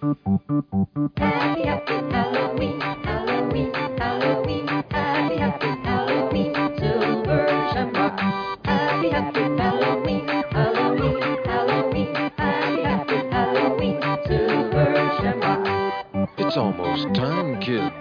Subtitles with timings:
[0.00, 8.18] Happy, happy Halloween, Halloween, Halloween, happy, happy Halloween, Silver Shamrock.
[8.64, 16.28] Happy, happy Halloween, Halloween, Halloween, happy, happy Halloween, Silver Shamrock.
[16.38, 17.92] It's almost time, kids.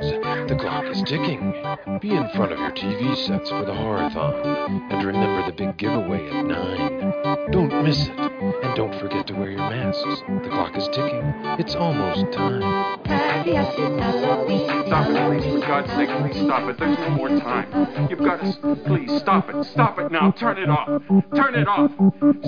[0.49, 1.51] The clock is ticking.
[1.99, 4.91] Be in front of your TV sets for the Horathon.
[4.91, 7.51] And remember the big giveaway at 9.
[7.51, 8.30] Don't miss it.
[8.71, 10.23] And don't forget to wear your masks.
[10.43, 11.33] The clock is ticking.
[11.59, 12.61] It's almost time.
[13.03, 15.43] Happy, happy Halloween, Stop it, please.
[15.51, 16.77] For God's sake, please stop it.
[16.79, 18.07] There's no more time.
[18.09, 18.75] You've got to.
[18.85, 19.65] Please stop it.
[19.65, 20.31] Stop it now.
[20.31, 20.87] Turn it off.
[21.35, 21.91] Turn it off.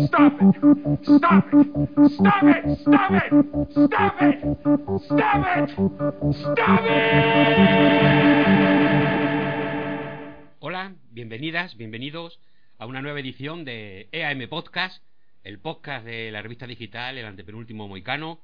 [0.07, 0.55] Stop it.
[1.03, 1.65] Stop it.
[2.15, 2.79] Stop it.
[2.79, 3.27] Stop it.
[3.83, 4.39] Stop it.
[5.03, 5.69] Stop it.
[6.39, 7.33] Stop it.
[10.61, 12.39] Hola, bienvenidas, bienvenidos
[12.77, 15.03] a una nueva edición de EAM Podcast,
[15.43, 18.39] el podcast de la revista digital, el antepenúltimo moicano.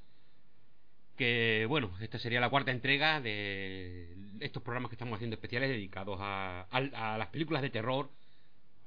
[1.18, 6.18] Que bueno, esta sería la cuarta entrega de estos programas que estamos haciendo especiales dedicados
[6.22, 8.10] a, a- a las películas de terror,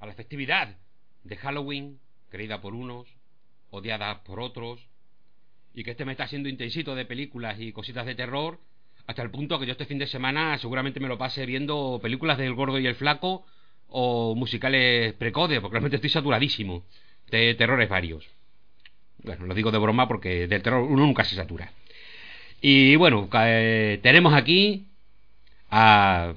[0.00, 0.76] a la festividad
[1.24, 2.00] de Halloween,
[2.30, 3.06] creída por unos,
[3.70, 4.80] odiada por otros,
[5.74, 8.58] y que este me está siendo intensito de películas y cositas de terror,
[9.06, 12.38] hasta el punto que yo este fin de semana seguramente me lo pase viendo películas
[12.38, 13.44] del gordo y el flaco
[13.88, 16.84] o musicales precoces, porque realmente estoy saturadísimo
[17.38, 18.28] de terrores varios.
[19.22, 21.72] Bueno, lo digo de broma porque del terror uno nunca se satura.
[22.60, 24.86] Y bueno, eh, tenemos aquí
[25.70, 26.32] a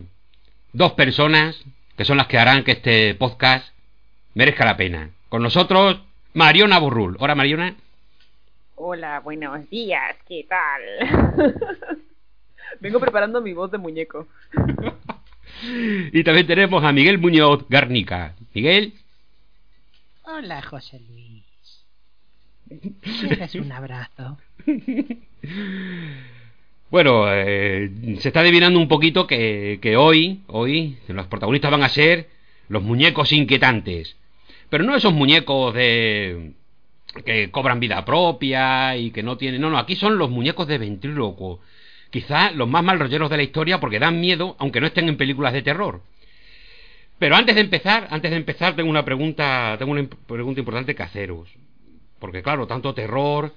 [0.73, 1.63] dos personas
[1.97, 3.67] que son las que harán que este podcast
[4.33, 5.11] merezca la pena.
[5.29, 6.01] Con nosotros,
[6.33, 7.17] Mariona Burrul.
[7.19, 7.75] Hola, Mariona.
[8.75, 10.81] Hola, buenos días, ¿qué tal?
[12.81, 14.27] Vengo preparando mi voz de muñeco.
[16.11, 18.35] Y también tenemos a Miguel Muñoz Garnica.
[18.53, 18.93] Miguel.
[20.27, 21.85] Hola, José Luis.
[23.01, 24.37] ¿Quieres un abrazo?
[26.89, 31.89] Bueno, eh, se está adivinando un poquito que, que hoy, hoy, los protagonistas van a
[31.89, 32.29] ser
[32.69, 34.15] los muñecos inquietantes.
[34.69, 36.53] Pero no esos muñecos de
[37.25, 39.61] que cobran vida propia y que no tienen...
[39.61, 41.59] No, no, aquí son los muñecos de ventrílocuo.
[42.09, 45.17] Quizá los más mal rolleros de la historia porque dan miedo, aunque no estén en
[45.17, 46.01] películas de terror.
[47.19, 51.03] Pero antes de empezar, antes de empezar tengo una pregunta, tengo una pregunta importante que
[51.03, 51.49] haceros.
[52.19, 53.53] Porque claro, tanto terror,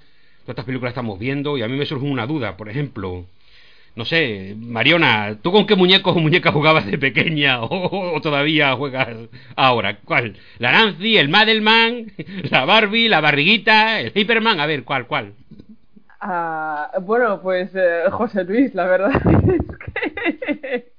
[0.47, 3.25] estas películas estamos viendo y a mí me surge una duda, por ejemplo,
[3.95, 9.09] no sé, Mariona, ¿tú con qué muñecos o muñecas jugabas de pequeña o, todavía juegas
[9.55, 9.99] ahora?
[10.05, 10.37] ¿Cuál?
[10.57, 12.13] ¿La Nancy, el Madelman,
[12.49, 14.59] la Barbie, la Barriguita, el Hyperman?
[14.59, 15.33] A ver, ¿cuál, cuál?
[16.21, 19.11] Ah, bueno, pues eh, José Luis, la verdad
[20.63, 20.98] es que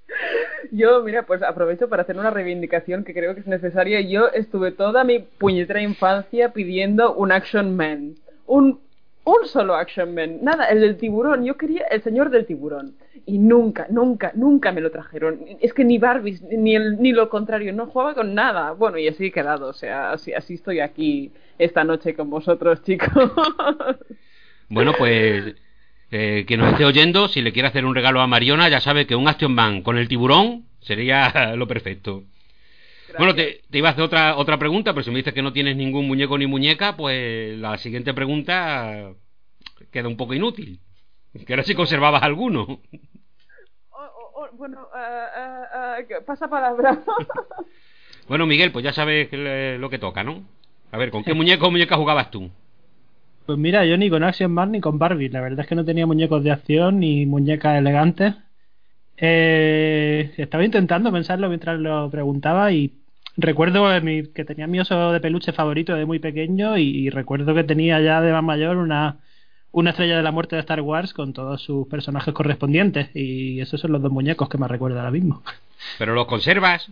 [0.71, 4.01] yo, mira, pues aprovecho para hacer una reivindicación que creo que es necesaria.
[4.01, 8.15] Yo estuve toda mi puñetera infancia pidiendo un Action Man.
[8.47, 8.81] Un,
[9.25, 10.39] un solo Action Man.
[10.43, 11.45] Nada, el del tiburón.
[11.45, 12.95] Yo quería el señor del tiburón.
[13.27, 15.41] Y nunca, nunca, nunca me lo trajeron.
[15.61, 18.73] Es que ni Barbies, ni, el, ni lo contrario, no jugaba con nada.
[18.73, 19.69] Bueno, y así he quedado.
[19.69, 23.09] O sea, así, así estoy aquí esta noche con vosotros, chicos.
[24.73, 25.57] Bueno, pues
[26.11, 29.07] eh, quien nos esté oyendo, si le quiere hacer un regalo a Mariona, ya sabe
[29.07, 32.25] que un Action Man con el tiburón sería lo perfecto.
[33.19, 35.53] Bueno, te, te iba a hacer otra, otra pregunta, pero si me dices que no
[35.53, 39.13] tienes ningún muñeco ni muñeca, pues la siguiente pregunta
[39.91, 40.81] queda un poco inútil.
[41.47, 42.63] Que era si conservabas alguno.
[42.63, 42.81] Oh,
[43.91, 47.03] oh, oh, bueno, ah, ah, ah, pasa palabra.
[48.29, 50.45] Bueno, Miguel, pues ya sabes lo que toca, ¿no?
[50.93, 52.49] A ver, ¿con qué muñeco o muñeca jugabas tú?
[53.51, 55.29] Pues mira, yo ni con Action Man ni con Barbie.
[55.29, 58.37] La verdad es que no tenía muñecos de acción ni muñecas elegantes.
[59.17, 62.95] Eh, estaba intentando pensarlo mientras lo preguntaba y
[63.37, 63.89] recuerdo
[64.33, 68.01] que tenía mi oso de peluche favorito de muy pequeño y, y recuerdo que tenía
[68.01, 69.19] ya de más mayor una,
[69.73, 73.81] una estrella de la muerte de Star Wars con todos sus personajes correspondientes y esos
[73.81, 75.43] son los dos muñecos que me recuerdo ahora mismo.
[75.99, 76.89] ¿Pero los conservas?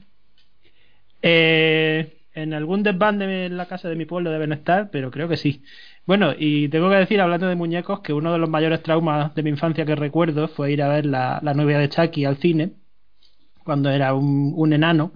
[1.23, 5.37] Eh, en algún desván de la casa de mi pueblo deben estar, pero creo que
[5.37, 5.63] sí.
[6.09, 9.43] Bueno, y tengo que decir, hablando de muñecos, que uno de los mayores traumas de
[9.43, 12.73] mi infancia que recuerdo fue ir a ver la, la novia de Chucky al cine,
[13.65, 15.13] cuando era un, un enano,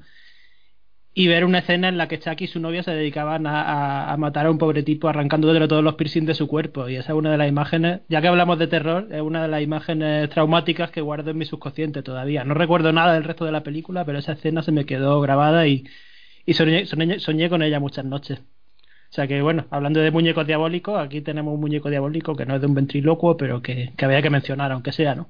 [1.14, 4.46] y ver una escena en la que Chucky y su novia se dedicaban a, matar
[4.46, 6.88] a un pobre tipo arrancándole todos los piercings de su cuerpo.
[6.88, 9.48] Y esa es una de las imágenes, ya que hablamos de terror, es una de
[9.48, 12.44] las imágenes traumáticas que guardo en mi subconsciente todavía.
[12.44, 15.66] No recuerdo nada del resto de la película, pero esa escena se me quedó grabada
[15.66, 15.84] y,
[16.46, 18.42] y soñé, soñé, soñé con ella muchas noches.
[19.12, 22.54] O sea que bueno, hablando de muñecos diabólicos, aquí tenemos un muñeco diabólico que no
[22.54, 25.28] es de un ventriloquo, pero que, que había que mencionar, aunque sea, ¿no?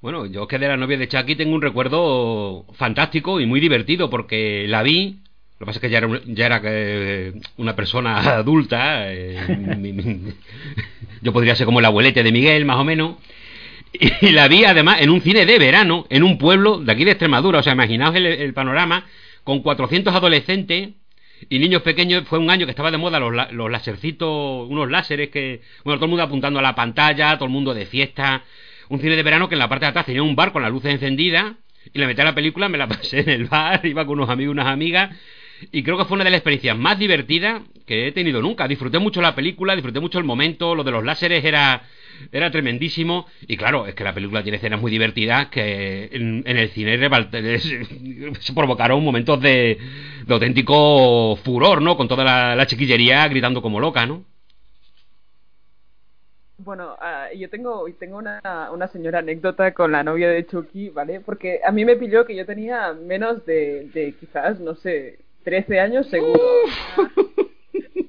[0.00, 4.10] Bueno, yo que de la novia de Chucky tengo un recuerdo fantástico y muy divertido
[4.10, 5.20] porque la vi
[5.60, 9.12] Lo que pasa es que ya era, ya era eh, una persona adulta.
[9.12, 10.24] eh,
[11.22, 13.18] yo podría ser como el abuelete de Miguel, más o menos.
[13.92, 17.12] Y la vi además en un cine de verano, en un pueblo de aquí de
[17.12, 17.60] Extremadura.
[17.60, 19.04] O sea, imaginaos el, el panorama
[19.44, 20.90] con 400 adolescentes
[21.48, 22.24] y niños pequeños.
[22.28, 25.62] Fue un año que estaba de moda los, la- los lasercitos, unos láseres que.
[25.84, 28.42] Bueno, todo el mundo apuntando a la pantalla, todo el mundo de fiesta.
[28.88, 30.70] Un cine de verano que en la parte de atrás tenía un bar con las
[30.70, 31.52] luces encendidas.
[31.94, 34.28] Y le metí a la película, me la pasé en el bar, iba con unos
[34.30, 35.16] amigos y unas amigas.
[35.72, 38.66] Y creo que fue una de las experiencias más divertidas que he tenido nunca.
[38.66, 41.82] Disfruté mucho la película, disfruté mucho el momento, lo de los láseres era,
[42.32, 43.26] era tremendísimo.
[43.46, 46.98] Y claro, es que la película tiene escenas muy divertidas que en, en el cine
[48.40, 49.78] se provocaron momentos de,
[50.26, 51.96] de auténtico furor, ¿no?
[51.96, 54.24] Con toda la, la chiquillería gritando como loca, ¿no?
[56.62, 58.40] Bueno, ah, yo tengo, tengo una,
[58.70, 61.20] una señora anécdota con la novia de Chucky, ¿vale?
[61.20, 65.80] Porque a mí me pilló que yo tenía menos de, de quizás, no sé, 13
[65.80, 66.38] años seguro.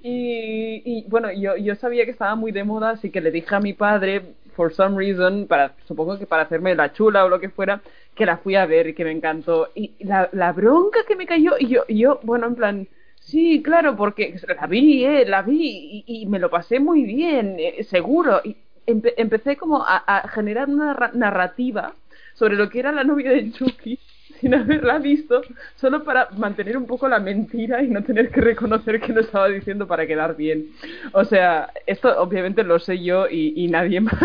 [0.03, 3.53] Y, y bueno, yo, yo sabía que estaba muy de moda, así que le dije
[3.55, 7.39] a mi padre, for some reason, para, supongo que para hacerme la chula o lo
[7.39, 7.81] que fuera,
[8.15, 9.69] que la fui a ver y que me encantó.
[9.75, 12.87] Y la, la bronca que me cayó, y yo, yo, bueno, en plan,
[13.19, 17.57] sí, claro, porque la vi, eh, la vi, y, y me lo pasé muy bien,
[17.59, 18.41] eh, seguro.
[18.43, 18.57] Y
[18.87, 21.95] empe- empecé como a, generar una narra- narrativa
[22.33, 23.99] sobre lo que era la novia de Chucky
[24.41, 25.41] sin haberla visto,
[25.75, 29.47] solo para mantener un poco la mentira y no tener que reconocer que lo estaba
[29.47, 30.65] diciendo para quedar bien.
[31.13, 34.15] O sea, esto obviamente lo sé yo y, y nadie más.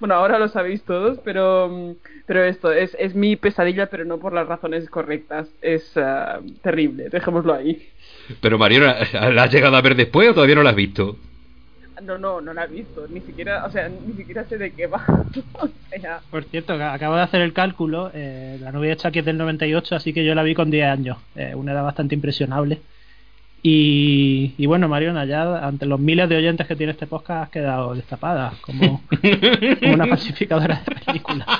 [0.00, 1.94] Bueno, ahora lo sabéis todos, pero,
[2.26, 5.48] pero esto es, es mi pesadilla, pero no por las razones correctas.
[5.62, 7.88] Es ah, terrible, dejémoslo ahí.
[8.40, 8.96] Pero Mariona,
[9.32, 11.16] ¿la has llegado a ver después o todavía no la has visto?
[12.06, 14.86] No, no, no la he visto, ni siquiera, o sea, ni siquiera sé de qué
[14.86, 15.04] va.
[15.54, 15.68] o
[16.00, 18.10] sea, Por cierto, acabo de hacer el cálculo.
[18.14, 20.86] eh, la novia de Chucky es del 98, así que yo la vi con 10
[20.86, 21.18] años.
[21.34, 22.80] eh, una edad bastante impresionable.
[23.62, 27.50] Y, y bueno, Mariona, ya ante los miles de oyentes que tiene este podcast, has
[27.50, 29.02] quedado destapada como,
[29.80, 31.48] como una falsificadora de películas.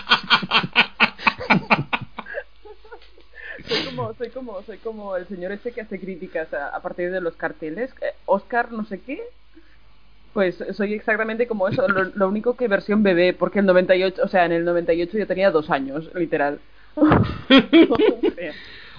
[3.68, 7.10] soy como, soy como, soy como el señor ese que hace críticas a, a partir
[7.10, 7.90] de los carteles.
[8.00, 9.20] eh, Oscar, no sé qué.
[10.36, 14.28] Pues soy exactamente como eso, lo, lo único que versión bebé, porque el 98, o
[14.28, 16.58] sea, en el 98 yo tenía dos años, literal.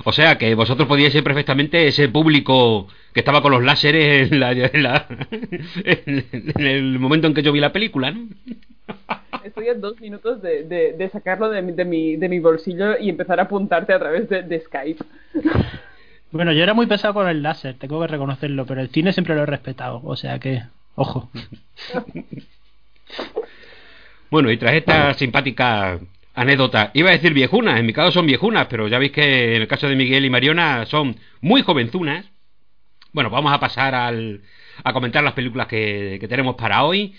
[0.03, 4.39] O sea, que vosotros podíais ser perfectamente ese público que estaba con los láseres en,
[4.39, 5.05] la- en la-
[5.83, 8.27] en el momento en que yo vi la película, ¿no?
[9.43, 12.97] Estoy a dos minutos de, de, de sacarlo de mi, de, mi, de mi bolsillo
[12.99, 15.03] y empezar a apuntarte a través de, de Skype.
[16.31, 19.35] Bueno, yo era muy pesado con el láser, tengo que reconocerlo, pero el cine siempre
[19.35, 20.01] lo he respetado.
[20.03, 20.63] O sea que,
[20.97, 21.29] ojo.
[24.29, 25.99] Bueno, y tras esta simpática
[26.35, 29.61] anécdota, iba a decir viejunas, en mi caso son viejunas, pero ya veis que en
[29.61, 32.25] el caso de Miguel y Mariona son muy jovenzunas.
[33.13, 34.41] Bueno, vamos a pasar al,
[34.83, 37.15] a comentar las películas que, que tenemos para hoy.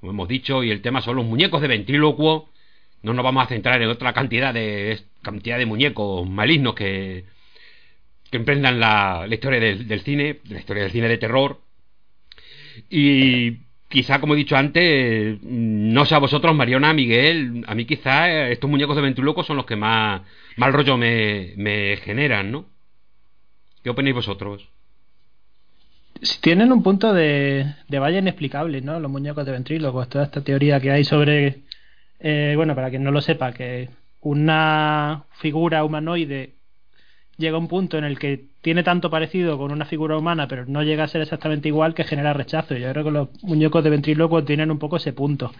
[0.00, 2.48] Como hemos dicho, y el tema son los muñecos de ventrílocuo.
[3.02, 7.24] No nos vamos a centrar en otra cantidad de cantidad de muñecos malignos que,
[8.30, 11.60] que emprendan la, la historia del, del cine, la historia del cine de terror.
[12.90, 13.58] Y
[13.88, 18.68] quizá, como he dicho antes, no sé a vosotros, Mariona, Miguel, a mí quizá estos
[18.68, 20.22] muñecos de ventrílocuo son los que más
[20.56, 22.66] mal rollo me, me generan, ¿no?
[23.82, 24.68] ¿Qué opináis vosotros?
[26.40, 28.98] Tienen un punto de, de valla inexplicable, ¿no?
[28.98, 31.62] Los muñecos de ventrílocos, toda esta teoría que hay sobre,
[32.18, 33.88] eh, bueno, para quien no lo sepa, que
[34.20, 36.57] una figura humanoide
[37.38, 40.82] llega un punto en el que tiene tanto parecido con una figura humana, pero no
[40.82, 42.76] llega a ser exactamente igual que genera rechazo.
[42.76, 45.52] Yo creo que los muñecos de ventrílocuo tienen un poco ese punto.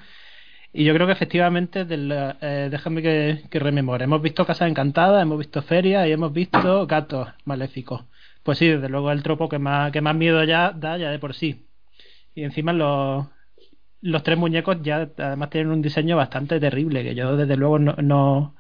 [0.73, 5.39] Y yo creo que efectivamente, eh, déjame que, que rememore, hemos visto Casas Encantadas, hemos
[5.39, 8.05] visto Ferias y hemos visto Gatos Maléficos.
[8.43, 11.19] Pues sí, desde luego el tropo que más, que más miedo ya da ya de
[11.19, 11.67] por sí.
[12.35, 13.27] Y encima los,
[14.03, 17.95] los tres muñecos ya además tienen un diseño bastante terrible, que yo desde luego no,
[17.97, 18.55] no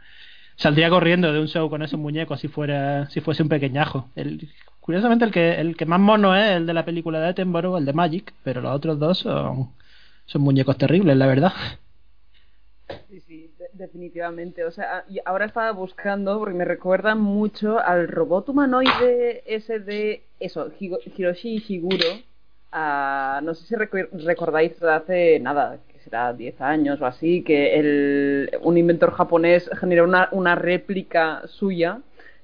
[0.58, 4.10] saldría corriendo de un show con esos muñecos si fuera si fuese un pequeñajo.
[4.14, 4.50] El,
[4.80, 7.86] curiosamente el que el que más mono es el de la película de Attenborough, el
[7.86, 9.72] de Magic, pero los otros dos son,
[10.26, 11.52] son muñecos terribles, la verdad.
[13.08, 14.64] Sí, sí, de- definitivamente.
[14.64, 20.24] O sea, y ahora estaba buscando porque me recuerdan mucho al robot humanoide ese de
[20.40, 22.06] eso, Hiroshi Higuro.
[22.70, 28.78] Ah, no sé si recordáis hace nada, será 10 años o así, que el, un
[28.78, 31.98] inventor japonés generó una, una réplica suya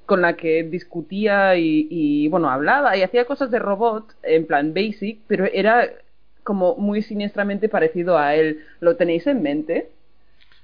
[0.07, 4.75] con la que discutía y, y, bueno, hablaba y hacía cosas de robot en plan
[4.75, 5.89] basic, pero era
[6.43, 8.61] como muy siniestramente parecido a él.
[8.81, 9.89] ¿Lo tenéis en mente?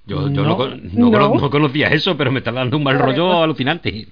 [0.05, 0.57] Yo, yo no, No.
[0.59, 1.11] con- no, No.
[1.11, 4.09] cono- no conocía eso, pero me está dando un mal Vale, rollo pues- alucinante.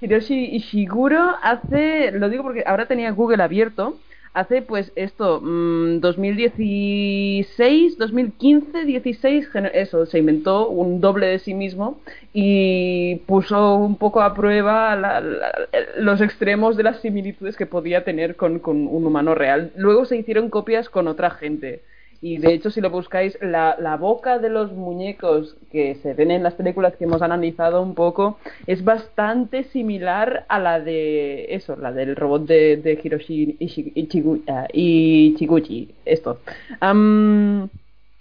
[0.00, 3.96] Hiroshi Ishiguro hace, lo digo porque ahora tenía Google abierto,
[4.34, 11.54] hace pues esto, mm, 2016, 2015, 16, gen- eso, se inventó un doble de sí
[11.54, 12.00] mismo
[12.32, 15.22] y puso un poco a prueba la-
[15.98, 19.72] los extremos de las similitudes que podía tener con, con un humano real.
[19.76, 21.82] Luego se hicieron copias con otra gente.
[22.24, 26.30] Y de hecho, si lo buscáis, la, la boca de los muñecos que se ven
[26.30, 31.76] en las películas que hemos analizado un poco es bastante similar a la de eso,
[31.76, 33.58] la del robot de, de Hiroshi
[34.48, 35.90] ah, Ichiguchi.
[36.06, 36.38] Esto.
[36.80, 37.68] Am,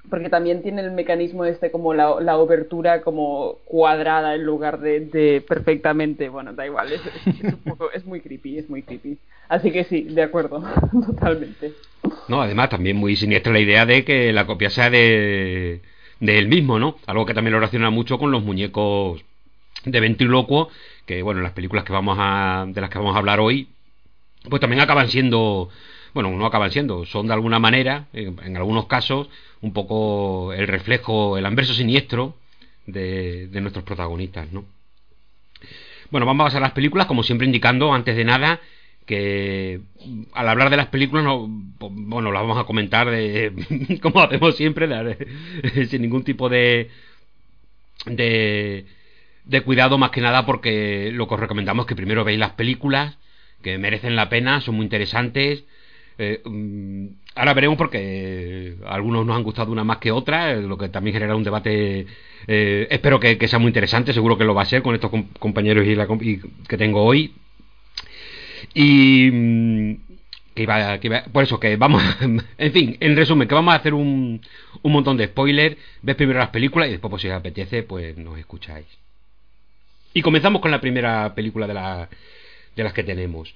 [0.09, 5.41] porque también tiene el mecanismo este como la, la obertura como cuadrada en lugar de,
[5.47, 6.27] perfectamente.
[6.27, 7.01] Bueno, da igual, es
[7.41, 9.17] un poco, es muy creepy, es muy creepy.
[9.47, 10.61] Así que sí, de acuerdo,
[11.05, 11.71] totalmente.
[12.27, 15.81] No, además también muy siniestra la idea de que la copia sea de,
[16.19, 16.97] de él mismo, ¿no?
[17.05, 19.23] Algo que también lo relaciona mucho con los muñecos
[19.85, 20.69] de ventrílocuo,
[21.05, 23.67] que bueno, en las películas que vamos a, de las que vamos a hablar hoy,
[24.49, 25.69] pues también acaban siendo,
[26.13, 29.29] bueno, no acaban siendo, son de alguna manera, en, algunos casos,
[29.61, 32.35] un poco el reflejo, el anverso siniestro
[32.85, 34.65] de, de nuestros protagonistas, ¿no?
[36.09, 38.61] Bueno, vamos a las películas, como siempre indicando, antes de nada,
[39.05, 39.81] que
[40.33, 44.55] al hablar de las películas, no, po- bueno, las vamos a comentar de, como hacemos
[44.55, 44.87] siempre,
[45.89, 46.89] sin ningún tipo de,
[48.05, 48.85] de,
[49.61, 53.17] cuidado, más que nada porque lo que os recomendamos es que primero veáis las películas,
[53.61, 55.63] que merecen la pena, son muy interesantes.
[56.19, 60.77] Eh, mm, ahora veremos porque algunos nos han gustado una más que otra, eh, lo
[60.77, 62.05] que también genera un debate.
[62.47, 65.27] eh, espero que, sea muy interesante, seguro que lo va a ser con estos com-
[65.39, 67.33] compañeros y, la y que tengo hoy.
[68.73, 69.93] Y mm,
[70.55, 72.01] que iba, que iba- por eso que vamos,
[72.57, 74.41] en fin, en resumen, que vamos a hacer un,
[74.81, 78.17] un montón de spoilers, ves primero las películas y después, pues, si os apetece, pues
[78.17, 78.85] nos escucháis.
[80.13, 82.07] Y comenzamos con la primera película de, la,
[82.75, 83.53] de las que tenemos.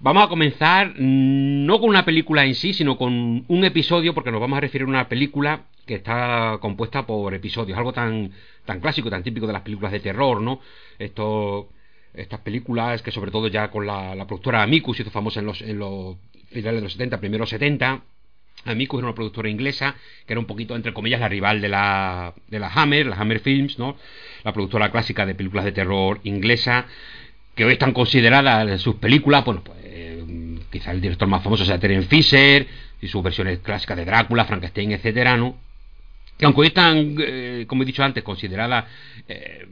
[0.00, 4.30] Vamos a comenzar mm, no con una película en sí, sino con un episodio, porque
[4.30, 8.32] nos vamos a referir a una película que está compuesta por episodios, algo tan,
[8.64, 10.60] tan clásico, tan típico de las películas de terror, ¿no?
[10.98, 11.68] Esto,
[12.16, 15.60] estas películas que sobre todo ya con la, la productora Amicus hizo famosa en los,
[15.60, 16.16] en los
[16.50, 18.02] finales de los 70, primeros 70.
[18.64, 19.94] Amicus era una productora inglesa
[20.26, 23.40] que era un poquito, entre comillas, la rival de la, de la Hammer, la Hammer
[23.40, 23.96] Films, ¿no?
[24.42, 26.86] La productora clásica de películas de terror inglesa,
[27.54, 30.24] que hoy están consideradas sus películas, bueno, pues eh,
[30.70, 32.66] quizá el director más famoso sea Terence Fisher
[33.00, 35.56] y sus versiones clásicas de Drácula, Frankenstein, etcétera, ¿no?
[36.36, 38.84] Que aunque hoy están, eh, como he dicho antes, consideradas
[39.28, 39.66] eh,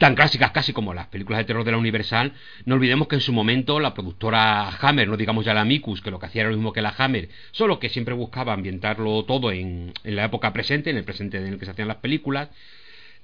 [0.00, 2.32] tan clásicas casi como las películas de terror de la Universal,
[2.64, 6.10] no olvidemos que en su momento la productora Hammer, no digamos ya la Micus, que
[6.10, 9.52] lo que hacía era lo mismo que la Hammer, solo que siempre buscaba ambientarlo todo
[9.52, 12.48] en, la época presente, en el presente en el que se hacían las películas,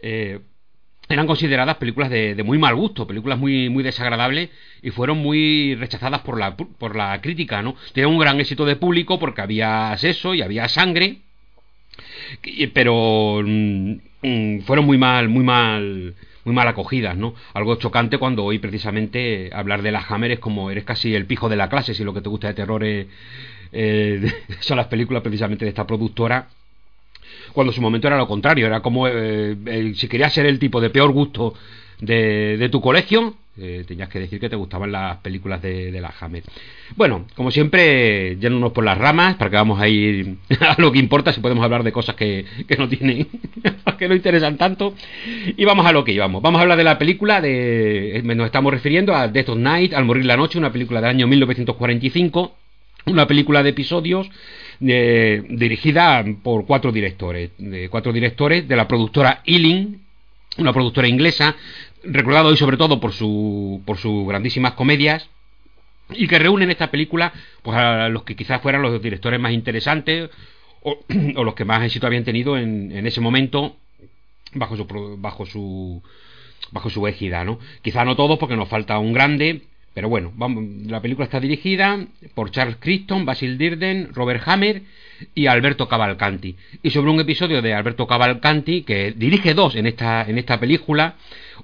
[0.01, 0.41] eh,
[1.09, 4.51] eran consideradas películas de, muy mal gusto, películas muy, muy desagradables
[4.83, 7.75] y fueron muy rechazadas por la, por la crítica, ¿no?
[7.95, 11.21] Tenían un gran éxito de público porque había sexo y había sangre,
[12.75, 16.15] pero mm, mm, fueron muy mal, muy mal,
[16.47, 17.35] muy mal acogidas, ¿no?
[17.53, 21.49] Algo chocante cuando hoy precisamente hablar de la Hammer es como eres casi el pijo
[21.49, 23.07] de la clase si lo que te gusta de terror es,
[23.73, 26.47] eh, son las películas precisamente de esta productora
[27.53, 30.81] cuando su momento era lo contrario, era como eh, eh, si querías ser el tipo
[30.81, 31.55] de peor gusto
[32.01, 36.43] de, tu colegio, eh, tenías que decir que te gustaban las películas de, la Hammer.
[36.95, 40.99] Bueno, como siempre, yéndonos por las ramas, para que vamos a ir a lo que
[40.99, 43.29] importa, si podemos hablar de cosas que, que no tienen,
[43.99, 44.95] que no interesan tanto,
[45.57, 46.43] y vamos a lo que íbamos.
[46.43, 50.05] Vamos a hablar de la película, de, nos estamos refiriendo a Death of Night, Al
[50.05, 52.55] morir la noche, una película del año 1945,
[53.07, 54.29] una película de episodios
[54.81, 60.06] eh, dirigida por cuatro directores, de cuatro directores de la productora Ealing,
[60.59, 61.57] una productora inglesa,
[62.05, 65.29] recordada hoy sobre todo por su por sus grandísimas comedias
[66.11, 67.33] y que reúnen esta película
[67.63, 70.31] pues a los que quizás fueran los directores más interesantes
[70.83, 70.99] o,
[71.45, 73.77] los que más éxito habían tenido en, en ese momento
[74.53, 74.87] bajo su
[75.19, 76.03] bajo su
[76.73, 77.59] bajo su égida, ¿no?
[77.83, 79.63] Quizá no todos porque nos falta un grande,
[79.95, 84.83] pero bueno, vamos, la película está dirigida por Charles Crichton, Basil Dirden, Robert Hammer
[85.35, 86.57] y Alberto Cavalcanti.
[86.83, 91.15] Y sobre un episodio de Alberto Cavalcanti, que dirige dos en esta, en esta película,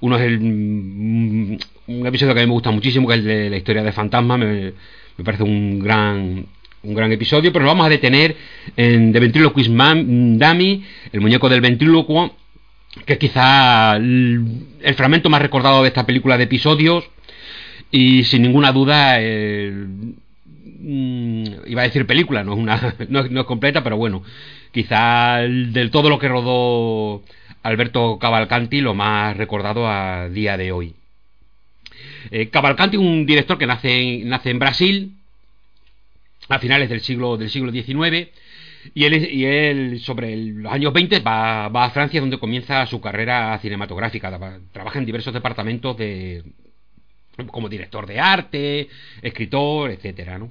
[0.00, 3.26] uno es el, mm, un episodio que a mí me gusta muchísimo, que es el
[3.26, 4.72] de la historia de fantasma, me,
[5.16, 6.46] me parece un gran
[6.84, 8.36] un gran episodio, pero nos vamos a detener
[8.76, 12.34] en The Ventriloquist Dummy, el muñeco del ventrílocuo,
[13.06, 17.04] que es quizá el, fragmento más recordado de esta película de episodios.
[17.90, 19.20] Y sin ninguna duda
[20.82, 24.22] mm, iba a decir película no es una no, no es completa pero bueno
[24.72, 27.22] quizá el- del todo lo que rodó
[27.62, 30.94] Alberto Cavalcanti lo más recordado a día de hoy
[32.30, 35.12] Eh, Cavalcanti, un director que nace, en- nace en Brasil
[36.48, 38.30] a finales del siglo del siglo XIX
[38.94, 43.00] y él, y él sobre los años 20 va, va a Francia donde comienza su
[43.00, 44.28] carrera cinematográfica.
[44.28, 46.42] Traba- Trabaja en diversos departamentos de
[47.46, 48.88] como director de arte,
[49.22, 50.50] escritor, etcétera, ¿no?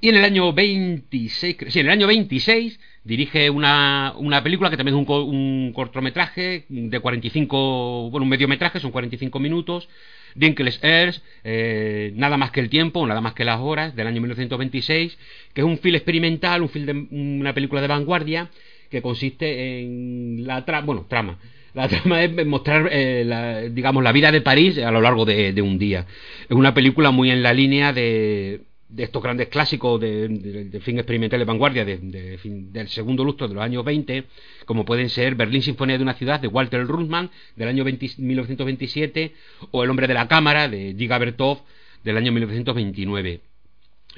[0.00, 4.70] Y en el año 26, cre- sí, en el año 26 dirige una, una película
[4.70, 9.88] que también es un, co- un cortometraje de 45, bueno, un mediometraje, son 45 minutos,
[10.34, 14.20] Dinkles Earth, eh, Nada más que el tiempo, Nada más que las horas, del año
[14.20, 15.16] 1926,
[15.52, 16.92] que es un film experimental, un film de,
[17.38, 18.50] una película de vanguardia,
[18.90, 21.38] que consiste en la trama, bueno, trama.
[21.74, 25.52] La trama es mostrar, eh, la- digamos, la vida de París a lo largo de,
[25.52, 26.06] de un día.
[26.48, 30.82] Es una película muy en la línea de, de estos grandes clásicos de, de- del
[30.82, 34.24] film experimental de vanguardia de- de fin- del segundo lustro de los años 20,
[34.66, 39.32] como pueden ser Berlín Sinfonía de una ciudad de Walter Ruttmann del año 20 1927
[39.72, 41.58] o El hombre de la cámara de Giga Bertov
[42.04, 43.40] del año 1929.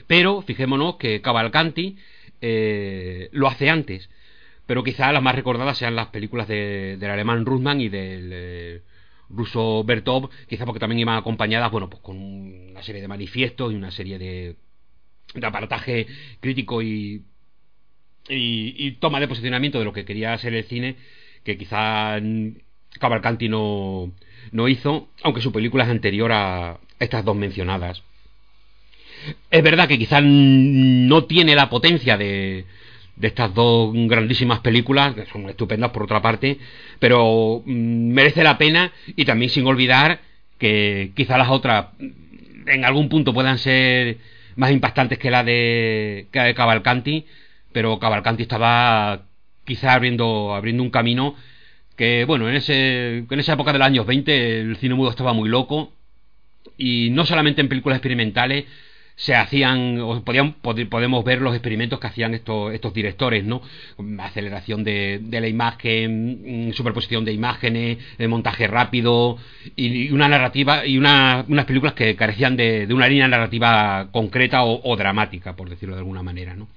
[0.06, 1.96] Pero fijémonos que Cavalcanti
[2.42, 4.10] eh, lo hace antes.
[4.66, 8.82] Pero quizá las más recordadas sean las películas de- del alemán Russmann y del eh,
[9.28, 13.76] ruso Bertov, quizá porque también iban acompañadas, bueno, pues con una serie de manifiestos y
[13.76, 14.56] una serie de,
[15.34, 16.06] de aparataje
[16.40, 17.22] crítico y,
[18.28, 20.96] y, y toma de posicionamiento de lo que quería ser el cine,
[21.44, 22.18] que quizá
[22.98, 24.12] Cavalcanti no,
[24.52, 28.02] no hizo, aunque su película es anterior a estas dos mencionadas.
[29.50, 32.64] Es verdad que quizás no tiene la potencia de,
[33.16, 36.58] de estas dos grandísimas películas, que son estupendas por otra parte,
[36.98, 40.20] pero mm, merece la pena y también sin olvidar
[40.58, 44.18] que quizás las otras mm, en algún punto puedan ser
[44.56, 47.26] más impactantes que la de, que la de Cavalcanti,
[47.72, 49.22] pero Cavalcanti estaba
[49.64, 51.34] quizás abriendo, abriendo un camino
[51.96, 55.32] que, bueno, en, ese, en esa época de los años 20 el cine mudo estaba
[55.32, 55.92] muy loco
[56.76, 58.66] y no solamente en películas experimentales
[59.18, 63.62] se hacían o podían pod- podemos ver los experimentos que hacían estos estos directores no
[64.18, 69.38] aceleración de, de la imagen mm, superposición de imágenes eh, montaje rápido
[69.74, 74.08] y, y una narrativa y una, unas películas que carecían de, de una línea narrativa
[74.12, 76.68] concreta o, o dramática por decirlo de alguna manera no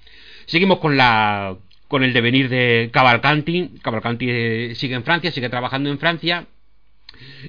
[0.45, 1.55] seguimos con la
[1.89, 3.71] con el devenir de Cavalcanti.
[3.81, 6.45] Cavalcanti eh, sigue en Francia sigue trabajando en Francia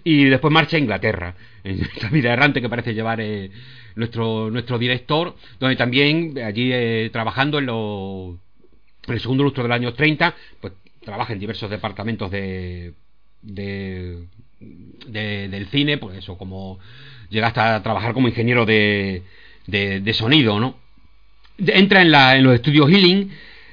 [0.04, 3.50] y después marcha a Inglaterra en esta vida errante que parece llevar eh,
[3.96, 8.38] nuestro nuestro director donde también eh, allí eh, trabajando en, lo-
[9.06, 10.72] en el segundo lustro del año 30 pues
[11.04, 12.92] trabaja en diversos departamentos de,
[13.42, 14.24] de,
[14.60, 16.78] de- del cine pues eso como
[17.30, 19.22] llega hasta trabajar como ingeniero de,
[19.66, 20.76] de, de sonido no
[21.58, 23.30] entra en, la, en los estudios Healing,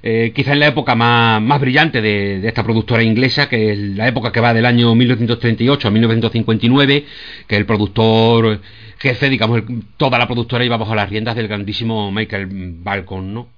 [0.10, 4.08] eh, quizá en la época más, más brillante de, esta productora inglesa, que es la
[4.08, 7.06] época que va del año 1938 a 1959,
[7.46, 8.62] que el productor
[9.00, 13.50] jefe, digamos, el- toda la productora iba bajo las riendas del grandísimo Michael Balcon, ¿no?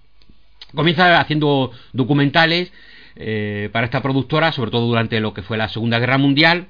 [0.73, 2.71] Comienza haciendo documentales
[3.15, 6.65] eh, para esta productora, sobre todo durante lo que fue la Segunda Guerra Mundial,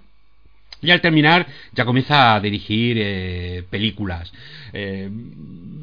[0.81, 4.31] y al terminar ya comienza a dirigir eh, películas.
[4.73, 5.09] Eh,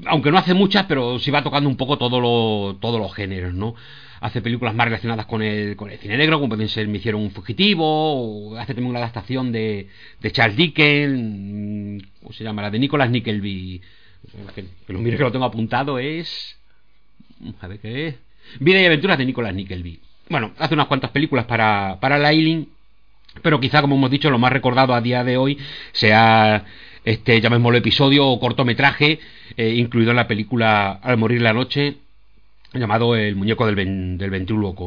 [0.06, 3.54] aunque no hace muchas, pero sí va tocando un poco todo lo- todos los géneros,
[3.54, 3.74] ¿no?
[4.20, 7.20] Hace películas más relacionadas con el, con el cine negro, como pueden ser Me hicieron
[7.20, 7.84] un fugitivo,
[8.52, 9.88] o hace también una adaptación de,
[10.20, 12.62] de Charles Dickens, mm, ¿cómo se llama?
[12.62, 13.82] La de Nicholas Nickleby.
[14.54, 16.56] Que, que lo mire que lo tengo apuntado, es...
[17.60, 18.14] A ver qué es.
[18.60, 20.00] Vida y aventuras de Nicholas Nickleby.
[20.30, 22.32] Bueno, hace unas cuantas películas para, para la
[23.42, 25.58] pero quizá, como hemos dicho, lo más recordado a día de hoy
[25.92, 26.64] sea
[27.04, 29.20] este, llamémoslo episodio o cortometraje,
[29.56, 31.96] eh, incluido en la película Al morir la noche,
[32.74, 34.30] llamado El muñeco del, ven- del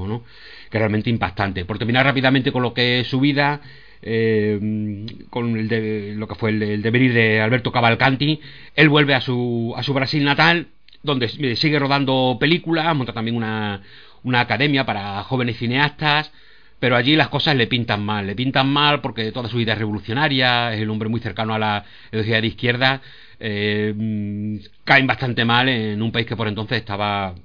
[0.07, 0.23] ¿no?
[0.69, 1.65] Que es realmente impactante.
[1.65, 3.61] Por terminar rápidamente con lo que es su vida,
[4.01, 8.39] eh, con el de, lo que fue el, el devenir de Alberto Cavalcanti,
[8.75, 10.67] él vuelve a su, a su Brasil natal,
[11.01, 13.81] donde sigue rodando películas, monta también una,
[14.23, 16.31] una academia para jóvenes cineastas,
[16.79, 19.79] pero allí las cosas le pintan mal, le pintan mal porque toda su vida es
[19.79, 23.01] revolucionaria, es el hombre muy cercano a la ideología de izquierda,
[23.39, 27.35] eh, mm, caen bastante mal en un país que por entonces estaba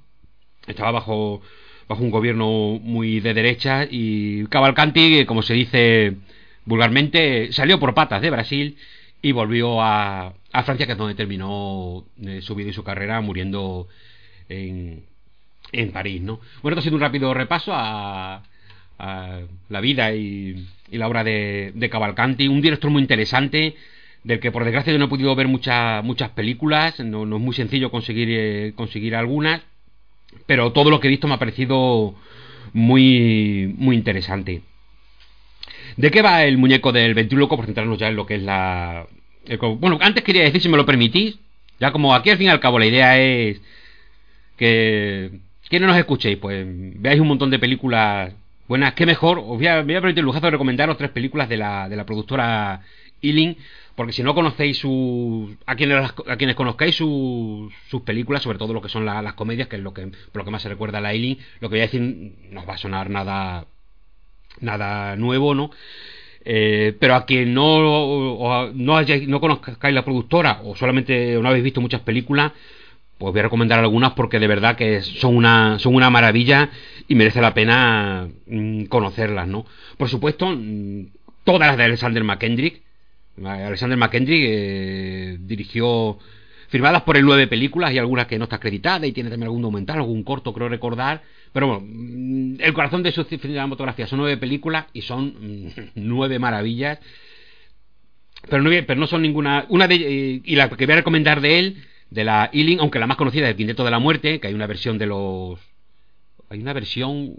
[0.66, 1.42] estaba bajo
[1.88, 6.16] bajo un gobierno muy de derecha y Cavalcanti, como se dice
[6.64, 8.76] vulgarmente, salió por patas de Brasil
[9.20, 13.20] y volvió a, a Francia, que es donde terminó eh, su vida y su carrera
[13.20, 13.88] muriendo
[14.48, 15.04] en,
[15.72, 16.40] en París, ¿no?
[16.62, 18.42] Bueno, esto ha sido un rápido repaso a,
[18.98, 23.74] la vida y, y la obra de, de Cavalcanti, un director muy interesante
[24.22, 27.42] del que por desgracia yo no he podido ver muchas muchas películas, no, no es
[27.42, 29.60] muy sencillo conseguir eh, conseguir algunas,
[30.46, 32.14] pero todo lo que he visto me ha parecido
[32.72, 34.62] muy muy interesante.
[35.96, 37.56] ¿De qué va el muñeco del ventríloco?
[37.56, 39.06] Por centrarnos ya en lo que es la,
[39.78, 41.38] bueno, antes quería decir, si me lo permitís,
[41.78, 43.60] ya como aquí al fin y al cabo la idea es
[44.56, 45.30] que,
[45.68, 48.32] que no nos escuchéis, pues veáis un montón de películas
[48.68, 51.56] buenas, qué mejor, os voy a, voy permitir el lujazo de recomendaros tres películas de
[51.56, 52.80] la, de la productora
[53.22, 53.56] Ealing,
[53.94, 58.72] porque si no conocéis sus, a quienes, a quienes conozcáis sus, sus películas, sobre todo
[58.72, 60.68] lo que son la- las comedias, que es lo que, por lo que más se
[60.68, 62.00] recuerda a la Ealing, lo que voy a decir
[62.50, 63.66] no va a sonar nada,
[64.60, 65.70] nada nuevo, ¿no?
[66.46, 71.64] Eh, pero a quien no, o- no, no conozcáis la productora o solamente no habéis
[71.64, 72.52] visto muchas películas,
[73.24, 76.68] pues voy a recomendar algunas porque de verdad que son una, son una maravilla
[77.08, 79.64] y merece la pena mm, conocerlas, ¿no?
[79.96, 81.06] Por supuesto, mm,
[81.42, 82.82] todas las de Alexander McKendrick.
[83.42, 86.18] Alexander McKendrick eh, dirigió
[86.68, 89.62] firmadas por el nueve películas y algunas que no está acreditada y tiene también algún
[89.62, 91.22] documental, algún corto, creo recordar.
[91.50, 96.98] Pero bueno, mm, el corazón de su cinematografía son nueve películas y son nueve maravillas.
[98.50, 99.64] Pero no, pero no son ninguna.
[99.70, 102.98] Una de, eh, y la que voy a recomendar de él, de la Ealing, aunque
[102.98, 105.58] la más conocida es el Quinteto de la Muerte, que hay una versión de los.
[106.50, 107.34] Hay una versión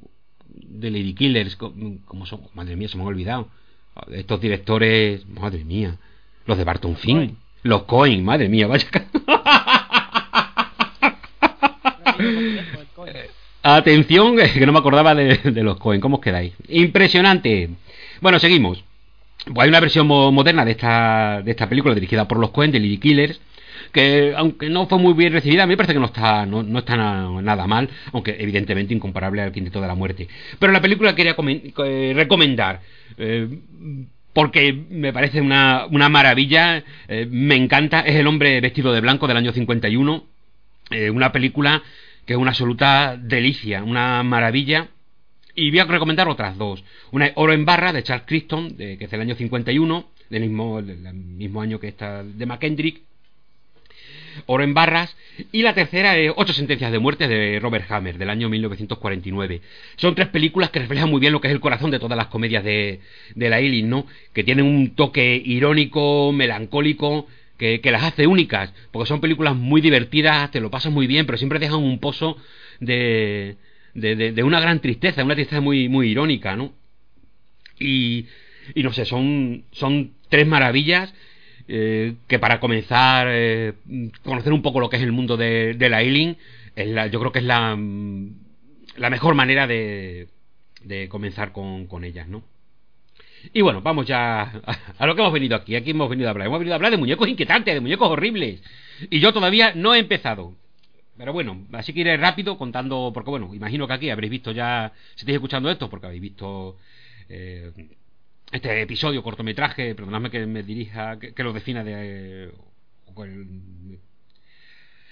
[0.48, 1.74] de Lady Killers, co-
[2.06, 2.42] como son.
[2.54, 3.48] Madre mía, se me ha olvidado.
[4.12, 5.26] Estos directores.
[5.28, 5.98] Madre mía.
[6.46, 7.34] Los de Barton Fink.
[7.64, 8.88] Los Coin, madre mía, vaya.
[13.64, 16.02] Atención, que no me acordaba de, de los Cohen.
[16.02, 16.54] ¿Cómo os quedáis?
[16.70, 17.70] Impresionante.
[18.22, 18.84] Bueno, seguimos.
[19.46, 22.72] Pues hay una versión mo- moderna de esta, de esta película dirigida por los Cohen,
[22.72, 23.40] de Lily Killers,
[23.96, 26.62] que aunque no fue muy bien recibida, a mí me parece que no está, no,
[26.62, 30.28] no está na- nada mal, aunque evidentemente incomparable al Quinteto de la Muerte.
[30.60, 31.36] Pero la película que quería
[31.86, 32.82] eh, recomendar,
[33.18, 33.48] eh,
[34.34, 39.28] porque me parece una, una maravilla, eh, me encanta, es El hombre vestido de blanco
[39.28, 40.24] del año 51,
[40.92, 41.82] eh, una película
[42.26, 44.90] que es una absoluta delicia, una maravilla.
[45.56, 46.84] Y voy a recomendar otras dos.
[47.12, 50.82] Una Oro en barra de Charles Crichton, de- que es del año 51, del mismo,
[50.82, 53.02] del mismo año que esta de McKendrick.
[54.46, 55.16] Oro en barras.
[55.52, 59.62] Y la tercera es Ocho sentencias de muerte de Robert Hammer, del año 1949.
[59.98, 62.28] Son tres películas que reflejan muy bien lo que es el corazón de todas las
[62.28, 63.00] comedias de,
[63.36, 64.06] de la ¿no?
[64.34, 68.74] Que tienen un toque irónico, melancólico, que, que las hace únicas.
[68.92, 72.38] Porque son películas muy divertidas, te lo pasas muy bien, pero siempre dejan un pozo
[72.80, 73.58] de,
[73.94, 76.74] de, de- de una gran tristeza, una tristeza muy, muy irónica, ¿no?
[77.80, 78.26] Y,
[78.74, 81.14] y no sé, son, son tres maravillas
[81.68, 83.74] eh, que para comenzar eh,
[84.24, 86.38] conocer un poco lo que es el mundo de, la Ealing,
[86.76, 88.30] es la- yo creo que es la, mm,
[88.98, 90.28] la mejor manera de,
[90.84, 92.44] de comenzar con, con ellas, ¿no?
[93.54, 95.76] Y bueno, vamos ya a, a lo que hemos venido aquí.
[95.76, 96.48] Aquí hemos venido a hablar.
[96.48, 98.62] Hemos venido a hablar de muñecos inquietantes, de muñecos horribles.
[99.10, 100.54] Y yo todavía no he empezado.
[101.18, 104.92] Pero bueno, así que iré rápido contando, porque bueno, imagino que aquí habréis visto ya,
[105.16, 106.76] si estáis escuchando esto, porque habéis visto
[107.30, 107.72] eh,
[108.52, 112.52] este episodio, cortometraje, perdonadme que me dirija, que, lo defina de...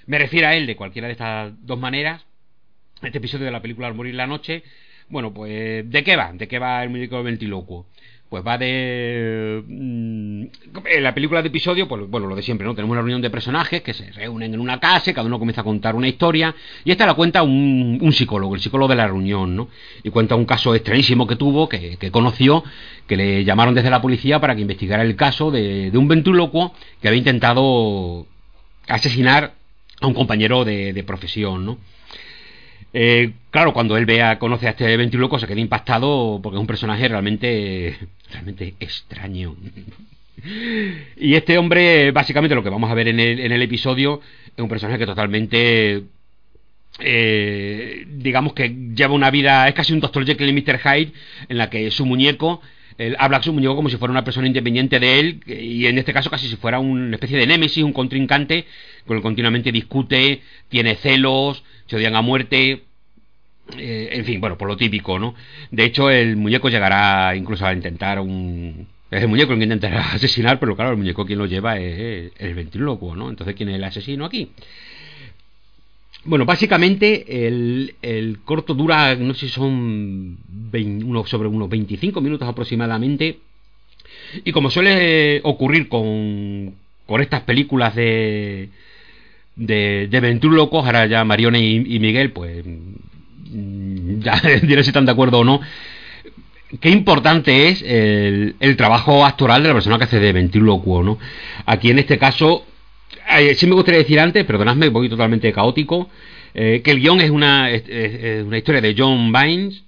[0.05, 2.25] me refiero a él de cualquiera de estas dos maneras.
[3.01, 4.63] Este episodio de la película Al morir la noche.
[5.09, 6.31] Bueno, pues, ¿de qué va?
[6.33, 7.87] ¿De qué va el muñeco ventilocuo?
[8.33, 9.63] Pues va de...
[9.67, 10.43] mm,
[10.87, 12.73] en la película de episodio, pues bueno, lo de siempre, ¿no?
[12.73, 15.61] Tenemos una reunión de personajes que se reúnen en una casa, y cada uno comienza
[15.61, 19.05] a contar una historia, y esta la cuenta un, un psicólogo, el psicólogo de la
[19.05, 19.69] reunión, ¿no?
[20.01, 22.63] Y cuenta un caso extrañísimo que tuvo, que, que conoció,
[23.05, 26.73] que le llamaron desde la policía para que investigara el caso de, de un ventrílocuo
[27.03, 28.25] que había intentado
[28.87, 29.53] asesinar
[30.01, 31.77] a un compañero de, de profesión, ¿no?
[32.93, 36.67] Eh, claro, cuando él vea, conoce a este ventríloco, se queda impactado porque es un
[36.67, 37.97] personaje realmente,
[38.31, 39.55] realmente extraño.
[41.15, 44.19] Y este hombre, básicamente lo que vamos a ver en el, en el episodio,
[44.57, 46.03] es un personaje que totalmente,
[46.99, 50.25] eh, digamos que lleva una vida, es casi un Dr.
[50.25, 50.79] Jekyll y Mr.
[50.79, 51.13] Hyde,
[51.47, 52.61] en la que su muñeco,
[52.97, 56.11] él habla su muñeco como si fuera una persona independiente de él, y en este
[56.11, 58.65] caso casi si fuera una especie de némesis, un contrincante,
[59.05, 62.81] con el que continuamente discute, tiene celos, se odian a muerte,
[63.77, 65.35] eh, en fin, bueno, por lo típico, ¿no?
[65.69, 68.87] De hecho, el muñeco llegará incluso a intentar un...
[69.11, 72.31] Es el muñeco el que intentará asesinar, pero claro, el muñeco quien lo lleva es
[72.35, 73.29] el ventrílocuo, ¿no?
[73.29, 74.49] Entonces, ¿quién es el asesino aquí?
[76.25, 82.21] Bueno, básicamente el, el corto dura, no sé si son 20 unos- sobre unos 25
[82.21, 83.37] minutos aproximadamente.
[84.45, 86.73] Y como suele ocurrir con,
[87.05, 88.69] con estas películas de,
[89.55, 95.11] de, de ventrílocos, ahora ya Marione y, Miguel, pues mm, ya diré si están de
[95.11, 95.61] acuerdo o no.
[96.79, 101.19] Qué importante es el, el trabajo actoral de la persona que hace de ventrílocuo, ¿no?
[101.65, 102.65] Aquí en este caso,
[103.55, 106.09] sí me gustaría decir antes, perdonadme, voy totalmente caótico,
[106.55, 107.69] eh, que el guion es una,
[108.45, 109.83] una historia de John Vines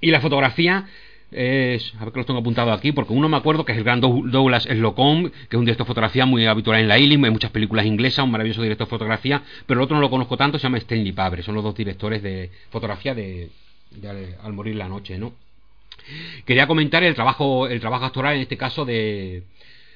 [0.00, 0.86] y la fotografía
[1.34, 3.84] es, a ver que los tengo apuntado aquí, porque uno me acuerdo que es el
[3.84, 7.24] gran Dou- Douglas Slocum, que es un director de fotografía muy habitual en la ILM,
[7.24, 10.36] hay muchas películas inglesas, un maravilloso director de fotografía, pero el otro no lo conozco
[10.36, 13.50] tanto, se llama Stanley Pabre, son los dos directores de fotografía de,
[13.90, 14.08] de
[14.42, 15.32] Al- morir la noche, ¿no?
[16.44, 19.42] Quería comentar el trabajo, el trabajo actoral en este caso de,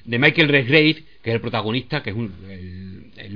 [0.05, 3.35] de Michael Redgrave, que es el protagonista, que es un- el, el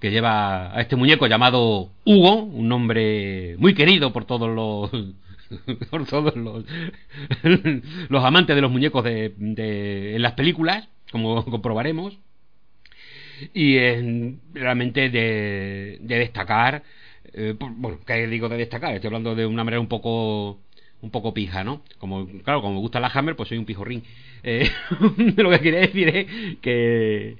[0.00, 4.90] que lleva a este muñeco llamado Hugo, un nombre muy querido por todos los
[5.90, 6.64] por todos los,
[8.08, 12.18] los amantes de los muñecos de, en las películas, como comprobaremos.
[13.52, 14.02] Y es
[14.54, 16.82] realmente de, de destacar,
[17.34, 18.94] eh, bueno, ¿qué digo de destacar?
[18.94, 20.58] Estoy hablando de una manera un poco
[21.02, 21.82] un poco pija, ¿no?
[21.98, 24.02] Como, claro, como me gusta la Hammer, pues soy un pijorrín.
[24.42, 24.70] Eh,
[25.36, 26.26] lo que quería decir es
[26.60, 27.36] que,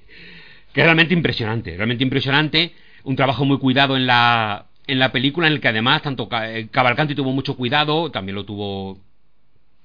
[0.72, 2.72] que es realmente impresionante, realmente impresionante,
[3.04, 6.68] un trabajo muy cuidado en la, en la película, en el que además tanto eh,
[6.70, 8.98] Cavalcanti tuvo mucho cuidado, también lo tuvo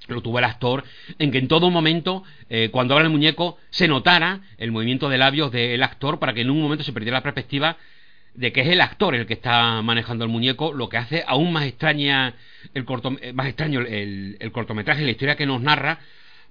[0.07, 0.83] lo tuvo el actor,
[1.19, 5.19] en que en todo momento, eh, cuando habla el muñeco, se notara el movimiento de
[5.19, 7.77] labios del actor para que en un momento se perdiera la perspectiva
[8.33, 11.53] de que es el actor el que está manejando el muñeco, lo que hace aún
[11.53, 12.33] más extraña
[12.73, 15.99] el corto, eh, más extraño el, cortometraje, la historia que nos narra,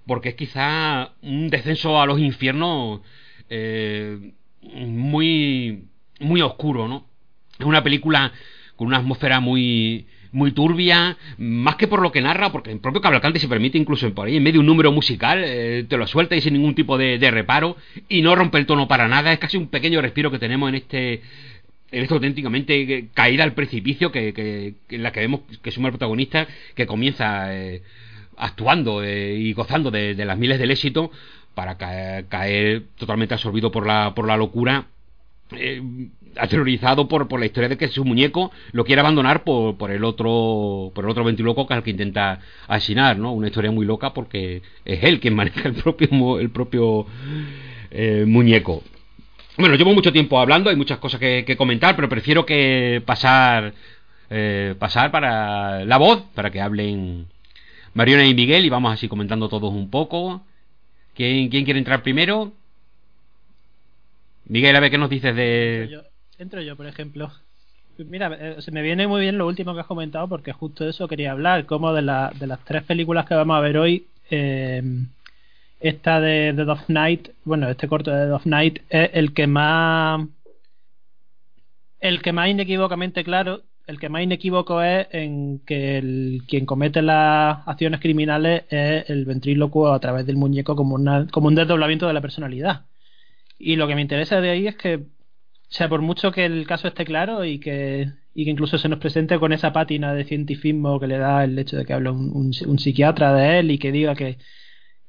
[0.07, 3.01] porque es quizá un descenso a los infiernos
[4.63, 5.85] muy
[6.21, 7.10] muy oscuro, ¿no?
[7.61, 8.33] Es una película
[8.77, 13.01] con una atmósfera muy muy turbia, más que por lo que narra, porque el propio
[13.01, 16.07] Cavalcante se permite incluso por ahí en medio de un número musical, eh, te lo
[16.07, 17.77] suelta y sin ningún tipo de, reparo,
[18.09, 20.77] y no rompe el tono para nada, es casi un pequeño respiro que tenemos en
[20.77, 21.23] este
[21.93, 26.47] en esto auténticamente caída al precipicio que, en la que vemos que suma el protagonista
[26.77, 27.83] que comienza eh,
[28.37, 31.11] actuando eh, y gozando de, las miles del éxito
[31.57, 34.87] para caer, caer totalmente absorbido por la, por la locura
[36.37, 40.05] aterrorizado por, por la historia de que su muñeco lo quiere abandonar por, por el
[40.05, 43.33] otro por el otro ventiloco que al que intenta asesinar, ¿no?
[43.33, 47.07] Una historia muy loca porque es él quien maneja el propio el propio
[47.91, 48.83] eh, muñeco.
[49.57, 53.75] Bueno, llevo mucho tiempo hablando, hay muchas cosas que, que comentar, pero prefiero que pasar
[54.31, 57.27] eh, pasar para la voz para que hablen
[57.95, 60.43] Mariona y Miguel y vamos así comentando todos un poco.
[61.15, 62.53] ¿Quién, quién quiere entrar primero?
[64.47, 66.01] Miguel, a ver qué nos dices de...
[66.41, 67.31] entro yo, por ejemplo.
[67.99, 70.91] Mira, eh, se me viene muy bien lo último que has comentado porque justo de
[70.91, 74.07] eso quería hablar, como de, la, de las tres películas que vamos a ver hoy,
[74.31, 74.83] eh,
[75.81, 79.47] esta de The Dove Night, bueno, este corto de The Dove Night es el que
[79.47, 80.27] más
[82.01, 87.03] el que más inequívocamente claro, el que más inequívoco es en que el, quien comete
[87.03, 92.07] las acciones criminales es el ventrílocuo a través del muñeco como, una, como un desdoblamiento
[92.07, 92.87] de la personalidad.
[93.59, 95.05] Y lo que me interesa de ahí es que,
[95.71, 98.89] o sea, por mucho que el caso esté claro y que, y que incluso se
[98.89, 102.11] nos presente con esa pátina de cientifismo que le da el hecho de que hable
[102.11, 104.39] un, un- psiquiatra de él y que diga que,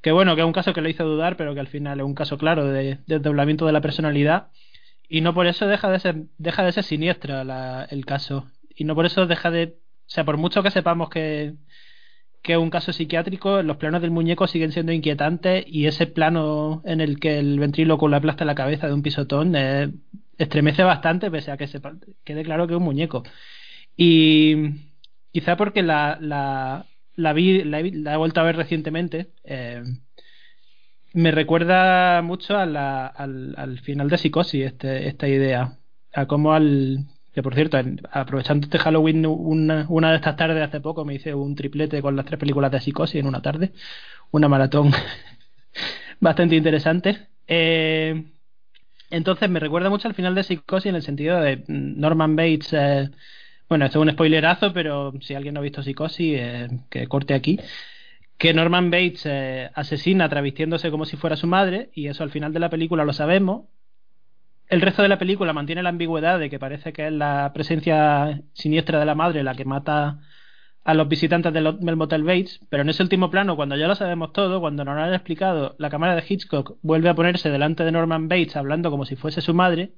[0.02, 2.06] que bueno, que es un caso que lo hizo dudar, pero que al final es
[2.06, 4.50] un caso claro de de desdoblamiento de la personalidad.
[5.10, 8.52] Y no por eso deja de ser, deja de ser siniestra la- el caso.
[8.76, 9.78] Y no por eso deja de.
[10.08, 11.56] O sea, por mucho que sepamos que,
[12.42, 16.82] que es un caso psiquiátrico, los planos del muñeco siguen siendo inquietantes y ese plano
[16.86, 19.92] en el que el ventríloco le aplasta la cabeza de un pisotón eh,
[20.38, 23.24] estremece bastante, pese a que sepa, quede claro que es un muñeco.
[23.96, 24.56] Y
[25.32, 29.32] quizá porque la, la, la vi, la he, vuelto a ver recientemente.
[29.44, 29.84] eh,
[31.14, 35.78] me recuerda mucho al, al final de Psicosis este, esta idea.
[36.14, 37.06] A cómo al...
[37.34, 37.78] Que por cierto,
[38.12, 42.16] aprovechando este Halloween, una, una de estas tardes hace poco me hice un triplete con
[42.16, 43.72] las tres películas de Psicosis en una tarde.
[44.32, 44.92] Una maratón
[46.20, 47.28] bastante interesante.
[47.48, 48.24] Eh,
[49.10, 52.74] entonces me recuerda mucho al final de Psicosis en el sentido de mm, Norman Bates...
[52.74, 53.10] eh,
[53.70, 57.34] bueno, esto es un spoilerazo, pero si alguien no ha visto Psicosis, eh, que corte
[57.34, 57.58] aquí
[58.42, 62.52] que Norman Bates eh, asesina travestiéndose como si fuera su madre, y eso al final
[62.54, 63.66] de la película lo sabemos.
[64.72, 68.42] El resto de la película mantiene la ambigüedad de que parece que es la presencia
[68.54, 70.20] siniestra de la madre la que mata
[70.86, 74.32] a los visitantes del, Motel Bates, pero en ese último plano, cuando ya lo sabemos
[74.32, 77.92] todo, cuando nos lo han explicado, la cámara de Hitchcock vuelve a ponerse delante de
[77.92, 79.96] Norman Bates hablando como si fuese su madre,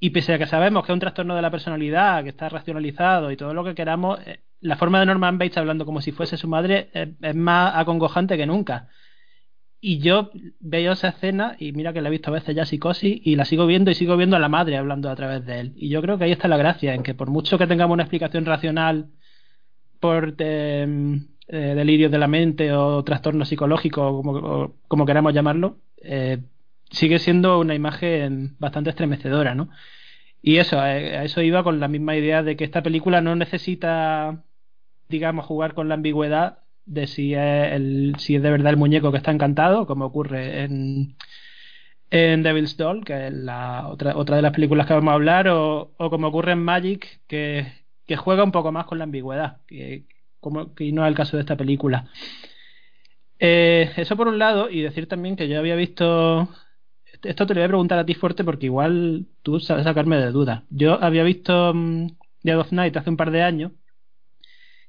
[0.00, 3.30] y pese a que sabemos que es un trastorno de la personalidad, que está racionalizado
[3.30, 6.36] y todo lo que queramos, eh, la forma de Norman Bates hablando como si fuese
[6.36, 8.88] su madre es, es más acongojante que nunca.
[9.80, 13.20] Y yo veo esa escena y mira que la he visto a veces ya psicosis
[13.22, 15.72] y la sigo viendo y sigo viendo a la madre hablando a través de él.
[15.76, 18.04] Y yo creo que ahí está la gracia, en que por mucho que tengamos una
[18.04, 19.10] explicación racional
[20.00, 25.78] por eh, eh, delirios de la mente o trastorno psicológico, como, o como queramos llamarlo,
[26.02, 26.38] eh,
[26.90, 29.68] sigue siendo una imagen bastante estremecedora, ¿no?
[30.42, 33.36] Y eso, a a eso iba con la misma idea de que esta película no
[33.36, 34.44] necesita,
[35.08, 39.10] digamos, jugar con la ambigüedad de si es, el, si es de verdad el muñeco
[39.10, 41.16] que está encantado, como ocurre en,
[42.10, 45.48] en Devil's Doll, que es la otra, otra de las películas que vamos a hablar,
[45.48, 47.66] o, o como ocurre en Magic, que,
[48.06, 50.06] que juega un poco más con la ambigüedad, que,
[50.40, 52.08] como, que no es el caso de esta película.
[53.38, 56.48] Eh, eso por un lado, y decir también que yo había visto.
[57.22, 60.30] Esto te lo voy a preguntar a ti fuerte porque igual tú sabes sacarme de
[60.30, 60.64] dudas.
[60.70, 62.08] Yo había visto um,
[62.42, 63.72] Dead of Night hace un par de años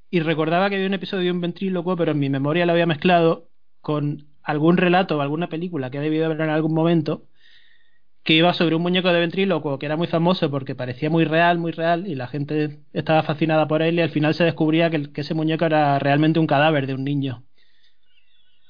[0.09, 2.85] y recordaba que había un episodio de un ventrílocuo, pero en mi memoria lo había
[2.85, 3.49] mezclado
[3.81, 7.27] con algún relato o alguna película que he debido ver en algún momento
[8.23, 11.59] que iba sobre un muñeco de ventrílocuo que era muy famoso porque parecía muy real,
[11.59, 15.09] muy real, y la gente estaba fascinada por él y al final se descubría que,
[15.15, 17.45] ese muñeco era realmente un cadáver de un niño.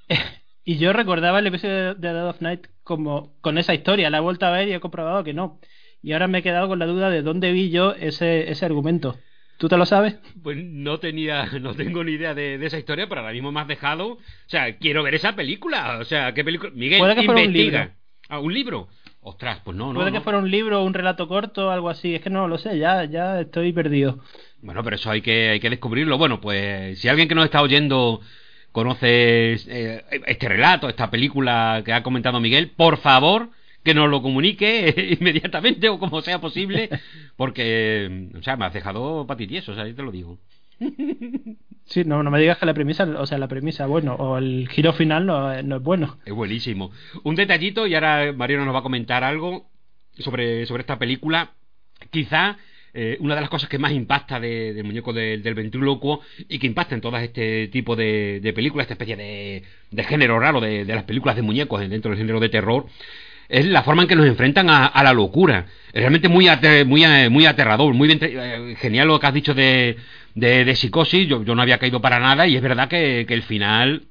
[0.63, 4.21] y yo recordaba el episodio de Dead of Night como con esa historia, la he
[4.21, 5.59] vuelto a ver y he comprobado que no.
[6.03, 9.17] Y ahora me he quedado con la duda de dónde vi yo ese, ese argumento.
[9.57, 10.15] ¿Tú te lo sabes?
[10.43, 13.59] Pues no tenía, no tengo ni idea de, de esa historia, pero ahora mismo me
[13.59, 14.13] has dejado.
[14.13, 15.97] O sea, quiero ver esa película.
[15.99, 16.71] O sea, ¿qué película?
[16.73, 17.89] Miguel, Puede que fuera un libro.
[18.29, 18.87] Ah, un libro.
[19.21, 19.99] Ostras, pues no, no.
[19.99, 22.15] Puede que fuera un libro, un relato corto, algo así.
[22.15, 24.19] Es que no lo sé, ya, ya estoy perdido.
[24.61, 26.17] Bueno, pero eso hay que, hay que descubrirlo.
[26.17, 28.21] Bueno, pues si alguien que nos está oyendo
[28.71, 33.49] conoce eh, este relato, esta película que ha comentado Miguel, por favor
[33.87, 36.89] que nos lo comunique inmediatamente o como sea posible,
[37.37, 40.37] porque, o sea, me has dejado patitieso, o sea, te lo digo.
[41.89, 44.67] Sí, no, no me digas que la premisa, o sea, la premisa, bueno, o el
[44.67, 46.17] giro final no, es- no es bueno.
[46.25, 46.91] Es buenísimo.
[47.23, 49.69] Un detallito, y ahora Mariano nos va a comentar algo
[50.19, 51.51] sobre, sobre esta película.
[52.11, 52.57] Quizá
[52.93, 56.19] eh, una de las cosas que más impacta de- del muñeco de- del ventrílocuo
[56.49, 60.59] y que impacta en todo este tipo de, de películas, esta especie de, género raro
[60.59, 62.87] de, de las películas de muñecos dentro del género de terror,
[63.49, 65.65] es la forma en que nos enfrentan a, a la locura.
[65.93, 66.47] Es realmente muy,
[66.85, 69.97] muy, eh, muy aterrador, muy bien, eh, genial lo que has dicho de,
[70.35, 71.27] de, de psicosis.
[71.27, 74.07] Yo, yo no había caído para nada y es verdad que, que el final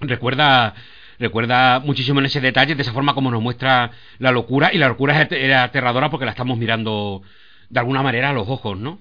[0.00, 0.74] recuerda
[1.18, 4.88] recuerda muchísimo en ese detalle de esa forma como nos muestra la locura y la
[4.88, 7.22] locura es, aterradora porque la estamos mirando
[7.68, 8.98] de alguna manera a los ojos, ¿no?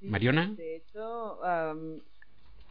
[0.00, 0.52] Mariona.
[0.56, 1.38] De hecho,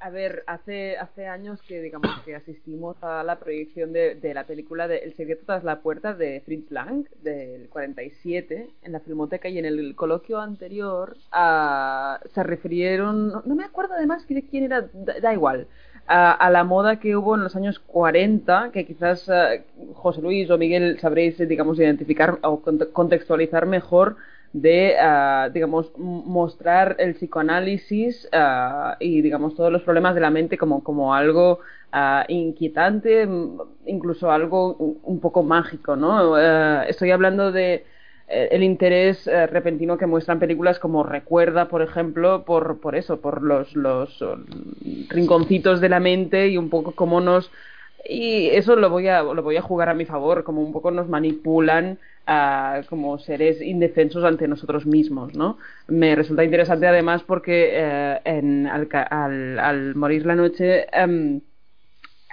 [0.04, 4.46] a ver, hace, hace años que digamos que asistimos a la proyección de, de la
[4.46, 9.48] película de El secreto tras la puerta de Fritz Lang del 47 en la Filmoteca
[9.50, 14.90] y en el coloquio anterior ah, se refirieron, no, me acuerdo además de quién era,
[14.92, 15.68] da, igual,
[16.08, 19.52] a, la moda que hubo en los años 40, que quizás ah,
[19.94, 24.18] José Luis o Miguel sabréis, eh, digamos, identificar o cont- contextualizar mejor
[24.54, 30.58] de, ah, digamos, mostrar el psicoanálisis ah, y, digamos, todos los problemas de la mente
[30.58, 31.60] como, como algo
[31.92, 33.28] ah, inquietante,
[33.86, 36.38] incluso algo un poco mágico, ¿no?
[36.84, 37.86] Estoy hablando de
[38.34, 43.20] eh, el interés eh, repentino que muestran películas como Recuerda, por ejemplo, por, por eso,
[43.20, 44.38] por los, los oh,
[45.10, 47.52] rinconcitos de la mente y un poco cómo nos
[48.08, 50.92] y eso lo voy a lo voy a jugar a mi favor como un poco
[50.92, 57.70] nos manipulan ah, como seres indefensos ante nosotros mismos no me resulta interesante además porque
[57.74, 61.42] eh, en al, al, al morir la noche em,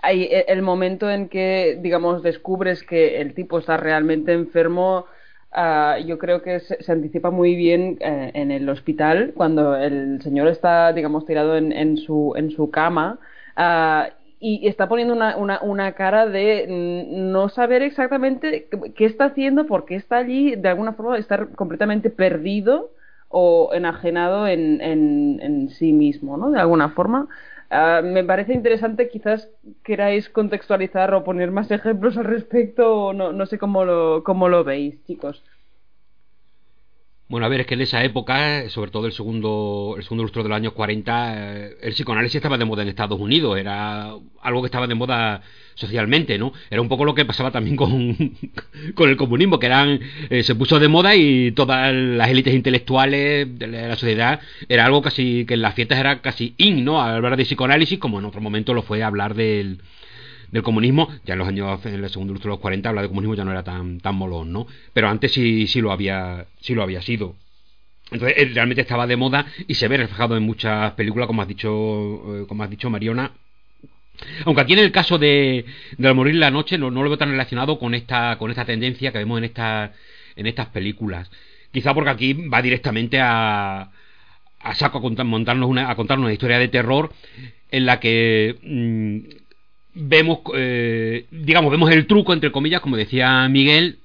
[0.03, 5.07] hay e- el momento en que digamos descubres que el tipo está realmente enfermo
[5.53, 10.21] ah, yo creo que se, se anticipa muy bien eh, en el hospital cuando el
[10.23, 13.19] señor está digamos tirado en, en su en su cama
[13.57, 19.67] ah, y está poniendo una, una, una cara de no saber exactamente qué- está haciendo,
[19.67, 22.93] por qué está allí, de alguna forma estar completamente perdido
[23.29, 26.51] o enajenado en, en, en sí mismo, ¿no?
[26.51, 27.29] De alguna forma.
[27.71, 29.51] Ah, me parece interesante, quizás
[29.85, 34.49] queráis contextualizar o poner más ejemplos al respecto, o no, no sé cómo lo, cómo
[34.49, 35.45] lo veis, chicos.
[37.29, 40.43] Bueno, a ver, es que en esa época, sobre todo el segundo, el segundo lustro
[40.43, 41.35] de los años 40,
[41.67, 45.43] eh, el psicoanálisis estaba de moda en Estados Unidos, era algo que estaba de moda
[45.75, 46.55] socialmente, ¿no?
[46.71, 48.17] Era un poco lo que pasaba también con,
[48.95, 53.59] con el comunismo, que eran, eh, se puso de moda y todas las élites intelectuales
[53.59, 56.99] de la sociedad era algo casi, que en las fiestas era casi in, ¿no?
[57.03, 59.83] Hablar de psicoanálisis, como en otro momento lo fue hablar del,
[60.51, 63.35] del comunismo, ya en los años, en segundo lustro de los 40, hablar de comunismo
[63.35, 64.67] ya no era tan, tan molón, ¿no?
[64.93, 67.37] Pero antes sí, sí lo había, sí lo había sido.
[68.11, 71.49] Entonces, él realmente estaba de moda y se ve reflejado en muchas películas, como has
[71.49, 73.33] dicho, eh, como has dicho Mariona.
[74.45, 75.65] Aunque aquí en el caso de,
[75.97, 79.13] de morir la noche no, no lo veo tan relacionado con esta, con esta tendencia
[79.13, 79.93] que vemos en esta,
[80.35, 81.31] en estas películas.
[81.71, 83.91] Quizá porque aquí va directamente a,
[84.61, 87.13] a saco a, montarnos una, a contarnos una historia de terror
[87.71, 89.19] en la que mm,
[90.01, 93.99] vemos, eh, digamos, vemos el truco, entre comillas, como decía Miguel,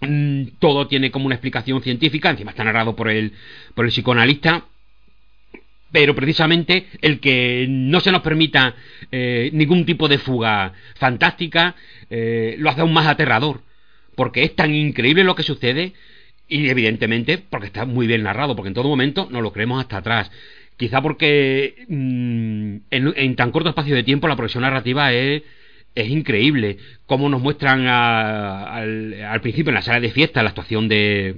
[0.00, 3.32] mm, todo tiene como una explicación científica, encima está narrado por el,
[3.74, 4.66] por el psicoanalista,
[5.90, 8.74] pero precisamente el que no se nos permita
[9.10, 11.76] eh, ningún tipo de fuga fantástica
[12.10, 13.62] eh, lo hace aún más aterrador,
[14.14, 15.94] porque es tan increíble lo que sucede
[16.48, 19.98] y evidentemente porque está muy bien narrado, porque en todo momento nos lo creemos hasta
[19.98, 20.30] atrás.
[20.82, 25.42] Quizá porque mm, en, tan corto espacio de tiempo la progresión narrativa es
[25.94, 30.48] es increíble cómo nos muestran a- al, al principio en la sala de fiesta la
[30.48, 31.36] actuación de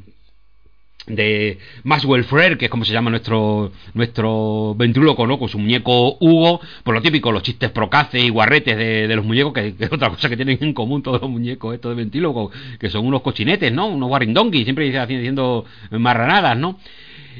[1.06, 5.38] de Maxwell Frere, que es como se llama nuestro nuestro ventríloco, ¿no?
[5.38, 9.24] Con su muñeco Hugo, por lo típico, los chistes procaces y guarretes de, de los
[9.26, 12.50] muñecos, que, es otra cosa que tienen en común todos los muñecos estos de ventríloco,
[12.80, 13.88] que son unos cochinetes, ¿no?
[13.88, 16.78] Unos guarindonguis, siempre haciendo marranadas, ¿no?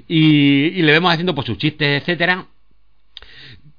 [0.09, 2.47] Y, le vemos haciendo pues sus chistes, etcétera,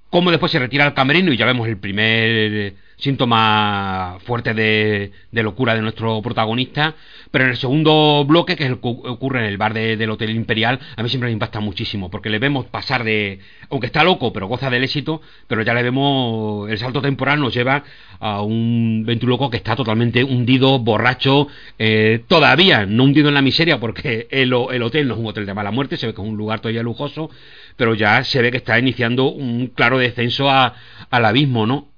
[0.09, 5.43] cómo después se retira al camerino y ya vemos el primer síntoma fuerte de, de
[5.43, 6.95] locura de nuestro protagonista.
[7.31, 10.09] Pero en el segundo bloque, que es el que ocurre en el bar de- del
[10.09, 13.39] Hotel Imperial, a mí siempre me impacta muchísimo, porque le vemos pasar de...
[13.69, 16.69] Aunque está loco, pero goza del éxito, pero ya le vemos...
[16.69, 17.83] El salto temporal nos lleva
[18.19, 23.79] a un ventríloco que está totalmente hundido, borracho, eh, todavía no hundido en la miseria,
[23.79, 26.27] porque el, el hotel no es un hotel de mala muerte, se ve que es
[26.27, 27.29] un lugar todavía lujoso,
[27.75, 30.73] pero ya se ve que está iniciando un claro descenso a-
[31.09, 31.89] al abismo, ¿no?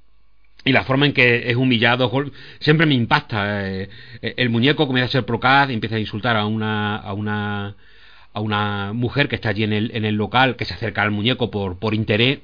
[0.67, 2.11] Y la forma en que es humillado
[2.59, 3.89] siempre me impacta eh,
[4.21, 7.75] el muñeco comienza a ser procaz y empieza a insultar a una a una
[8.33, 11.11] a una mujer que está allí en el, en el local que se acerca al
[11.11, 12.39] muñeco por por interés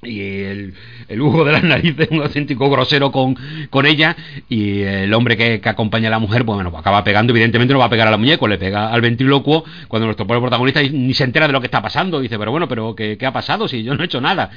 [0.00, 0.74] y el,
[1.08, 3.36] el de las narices es un auténtico grosero con,
[3.68, 4.14] con ella
[4.48, 7.72] y el hombre que, que acompaña a la mujer pues bueno pues acaba pegando evidentemente
[7.74, 11.14] no va a pegar al muñeco le pega al ventrílocuo cuando nuestro pobre protagonista ni
[11.14, 13.66] se entera de lo que está pasando dice pero bueno pero ¿qué, qué ha pasado
[13.66, 14.50] si yo no he hecho nada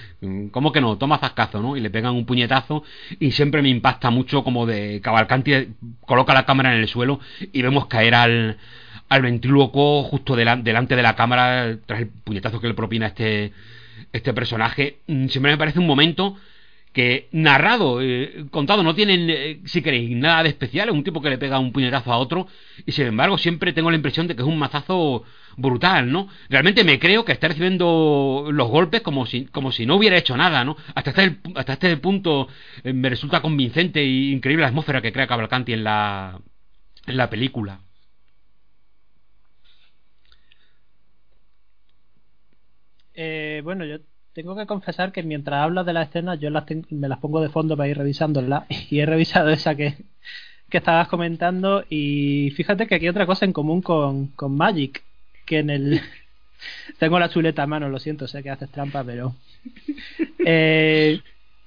[0.52, 0.98] ¿cómo que no?
[1.00, 1.76] toma zascazo ¿no?
[1.76, 2.84] y le pegan un puñetazo
[3.20, 5.70] y siempre me impacta mucho como de Cavalcanti
[6.06, 7.20] coloca la cámara en el suelo
[7.52, 8.58] y vemos caer al
[9.10, 13.52] al ventrílocuo justo delan- delante de la cámara tras el puñetazo que le propina este
[14.14, 16.38] este personaje mm, siempre me parece un momento
[16.94, 21.22] que narrado, eh, contado, no tienen, eh, si queréis, nada de especial, es un tipo
[21.22, 22.48] que le pega un puñetazo a otro
[22.86, 25.24] y sin embargo siempre tengo la impresión de que es un mazazo
[25.56, 26.28] brutal, ¿no?
[26.50, 30.36] Realmente me creo que está recibiendo los golpes como si, como si no hubiera hecho
[30.36, 30.76] nada, ¿no?
[30.94, 32.48] Hasta este, hasta este punto
[32.84, 36.40] eh, me resulta convincente e increíble la atmósfera que crea Cavalcanti en la,
[37.08, 37.80] en la película.
[43.14, 43.98] Eh, bueno, yo
[44.34, 47.50] tengo que confesar que mientras hablas de la escena, yo las me las pongo de
[47.50, 48.66] fondo para ir revisándolas.
[48.90, 49.96] Y he revisado esa que,
[50.70, 51.84] que estabas comentando.
[51.90, 55.04] Y fíjate que aquí hay otra cosa en común con, con Magic.
[55.46, 56.02] Que en el.
[57.00, 59.36] tengo la chuleta a mano, lo siento, sé que haces trampa, pero.
[60.46, 61.22] Eh,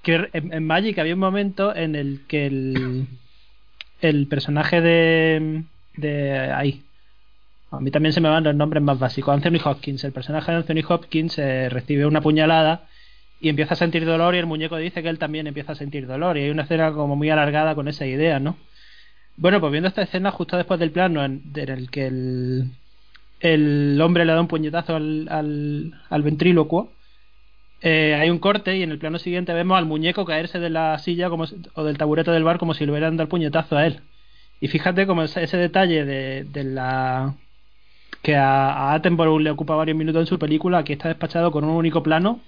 [0.05, 3.07] en, en Magic había un momento en el que el.
[4.01, 5.65] El personaje de.
[5.97, 6.83] de ahí.
[7.77, 9.35] A mí también se me van los nombres más básicos.
[9.35, 12.87] Anthony Hopkins, el personaje de Anthony Hopkins eh, recibe una puñalada
[13.41, 16.07] y empieza a sentir dolor y el muñeco dice que él también empieza a sentir
[16.07, 18.57] dolor y hay una escena como muy alargada con esa idea, ¿no?
[19.37, 22.71] Bueno, pues viendo esta escena justo después del plano en, el que el,
[23.41, 26.93] el hombre le da un puñetazo al, al, al ventrílocuo,
[27.83, 30.99] eh, hay un corte y en el plano siguiente vemos al muñeco caerse de la
[30.99, 31.45] silla como
[31.75, 34.01] o del taburete del bar como si le hubieran dado el puñetazo a él.
[34.61, 37.35] Y fíjate como ese, ese detalle de, de la
[38.25, 41.63] que a, a Attenborough le ocupa varios minutos en su película, aquí está despachado con
[41.63, 42.41] un único plano,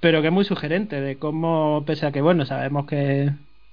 [0.00, 3.30] pero que es muy sugerente de cómo, pese a que, bueno, sabemos que,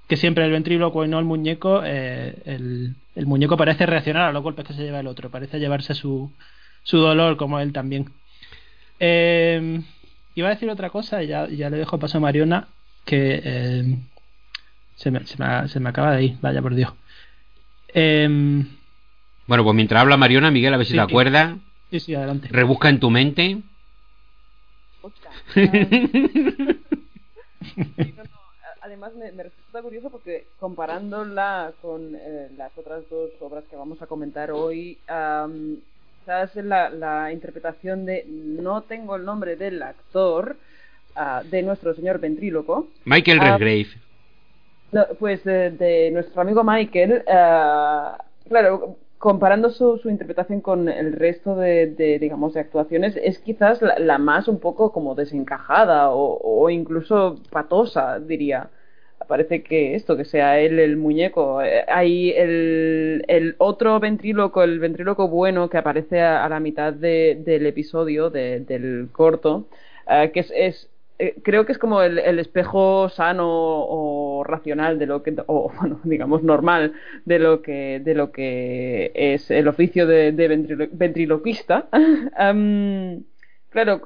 [0.07, 4.31] que siempre el ventrílocuo y no el muñeco, eh, el, el muñeco parece reaccionar a
[4.31, 6.31] los golpes que se lleva el otro, parece llevarse su,
[6.83, 8.11] su dolor como él también.
[8.99, 9.81] Eh,
[10.35, 12.67] iba a decir otra cosa y ya, ya le dejo paso a Mariona,
[13.03, 13.97] que eh,
[14.95, 16.93] se, me, se, me, se me acaba de ir, vaya por Dios.
[17.95, 18.63] Eh,
[19.49, 21.09] Bueno, pues mientras habla Mariona, Miguel, a ver si Sí, te sí.
[21.11, 21.57] acuerdas,
[21.89, 22.47] sí, sí, adelante.
[22.51, 23.57] rebusca en tu mente.
[28.81, 34.01] Además me, me resulta curioso porque comparándola con eh, las otras dos obras que vamos
[34.01, 35.77] a comentar hoy, am,
[36.19, 40.55] quizás la, la interpretación de no tengo el nombre del actor
[41.15, 43.87] ah, de nuestro señor ventríloco, Michael Ah, Redgrave.
[44.93, 51.13] no, pues de, de nuestro amigo Michael, ah, claro, comparando su, su interpretación con el
[51.13, 51.87] resto de,
[52.19, 58.19] digamos, de actuaciones, es quizás la, la más un poco como desencajada o, incluso patosa,
[58.19, 58.71] diría.
[59.27, 61.61] Parece que esto, que sea él el muñeco.
[61.61, 67.65] Eh, Hay el, otro ventríloco, el ventríloco bueno que aparece a, la mitad de- del
[67.67, 69.67] episodio, de- del corto,
[70.07, 70.89] eh, que es, es
[71.19, 75.99] eh, creo que es como el, espejo sano o racional de lo que o bueno
[76.03, 76.93] digamos normal
[77.25, 81.89] de lo que de lo que es el oficio de, ventrilo- ventriloquista
[83.69, 84.01] claro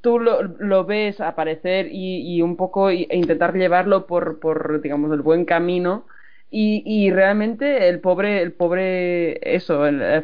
[0.00, 5.22] tú lo, lo ves aparecer y, un poco e intentar llevarlo por, por digamos, el
[5.22, 6.06] buen camino.
[6.50, 10.22] Y, y realmente el pobre, el pobre, eso, el, el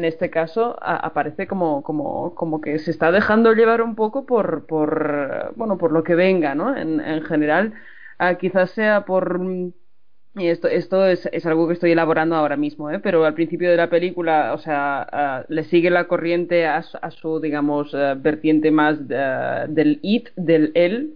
[0.00, 4.26] en este caso, a- aparece como, como, como que se está dejando llevar un poco
[4.26, 6.76] por, por, bueno, por lo que venga, ¿no?
[6.76, 7.74] En, en general,
[8.18, 9.40] ah, quizás sea por,
[10.36, 13.00] y esto, esto es, es algo que estoy elaborando ahora mismo, ¿eh?
[13.00, 17.40] pero al principio de la película, o sea, ah, le sigue la corriente a, su-
[17.40, 21.14] digamos, ah, vertiente más ah, del it, del él,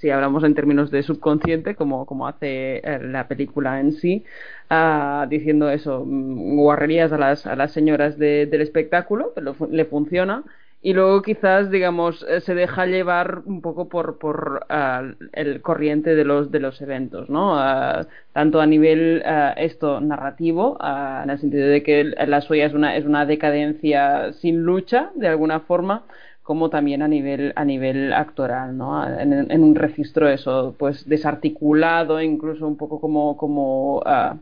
[0.00, 4.24] si hablamos en términos de subconsciente, como, como hace eh, la película en sí,
[4.70, 9.84] ah, diciendo eso, mm, guarrerías a las, a las señoras de- del espectáculo, pero le
[9.84, 10.44] funciona.
[10.82, 16.14] Y luego quizás, digamos, eh, se deja llevar un poco por, por ah, el corriente
[16.14, 17.58] de los, de los eventos, ¿no?
[17.58, 22.72] Ah, tanto a nivel ah, esto narrativo, en el sentido de que la suya es
[22.74, 26.06] una, es una decadencia sin lucha, de alguna forma,
[26.50, 29.06] como también a nivel, a nivel actoral, ¿no?
[29.20, 34.36] En, un registro eso, pues desarticulado, incluso un poco como, como ah,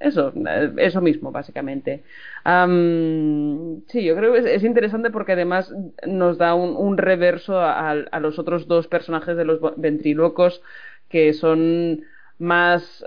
[0.00, 0.32] eso,
[0.78, 2.02] eso mismo, básicamente.
[2.42, 5.72] Am, sí, yo creo que es, es interesante porque además
[6.04, 10.62] nos da un, reverso a, los otros dos personajes de los ventrílocos
[11.08, 12.02] que son
[12.38, 13.04] más...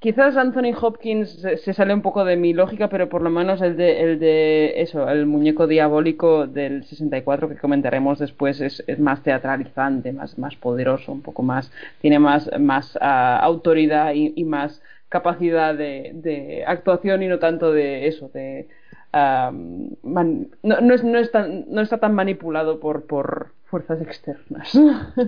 [0.00, 3.76] quizás Anthony Hopkins se, sale un poco de mi lógica, pero por lo menos el
[3.76, 10.12] de, el de eso, el muñeco diabólico del 64 que comentaremos después es, más teatralizante,
[10.12, 11.70] más, más poderoso, un poco más,
[12.00, 18.30] tiene más, más ah, autoridad y, más capacidad de, actuación y no tanto de eso,
[18.32, 18.68] de
[20.02, 24.72] man- no, no, es, no, es tan- no está tan manipulado por, por fuerzas externas.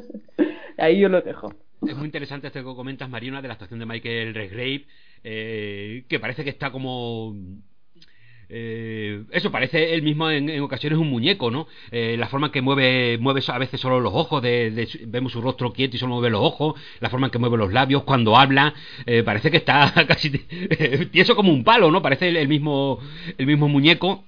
[0.78, 1.52] Ahí yo lo dejo.
[1.84, 4.84] Es muy interesante esto que comentas, Mariona, de la actuación de Michael Redgrave,
[5.24, 7.34] eh, que parece que está como...
[8.48, 11.66] eh, eso parece él mismo en, en ocasiones un muñeco, ¿no?
[11.90, 15.32] Eh, la forma en que mueve, mueve a veces solo los ojos, de, de vemos
[15.32, 18.04] su rostro quieto y solo mueve los ojos, la forma en que mueve los labios
[18.04, 18.74] cuando habla,
[19.06, 20.30] eh, parece que está casi
[21.10, 22.00] tieso como un palo, ¿no?
[22.00, 23.00] Parece el, mismo,
[23.38, 24.24] el mismo muñeco.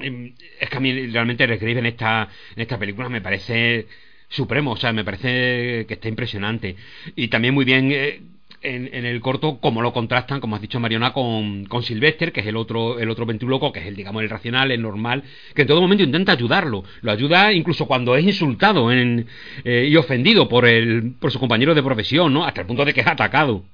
[0.00, 3.86] Eh, Es que a mí realmente Redgrave en esta, en esta película me parece
[4.30, 6.76] supremo, o sea, me parece que está impresionante.
[7.16, 8.20] Y también muy bien eh,
[8.62, 12.40] en, en el corto, como lo contrastan, como has dicho Mariona, con, con Sylvester, que
[12.40, 15.22] es el otro, el otro ventríloco, que es el, digamos, el racional, el normal,
[15.54, 16.84] que en todo momento intenta ayudarlo.
[17.02, 19.26] Lo ayuda incluso cuando es insultado en-
[19.64, 22.44] eh, y ofendido por, el, por su compañero de profesión, ¿no?
[22.44, 23.64] Hasta el punto de que es atacado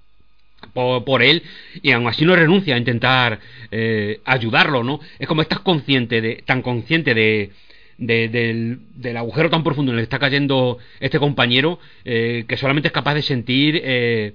[0.73, 1.43] por, por él
[1.83, 3.41] y aún así no renuncia a intentar
[3.71, 5.01] eh, ayudarlo, ¿no?
[5.19, 7.51] Es como estás consciente de, tan consciente de,
[7.99, 12.57] de- del, del agujero tan profundo en el que está cayendo este compañero eh, que
[12.57, 14.35] solamente es capaz de sentir eh,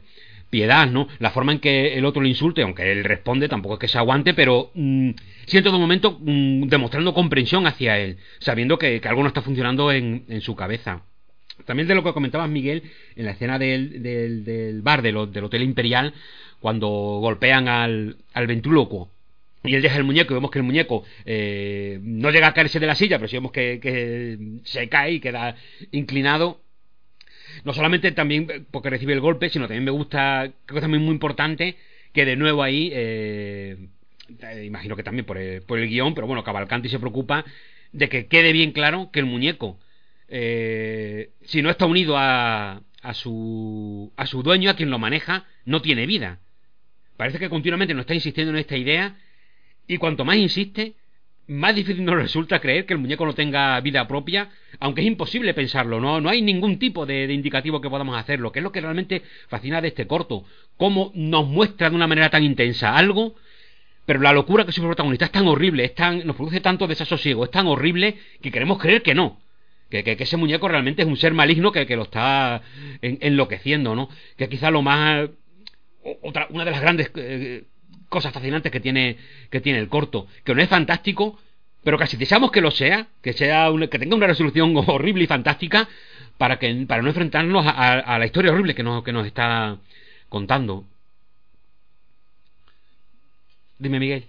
[0.49, 1.07] piedad, ¿no?
[1.19, 3.97] La forma en que el otro le insulte, aunque él responde, tampoco es que se
[3.97, 5.11] aguante, pero mm,
[5.45, 9.41] sí en todo momento mm, demostrando comprensión hacia él, sabiendo que, que algo no está
[9.41, 11.03] funcionando en, en su cabeza.
[11.65, 12.83] También de lo que comentabas, Miguel,
[13.15, 16.13] en la escena del, del, del bar del, ho- del Hotel Imperial,
[16.59, 18.47] cuando golpean al, al
[19.63, 22.79] y él deja el muñeco y vemos que el muñeco eh, no llega a caerse
[22.79, 25.55] de la silla, pero sí vemos que, se cae y queda
[25.91, 26.61] inclinado.
[27.63, 31.13] No solamente también porque recibe el golpe, sino también me gusta, creo que también muy
[31.13, 31.77] importante,
[32.13, 33.77] que de nuevo ahí, eh,
[34.41, 37.45] eh, imagino que también por el, por guion, pero bueno, Cavalcanti se preocupa
[37.91, 39.79] de que quede bien claro que el muñeco,
[40.29, 45.81] si no está unido a, a, su, a su dueño, a quien lo maneja, no
[45.81, 46.39] tiene vida.
[47.17, 49.17] Parece que continuamente nos está insistiendo en esta idea
[49.87, 50.93] y cuanto más insiste,
[51.47, 55.53] más difícil nos resulta creer que el muñeco no tenga vida propia, aunque es imposible
[55.53, 58.79] pensarlo, no, no hay ningún tipo de, indicativo que podamos hacerlo, que es lo que
[58.81, 60.45] realmente fascina de este corto,
[60.77, 63.35] cómo nos muestra de una manera tan intensa algo,
[64.05, 67.43] pero la locura que el protagonista es tan horrible, es tan, nos produce tanto desasosiego,
[67.43, 69.39] es tan horrible que queremos creer que no.
[69.89, 72.61] Que, que- que ese muñeco realmente es un ser maligno que, lo está
[73.01, 74.09] en- enloqueciendo, ¿no?
[74.37, 75.29] Que quizá lo más
[76.23, 77.65] otra una de las grandes eh,
[78.11, 79.17] cosas fascinantes que tiene
[79.49, 81.39] que tiene el corto que no es fantástico
[81.83, 85.27] pero casi deseamos que lo sea que sea una- que tenga una resolución horrible y
[85.27, 85.87] fantástica
[86.37, 89.25] para que para no enfrentarnos a, a- a la historia horrible que nos que nos
[89.25, 89.77] está
[90.29, 90.85] contando
[93.79, 94.25] dime Miguel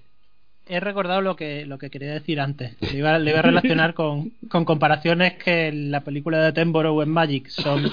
[0.69, 2.77] He recordado lo que, lo que quería decir antes.
[2.81, 7.03] Le iba, le iba a relacionar con, con comparaciones que en la película de Attenborough
[7.03, 7.91] en Magic son.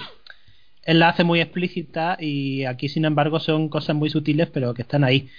[0.83, 4.83] Él la hace muy explícita y aquí, sin embargo, son cosas muy sutiles, pero que
[4.83, 5.29] están ahí.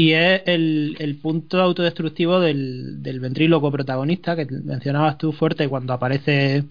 [0.00, 6.64] Y es el, punto autodestructivo del, del ventríloco protagonista que mencionabas tú fuerte cuando aparece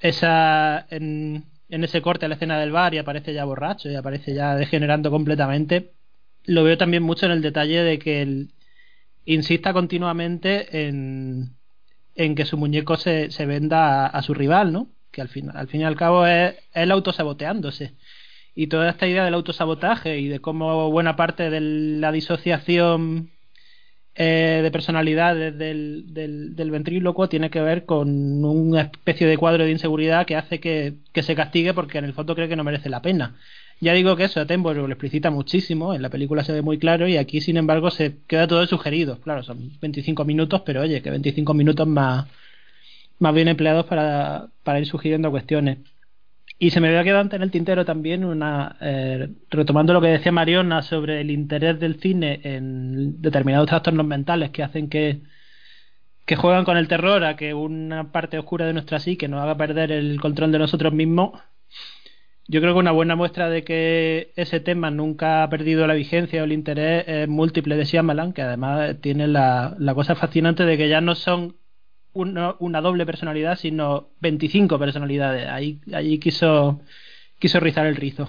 [0.00, 3.94] esa en, en ese corte a la escena del bar y aparece ya borracho y
[3.94, 5.92] aparece ya degenerando completamente.
[6.44, 8.50] Lo veo también mucho en el detalle de que el,
[9.24, 11.56] insista continuamente en,
[12.16, 14.90] en que su muñeco se, se venda a, a su rival, ¿no?
[15.10, 17.94] Que al fin, al fin y al cabo es él autosaboteándose.
[18.56, 23.30] Y toda esta idea del autosabotaje y de cómo buena parte de la disociación
[24.14, 28.08] eh, de personalidades del, del, del ventrílocuo tiene que ver con
[28.44, 32.14] una especie de cuadro de inseguridad que hace que, que se castigue porque en el
[32.14, 33.36] fondo cree que no merece la pena.
[33.78, 37.06] Ya digo que eso Attenborough lo explicita muchísimo, en la película se ve muy claro
[37.08, 39.20] y aquí sin embargo se queda todo sugerido.
[39.20, 42.26] Claro, son 25 minutos, pero oye, que 25 minutos más,
[43.18, 45.78] más bien empleados para, para ir sugiriendo cuestiones.
[46.58, 50.32] Y se me había quedado en el tintero también una eh, retomando lo que decía
[50.32, 55.20] Mariona sobre el interés del cine en determinados trastornos mentales que hacen que
[56.26, 59.56] que juegan con el terror a que una parte oscura de nuestra psique nos haga
[59.56, 61.40] perder el control de nosotros mismos.
[62.48, 66.42] Yo creo que una buena muestra de que ese tema nunca ha perdido la vigencia
[66.42, 70.76] o el interés es múltiple de Shyamalan, que además tiene la, la cosa fascinante de
[70.76, 71.56] que ya no son
[72.16, 75.48] una, una doble personalidad, sino 25 personalidades.
[75.48, 76.80] Ahí, ahí quiso,
[77.38, 78.28] quiso rizar el rizo.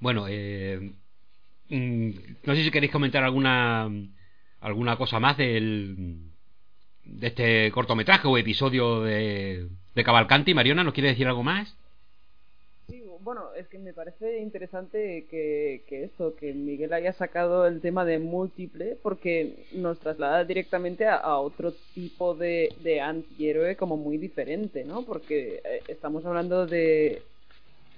[0.00, 0.92] Bueno, eh,
[1.68, 2.10] mm,
[2.44, 3.88] no sé si queréis comentar alguna
[4.60, 6.32] alguna cosa más del
[7.04, 10.54] de este cortometraje o episodio de, de Cavalcanti.
[10.54, 11.76] Mariona, ¿nos quiere decir algo más?
[13.26, 18.04] Bueno, es que me parece interesante que, que esto, que Miguel haya sacado el tema
[18.04, 24.16] de múltiple, porque nos traslada directamente a, a otro tipo de, de antihéroe como muy
[24.16, 25.02] diferente, ¿no?
[25.02, 27.20] Porque eh, estamos hablando de...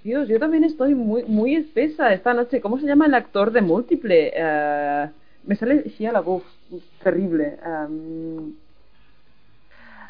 [0.03, 2.59] Dios, yo también estoy muy muy espesa esta noche.
[2.59, 4.31] ¿Cómo se llama el actor de múltiple?
[4.33, 5.09] Eh,
[5.43, 6.43] me sale Shia LaBeouf,
[7.03, 7.55] terrible.
[7.63, 8.55] Um,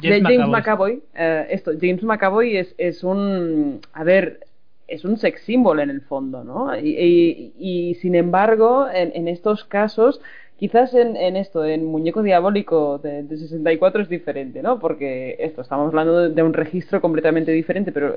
[0.00, 4.46] de James McAvoy, eh, esto, James McAvoy es, es un, a ver,
[4.90, 6.76] es un sex symbol en el fondo, ¿no?
[6.76, 10.20] Y, sin embargo, en, estos casos,
[10.58, 14.80] quizás en, esto, en Muñeco Diabólico de, de, 64 es diferente, ¿no?
[14.80, 18.14] Porque esto, estamos hablando de, un registro completamente diferente, pero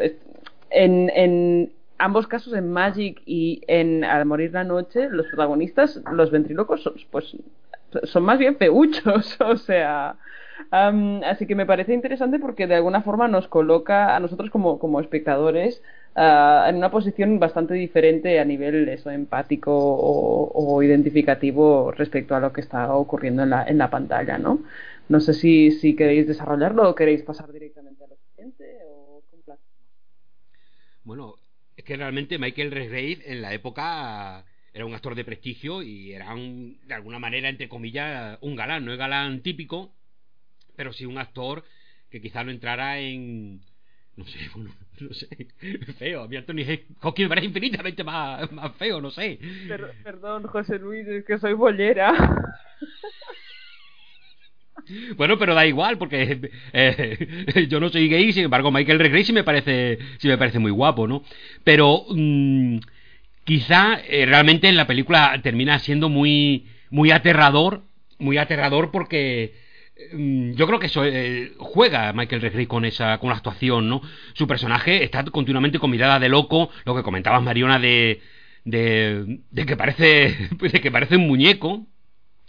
[0.72, 6.82] en, ambos casos, en Magic y en Al morir la noche, los protagonistas, los ventrílocos,
[6.82, 7.38] son, pues
[8.04, 10.16] son más bien peuchos, o sea,
[10.72, 15.00] Um, así que me parece interesante porque de alguna forma nos coloca a nosotros como
[15.00, 15.84] espectadores
[16.16, 22.40] uh, en una posición bastante diferente a nivel eso, empático o, o, identificativo respecto a
[22.40, 24.64] lo que está ocurriendo en la, en la pantalla, ¿no?
[25.10, 29.22] No sé si, si queréis desarrollarlo o queréis pasar directamente a lo siguiente o
[31.04, 31.36] Bueno,
[31.76, 36.34] es que realmente Michael Redgrave en la época era un actor de prestigio y era
[36.34, 39.94] un, de alguna manera, entre comillas, un galán, no es galán típico,
[40.76, 41.64] pero sí un actor
[42.10, 43.62] que quizá no entrara en
[44.16, 45.28] no sé, bueno, no sé,
[45.98, 46.24] feo.
[46.24, 46.66] A mí Anthony
[47.02, 49.40] Hopkins me parece infinitamente más, más feo, no sé.
[49.68, 52.14] Per perdón, José Luis, es que soy bollera.
[55.16, 59.32] Bueno, pero da igual, porque eh, yo no soy gay, sin embargo Michael Regray sí
[59.32, 61.24] me parece, sí me parece muy guapo, ¿no?
[61.64, 62.80] Pero mmm,
[63.44, 67.84] quizá eh, realmente en la película termina siendo muy, muy aterrador,
[68.20, 69.54] muy aterrador porque
[69.96, 74.02] yo creo que eso eh, juega Michael Redgrave con esa con la actuación no
[74.34, 78.22] su personaje está continuamente con mirada de loco lo que comentabas Mariona de
[78.66, 81.86] de, de que parece de que parece un muñeco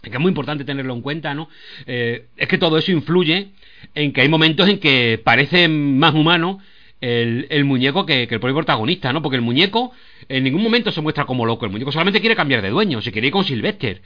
[0.03, 1.49] que es muy importante tenerlo en cuenta no
[1.87, 3.53] eh, es que todo eso influye
[3.95, 6.61] en que hay momentos en que parece más humano
[7.01, 9.21] el, el muñeco que, que, el propio protagonista, ¿no?
[9.21, 9.93] Porque el muñeco
[10.29, 11.67] en ningún momento se muestra como loco.
[11.67, 14.01] El muñeco solamente quiere cambiar de dueño, se quiere ir con Sylvester.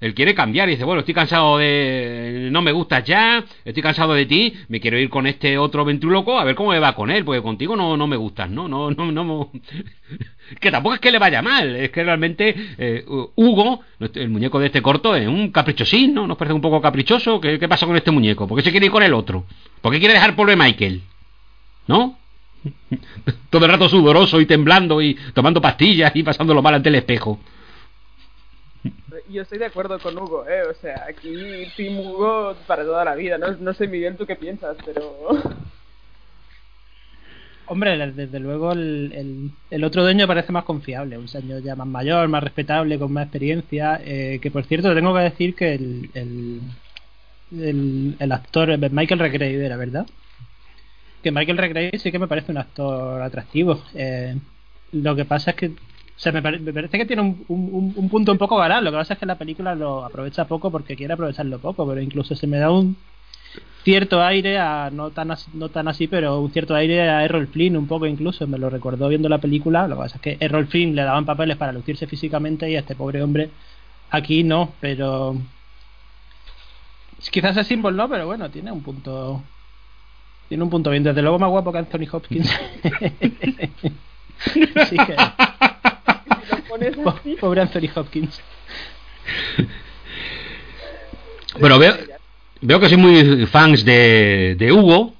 [0.00, 2.48] Él quiere cambiar y dice, bueno, estoy cansado de...
[2.52, 6.38] No me gustas ya, estoy cansado de ti, me quiero ir con este otro ventríloco
[6.38, 8.68] a ver cómo me va con él, porque contigo no, no me gustas, ¿no?
[8.68, 9.50] No, no, no...
[10.60, 14.66] que tampoco es que le vaya mal, es que realmente eh, Hugo, el muñeco de
[14.66, 16.26] este corto, es un caprichosín, ¿no?
[16.26, 17.40] ¿Nos parece un poco caprichoso?
[17.40, 18.46] ¿Qué, ¿Qué pasa con este muñeco?
[18.46, 19.44] ¿Por qué se quiere ir con el otro?
[19.80, 21.02] ¿Por qué quiere dejar pobre Michael?
[21.88, 22.18] ¿No?
[23.50, 27.38] Todo el rato sudoroso y temblando y tomando pastillas y pasándolo mal ante el espejo
[29.28, 30.62] yo estoy de acuerdo con Hugo, ¿eh?
[30.70, 33.38] O sea, aquí Team Hugo para toda la vida.
[33.38, 35.28] No, no sé, Miguel, tú qué piensas, pero...
[37.70, 41.86] Hombre, desde luego el, el, el, otro dueño parece más confiable, un señor ya más
[41.86, 44.00] mayor, más respetable, con más experiencia.
[44.02, 49.76] Eh, que por cierto, tengo que decir que el, el, el, actor Michael Redgrave era,
[49.76, 50.06] ¿verdad?
[51.22, 53.82] Que Michael Redgrave sí que me parece un actor atractivo.
[53.94, 54.34] Eh,
[54.92, 55.72] lo que pasa es que
[56.18, 58.84] o sea, me, pare me, parece que tiene un, un, un, punto un poco galán.
[58.84, 62.00] Lo que pasa es que la película lo aprovecha poco porque quiere aprovecharlo poco, pero
[62.00, 62.96] incluso se me da un
[63.84, 67.46] cierto aire a no tan así, no tan así pero un cierto aire a Errol
[67.46, 70.36] Flynn un poco incluso me lo recordó viendo la película lo que pasa es que
[70.38, 73.50] Errol Flynn le daban papeles para lucirse físicamente y a este pobre hombre
[74.10, 75.34] aquí no pero
[77.30, 79.42] Quizás es símbolo, no, pero bueno, tiene un punto.
[80.48, 81.02] Tiene un punto bien.
[81.02, 82.48] Desde luego más guapo que Anthony Hopkins.
[84.76, 85.16] Así que.
[86.48, 88.40] Si lo pones po- así, Pobre Anthony Hopkins.
[91.60, 91.96] Bueno, veo,
[92.60, 95.14] veo que soy muy fans de, de Hugo,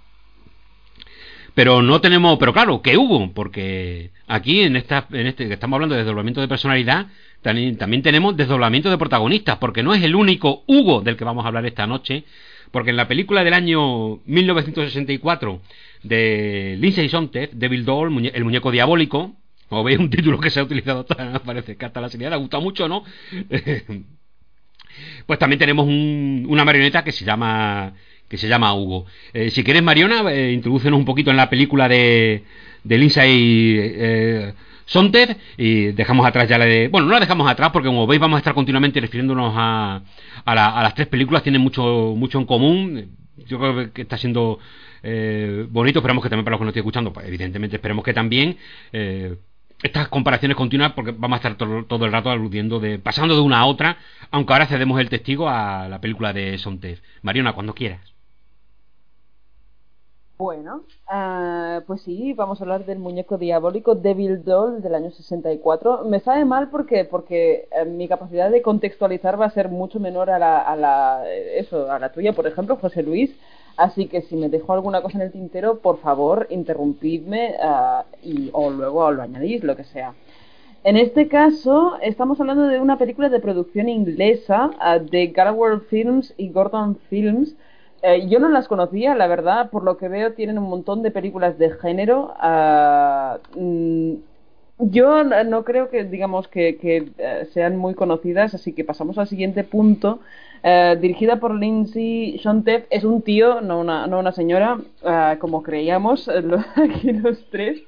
[1.55, 5.77] pero no tenemos, pero claro, que Hugo, porque aquí en esta, en este que estamos
[5.77, 7.07] hablando de desdoblamiento de personalidad,
[7.43, 11.45] también, también tenemos desdoblamiento de protagonistas, porque no es el único Hugo del que vamos
[11.45, 12.25] a hablar esta noche,
[12.71, 15.61] porque en la película del año 1964
[16.03, 19.33] de Lindsay Sontag, Devil Doll, muñe- el muñeco diabólico,
[19.69, 22.35] como veis un título que se ha utilizado, hasta- parece que hasta la serie le
[22.35, 23.05] ha gustado mucho, ¿no?
[25.27, 27.93] pues también tenemos un- una marioneta que se llama
[28.29, 29.07] que se llama Hugo.
[29.33, 30.61] Eh, si quieres, Mariona, eh,
[30.93, 32.43] un poquito en la película de,
[32.85, 34.53] de Lindsay eh,
[34.85, 36.89] Sontag y dejamos atrás ya la de...
[36.89, 40.03] Bueno, no la dejamos atrás porque como veis vamos a estar continuamente refiriéndonos a,
[40.45, 43.17] a, la- a las tres películas, tienen mucho, mucho en común.
[43.47, 44.59] Yo creo que está siendo
[45.03, 48.13] eh, bonito, esperamos que también para los que nos estén escuchando, pues evidentemente esperemos que
[48.13, 48.59] también...
[49.83, 53.43] eh, estas comparaciones continuas porque vamos a estar todo, el rato aludiendo de pasando de
[53.43, 53.99] una a otra
[54.31, 58.01] aunque ahora cedemos el testigo a la película de Sontag Mariona cuando quieras
[60.39, 66.05] Bueno, ah, pues sí, vamos a hablar del muñeco diabólico Devil Doll del año 64.
[66.05, 70.31] Me sabe mal porque porque eh, mi capacidad de contextualizar va a ser mucho menor
[70.31, 73.37] a la, a la eh, eso, a la tuya, por ejemplo, José Luis.
[73.79, 78.51] Así que si me dejo alguna cosa en el tintero, por favor, interrumpidme ah, y
[78.53, 80.15] o luego lo añadís, lo que sea.
[80.83, 86.35] En este caso, estamos hablando de una película de producción inglesa ah, de Gallagher Films
[86.37, 87.55] y Gordon Films.
[88.03, 91.13] Eh, yo no las conocía, la verdad, por lo que veo tienen un montón de
[91.13, 92.35] películas de género.
[93.55, 94.15] mm,
[94.81, 99.27] yo no creo que, digamos, que, que, eh, sean muy conocidas, así que pasamos al
[99.29, 100.21] siguiente punto.
[100.63, 105.63] Eh, dirigida por Lindsay Shontef, es un tío, no una, no una señora, ah, como
[105.63, 106.43] creíamos eh,
[106.77, 107.81] aquí los tres.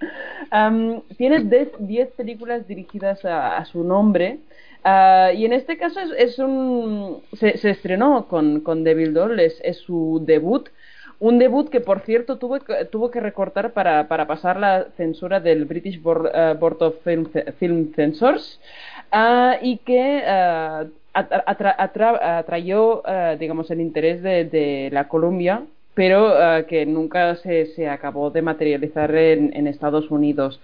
[0.50, 4.38] Am, tiene 10 películas dirigidas a, su nombre.
[4.84, 10.22] Ah, y en este caso es, un se, estrenó con, con Devil Doll, es, su
[10.24, 10.68] debut.
[11.18, 12.60] Un debut que, por cierto, tuvo,
[12.90, 17.26] tuvo que recortar para, para pasar la censura del British Board, eh, Board of Film,
[17.58, 18.58] Film Censors
[19.12, 20.22] ah, y que
[21.14, 25.62] atra- atra- atra- atrayó, ah, digamos, el interés de, de la Columbia,
[25.94, 30.60] pero ah, que nunca se, se acabó de materializar en, Estados Unidos.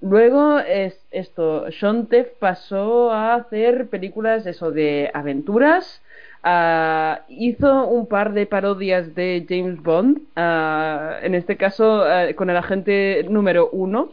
[0.00, 6.02] Luego es esto, Sean Teff pasó a hacer películas eso de aventuras.
[6.42, 12.50] ah, hizo un par de parodias de James Bond, ah, en este caso ah, con
[12.50, 14.12] el agente número uno.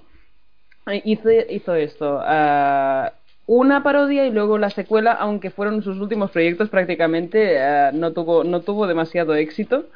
[1.03, 3.13] Hizo, hizo esto, ah,
[3.53, 8.45] una parodia y luego la secuela, aunque fueron sus últimos proyectos prácticamente, ah, no, tuvo,
[8.45, 9.87] no tuvo demasiado éxito.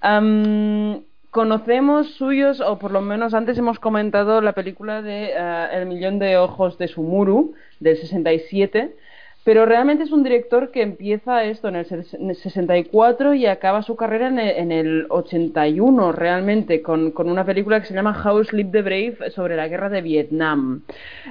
[0.00, 1.02] Am,
[1.32, 6.20] conocemos suyos, o por lo menos antes hemos comentado la película de ah, El millón
[6.20, 8.94] de ojos de Sumuru, del 67,
[9.42, 13.46] pero realmente es un director que empieza esto en el ses- en el 64 y
[13.46, 17.94] acaba su carrera en el, en el 81 realmente, con, con una película que se
[17.94, 20.82] llama How Sleep the Brave sobre la guerra de Vietnam.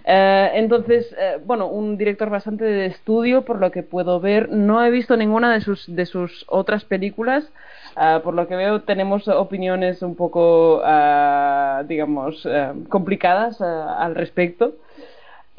[0.05, 4.49] Eh, entonces, eh, bueno, un director bastante de estudio, por lo que puedo ver.
[4.49, 7.47] No he visto ninguna de sus, de sus otras películas.
[7.95, 12.47] Ah, por lo que veo, tenemos opiniones un poco, ah, digamos,
[12.89, 14.75] complicadas al respecto.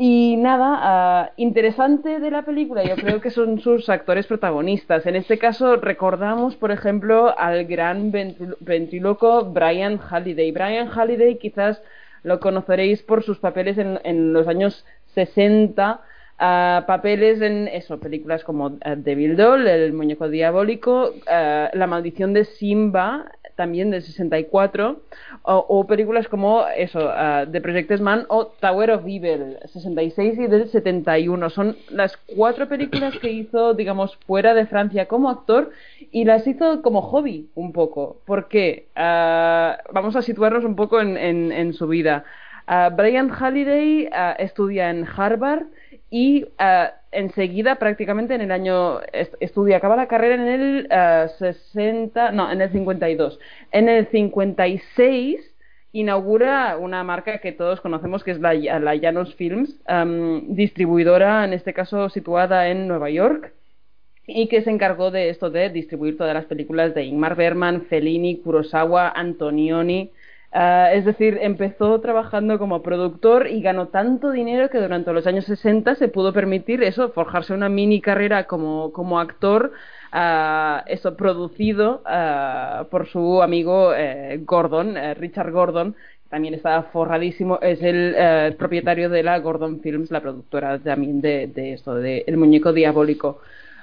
[0.03, 5.05] Y nada, ah, interesante de la película, yo creo que son sus actores protagonistas.
[5.05, 10.53] En este caso, recordamos, por ejemplo, al gran ventri- ventríloco Brian Halliday.
[10.53, 11.83] Brian Halliday quizás
[12.23, 16.01] lo conoceréis por sus papeles en, en los años 60,
[16.41, 22.33] ah, papeles en eso, películas como eh, Devil Doll, El muñeco diabólico, ah, La maldición
[22.33, 23.27] de Simba,
[23.57, 25.03] también del 64,
[25.43, 30.47] o, o películas como eso, ah, The Project Man o Tower of Evil, 66 y
[30.47, 31.51] del 71.
[31.51, 35.71] Son las cuatro películas que hizo, digamos, fuera de Francia como actor
[36.11, 38.23] y las hizo como hobby un poco.
[38.25, 38.89] ¿Por qué?
[38.97, 42.25] Ah, vamos a situarnos un poco en, en- en su vida.
[42.97, 45.65] Brian Halliday estudia en Harvard
[46.11, 51.29] y ah, enseguida, prácticamente en el año, est- estudia, acaba la carrera en el ah,
[51.39, 53.39] 60, no, en el 52.
[53.73, 55.41] En el 56
[55.93, 59.81] inaugura una marca que todos conocemos que es la, la Janus Films,
[60.49, 63.53] distribuidora en este caso situada en Nueva York
[64.27, 68.39] y que se encargó de esto de distribuir todas las películas de Ingmar Bergman, Fellini,
[68.41, 70.13] Kurosawa, Antonioni.
[70.53, 75.45] Ah, es decir, empezó trabajando como productor y ganó tanto dinero que durante los años
[75.45, 79.71] 60 se pudo permitir eso, forjarse una mini carrera como, como actor
[80.11, 85.95] ah, eso producido ah, por su amigo eh, Gordon, eh, Richard Gordon,
[86.29, 91.47] también está forradísimo, es el eh, propietario de la Gordon Films, la productora también de,
[91.47, 93.41] de de El Muñeco Diabólico.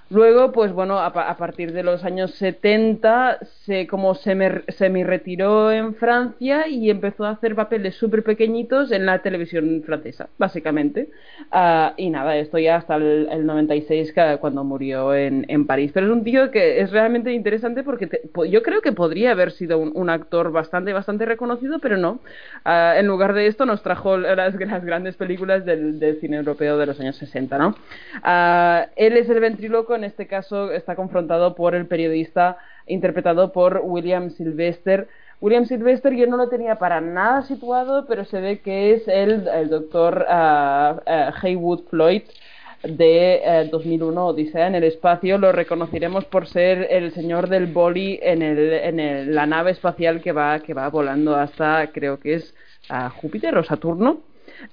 [0.09, 5.03] Luego, pues bueno, a, pa- a partir de los años 70 se como semi, semi
[5.03, 11.09] retiró en Francia y empezó a hacer papeles súper pequeñitos en la televisión francesa, básicamente.
[11.51, 15.91] Ah, y nada, esto ya hasta el, el 96 ca- cuando murió en, en París.
[15.93, 18.09] Pero es un tío que es realmente interesante porque
[18.49, 22.21] yo creo que podría haber sido un, actor bastante, bastante reconocido, pero no.
[22.63, 26.77] Ah, en lugar de esto nos trajo las, las grandes películas del, del cine europeo
[26.77, 27.75] de los años 60, ¿no?
[28.23, 33.81] Ah, él es el ventríloco, en este caso está confrontado por el periodista interpretado por
[33.83, 35.07] William Sylvester.
[35.41, 39.47] William Sylvester yo no lo tenía para nada situado, pero se ve que es el,
[39.49, 42.21] el doctor ah, Haywood Floyd
[42.83, 48.19] de eh, 2001 Odisea en el espacio lo reconoceremos por ser el señor del boli
[48.21, 52.35] en, el, en el- la nave espacial que va que va volando hasta creo que
[52.35, 52.55] es
[52.89, 54.21] a Júpiter o Saturno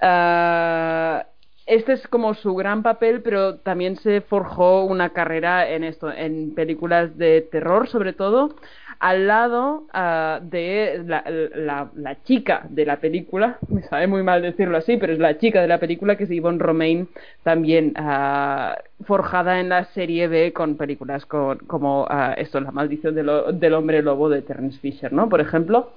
[0.00, 1.26] Ah,
[1.66, 6.54] este es como su gran papel, pero también se forjó una carrera en esto, en
[6.54, 8.56] películas de terror sobre todo,
[9.00, 14.76] al lado ah, de la, la- chica de la película, me sabe muy mal decirlo
[14.78, 17.08] así, pero es la chica de la película que es Yvonne Romain,
[17.42, 23.14] también ah, forjada en la serie B con películas con- como ah, esto, La maldición
[23.14, 25.28] del del hombre lobo de Terence Fisher, ¿no?
[25.28, 25.90] Por ejemplo.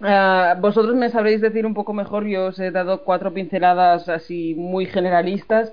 [0.00, 4.54] Ah, vosotros me sabréis decir un poco mejor, yo os he dado cuatro pinceladas así
[4.54, 5.72] muy generalistas.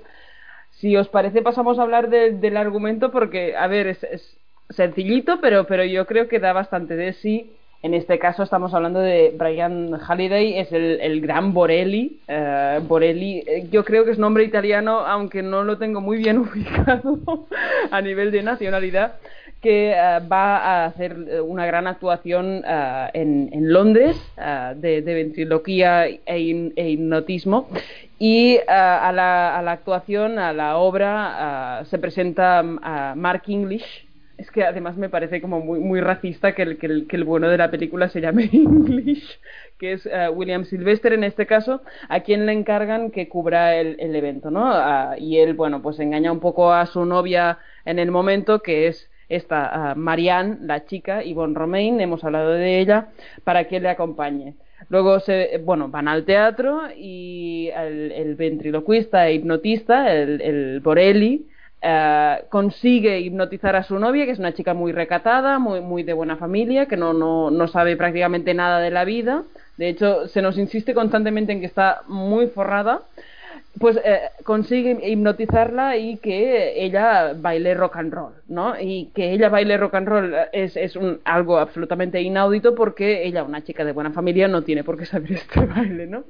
[0.70, 4.38] Si os parece, pasamos a hablar de- del argumento porque, a ver, es, es
[4.70, 7.52] sencillito, pero, pero yo creo que da bastante de sí.
[7.82, 12.22] En este caso estamos hablando de Brian Halliday, es el, el gran Borelli.
[12.28, 16.38] Eh, Borelli, eh, yo creo que es nombre italiano, aunque no lo tengo muy bien
[16.40, 17.20] ubicado
[17.90, 19.16] a nivel de nacionalidad
[19.64, 25.00] que eh, va a hacer eh, una gran actuación eh, en, en Londres eh, de,
[25.00, 27.70] de ventriloquía e, e hipnotismo
[28.18, 34.06] y a, la, a la actuación, a la obra, se presenta mm, Mark English.
[34.36, 37.24] Es que además me parece como muy, muy racista que el, que, el, que el
[37.24, 39.40] bueno de la película se llame English,
[39.78, 44.14] que es William Sylvester en este caso, a quien le encargan que cubra el, el
[44.14, 44.66] evento, ¿no?
[44.66, 48.88] Ah, y él, bueno, pues engaña un poco a su novia en el momento, que
[48.88, 53.08] es esta ah, Marianne, la chica, Yvonne Romain, hemos hablado de ella,
[53.44, 54.54] para que le acompañe.
[54.88, 61.46] Luego, se, bueno, van al teatro y el, ventriloquista e hipnotista, el, el Borelli,
[61.86, 66.14] eh, consigue hipnotizar a su novia, que es una chica muy recatada, muy, muy de
[66.14, 69.42] buena familia, que no, no, no sabe prácticamente nada de la vida.
[69.76, 73.02] De hecho, se nos insiste constantemente en que está muy forrada.
[73.78, 78.78] Pues eh, consigue hipnotizarla y que ella baile rock and roll, ¿no?
[78.80, 83.42] Y que ella baile rock and roll es, es un, algo absolutamente inaudito porque ella,
[83.42, 86.24] una chica de buena familia, no tiene por qué saber este baile, ¿no?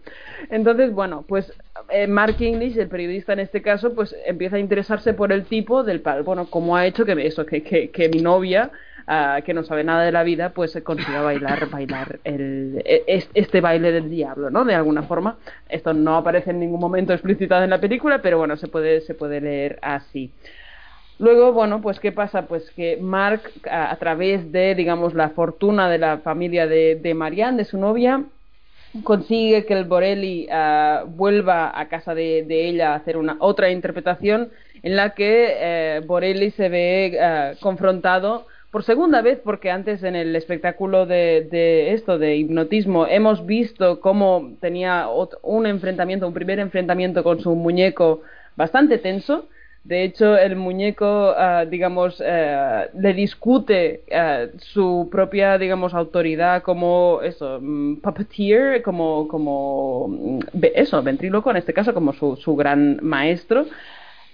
[0.51, 1.53] Entonces, bueno, pues
[1.91, 5.85] eh, Mark English, el periodista en este caso, pues empieza a interesarse por el tipo
[5.85, 8.71] del pal, bueno, cómo ha hecho que eso, que, que, que mi novia
[9.07, 13.31] ah, que no sabe nada de la vida, pues consiga bailar, bailar el, e- es-
[13.35, 14.65] este baile del diablo, ¿no?
[14.65, 15.37] De alguna forma.
[15.69, 19.15] Esto no aparece en ningún momento explicitado en la película, pero bueno, se puede, se
[19.15, 20.33] puede leer así.
[21.19, 22.47] Luego, bueno, pues ¿qué pasa?
[22.47, 27.59] Pues que Mark, a, través de, digamos, la fortuna de la familia de, de Marianne,
[27.59, 28.25] de su novia,
[29.03, 33.71] consigue que el Borelli ah, vuelva a casa de, de ella a hacer una otra
[33.71, 34.51] interpretación
[34.83, 40.17] en la que eh, Borelli se ve ah, confrontado por segunda vez, porque antes en
[40.17, 45.07] el espectáculo de, de esto, de hipnotismo, hemos visto cómo tenía
[45.43, 48.23] un enfrentamiento, un primer enfrentamiento con su muñeco
[48.57, 49.47] bastante tenso.
[49.85, 57.21] De hecho, el muñeco, ah, digamos, eh, le discute eh, su propia, digamos, autoridad como
[57.23, 60.41] eso, mm, puppeteer, como, como mm,
[60.75, 63.67] eso, ventríloco en este caso, como su, su gran maestro.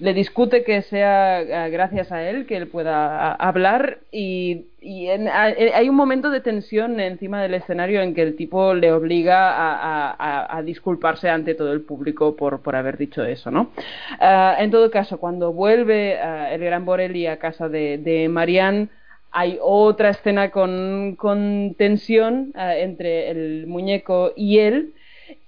[0.01, 5.09] Le discute que sea eh, gracias a él que él pueda a- hablar y, y
[5.09, 8.72] en- a- eh, hay un momento de tensión encima del escenario en que el tipo
[8.72, 13.72] le obliga a, a- disculparse ante todo el público por, haber dicho eso, ¿no?
[14.20, 17.98] Ah, en todo caso, cuando vuelve ah, el gran Borelli a casa de,
[18.30, 18.88] Marianne,
[19.32, 24.94] hay otra escena con, con tensión ah, entre el muñeco y él.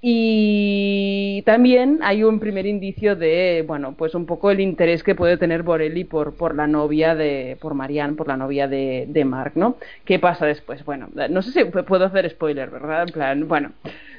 [0.00, 5.36] Y también hay un primer indicio de, bueno, pues un poco el interés que puede
[5.36, 9.52] tener Borelli por, por la novia de, por Marianne, por la novia de, de Mark,
[9.54, 9.76] ¿no?
[10.04, 10.84] ¿Qué pasa después?
[10.84, 13.04] Bueno, no sé si puedo hacer spoiler, ¿verdad?
[13.06, 13.72] En plan, bueno,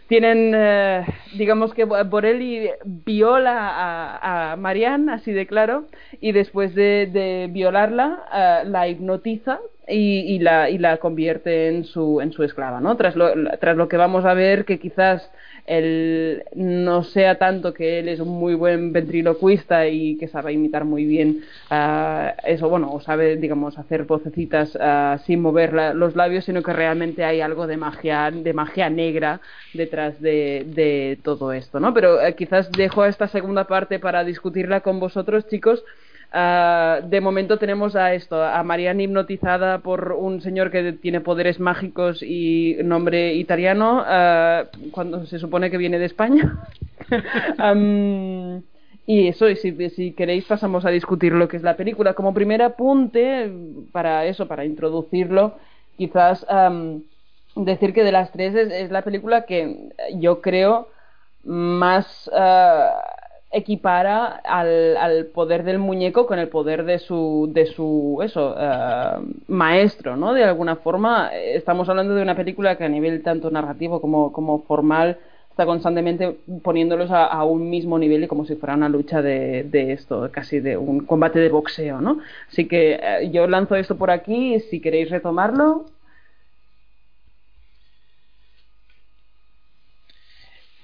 [0.08, 1.06] tienen, eh,
[1.38, 5.86] digamos que Borelli viola a, Marianne, así de claro,
[6.20, 11.86] y después de, de violarla, eh, la hipnotiza y, y la, y la convierte en
[11.86, 12.96] su, en su esclava, ¿no?
[12.98, 15.30] Tras lo, tras lo que vamos a ver que quizás
[15.66, 20.86] él no sea tanto que él es un muy buen ventriloquista y que sabe imitar
[20.86, 26.16] muy bien ah, eso, bueno, o sabe, digamos, hacer vocecitas ah, sin mover la- los
[26.16, 29.42] labios, sino que realmente hay algo de magia, de magia negra
[29.74, 31.94] detrás de, de todo esto, ¿no?
[31.94, 35.84] Pero eh, quizás dejo esta segunda parte para discutirla con vosotros, chicos.
[36.36, 41.60] Ah, de momento tenemos a esto, a Marianne hipnotizada por un señor que tiene poderes
[41.60, 46.58] mágicos y nombre italiano, ah, cuando se supone que viene de España.
[49.06, 52.14] Y eso, y si, si queréis pasamos a discutir lo que es la película.
[52.14, 53.52] Como primer apunte,
[53.92, 55.58] para eso, para introducirlo,
[55.98, 57.04] quizás am,
[57.56, 60.88] decir que de las tres es, es la película que yo creo
[61.44, 62.94] más ah,
[63.54, 70.16] equipara al, poder del muñeco con el poder de su de su eso ah, maestro
[70.16, 74.02] no de alguna forma eh, estamos hablando de una película que a nivel tanto narrativo
[74.02, 78.74] como como formal está constantemente poniéndolos a, a un mismo nivel y como si fuera
[78.76, 83.30] una lucha de, de esto casi de un combate de boxeo no así que eh,
[83.32, 85.86] yo lanzo esto por aquí si queréis retomarlo.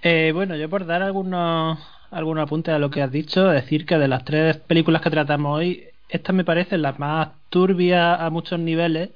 [0.01, 1.77] Eh, bueno, yo por dar algunos,
[2.11, 5.57] algunos apuntes a lo que has dicho, decir que de las tres películas que tratamos
[5.57, 9.11] hoy, esta me parece la más turbia a muchos niveles.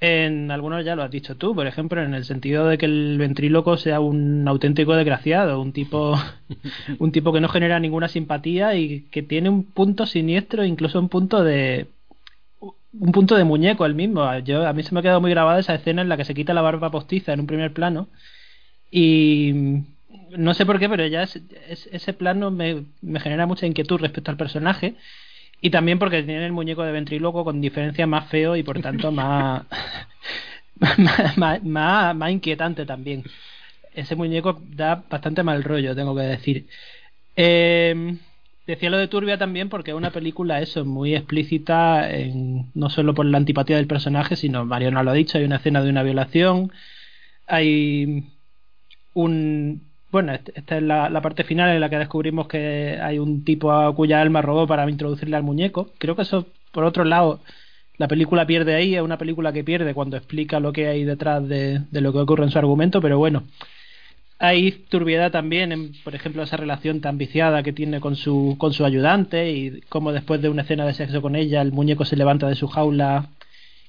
[0.00, 3.18] En algunos ya lo has dicho tú, por ejemplo, en el sentido de que el
[3.18, 6.18] ventríloco sea un auténtico desgraciado, un tipo,
[6.98, 11.08] un tipo que no genera ninguna simpatía y que tiene un punto siniestro, incluso un
[11.08, 11.86] punto de,
[12.60, 14.38] un punto de muñeco el mismo.
[14.40, 16.34] Yo a mí se me ha quedado muy grabada esa escena en la que se
[16.34, 18.08] quita la barba postiza en un primer plano
[18.90, 19.84] y
[20.36, 24.00] no sé por qué, pero ya es- es- ese plano me, me genera mucha inquietud
[24.00, 24.94] respecto al personaje.
[25.60, 29.12] Y también porque tiene el muñeco de ventríloco con diferencia más feo y por tanto
[29.12, 29.64] más,
[30.76, 30.98] más,
[31.38, 33.22] más, más- más inquietante también.
[33.94, 36.66] Ese muñeco da bastante mal rollo, tengo que decir.
[37.36, 38.16] Eh,
[38.66, 43.14] decía lo de Turbia también porque es una película eso muy explícita en- no solo
[43.14, 46.02] por la antipatía del personaje sino Mariana lo ha dicho hay una escena de una
[46.02, 46.70] violación
[47.46, 48.24] hay
[49.14, 53.72] un bueno esta es la, parte final en la que descubrimos que hay un tipo
[53.72, 57.40] a cuya alma robó para introducirle al muñeco creo que eso por otro lado
[57.96, 61.46] la película pierde ahí es una película que pierde cuando explica lo que hay detrás
[61.48, 63.44] de, lo que ocurre en su argumento pero bueno
[64.38, 68.72] hay turbiedad también en, por ejemplo, esa relación tan viciada que tiene con su, con
[68.72, 72.16] su ayudante y cómo después de una escena de sexo con ella el muñeco se
[72.16, 73.28] levanta de su jaula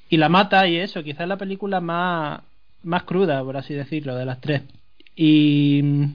[0.09, 2.41] y la mata y eso, quizás la película más,
[2.83, 4.61] más cruda, por así decirlo, de las tres.
[5.15, 6.05] Y mm,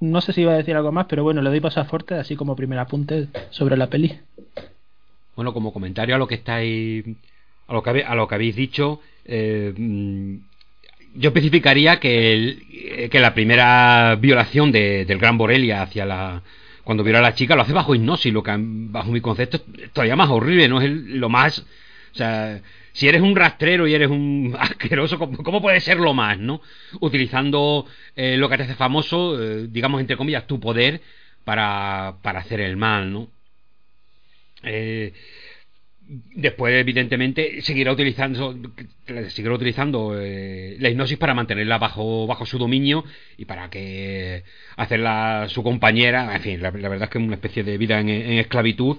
[0.00, 1.84] no sé si iba a decir algo más, pero bueno, le doy paso a
[2.20, 4.18] así como primer apunte sobre la peli.
[5.36, 7.04] Bueno, como comentario a lo que estáis,
[7.66, 10.34] a lo que, a lo que habéis dicho, eh, mm,
[11.16, 16.42] yo especificaría que, el- que la primera violación de- del gran Borelia hacia la
[16.84, 19.90] cuando viola a la chica lo hace bajo hipnosis, lo que bajo mi concepto es
[19.92, 22.60] todavía más horrible, no es el- lo más, o sea,
[22.92, 26.60] si eres un rastrero y eres un asqueroso, ¿cómo, puede ser lo más, no?
[27.00, 27.86] Utilizando
[28.16, 31.00] eh, lo que te hace famoso, eh, digamos entre comillas, tu poder
[31.44, 33.28] para, para hacer el mal, ¿no?
[34.62, 35.12] Eh,
[36.34, 38.56] después, evidentemente, seguirá utilizando,
[39.28, 43.04] seguirá utilizando eh, la hipnosis para mantenerla bajo, bajo su dominio
[43.36, 44.42] y para que
[44.76, 46.34] hacerla su compañera.
[46.34, 48.98] En fin, la, verdad es que es una especie de vida en esclavitud.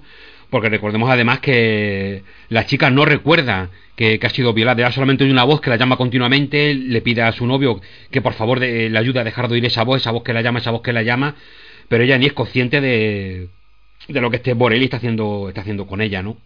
[0.52, 5.44] Porque recordemos además que la chica no recuerda que, ha sido violada, solamente hay una
[5.44, 7.80] voz que la llama continuamente, le pide a su novio
[8.10, 10.42] que por favor le ayude a dejar de oír esa voz, esa voz que la
[10.42, 11.36] llama, esa voz que la llama,
[11.88, 13.48] pero ella ni es consciente de,
[14.08, 16.36] de lo que este Borelli está haciendo, está haciendo con ella, ¿no?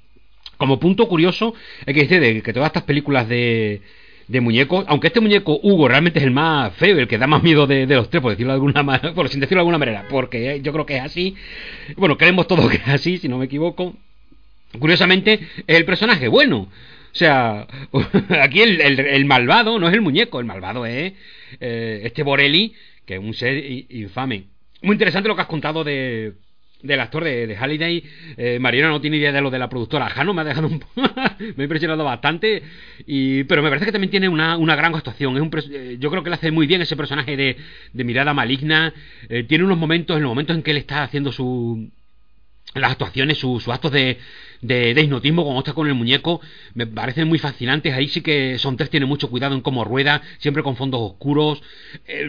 [0.56, 1.54] Como punto curioso,
[1.84, 3.82] hay que que todas estas películas de,
[4.28, 7.42] de muñecos, aunque este muñeco Hugo realmente es el más feo, el que da más
[7.42, 10.06] miedo de, los tres, por decirlo de alguna manera, por sin decirlo de alguna manera,
[10.10, 11.36] porque yo creo que es así.
[11.96, 13.94] Bueno, creemos todos que es así, si no me equivoco.
[14.78, 15.34] Curiosamente,
[15.66, 16.68] es el personaje bueno.
[17.12, 17.66] O sea,
[18.42, 21.14] aquí el, el- malvado no es el muñeco, el malvado es
[21.60, 22.74] eh, este Borelli,
[23.06, 23.56] que es un ser
[23.90, 24.44] infame.
[24.82, 26.34] Muy interesante lo que has contado de,
[26.86, 28.04] del actor de, de Halliday.
[28.36, 30.82] Eh, Mariana no tiene idea de lo de la productora Jano, me ha dejado un
[30.96, 32.62] me ha impresionado bastante.
[33.06, 35.36] Y, pero me parece que también tiene una, una gran actuación.
[35.36, 37.56] Es un, eh, yo creo que le hace muy bien ese personaje de,
[37.92, 38.92] de mirada maligna.
[39.28, 41.90] Eh, tiene unos momentos, en los momentos en que él está haciendo su
[42.74, 44.18] las actuaciones, sus sus actos de,
[44.62, 46.40] de, de hipnotismo cuando está con el muñeco
[46.76, 47.94] me parecen muy fascinantes.
[47.94, 51.62] Ahí sí que Sontes tiene mucho cuidado en cómo rueda, siempre con fondos oscuros.
[52.06, 52.26] Eh,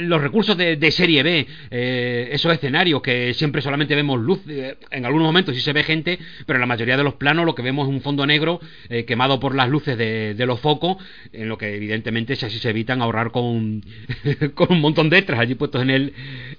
[0.00, 5.06] los recursos de, serie B, eh, esos escenarios que siempre solamente vemos luz, eh, en
[5.06, 7.62] algunos momentos sí se ve gente, pero en la mayoría de los planos lo que
[7.62, 8.60] vemos es un fondo negro
[9.06, 10.96] quemado por las luces de, los focos,
[11.32, 13.84] en lo que evidentemente si así se evitan ahorrar con,
[14.54, 16.12] con un montón de extras allí puestos en el,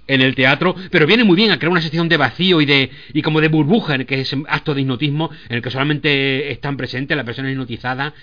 [0.08, 2.90] en el teatro, pero viene muy bien a crear una sección de vacío y de
[3.14, 6.78] y como de burbuja, en que es acto de hipnotismo, en el que solamente están
[6.78, 8.14] presentes la persona hipnotizada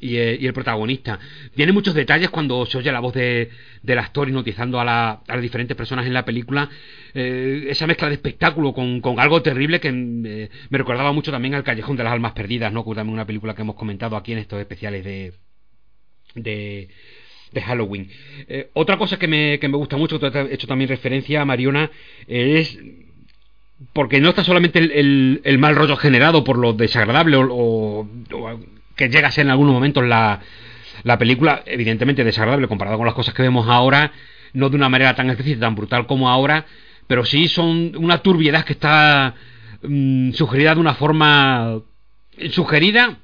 [0.00, 1.18] y, eh, y el protagonista.
[1.54, 3.50] Tiene muchos detalles cuando se oye la voz de,
[3.82, 6.68] del actor hipnotizando a, la- a las diferentes personas en la película.
[7.14, 11.62] Eh, esa mezcla de espectáculo con, algo terrible que eh, me recordaba mucho también al
[11.62, 12.84] Callejón de las Almas Perdidas, ¿no?
[12.84, 15.34] que también una película que hemos comentado aquí en estos especiales de,
[16.34, 16.88] de,
[17.52, 18.10] de Halloween.
[18.72, 21.90] Otra cosa que me, que me gusta mucho, que he hecho también referencia a Mariona,
[22.26, 22.76] es
[23.92, 28.08] porque no está solamente el, mal rollo generado por lo desagradable o,
[28.96, 30.40] que llega a ser en algunos momentos la,
[31.02, 34.12] la película, evidentemente desagradable comparado con las cosas que vemos ahora,
[34.52, 36.66] no de una manera tan explícita, tan brutal como ahora,
[37.06, 39.34] pero sí son una turbiedad que está
[39.82, 41.80] mm, sugerida de una forma
[42.50, 43.18] sugerida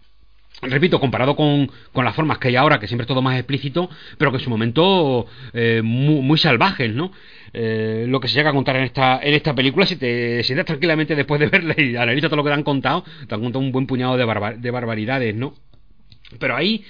[0.62, 3.88] repito, comparado con, con las formas que hay ahora, que siempre es todo más explícito,
[4.16, 7.12] pero que en su momento eh, muy salvajes, ¿no?
[7.52, 10.66] Eh, lo que se llega a contar en esta, en esta película, si te sientas
[10.66, 13.64] tranquilamente después de verla y analizas todo lo que te han contado, te han contado
[13.64, 15.54] un buen puñado de, de barbaridades, ¿no?
[16.38, 16.84] Pero hay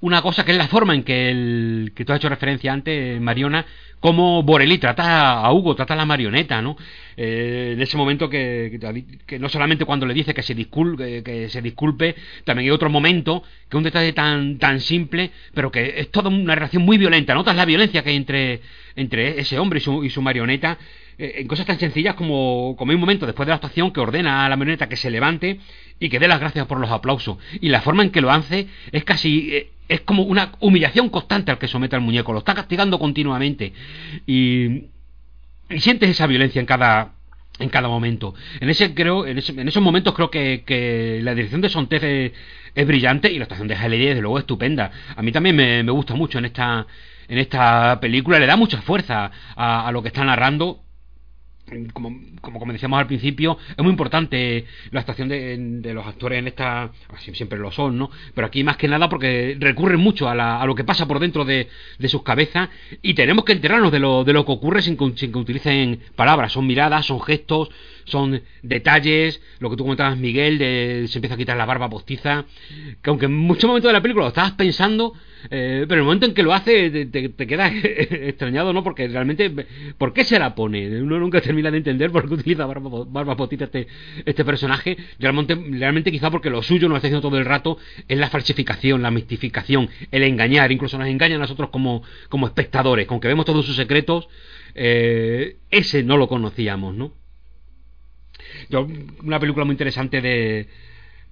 [0.00, 3.20] una cosa que es la forma en que el que tú has hecho referencia antes,
[3.20, 3.66] Mariona,
[4.00, 6.76] cómo Borelli trata a Hugo, trata a la marioneta, ¿no?
[7.16, 8.78] Eh, en ese momento que,
[9.26, 12.14] que, no solamente cuando le dice que se disculpe, que se disculpe,
[12.44, 16.54] también hay otro momento que un detalle tan tan simple, pero que es toda una
[16.54, 17.34] relación muy violenta.
[17.34, 18.60] Notas la violencia que hay entre
[18.96, 20.78] entre ese hombre y su, y su marioneta
[21.20, 24.00] eh, en cosas tan sencillas como, como hay un momento después de la actuación que
[24.00, 25.60] ordena a la marioneta que se levante
[25.98, 27.36] y que dé las gracias por los aplausos.
[27.60, 29.68] Y la forma en que lo hace es casi...
[29.90, 33.72] es como una humillación constante al que somete al muñeco, lo está castigando continuamente.
[34.26, 34.84] Y,
[35.68, 37.12] y sientes esa violencia en cada
[37.58, 38.34] en cada momento.
[38.60, 42.02] En ese creo, en, ese- en esos momentos creo que, que la dirección de Sontez
[42.74, 44.90] es, brillante y la actuación de Halle desde luego estupenda.
[45.14, 46.86] A mí también me, me gusta mucho en esta
[47.28, 50.82] en esta película, le da mucha fuerza a lo que está narrando
[51.92, 56.90] como, como, decíamos al principio, es muy importante la actuación de, los actores en esta.
[57.14, 58.10] así Siempre lo son, ¿no?
[58.34, 61.18] Pero aquí más que nada porque recurren mucho a, la- a lo que pasa por
[61.20, 61.68] dentro de,
[61.98, 62.68] de sus cabezas
[63.02, 66.52] y tenemos que enterarnos de lo, de lo que ocurre sin sin que utilicen palabras.
[66.52, 67.70] Son miradas, son gestos,
[68.10, 69.40] son detalles.
[69.58, 72.44] Lo que tú comentabas, Miguel, de se empieza a quitar la barba postiza.
[73.02, 76.04] Que aunque en muchos momentos de la película lo estabas pensando, eh, pero en el
[76.04, 78.82] momento en que lo hace te, te, quedas extrañado, ¿no?
[78.82, 79.50] Porque realmente,
[79.96, 81.00] ¿por qué se la pone?
[81.00, 83.86] Uno nunca termina de entender por qué utiliza barba, barba postiza este,
[84.24, 84.96] este personaje.
[85.18, 89.02] Realmente, realmente quizá porque lo suyo, nos está diciendo todo el rato, es la falsificación,
[89.02, 90.72] la mistificación, el engañar.
[90.72, 93.06] Incluso nos engaña a nosotros como, como espectadores.
[93.06, 94.28] Con que vemos todos sus secretos,
[94.74, 97.12] eh, ese no lo conocíamos, ¿no?
[98.68, 98.86] Yo,
[99.22, 100.68] una película muy interesante de,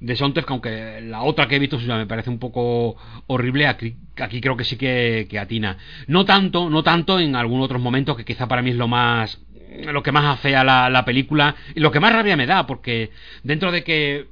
[0.00, 2.96] de que aunque la otra que he visto me parece un poco
[3.26, 5.78] horrible, aquí, aquí creo que sí que, que atina.
[6.06, 9.40] No tanto, no tanto en algunos otros momentos que quizá para mí es lo más
[9.84, 13.10] lo que más afea la, la película y lo que más rabia me da, porque
[13.42, 14.26] dentro de que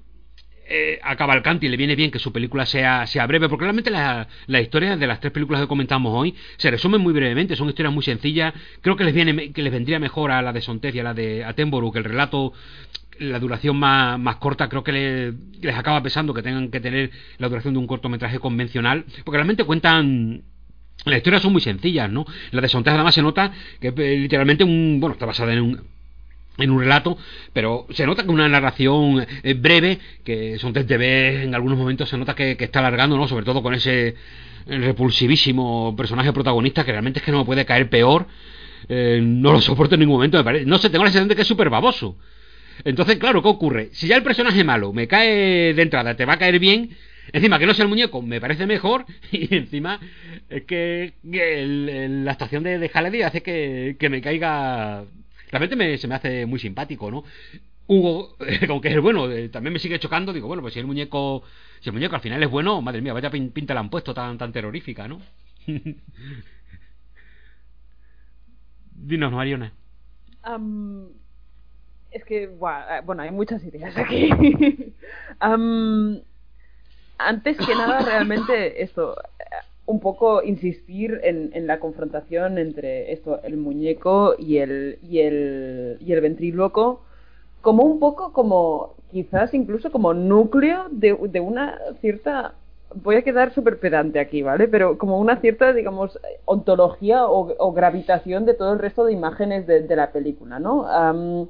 [0.69, 4.27] eh, a Cavalcanti le viene bien que su película sea, sea breve, porque realmente la,
[4.47, 7.95] la historia de las tres películas que comentamos hoy se resumen muy brevemente, son historias
[7.95, 8.53] muy sencillas.
[8.81, 11.15] Creo que les viene que les vendría mejor a la de Sontez y a la
[11.15, 12.53] de Attenborough que el relato
[13.19, 17.11] la duración más, más corta creo que le- les acaba pesando que tengan que tener
[17.39, 20.43] la duración de un cortometraje convencional, porque realmente cuentan
[21.07, 22.27] las historias son muy sencillas, ¿no?
[22.51, 25.81] La de Sontez además se nota que eh, literalmente un, bueno, está basada en un
[26.59, 27.19] en un relato,
[27.53, 32.09] pero se nota que una narración eh, breve, que Sontez de vez en algunos momentos
[32.09, 33.29] se nota que, está alargando, ¿no?
[33.29, 34.15] Sobre todo con ese
[34.67, 38.27] repulsivísimo personaje protagonista que realmente es que no me puede caer peor.
[38.89, 40.67] Eh, no lo soporto en ningún momento, me parece.
[40.67, 42.17] No sé, tengo la sensación de que es súper baboso.
[42.85, 43.89] Entonces, claro, ¿qué ocurre?
[43.93, 46.91] Si ya el personaje malo me cae de entrada, te va a caer bien,
[47.33, 50.01] encima que no sea el muñeco, me parece mejor, y encima
[50.49, 55.05] es que, la estación de, de hace que, que me caiga...
[55.59, 57.25] Realmente me- se me hace muy simpático, ¿no?
[57.87, 58.37] Hugo,
[58.69, 61.43] aunque es bueno, eh, también me sigue chocando, digo, bueno, pues si el muñeco,
[61.81, 64.15] si el muñeco al final es bueno, madre mía, vaya pin- pinta la han puesto
[64.15, 65.21] tan, tan terrorífica, ¿no?
[68.93, 69.73] Dinos, Mariona.
[70.43, 71.09] Am,
[72.11, 72.49] es que, eh,
[73.05, 74.31] bueno, hay muchas ideas aquí.
[77.19, 79.17] Antes que nada, realmente, esto,
[79.87, 85.97] un poco insistir en, en la confrontación entre esto, el muñeco y el, y el,
[86.01, 87.03] y el ventríloco,
[87.61, 92.55] como un poco como, quizás incluso como núcleo de, de una cierta,
[92.95, 94.67] voy a quedar súper pedante aquí, ¿vale?
[94.69, 99.97] Pero como una cierta, digamos, ontología o, gravitación de todo el resto de imágenes de,
[99.97, 100.87] la película, ¿no?
[100.87, 101.49] Am,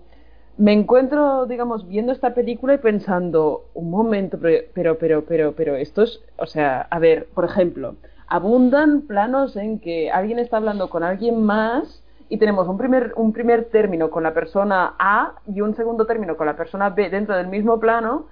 [0.58, 5.76] me encuentro, digamos, viendo esta película y pensando, un momento, pero, pero, pero, pero, pero
[5.76, 7.96] esto es, o sea, a ver, por ejemplo,
[8.26, 13.32] abundan planos en que alguien está hablando con alguien más y tenemos un primer, un
[13.32, 17.36] primer término con la persona A y un segundo término con la persona B dentro
[17.36, 18.26] del mismo plano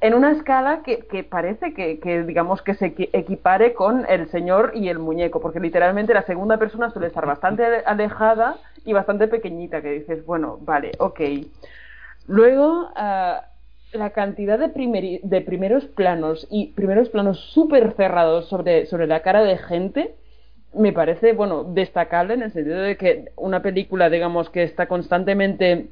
[0.00, 4.28] en una escala que, que parece que, que, digamos, que se equi- equipare con el
[4.28, 9.28] señor y el muñeco, porque literalmente la segunda persona suele estar bastante alejada y bastante
[9.28, 11.20] pequeñita, que dices, bueno, vale, ok.
[12.26, 13.44] Luego, ah,
[13.94, 19.42] la cantidad de, de primeros planos y primeros planos súper cerrados sobre, sobre la cara
[19.42, 20.14] de gente
[20.74, 25.88] me parece, bueno, destacable en el sentido de que una película, digamos, que está constantemente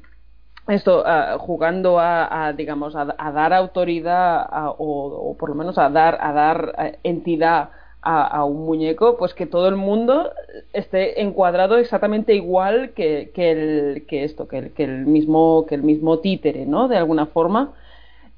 [0.67, 5.77] esto ah, jugando a, a, digamos a, a dar autoridad a- o, por lo menos
[5.77, 7.69] a dar a dar eh, entidad
[8.01, 10.31] a, a un muñeco pues que todo el mundo
[10.73, 15.75] esté encuadrado exactamente igual que, que el que esto que el, que el mismo que
[15.75, 17.73] el mismo títere no de alguna forma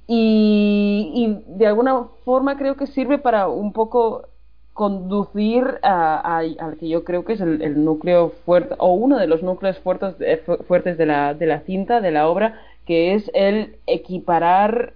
[0.07, 4.27] y, de alguna forma creo que sirve para un poco
[4.73, 9.27] conducir a, a- al que yo creo que es el, núcleo fuerte o uno de
[9.27, 10.15] los núcleos fuertes
[10.45, 14.94] fu- fuertes de la, de la cinta de la obra que es el equiparar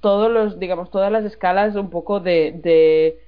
[0.00, 3.18] todos los digamos todas las escalas un poco de, de,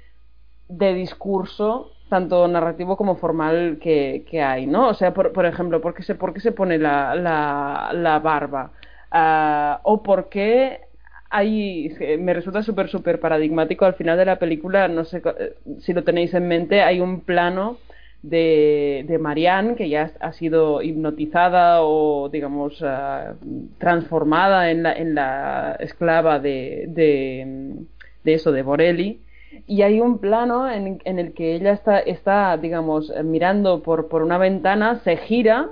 [0.69, 4.89] de discurso tanto narrativo como formal que, que hay, ¿no?
[4.89, 8.19] O sea, por, por ejemplo, ¿por qué se, por qué se pone la, la, la
[8.21, 8.73] barba?
[9.11, 10.83] Ah, o por qué
[11.31, 15.55] hay, que me resulta súper, súper paradigmático al final de la película, no sé eh,
[15.81, 17.79] si lo tenéis en mente, hay un plano
[18.23, 23.35] de, de Marianne que ya ha sido hipnotizada o, digamos, ah,
[23.79, 27.77] transformada en la, en la esclava de, de,
[28.25, 29.21] de eso, de Borelli.
[29.67, 34.09] Y hay un plano en, en el que ella está, está digamos, eh, mirando por,
[34.09, 35.71] por una ventana, se gira,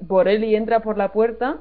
[0.00, 1.60] Borelli entra por la puerta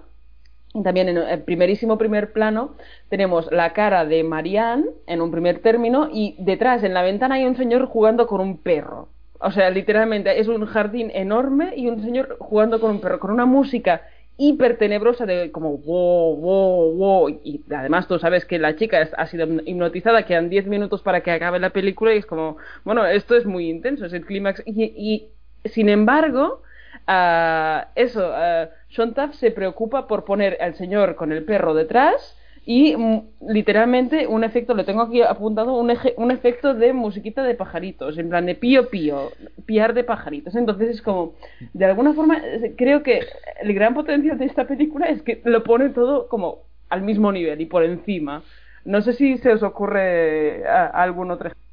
[0.84, 2.76] también en el primerísimo primer plano
[3.10, 7.45] tenemos la cara de Marianne en un primer término y detrás en la ventana hay
[7.45, 9.10] un señor jugando con un perro.
[9.39, 13.31] O sea, literalmente es un jardín enorme y un señor jugando con un perro, con
[13.31, 14.02] una música
[14.38, 17.30] hiper tenebrosa de como wow, wow, wow.
[17.43, 21.31] Y además tú sabes que la chica ha sido hipnotizada, quedan 10 minutos para que
[21.31, 24.61] acabe la película y es como, bueno, esto es muy intenso, es el clímax.
[24.65, 26.61] Y, y sin embargo,
[27.07, 32.95] ah, eso, ah, Sontag se preocupa por poner al señor con el perro detrás y
[32.98, 37.56] mm, literalmente un efecto, lo tengo aquí apuntado, un, eje- un efecto de musiquita de
[37.56, 39.32] pajaritos, en plan de pío pío,
[39.65, 40.56] piar de pajaritos.
[40.56, 41.36] Entonces es como,
[41.73, 42.41] de alguna forma,
[42.77, 43.22] creo que
[43.61, 47.61] el gran potencial de esta película es que lo pone todo como al mismo nivel
[47.61, 48.44] y por encima.
[48.84, 51.65] No sé si se os ocurre ah, algún otro ejemplo.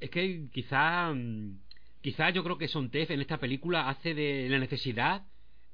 [0.00, 1.12] Es que quizá,
[2.02, 5.22] mm, quizá yo creo que Sontef en esta película hace de la necesidad,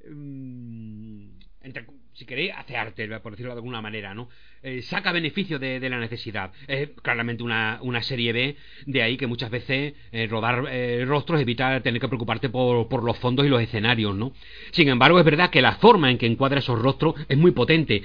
[0.09, 4.28] mm, entre- si queréis, hace arte, por decirlo de alguna manera, ¿no?
[4.60, 6.51] Eh, saca beneficio de, de la necesidad.
[6.66, 8.56] Es claramente una, una serie B,
[8.86, 13.05] de ahí que muchas veces eh, rodar eh, rostros evita tener que preocuparte por, por
[13.05, 14.32] los fondos y los escenarios, ¿no?
[14.72, 18.02] Sin embargo, es verdad que la forma en que encuadra esos rostros es muy potente.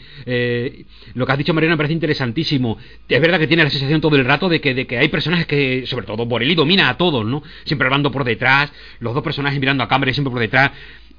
[1.15, 2.77] Lo que has dicho, Mariana, me parece interesantísimo.
[3.09, 5.47] Es verdad que tiene la sensación todo el rato de que, de que hay personajes
[5.47, 7.41] que, sobre todo Borelli, domina a todos, ¿no?
[7.65, 10.71] Siempre hablando por detrás, los dos personajes mirando a cámara y siempre por detrás,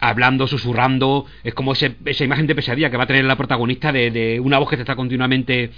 [0.09, 1.27] hablando, susurrando.
[1.43, 4.41] Es como ese- esa imagen de pesadilla que va a tener la protagonista de, de
[4.41, 5.71] una voz que te está continuamente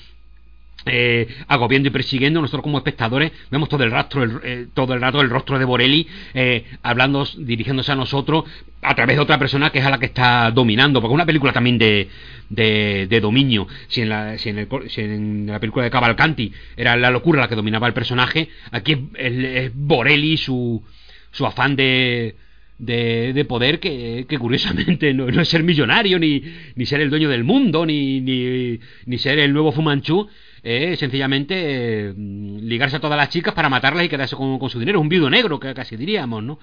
[0.89, 2.41] eh, agobiando y persiguiendo.
[2.41, 5.65] Nosotros como espectadores vemos todo el rastro, el- eh, todo el rato el rostro de
[5.65, 8.45] Borelli eh, hablando, dirigiéndose a nosotros
[8.83, 11.27] a través de otra persona que es a la que está dominando, porque es una
[11.27, 12.09] película también de,
[12.51, 13.67] de, de dominio.
[13.89, 17.41] Si en, la, si, en el- si en la película de Cavalcanti era la locura
[17.41, 20.85] la que dominaba el personaje, aquí es, es- Borelli su,
[21.33, 22.37] su afán de,
[22.79, 26.43] de, de poder que, curiosamente no, es ser millonario ni,
[26.75, 30.29] ni ser el dueño del mundo ni, ni, ni ser el nuevo Fumanchu
[30.63, 34.81] es sencillamente eh, ligarse a todas las chicas para matarlas y quedarse con, con su
[34.81, 35.01] dinero.
[35.01, 36.59] Un viudo negro que casi diríamos no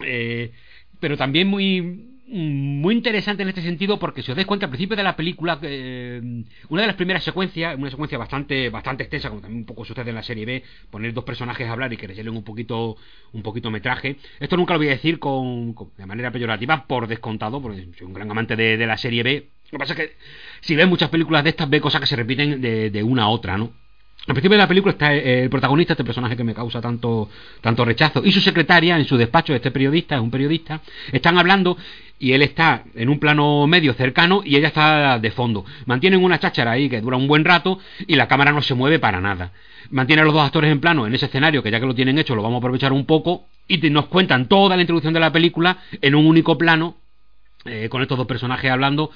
[0.00, 0.50] Eh,
[1.00, 4.96] pero también muy muy interesante en este sentido porque si os dais cuenta al principio
[4.96, 6.22] de la película eh,
[6.70, 10.08] una de las primeras secuencias una secuencia bastante bastante extensa como también un poco sucede
[10.08, 12.96] en la serie B poner dos personajes a hablar y que les un poquito
[13.32, 14.16] un poquito metraje.
[14.40, 18.06] Esto nunca lo voy a decir con, con- de manera peyorativa por descontado porque soy
[18.06, 19.50] un gran amante de, de la serie B.
[19.66, 20.16] Lo que pasa es que
[20.62, 23.28] si ves muchas películas de estas ve cosas que se repiten de, de una a
[23.28, 23.72] otra no
[24.26, 27.28] Al principio de la película está eh, el protagonista, este personaje que me causa tanto,
[27.60, 30.80] tanto rechazo, y su secretaria en su despacho, este periodista, es un periodista,
[31.12, 31.76] están hablando
[32.18, 35.66] y él está en un plano medio cercano y ella está de fondo.
[35.84, 38.98] Mantienen una cháchara ahí que dura un buen rato y la cámara no se mueve
[38.98, 39.52] para nada.
[39.90, 42.18] Mantienen a los dos actores en plano en ese escenario que ya que lo tienen
[42.18, 45.32] hecho lo vamos a aprovechar un poco y nos cuentan toda la introducción de la
[45.32, 46.96] película en un único plano
[47.66, 49.10] eh, con estos dos personajes hablando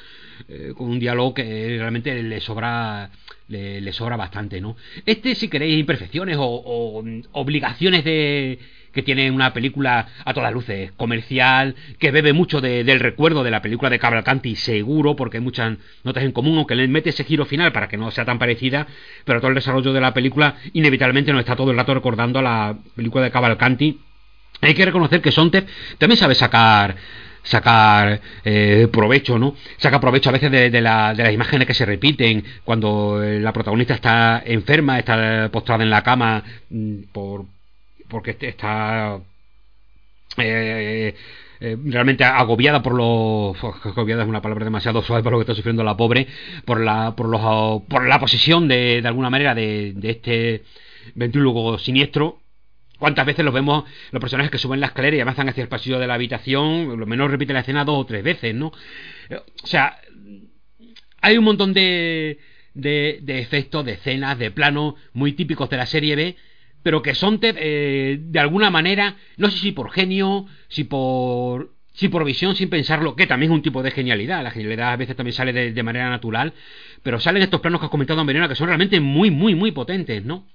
[0.49, 3.11] eh, con un diálogo que realmente le sobra
[3.49, 8.59] le, sobra bastante no este si queréis imperfecciones o, o, mm, obligaciones de
[8.93, 13.51] que tiene una película a todas luces comercial que bebe mucho de- del recuerdo de
[13.51, 17.25] la película de Cavalcanti seguro porque hay muchas notas en común aunque le mete ese
[17.25, 18.87] giro final para que no sea tan parecida
[19.25, 22.43] pero todo el desarrollo de la película inevitablemente nos está todo el rato recordando a
[22.43, 23.99] la película de Cavalcanti.
[24.61, 25.67] Hay que reconocer que Sontag
[25.99, 26.97] también sabe sacar
[27.43, 29.55] sacar eh, provecho, ¿no?
[29.79, 33.53] Saca provecho a veces de, de la- las imágenes que se repiten cuando eh, la
[33.53, 37.45] protagonista está enferma, está postrada en la cama mm, por
[38.09, 39.19] porque está
[40.37, 41.15] eh,
[41.61, 45.55] eh, realmente agobiada por los agobiada es una palabra demasiado suave para lo que está
[45.55, 46.27] sufriendo la pobre
[46.65, 50.63] por la por los por la posesión de, de alguna manera de, de este
[51.15, 52.39] ventrílogo siniestro
[52.99, 55.99] ¿Cuántas veces los vemos, los personajes que suben la escalera y avanzan hacia el pasillo
[55.99, 56.99] de la habitación?
[56.99, 58.73] Lo menos repiten la escena dos o tres veces, ¿no?
[59.31, 59.99] Eh, O sea,
[61.21, 62.39] hay un montón de,
[62.75, 66.37] de, de efectos, de escenas, de planos muy típicos de la serie B,
[66.83, 72.09] pero que son eh, de alguna manera, no sé si por genio, si por si
[72.09, 74.45] por visión, sin pensarlo, que también es un tipo de genialidad.
[74.45, 76.53] La genialidad a veces también sale de, manera natural,
[77.03, 80.25] pero salen estos planos que has comentado, Mariana, que son realmente muy, muy, muy potentes,
[80.25, 80.47] ¿no?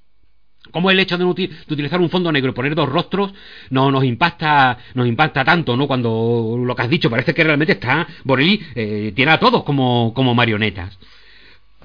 [0.73, 3.33] Como el hecho de, uti- de utilizar un fondo negro y poner dos rostros
[3.69, 5.87] no nos impacta nos impacta tanto, ¿no?
[5.87, 10.13] Cuando lo que has dicho parece que realmente está Borelli eh, tiene a todos como,
[10.13, 10.99] como marionetas.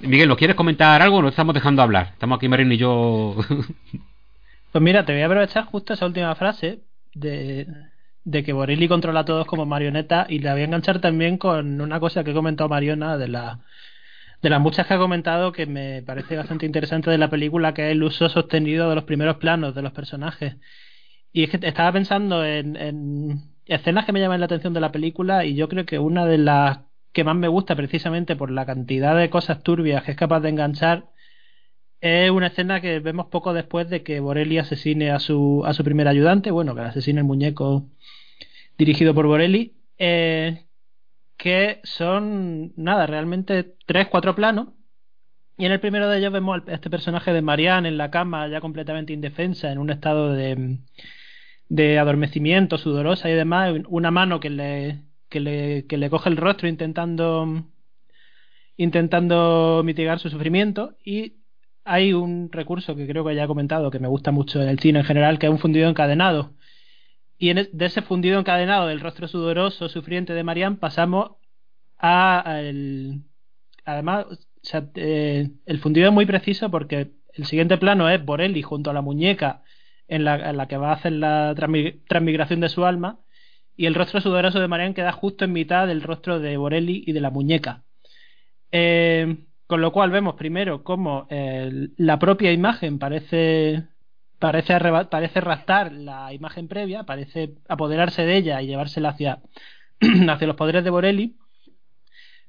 [0.01, 1.23] Miguel, ¿nos quieres comentar algo?
[1.23, 2.11] Nos estamos dejando hablar.
[2.15, 3.37] Estamos aquí Mariano y yo.
[4.71, 6.81] Pues mira, te voy a aprovechar justo esa última frase
[7.15, 7.67] de,
[8.25, 11.81] de que Borelli controla a todos como marioneta y la voy a enganchar también con
[11.81, 13.61] una cosa que ha comentado Mariona de la
[14.43, 17.87] de las muchas que ha comentado que me parece bastante interesante de la película, que
[17.87, 20.57] es el uso sostenido de los primeros planos de los personajes.
[21.33, 24.93] Y es que estaba pensando en, en escenas que me llaman la atención de la
[24.93, 26.81] película y yo creo que una de las
[27.13, 30.51] que más me gusta precisamente por la cantidad de cosas turbias que es capaz de
[30.51, 31.09] enganchar
[32.01, 35.85] es una escena que vemos poco después de que Borelli asesine a su, a su
[35.85, 37.89] primer ayudante, bueno, que asesine el muñeco
[38.79, 40.68] dirigido por Borelli, eh,
[41.39, 44.71] que son, nada, realmente tres, cuatro planos.
[45.59, 48.49] Y en el primero de ellos vemos al- este personaje de Marianne en la cama,
[48.49, 50.79] ya completamente indefensa, en un estado de,
[51.69, 56.37] de adormecimiento, sudorosa y demás, una mano que le, que le, que le coge el
[56.39, 57.65] rostro intentando
[58.77, 61.39] intentando mitigar su sufrimiento y
[61.85, 64.79] hay un recurso que creo que ya he comentado que me gusta mucho en el
[64.79, 66.55] cine en general que es un fundido encadenado
[67.39, 71.37] y en es- de ese fundido encadenado del rostro sudoroso sufriente de Marianne pasamos
[71.99, 73.23] a, el
[73.85, 74.27] además
[74.95, 79.03] eh, el fundido es muy preciso porque el siguiente plano es Borelli junto a la
[79.03, 79.63] muñeca
[80.09, 83.21] en la, en la que va a hacer la transmi- transmigración de su alma
[83.77, 87.13] y el rostro sudoroso de Marianne queda justo en mitad del rostro de Borelli y
[87.13, 87.85] de la muñeca.
[88.73, 89.37] Eh,
[89.67, 93.85] con lo cual vemos primero cómo eh, la propia imagen parece
[94.39, 94.79] parece,
[95.11, 95.41] parece
[95.93, 99.43] la imagen previa, parece apoderarse de ella y llevársela hacia,
[100.31, 101.37] hacia los poderes de Borelli.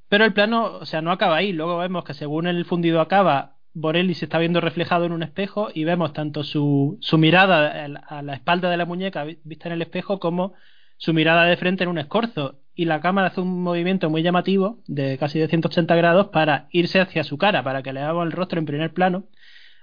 [0.07, 1.52] Pero el plano, o sea, no acaba ahí.
[1.53, 5.70] Luego vemos que según el fundido acaba, Borelli se está viendo reflejado en un espejo
[5.74, 9.74] y vemos tanto su, su mirada a la- espalda de la muñeca vi- vista en
[9.74, 10.53] el espejo como
[10.98, 12.60] su mirada de frente en un escorzo.
[12.74, 16.99] Y la cámara hace un movimiento muy llamativo, de casi de 180 grados, para irse
[17.02, 19.26] hacia su cara, para que le hagamos el rostro en primer plano.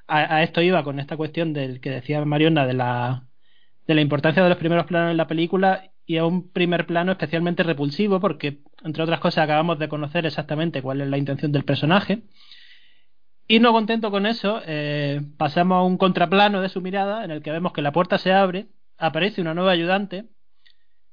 [0.09, 3.27] A, esto iba con esta cuestión del que decía Mariona de la,
[3.87, 7.13] de la importancia de los primeros planos en la película y a un primer plano
[7.13, 11.65] especialmente repulsivo porque, entre otras cosas, acabamos de conocer exactamente cuál es la intención del
[11.65, 12.23] personaje.
[13.49, 17.43] Y no contento con eso, eh, pasamos a un contraplano de su mirada en el
[17.43, 18.67] que vemos que la puerta se abre,
[18.99, 20.27] aparece una nueva ayudante,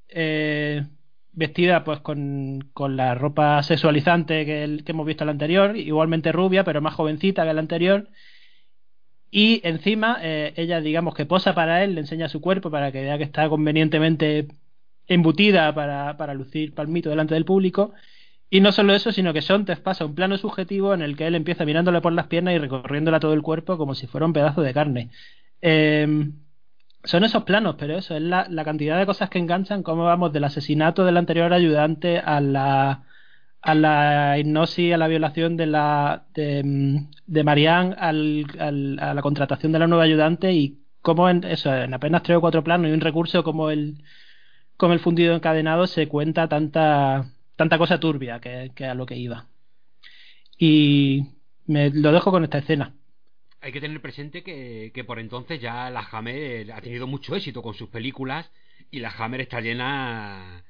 [0.10, 0.86] eh,
[1.32, 5.76] vestida pues con, con la ropa sexualizante que, el- que hemos visto en la anterior,
[5.78, 8.10] igualmente rubia, pero más jovencita que la anterior.
[9.35, 13.01] Y encima, eh, ella, digamos que posa para él, le enseña su cuerpo para que
[13.01, 14.47] vea que está convenientemente
[15.07, 17.93] embutida para, para lucir palmito delante del público.
[18.51, 21.34] Y no solo eso, sino que Sontez pasa un plano subjetivo en el que él
[21.34, 24.61] empieza mirándole por las piernas y recorriéndole todo el cuerpo como si fuera un pedazo
[24.61, 25.10] de carne.
[25.61, 26.30] Eh,
[27.03, 30.31] son esos planos, pero eso es la, la cantidad de cosas que enganchan, cómo vamos
[30.31, 33.03] del asesinato del anterior ayudante a la,
[33.64, 38.45] a la hipnosis, a la violación de la de, mm, Marianne, al-
[38.99, 42.41] a la contratación de la nueva ayudante y cómo en eso, en apenas tres o
[42.41, 44.03] cuatro planos y un recurso como el
[44.77, 47.26] como el fundido encadenado se cuenta tanta
[47.57, 49.48] tanta cosa turbia que, que a lo que iba.
[50.57, 51.26] Y
[51.65, 52.95] me lo dejo con esta escena.
[53.61, 57.61] Hay que tener presente que, que por entonces ya la Hammer ha tenido mucho éxito
[57.61, 58.52] con sus películas
[58.91, 60.64] y la Hammer está llena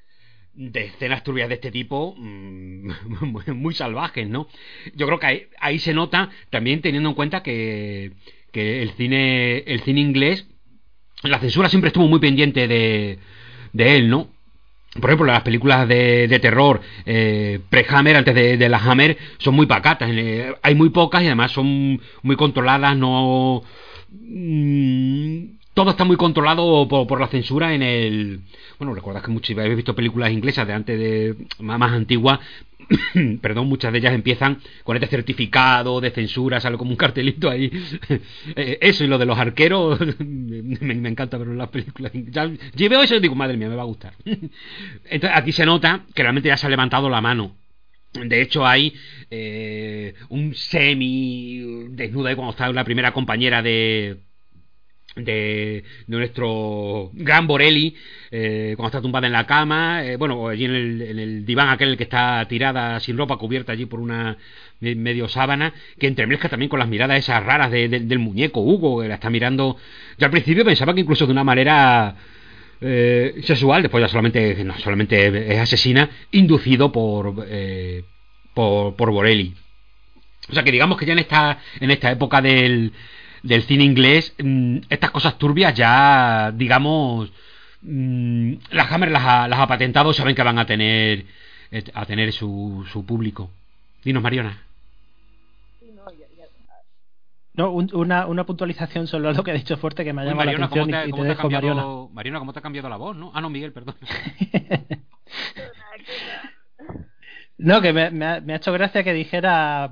[0.56, 2.90] de escenas turbias de este tipo mm,
[3.56, 4.48] muy, salvajes, ¿no?
[4.96, 8.12] Yo creo que ahí, se nota también teniendo en cuenta que,
[8.52, 10.48] que el cine el cine inglés
[11.24, 13.20] la censura siempre estuvo muy pendiente de,
[13.72, 14.28] de él, ¿no?
[15.00, 19.66] Por ejemplo, las películas de, terror eh, pre-Hammer, antes de, de la Hammer, son muy
[19.66, 20.10] pacatas.
[20.12, 23.64] eh, hay muy pocas y además son muy controladas, no...
[24.12, 28.41] mm, todo está muy controlado por, la censura en el...
[28.78, 31.36] Bueno, recuerdas que muchos habéis visto películas inglesas de antes de...
[31.60, 32.40] más, más antiguas,
[33.41, 37.72] perdón, muchas de ellas empiezan con este certificado de censura, sale como un cartelito ahí.
[38.56, 42.12] Eh, eso y lo de los arqueros, me, encanta en las películas.
[42.14, 44.14] Ya, yo veo eso y digo, madre mía, me va a gustar.
[44.26, 47.56] Entonces aquí se nota que realmente ya se ha levantado la mano.
[48.14, 48.94] De hecho, hay
[49.32, 54.18] eh, un semi desnudo ahí cuando está la primera compañera de,
[55.15, 57.95] de, de nuestro gran Borelli,
[58.31, 62.03] eh, cuando está tumbada en la cama, eh, bueno, allí en el, diván aquel que
[62.03, 64.38] está tirada sin ropa, cubierta allí por una
[64.80, 68.61] me- medio sábana, que entremezcla también con las miradas esas raras de- de- del muñeco
[68.61, 69.77] Hugo, que la está mirando.
[70.18, 72.15] Yo al principio pensaba que incluso de una manera
[72.81, 78.03] eh, sexual, después ya solamente, no, solamente es asesina, inducido por, eh,
[78.53, 79.53] por, por Borelli.
[80.49, 82.91] O sea que digamos que ya en esta, en esta época del,
[83.44, 87.32] del cine inglés, mm, estas cosas turbias ya, digamos,
[87.82, 91.26] mm, la Hammer las ha, las ha patentado, saben que van a tener,
[91.72, 93.49] eh, a tener su, su público.
[94.03, 94.57] Dinos, Mariona.
[97.56, 100.26] No, un- una, una puntualización solo a lo que ha dicho fuerte que me ha
[100.26, 101.76] Uy, llamado Mariona, la ¿cómo te, y- y, cómo te te ha dejo, Mariona.
[101.76, 103.32] cambiado, Mariona, ¿cómo te ha cambiado la voz, no?
[103.36, 103.95] Ah, no, Miguel, perdón.
[107.57, 109.91] No, que me, me ha, me ha hecho gracia que dijera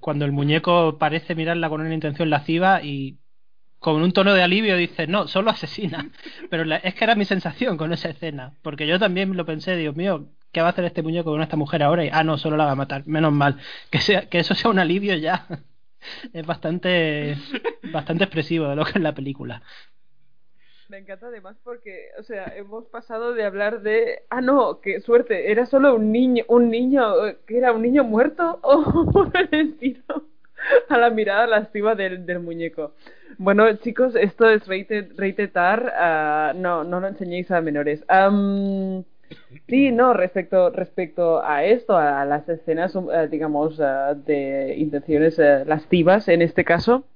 [0.00, 3.18] cuando el muñeco parece mirarla con una intención lasciva y
[3.78, 6.10] con un tono de alivio dice, no, solo asesina.
[6.50, 8.56] Pero la- es que era mi sensación con esa escena.
[8.62, 11.56] Porque yo también lo pensé, Dios mío, ¿qué va a hacer este muñeco con esta
[11.56, 12.04] mujer ahora?
[12.04, 13.06] Y, ah, no, solo la va a matar.
[13.06, 13.58] Menos mal.
[13.90, 15.46] Que, sea, que eso sea un alivio ya.
[16.32, 17.44] Es bastante,
[17.82, 19.62] bastante expresivo de lo que es la película.
[20.92, 25.50] Me encanta además porque, o sea, hemos pasado de hablar de, ah, no, qué suerte,
[25.50, 27.02] era solo un niño, un niño,
[27.46, 30.26] que era un niño muerto o el estilo,
[30.90, 32.92] a la mirada lasciva del, del muñeco.
[33.38, 38.04] Bueno, chicos, esto es rated, rated R, ah, no, no lo enseñéis a menores.
[38.08, 39.02] Am,
[39.68, 45.38] sí, no, respecto, respecto a esto, a las escenas, um, eh, digamos, ah, de intenciones
[45.38, 47.06] eh, lascivas en este caso,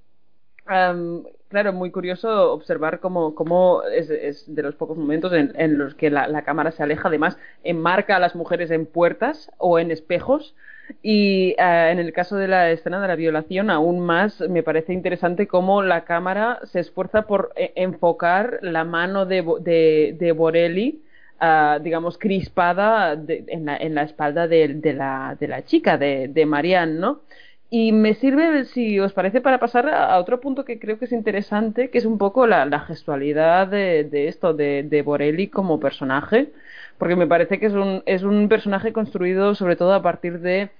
[1.48, 6.10] claro, muy curioso observar cómo, cómo es, es de los pocos momentos en, los que
[6.10, 10.54] la, cámara se aleja, además enmarca a las mujeres en puertas o en espejos.
[11.02, 14.92] Y eh, en el caso de la escena de la violación, aún más me parece
[14.92, 21.02] interesante cómo la cámara se esfuerza por eh, enfocar la mano de, de, de Borelli,
[21.40, 26.28] ah, digamos, crispada en, la, en la espalda de, de la, de la chica, de,
[26.28, 27.22] de Marianne, ¿no?
[27.68, 31.12] Y me sirve, si os parece, para pasar a otro punto que creo que es
[31.12, 35.80] interesante, que es un poco la, la gestualidad de, de esto, de, de Borelli como
[35.80, 36.52] personaje,
[36.96, 40.70] porque me parece que es un, es un personaje construido sobre todo a partir de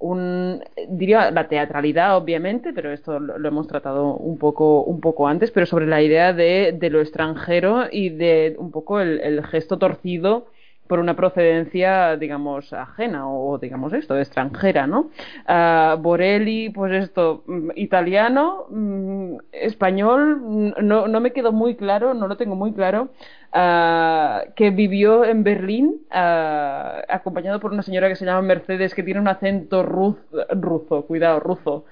[0.00, 5.52] un, diría, la teatralidad, obviamente, pero esto lo, hemos tratado un poco, un poco antes,
[5.52, 10.48] pero sobre la idea de, de lo extranjero y de un poco el gesto torcido
[10.92, 15.08] por una procedencia, digamos, ajena o, digamos esto, extranjera, ¿no?
[15.46, 22.12] Ah, Borelli, pues esto, mm, italiano, mm, español, mm, no, no me quedó muy claro,
[22.12, 23.08] no lo tengo muy claro,
[23.54, 29.02] ah, que vivió en Berlín, ah, acompañado por una señora que se llama Mercedes, que
[29.02, 30.18] tiene un acento ruz,
[30.50, 31.86] ruso, cuidado, ruso,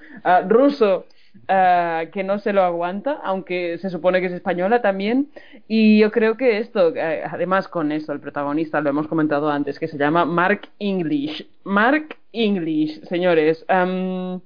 [0.47, 1.07] ruso,
[1.49, 5.31] ah, que no se lo aguanta, aunque se supone que es española también.
[5.69, 9.79] Y yo creo que esto, eh, además con esto, el protagonista, lo hemos comentado antes,
[9.79, 11.47] que se llama Mark English.
[11.65, 13.65] Mark English, señores.
[13.69, 14.41] am,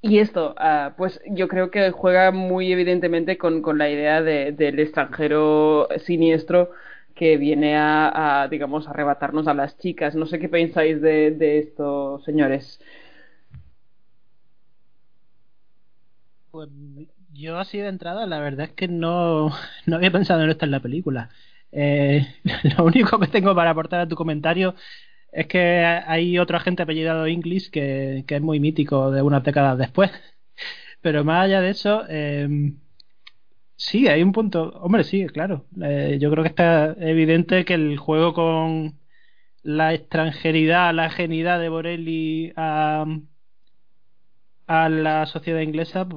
[0.00, 4.52] y esto, ah, pues yo creo que juega muy evidentemente con, con la idea de-
[4.52, 6.70] del extranjero siniestro
[7.14, 10.14] que viene a, a, digamos, arrebatarnos a las chicas.
[10.14, 12.80] No sé qué pensáis de, de esto, señores.
[16.58, 16.70] Pues
[17.32, 19.50] yo así de entrada, la verdad es que no,
[19.86, 21.30] no había pensado en esto en la película.
[21.72, 22.26] Eh,
[22.78, 24.74] lo único que tengo para aportar a tu comentario
[25.32, 29.78] Es que hay otro agente apellidado English que, que es muy mítico de unas décadas
[29.78, 30.10] después.
[31.02, 32.48] Pero más allá de eso, eh,
[33.76, 34.70] sí, hay un punto.
[34.80, 35.66] Hombre, sí, claro.
[35.82, 39.00] Eh, yo creo que está evidente que el juego con
[39.62, 43.06] la extranjeridad, la genidad de Borelli a,
[44.66, 46.08] a la sociedad inglesa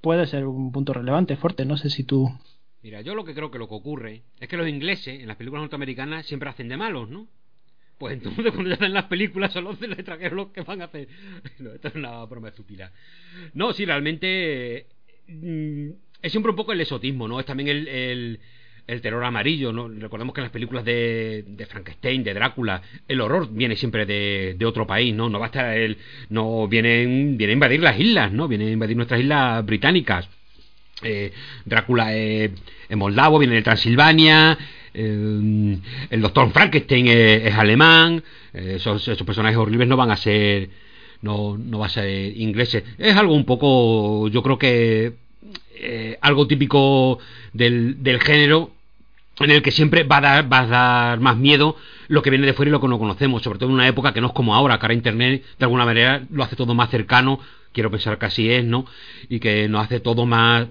[0.00, 1.64] puede ser un punto relevante, fuerte.
[1.64, 2.30] No sé si tú.
[2.82, 5.36] Mira, yo lo que creo que lo que ocurre es que los ingleses en las
[5.36, 7.28] películas norteamericanas siempre hacen de malos, ¿no?
[7.98, 11.08] Pues entonces cuando ya hacen las películas son los extranjeros los que van a hacer...
[11.58, 12.92] No, esto es una broma estúpida.
[13.52, 14.86] No, sí, realmente...
[15.28, 15.90] Mm,
[16.22, 17.40] es siempre un poco el exotismo, ¿no?
[17.40, 18.40] Es también el, el,
[18.90, 19.88] el terror amarillo, ¿no?
[19.88, 24.64] Recordemos que en las películas de, de Frankenstein, de Drácula, el horror viene siempre de,
[24.64, 25.28] otro país, ¿no?
[25.28, 25.98] No basta el...
[26.28, 28.48] No, vienen, viene a invadir las islas, ¿no?
[28.48, 30.28] Viene a invadir nuestras islas británicas.
[31.02, 31.32] Eh,
[31.64, 32.50] Drácula es,
[32.90, 34.58] moldavo, viene de Transilvania,
[34.92, 35.78] eh,
[36.10, 38.22] el doctor Frankenstein es, es alemán,
[38.52, 40.68] eh, esos, esos, personajes horribles no van a ser,
[41.22, 42.82] no, no va a ser ingleses.
[42.98, 45.14] Es algo un poco, yo creo que
[45.82, 47.18] eh, algo típico
[47.54, 48.70] del, del, género
[49.40, 51.76] en el que siempre va a, dar, va a dar más miedo
[52.08, 54.12] lo que viene de fuera y lo que no conocemos, sobre todo en una época
[54.12, 56.90] que no es como ahora, que ahora Internet de alguna manera lo hace todo más
[56.90, 57.40] cercano,
[57.72, 58.84] quiero pensar que así es, ¿no?
[59.28, 60.66] Y que nos hace todo más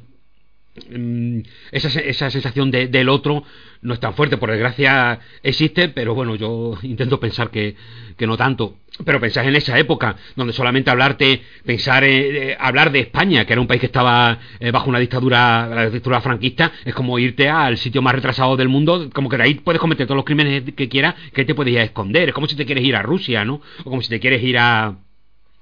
[1.71, 3.43] esa, esa sensación de, del otro
[3.81, 7.75] no es tan fuerte, por desgracia existe, pero bueno, yo intento pensar que,
[8.17, 8.75] que no tanto.
[9.05, 13.61] Pero pensar en esa época, donde solamente hablarte, pensar eh, hablar de España, que era
[13.61, 17.77] un país que estaba eh, bajo una dictadura, la dictadura franquista, es como irte al
[17.77, 20.89] sitio más retrasado del mundo, como que de ahí puedes cometer todos los crímenes que
[20.89, 22.27] quieras, que te puedes ir a esconder.
[22.27, 23.61] Es como si te quieres ir a Rusia, ¿no?
[23.85, 24.97] O como si te quieres ir a,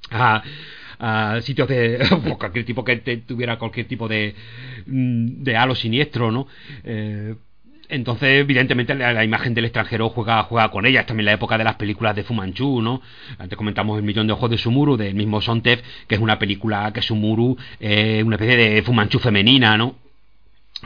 [0.10, 0.44] a
[1.00, 2.00] a sitios de
[2.40, 4.34] cualquier tipo que tuviera cualquier tipo de
[4.86, 6.48] de halo siniestro no
[6.84, 7.36] eh,
[7.90, 11.02] entonces, evidentemente, la, imagen del extranjero juega, juega con ella.
[11.02, 13.02] Es también la época de las películas de Fu Manchu, ¿no?
[13.38, 16.92] Antes comentamos El millón de ojos de Sumuru, del mismo Sontef, que es una película
[16.94, 19.96] que Sumuru es eh, una especie de Fu Manchu femenina, ¿no?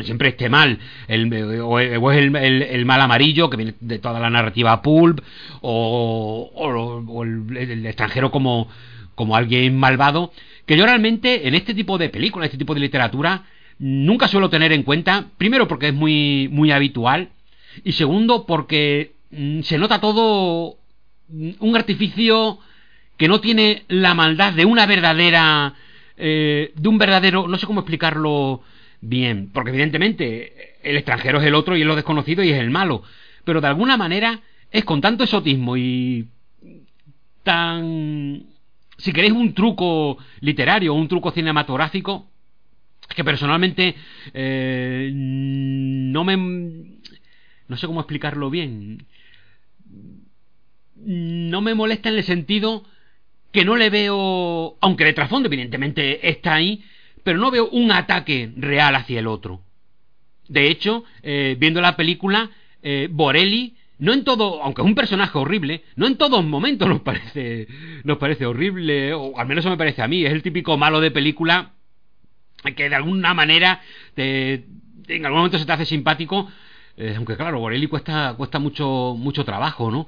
[0.03, 4.21] Siempre este mal, el, o, es el, el, el, mal amarillo que viene de toda
[4.21, 5.19] la narrativa pulp,
[5.59, 8.69] o, o, o el, extranjero como,
[9.15, 10.31] como alguien malvado,
[10.65, 13.45] que yo realmente en este tipo de películas, este tipo de literatura,
[13.79, 17.29] nunca suelo tener en cuenta, primero porque es muy, muy habitual,
[17.83, 20.77] y segundo porque mm, se nota todo
[21.29, 22.59] mm, un artificio
[23.17, 25.75] que no tiene la maldad de una verdadera,
[26.17, 28.61] eh, de un verdadero, no sé cómo explicarlo
[29.01, 32.69] bien, porque evidentemente el extranjero es el otro y es lo desconocido y es el
[32.69, 33.03] malo,
[33.43, 36.27] pero de alguna manera es con tanto exotismo y
[37.43, 38.43] tan,
[39.01, 42.29] si queréis un truco literario, un truco cinematográfico,
[43.15, 43.95] que personalmente
[44.33, 46.37] eh, no me
[47.67, 49.07] no sé cómo explicarlo bien.
[50.95, 52.83] No me molesta en el sentido
[53.51, 56.83] que no le veo aunque de trasfondo evidentemente está ahí
[57.23, 59.61] pero no veo un ataque real hacia el otro.
[60.47, 62.51] De hecho eh, viendo la película
[62.83, 67.01] eh, Borelli no en todo, aunque es un personaje horrible, no en todos momentos nos
[67.01, 67.67] parece,
[68.03, 70.99] nos parece horrible, o al menos eso me parece a mí, es el típico malo
[70.99, 71.73] de película
[72.75, 73.79] que de alguna manera
[74.15, 74.65] te,
[75.07, 76.49] en algún momento se te hace simpático
[76.97, 80.07] eh, aunque claro Borelli cuesta cuesta mucho mucho trabajo no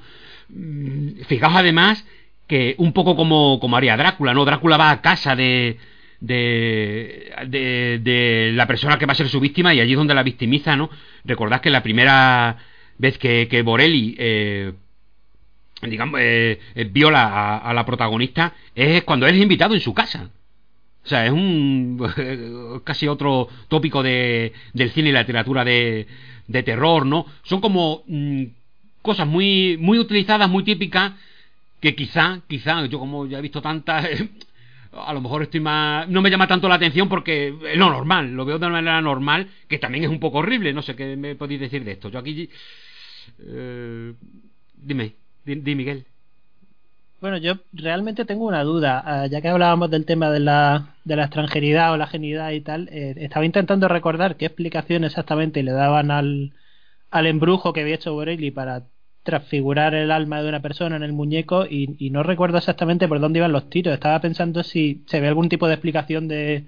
[0.50, 2.06] mm, fijaos además
[2.48, 5.80] que un poco como como haría Drácula no Drácula va a casa de
[6.20, 10.14] de, de, de la persona que va a ser su víctima y allí es donde
[10.14, 10.90] la victimiza no
[11.26, 12.58] recordad que la primera
[12.98, 14.74] vez que, que Borelli eh,
[15.82, 16.60] digamos eh,
[16.92, 20.30] viola a, la protagonista es cuando él es invitado en su casa
[21.04, 26.08] o sea, es un casi otro tópico de, del cine y la literatura de,
[26.48, 27.26] de terror, ¿no?
[27.44, 28.44] Son como mmm,
[29.02, 31.14] cosas muy, muy utilizadas, muy típicas,
[31.82, 34.08] que quizá, quizá, yo como ya he visto tantas,
[34.96, 36.08] a lo mejor estoy más...
[36.08, 39.02] No me llama tanto la atención porque es lo normal, lo veo de una manera
[39.02, 42.10] normal, que también es un poco horrible, no sé qué me podéis decir de esto.
[42.10, 42.50] Yo aquí...
[43.40, 44.14] Eh,
[44.76, 45.14] dime,
[45.46, 46.06] di, Miguel.
[47.22, 49.24] Bueno, yo realmente tengo una duda.
[49.24, 52.62] Uh, ya que hablábamos del tema de la, de la extranjeridad o la genidad y
[52.62, 56.52] tal, eh, estaba intentando recordar qué explicación exactamente le daban al,
[57.12, 58.84] al embrujo que había hecho Borelli para
[59.24, 63.40] transfigurar el alma de una persona en el muñeco y, no recuerdo exactamente por dónde
[63.40, 63.94] iban los tiros.
[63.94, 66.66] Estaba pensando si se ve algún tipo de explicación de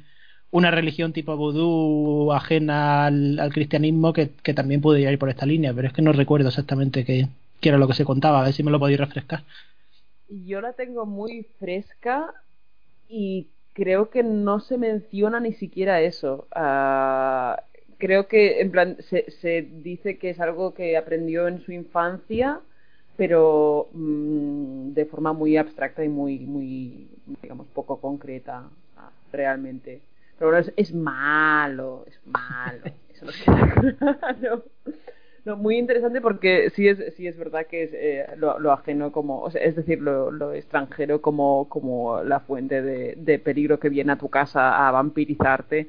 [0.52, 5.88] una religión tipo vudú ajena al, cristianismo que, también pudiera ir por esta línea, pero
[5.88, 7.28] es que no recuerdo exactamente qué,
[7.62, 8.42] era lo que se contaba.
[8.42, 9.44] A ver si me lo podéis refrescar
[10.30, 12.34] yo la tengo muy fresca
[13.08, 16.48] y creo que no se menciona ni siquiera eso.
[16.56, 17.60] Uh,
[18.06, 22.62] creo que en plan se, se, dice que es algo que aprendió en su infancia
[23.18, 27.08] pero mm, de forma muy abstracta y muy, muy,
[27.42, 28.70] digamos, poco concreta,
[29.32, 30.02] realmente.
[30.38, 32.82] Pero bueno, es, es malo, es malo.
[33.10, 34.64] Eso nos queda claro.
[35.46, 39.12] No, muy interesante porque sí es, sí es verdad que es eh, lo, lo ajeno
[39.12, 43.80] como, o sea, es decir, lo, lo extranjero como, como la fuente de, de peligro
[43.80, 45.88] que viene a tu casa a vampirizarte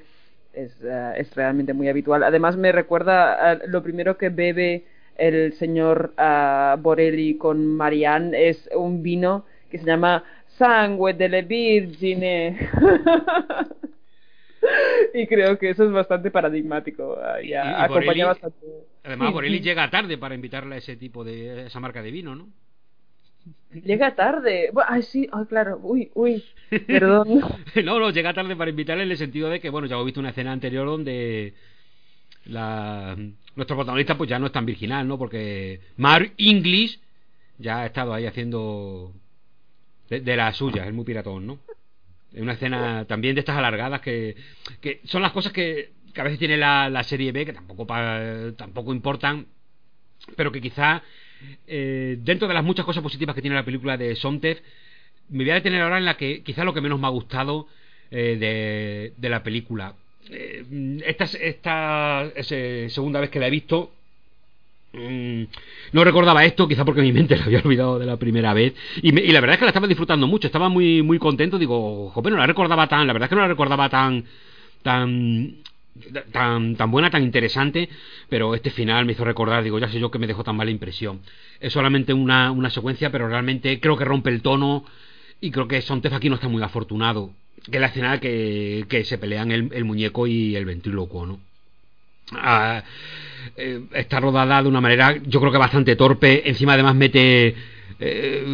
[0.57, 2.23] es, eh, es realmente muy habitual.
[2.25, 4.85] Además me recuerda lo primero que bebe
[5.17, 10.25] el señor ah, Borelli con Marianne es un vino que se llama
[10.59, 12.59] Sangue delle Virgine.
[15.15, 17.17] y creo que eso es bastante paradigmático.
[17.23, 18.67] ah, Y- ya y acompaña Borelli- bastante.
[19.05, 22.35] Además, Borelli llega tarde para invitarle a ese tipo de a esa marca de vino,
[22.35, 22.49] ¿no?
[23.73, 24.71] Llega tarde.
[24.89, 25.79] Ay, sí, ay, claro.
[25.83, 26.43] Uy, uy.
[26.87, 27.41] Perdón.
[27.85, 30.21] no, no, llega tarde para invitarle en el sentido de que, bueno, ya hemos visto
[30.21, 31.55] una escena anterior donde
[32.47, 33.17] la,
[33.55, 35.19] nuestro protagonista pues ya no es tan virginal, ¿no?
[35.19, 37.01] Porque Mark English
[37.59, 39.13] ya ha estado ahí haciendo
[40.09, 41.59] de, de las suyas, es muy piratón, ¿no?
[42.33, 44.37] Es una escena también de estas alargadas que,
[44.81, 47.87] que son las cosas que, que a veces tiene la, la serie B, que tampoco,
[47.87, 49.47] pa- tampoco importan,
[50.37, 51.03] pero que quizá
[51.67, 54.59] eh, dentro de las muchas cosas positivas que tiene la película de Sontag,
[55.31, 57.67] me voy a detener ahora en la que quizá lo que menos me ha gustado
[58.11, 59.95] eh, de, la película.
[60.31, 63.93] Eh, esta es- esta es, segunda vez que la he visto.
[64.93, 65.45] Mm,
[65.93, 68.75] No recordaba esto, quizá porque mi mente la había olvidado de la primera vez.
[69.03, 71.59] Y la verdad es que la estaba disfrutando mucho, estaba muy, muy contento.
[71.59, 74.25] Digo, joder, no la recordaba tan, la verdad es que no la recordaba tan,
[74.83, 75.57] tan,
[76.33, 77.89] tan, tan buena, tan interesante.
[78.29, 80.71] Pero este final me hizo recordar, digo, ya sé yo que me dejó tan mala
[80.71, 81.21] impresión.
[81.61, 84.85] Es solamente una, una secuencia, pero realmente creo que rompe el tono.
[85.41, 87.31] Y creo que Sontez aquí no está muy afortunado.
[87.71, 91.41] Que es la escena que, que se pelean el, el muñeco y el ventrílocuo, ¿no?
[92.33, 92.83] Ah,
[93.57, 97.55] eh, está rodada de una manera yo creo que bastante torpe encima además mete
[97.99, 98.45] eh,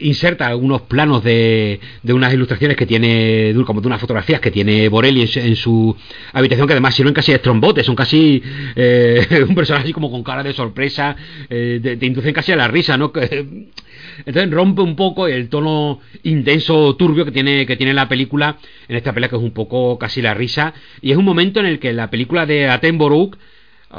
[0.00, 4.88] inserta algunos planos de, de unas ilustraciones que tiene como de unas fotografías que tiene
[4.88, 5.96] Borelli en su, en su
[6.32, 8.42] habitación que además sirven casi de trombotes son casi
[8.74, 11.14] eh, un personaje así como con cara de sorpresa
[11.50, 13.12] eh, te, inducen casi a la risa ¿no?
[14.26, 18.58] Entonces rompe un poco el tono intenso, turbio que tiene, que tiene la película
[18.88, 20.72] en esta pelea que es un poco casi la risa.
[21.00, 23.36] Y es un momento en el que la película de Attenborough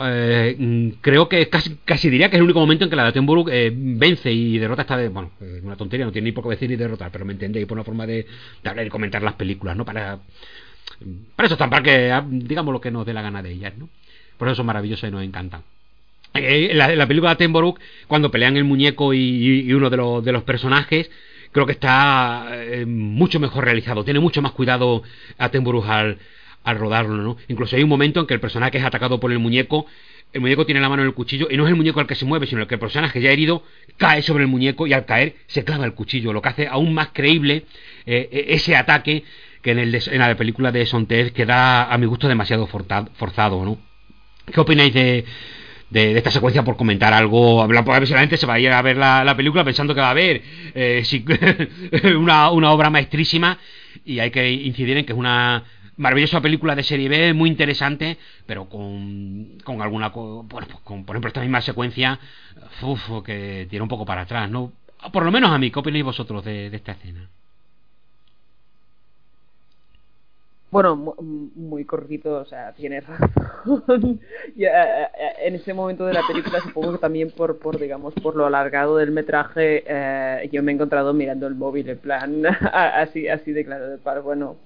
[0.03, 3.03] eh, mm, creo que casi, casi diría que es el único momento en que la
[3.03, 6.31] de Attenborough eh, vence y derrota esta de, bueno, es una tontería, no tiene ni
[6.31, 8.26] por qué decir ni derrotar, pero me entendéis por una forma de,
[8.63, 9.85] hablar y comentar las películas, ¿no?
[9.85, 10.19] Para,
[11.35, 13.73] para eso están, para que ah, digamos lo que nos dé la gana de ellas,
[13.77, 13.89] ¿no?
[14.38, 15.63] Por eso son maravillosas y nos encantan.
[16.34, 20.43] Eh, la, película de Attenborough, cuando pelean el muñeco y, uno de los, de los
[20.43, 21.09] personajes,
[21.53, 22.49] creo que está
[22.85, 24.03] mucho mejor realizado.
[24.03, 25.03] Tiene mucho más cuidado
[25.38, 26.17] Attenborough al,
[26.65, 27.37] al rodarlo, ¿no?
[27.47, 29.85] Incluso hay un momento en que el personaje es atacado por el muñeco,
[30.33, 32.15] el muñeco tiene la mano en el cuchillo y no es el muñeco el que
[32.15, 33.63] se mueve, sino el que el personaje ya herido
[33.97, 36.93] cae sobre el muñeco y al caer se clava el cuchillo, lo que hace aún
[36.93, 37.63] más creíble
[38.05, 39.23] eh, eh, ese ataque
[39.61, 43.63] que en, el de- en la película de Sontez queda a mi gusto demasiado forzado,
[43.63, 43.77] ¿no?
[44.51, 45.25] ¿Qué opináis de,
[45.91, 47.61] esta secuencia por comentar algo?
[47.63, 50.01] A ver la gente se va a ir a ver la, la película pensando que
[50.01, 50.41] va a haber
[50.73, 51.03] eh,
[52.17, 53.57] una obra maestrísima
[54.03, 55.63] y hay que incidir en que es una
[55.97, 61.05] maravillosa película de serie B, muy interesante, pero con, con alguna, co- bueno, pues con,
[61.05, 62.19] por ejemplo, esta misma secuencia,
[62.81, 64.73] uf, que tira un poco para atrás, ¿no?
[65.11, 67.30] Por lo menos a mí, ¿qué opináis vosotros de, de esta escena?
[70.71, 71.15] Bueno, mu-
[71.55, 73.29] muy cortito, o sea, tienes razón.
[74.55, 75.07] Y, eh,
[75.43, 78.97] en ese momento de la película, supongo que también por, por digamos, por lo alargado
[78.97, 82.43] del metraje, eh, yo me he encontrado mirando el móvil en plan,
[82.73, 84.57] así, así de claro, de par, bueno,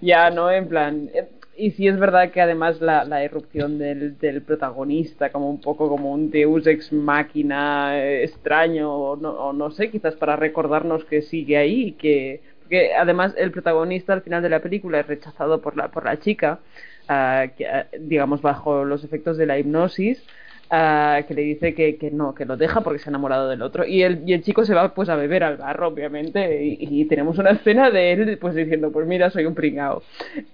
[0.00, 0.50] ya, ¿no?
[0.50, 5.30] En plan, eh, y sí es verdad que además la, la irrupción del, del protagonista,
[5.30, 9.90] como un poco como un deus ex máquina eh, extraño, o no, o no sé,
[9.90, 14.60] quizás para recordarnos que sigue ahí que porque además el protagonista al final de la
[14.62, 16.60] película es rechazado por la por la chica
[17.08, 20.24] ah, que, ah, digamos bajo los efectos de la hipnosis
[20.70, 23.62] ah, que le dice que, que no que lo deja porque se ha enamorado del
[23.62, 23.84] otro.
[23.86, 27.04] Y el, y el chico se va pues a beber al bar obviamente y, y
[27.06, 30.02] tenemos una escena de él pues diciendo pues mira soy un pringao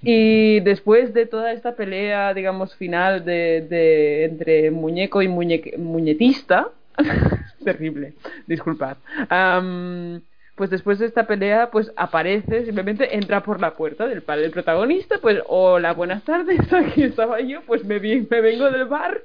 [0.03, 6.71] y después de toda esta pelea digamos final de, de entre muñeco y muñeque- muñetista
[7.65, 8.15] terrible
[8.47, 10.23] disculpad Am,
[10.61, 14.51] pues después de esta pelea, pues aparece, simplemente entra por la puerta del padre del
[14.51, 19.23] protagonista, pues hola, buenas tardes, aquí estaba yo, pues me, vi- me vengo del bar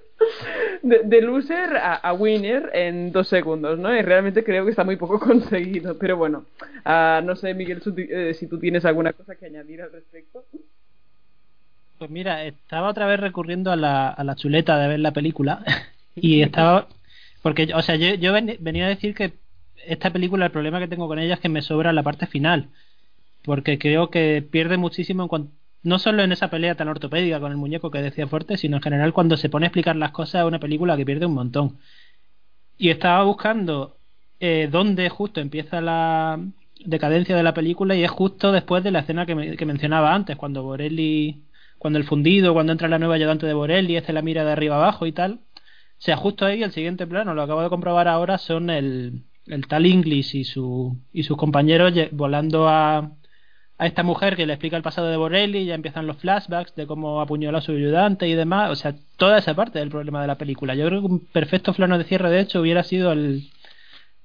[0.81, 3.93] de, loser a, winner en dos segundos, ¿no?
[3.93, 6.45] Y realmente creo que está muy poco conseguido, pero bueno,
[6.85, 10.45] ah, no sé, Miguel, su- eh, si tú tienes alguna cosa que añadir al respecto.
[11.97, 15.65] Pues mira, estaba otra vez recurriendo a la, a la chuleta de ver la película
[16.15, 16.87] y estaba
[17.41, 19.33] Porque, o sea, yo, yo ven- venía a decir que
[19.85, 22.69] esta película, el problema que tengo con ella es que me sobra la parte final.
[23.43, 25.53] Porque creo que pierde muchísimo en cuanto.
[25.83, 28.83] No solo en esa pelea tan ortopédica con el muñeco que decía Fuerte, sino en
[28.83, 31.79] general cuando se pone a explicar las cosas es una película que pierde un montón.
[32.77, 33.97] Y estaba buscando
[34.39, 36.39] eh, dónde justo empieza la
[36.85, 40.13] decadencia de la película y es justo después de la escena que, me- que mencionaba
[40.13, 41.45] antes, cuando Borelli,
[41.77, 44.75] cuando el fundido, cuando entra la nueva ayudante de Borelli, este la mira de arriba
[44.75, 45.41] abajo y tal.
[45.99, 49.67] O sea, justo ahí el siguiente plano, lo acabo de comprobar ahora, son el, el
[49.67, 53.11] tal English y, su, y sus compañeros volando a,
[53.77, 56.87] a esta mujer que le explica el pasado de Borelli, ya empiezan los flashbacks de
[56.87, 60.27] cómo apuñaló a su ayudante y demás, o sea, toda esa parte del problema de
[60.27, 60.75] la película.
[60.75, 63.49] Yo creo que un perfecto plano de cierre, de hecho, hubiera sido el,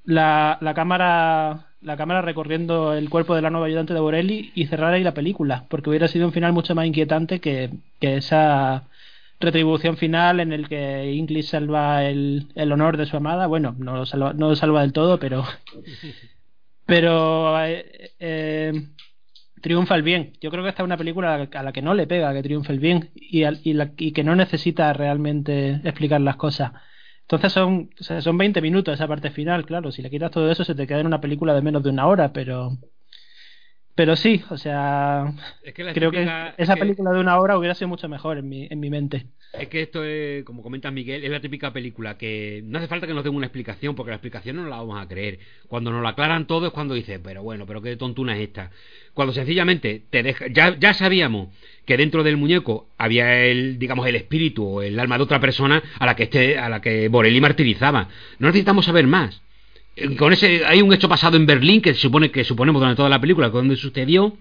[0.04, 4.66] la, la cámara la cámara recorriendo el cuerpo de la nueva ayudante de Borelli y
[4.66, 7.70] cerrar ahí la película, porque hubiera sido un final mucho más inquietante que,
[8.00, 8.84] que esa
[9.40, 13.46] retribución final en el que English salva el, el honor de su amada.
[13.46, 15.44] Bueno, no lo salva, no lo salva del todo, pero
[16.86, 18.72] pero eh, eh,
[19.62, 20.32] triunfa el bien.
[20.40, 22.32] Yo creo que esta es una película a la, a la que no le pega
[22.32, 26.36] que triunfe el bien y, al- y, la- y que no necesita realmente explicar las
[26.36, 26.72] cosas.
[27.22, 29.92] Entonces son, o sea, son 20 minutos esa parte final, claro.
[29.92, 32.06] Si le quitas todo eso se te queda en una película de menos de una
[32.08, 32.76] hora, pero
[34.00, 35.30] pero sí, o sea,
[35.62, 38.08] Es que la creo que típica- esa que- película de una hora hubiera sido mucho
[38.08, 39.26] mejor en mi, en mi mente.
[39.52, 43.06] Es que esto es, como comenta Miguel, es la típica película que no hace falta
[43.06, 45.38] que nos den una explicación, porque la explicación no la vamos a creer.
[45.68, 48.70] Cuando nos la aclaran todo es cuando dices, pero bueno, pero qué tontuna es esta.
[49.12, 51.48] Cuando sencillamente te deja, ya, ya sabíamos
[51.84, 55.82] que dentro del muñeco había el, digamos, el espíritu o el alma de otra persona
[55.98, 58.08] a la que este, a la que Borelli martirizaba.
[58.38, 59.42] No necesitamos saber más.
[60.16, 63.08] Con ese, hay un hecho pasado en Berlín que se supone que suponemos durante toda
[63.08, 64.36] la película donde sucedió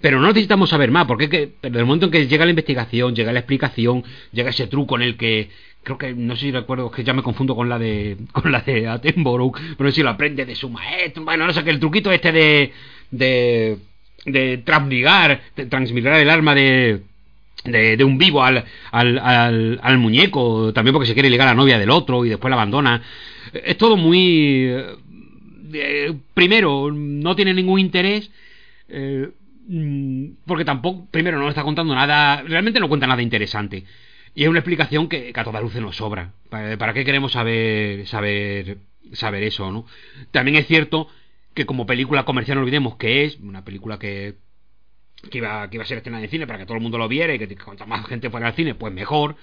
[0.00, 2.50] pero no necesitamos saber más, porque es que pero el momento en que llega la
[2.50, 5.50] investigación, llega la explicación, llega ese truco en el que
[5.82, 8.60] creo que no sé si recuerdo que ya me confundo con la de con la
[8.60, 12.10] de Attenborough, pero si lo aprende de su maestro, bueno, no sé que el truquito
[12.10, 12.72] este de
[13.10, 13.78] de
[14.24, 14.56] de
[15.56, 17.02] de transmigrar el alma de
[17.64, 21.52] de, de un vivo al, al, al, al muñeco, también porque se quiere ligar a
[21.52, 23.02] la novia del otro y después la abandona.
[23.52, 24.64] Es todo muy...
[24.68, 24.96] eh,
[25.74, 28.30] eh, primero, no tiene ningún interés.
[28.88, 29.30] eh,
[29.68, 33.84] mm, porque tampoco, primero, no está contando nada, realmente no cuenta nada interesante.
[34.34, 36.32] Y es una explicación que, a toda luces nos sobra.
[36.48, 38.78] ¿Para, para qué queremos saber, saber,
[39.12, 39.86] saber eso, no?
[40.30, 41.08] También es cierto
[41.54, 44.36] que como película comercial no olvidemos que es una película que,
[45.30, 47.08] que, iba, que iba a ser escena de cine para que todo el mundo lo
[47.08, 49.36] viera y que cuanta más gente fuera al cine, pues mejor.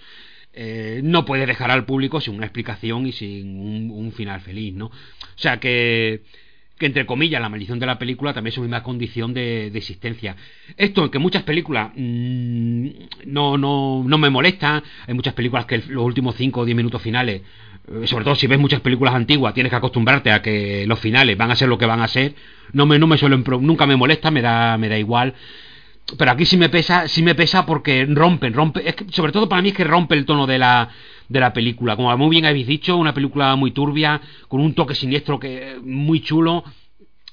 [0.51, 4.87] Eh, no puede dejar al público sin una explicación y sin un, final feliz, ¿no?
[4.87, 4.91] O
[5.35, 6.23] sea que
[6.79, 9.77] que entre comillas la maldición de la película también es su misma condición de, de
[9.77, 10.37] existencia.
[10.77, 12.87] Esto que muchas películas mmm,
[13.25, 17.01] no, no, no me molesta, hay muchas películas que los últimos 5 o 10 minutos
[17.01, 17.41] finales,
[17.91, 21.37] eh, sobre todo si ves muchas películas antiguas, tienes que acostumbrarte a que los finales
[21.37, 22.33] van a ser lo que van a ser,
[22.71, 25.35] no me, no me suelen, nunca me molesta, me da, me da igual.
[26.17, 29.47] Pero aquí sí me pesa, sí me pesa porque rompen, rompe, es que, sobre todo
[29.47, 30.89] para mí es que rompe el tono de la,
[31.27, 31.95] de la película.
[31.95, 36.21] Como muy bien habéis dicho, una película muy turbia, con un toque siniestro que muy
[36.21, 36.63] chulo,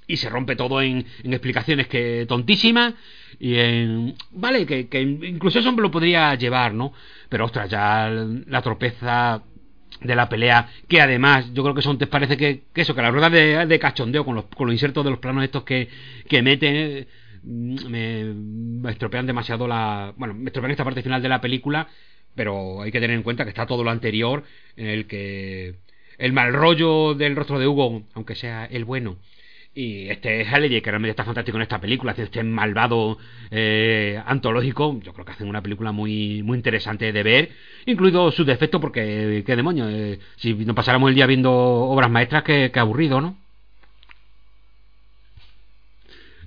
[0.06, 2.94] y se rompe todo en, en explicaciones que tontísimas,
[3.40, 4.14] y en...
[4.30, 6.92] Vale, que, que incluso eso me lo podría llevar, ¿no?
[7.28, 9.42] Pero ostras, ya la tropeza
[10.00, 13.12] de la pelea, que además yo creo que son, te parece que, eso, que las
[13.12, 15.88] ruedas de, de cachondeo con los, con los insertos de los planos estos que,
[16.28, 17.06] que meten
[17.46, 20.12] me, me estropean demasiado la...
[20.16, 21.88] Bueno, me estropean esta parte final de la película,
[22.34, 24.44] pero hay que tener en cuenta que está todo lo anterior
[24.76, 25.76] en el que
[26.18, 29.18] el mal rollo del rostro de Hugo, aunque sea el bueno,
[29.74, 33.18] y este Halliday, que realmente está fantástico en esta película, este malvado
[33.50, 37.50] eh, antológico, yo creo que hacen una película muy muy interesante de ver,
[37.84, 42.42] incluido sus defectos, porque qué demonios, eh, si nos pasáramos el día viendo obras maestras,
[42.42, 43.36] qué, qué aburrido, ¿no?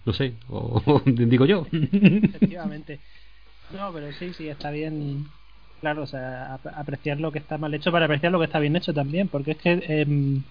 [0.09, 1.67] No sé, o, digo yo.
[1.71, 2.99] Efectivamente.
[3.71, 5.27] No, pero sí, sí, está bien.
[5.81, 8.57] Claro, o sea, ap apreciar lo que está mal hecho para apreciar lo que está
[8.57, 10.41] bien hecho también, porque es que eh,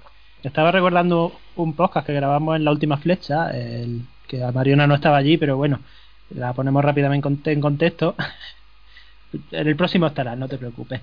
[0.45, 4.95] estaba recordando un podcast que grabamos en La Última Flecha, el, que a Mariona no
[4.95, 5.81] estaba allí, pero bueno,
[6.31, 8.15] la ponemos rápidamente en contexto.
[9.51, 11.01] en el próximo estará, no te preocupes.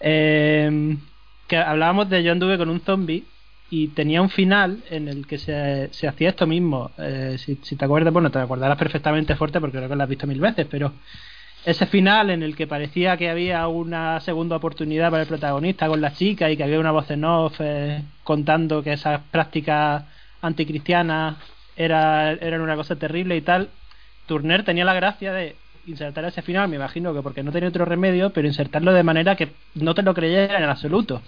[0.00, 0.96] Eh,
[1.46, 3.22] que hablábamos de yo anduve con un zombie
[3.70, 6.90] y tenía un final en el que se, se hacía esto mismo.
[6.98, 10.08] Eh, si, si, te acuerdas, bueno, te acordarás perfectamente fuerte porque creo que lo has
[10.08, 10.92] visto mil veces, pero
[11.64, 16.00] ese final en el que parecía que había una segunda oportunidad para el protagonista con
[16.00, 20.04] la chica y que había una voz en off eh, contando que esas prácticas
[20.42, 21.36] anticristianas
[21.76, 23.70] era, eran una cosa terrible y tal.
[24.26, 27.84] Turner tenía la gracia de insertar ese final, me imagino que porque no tenía otro
[27.84, 31.22] remedio, pero insertarlo de manera que no te lo creyera en absoluto.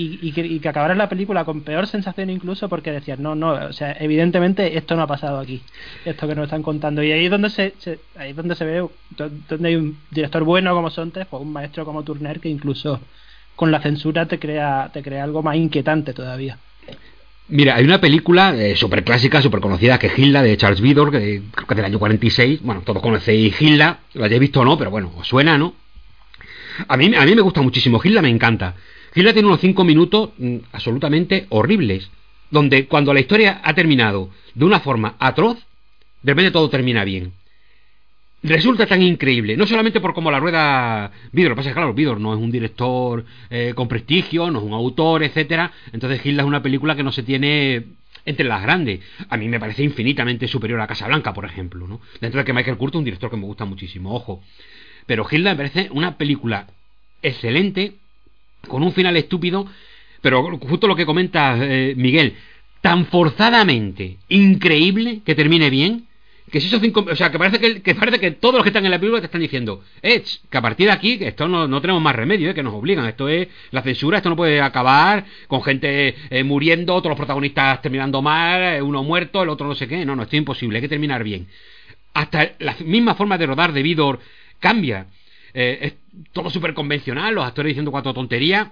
[0.00, 3.52] Y, que, y que acabaras la película con peor sensación incluso porque decías, no, no,
[3.52, 5.62] o sea, evidentemente esto no ha pasado aquí,
[6.04, 7.02] esto que nos están contando.
[7.02, 8.78] Y ahí es donde se, se- ahí es donde se ve,
[9.10, 13.00] do- donde hay un director bueno como Sontes, o un maestro como Turner que incluso
[13.54, 16.58] con la censura te crea, te crea algo más inquietante todavía.
[17.48, 21.12] Mira, hay una película eh, súper clásica, súper conocida, que es Hilda, de Charles Vidor,
[21.12, 22.60] que creo que es del año 46.
[22.62, 25.72] Bueno, todos conocéis Hilda, lo hayáis visto o no, pero bueno, os suena, ¿no?
[26.88, 28.74] A mí, a mí me gusta muchísimo, Hilda me encanta.
[29.16, 32.10] Hilda tiene unos 5 minutos mm, absolutamente horribles,
[32.50, 35.56] donde cuando la historia ha terminado de una forma atroz,
[36.22, 37.32] de repente todo termina bien.
[38.42, 41.80] Resulta tan increíble, no solamente por cómo la rueda Vidor, lo que pasa es que
[41.80, 46.24] claro, Vidor no es un director eh, con prestigio, no es un autor, etcétera, entonces
[46.24, 47.84] Hilda es una película que no se tiene
[48.26, 49.00] entre las grandes.
[49.30, 52.00] A mí me parece infinitamente superior a Casablanca, por ejemplo, ¿no?
[52.20, 54.42] Dentro de que Michael Curtis es un director que me gusta muchísimo, ojo.
[55.06, 56.66] Pero Hilda me parece una película
[57.22, 57.94] excelente,
[58.66, 59.66] con un final estúpido,
[60.20, 62.34] pero justo lo que comenta eh, Miguel,
[62.80, 66.06] tan forzadamente increíble que termine bien,
[66.50, 68.84] que si esos cinco, o sea, que parece que, parece que todos los que están
[68.84, 71.66] en la película te están diciendo, eh, que a partir de aquí, que esto no,
[71.66, 74.60] no tenemos más remedio, eh, que nos obligan, esto es la censura, esto no puede
[74.60, 79.66] acabar con gente eh, muriendo, todos los protagonistas terminando mal, eh, uno muerto, el otro
[79.66, 81.48] no sé qué, no, no, esto es imposible, hay que terminar bien.
[82.14, 84.20] Hasta la misma forma de rodar de Vidor
[84.60, 85.08] cambia,
[85.58, 85.94] eh, es
[86.32, 88.68] todo súper convencional, los actores diciendo cuatro tonterías,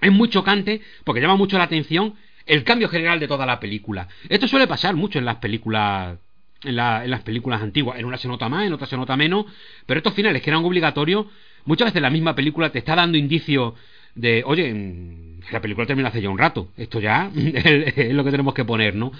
[0.00, 2.14] es muy chocante porque llama mucho la atención
[2.46, 4.08] el cambio general de toda la película.
[4.30, 6.16] Esto suele pasar mucho en las películas
[6.62, 7.98] en, en las películas antiguas.
[7.98, 9.44] En una se nota más, en otra se nota menos,
[9.84, 11.26] pero estos finales que eran obligatorios,
[11.66, 13.74] muchas veces la misma película te está dando indicios
[14.14, 18.30] de, oye, mm, la película termina hace ya un rato, esto ya es lo que
[18.30, 19.12] tenemos que poner, ¿no?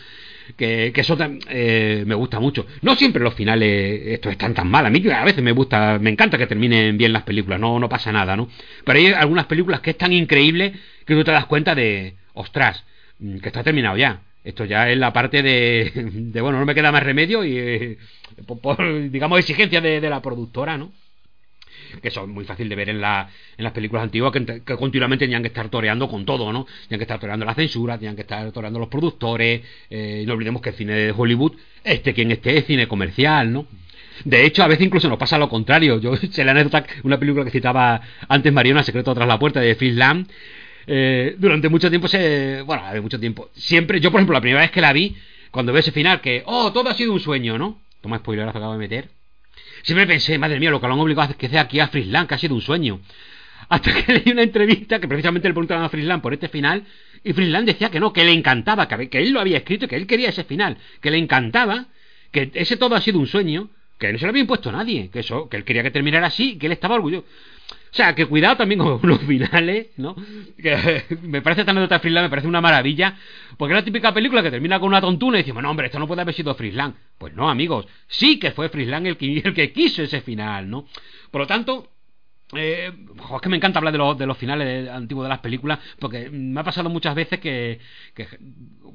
[0.56, 1.16] Que, que eso
[1.48, 2.66] eh, me gusta mucho.
[2.82, 4.86] No siempre los finales estos están tan mal.
[4.86, 7.88] A mí a veces me gusta, me encanta que terminen bien las películas, no, no
[7.88, 8.48] pasa nada, ¿no?
[8.84, 10.72] Pero hay algunas películas que es tan increíble
[11.06, 12.84] que tú te das cuenta de, ostras,
[13.18, 14.20] mm, que está terminado ya.
[14.44, 17.98] Esto ya es la parte de, de bueno, no me queda más remedio y, eh,
[18.60, 20.92] por, digamos, exigencia de la productora, ¿no?
[22.00, 25.24] Que es muy fácil de ver en, la, en las películas antiguas que, que continuamente
[25.24, 26.66] tenían que estar toreando con todo, ¿no?
[26.88, 30.62] Tenían que estar toreando la censura, tenían que estar toreando los productores, eh, no olvidemos
[30.62, 31.52] que el cine de Hollywood,
[31.82, 33.66] este quien esté, es cine comercial, ¿no?
[34.24, 35.98] De hecho, a veces incluso nos pasa lo contrario.
[36.00, 39.74] Yo sé la anécdota, una película que citaba antes Mariona, Secreto tras la puerta, de
[39.74, 40.26] Phil Lamb,
[40.86, 42.62] eh, durante mucho tiempo se...
[42.62, 43.50] Bueno, mucho tiempo.
[43.54, 45.16] Siempre, yo por ejemplo, la primera vez que la vi,
[45.50, 47.80] cuando veo ese final, que, oh, todo ha sido un sueño, ¿no?
[48.00, 49.08] Toma spoiler, acabo de meter.
[49.84, 52.26] Siempre pensé, madre mía, lo que lo han obligado a que sea aquí a Frisland,
[52.26, 53.00] que ha sido un sueño.
[53.68, 56.84] Hasta que leí una entrevista que precisamente le preguntaban a Frisland por este final,
[57.22, 60.06] y Frisland decía que no, que le encantaba, que, él lo había escrito que él
[60.06, 61.86] quería ese final, que le encantaba,
[62.32, 65.20] que ese todo ha sido un sueño, que no se lo había impuesto nadie, que
[65.20, 67.26] eso, que él quería que terminara así, que él estaba orgulloso.
[67.94, 70.16] O sea, que cuidado también con los finales, ¿no?
[70.60, 73.16] Que me parece esta anécdota Frisland, me parece una maravilla,
[73.56, 76.00] porque es la típica película que termina con una tontuna y decimos, no, hombre, esto
[76.00, 76.96] no puede haber sido Frisland.
[77.16, 80.88] Pues no, amigos, sí que fue Frisland el que, el que quiso ese final, ¿no?
[81.30, 81.92] Por lo tanto,
[82.54, 85.38] eh, jo, es que me encanta hablar de los, de los finales antiguos de las
[85.38, 87.78] películas, porque me ha pasado muchas veces que,
[88.12, 88.26] que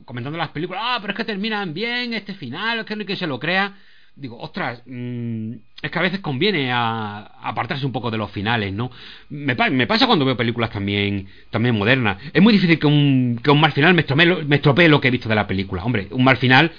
[0.03, 3.05] comentando las películas, ah, pero es que terminan bien este final, es que no hay
[3.05, 3.77] que se lo crea.
[4.15, 8.73] Digo, ostras, mm, es que a veces conviene a, apartarse un poco de los finales,
[8.73, 8.91] ¿no?
[9.29, 12.17] Me, pa- me pasa cuando veo películas también, también modernas.
[12.33, 15.07] Es muy difícil que un, que un mal final me estropee, me estropee lo que
[15.07, 15.83] he visto de la película.
[15.85, 16.71] Hombre, un mal final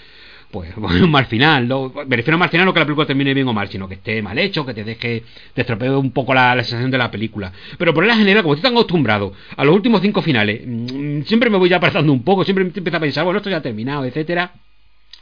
[0.51, 1.67] pues un mal final.
[1.69, 3.89] No, me refiero a mal final no que la película termine bien o mal, sino
[3.89, 5.23] que esté mal hecho, que te deje,
[5.55, 7.53] te estropee un poco la, la sensación de la película.
[7.79, 11.51] Pero por la general, como estoy tan acostumbrado a los últimos cinco finales, mm, siempre
[11.51, 14.05] me voy ya apartando un poco, siempre empiezo a pensar, bueno, esto ya ha terminado,
[14.05, 14.53] etcétera.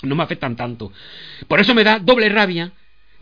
[0.02, 0.92] No me afectan tanto.
[1.46, 2.72] Por eso me da doble rabia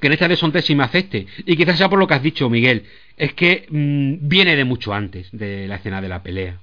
[0.00, 1.26] que en esta de Sontes sí me afecte.
[1.44, 2.84] Y quizás sea por lo que has dicho, Miguel.
[3.16, 6.60] Es que mm, viene de mucho antes de la escena de la pelea.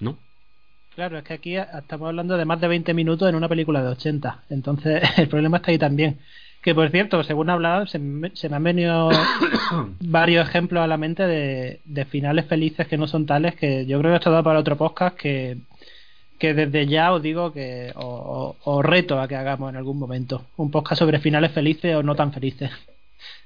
[0.00, 0.18] ¿No?
[0.94, 3.88] Claro, es que aquí estamos hablando de más de 20 minutos en una película de
[3.88, 4.44] 80.
[4.50, 6.18] Entonces, el problema está ahí también.
[6.62, 9.10] Que por cierto, según hablado, se me, se me han venido
[10.00, 13.54] varios ejemplos a la mente de, de finales felices que no son tales.
[13.56, 15.58] Que yo creo que esto da para otro podcast que,
[16.42, 20.42] que desde ya os digo que os, os reto a que hagamos en algún momento
[20.56, 22.68] un podcast sobre finales felices o no tan felices.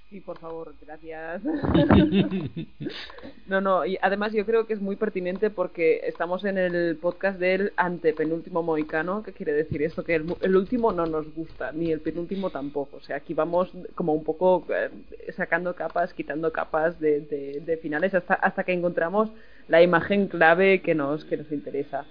[0.09, 1.43] Sí, por favor, gracias.
[3.48, 7.39] no, no, y además yo creo que es muy pertinente porque estamos en el podcast
[7.39, 11.73] del antepenúltimo moicano, que quiere decir esto, que el, mu- el último no nos gusta,
[11.73, 12.97] ni el penúltimo tampoco.
[12.97, 14.90] O sea, aquí vamos como un poco eh,
[15.36, 19.28] sacando capas, quitando capas de, de- de finales hasta, hasta que encontramos
[19.68, 22.05] la imagen clave que nos, que nos interesa.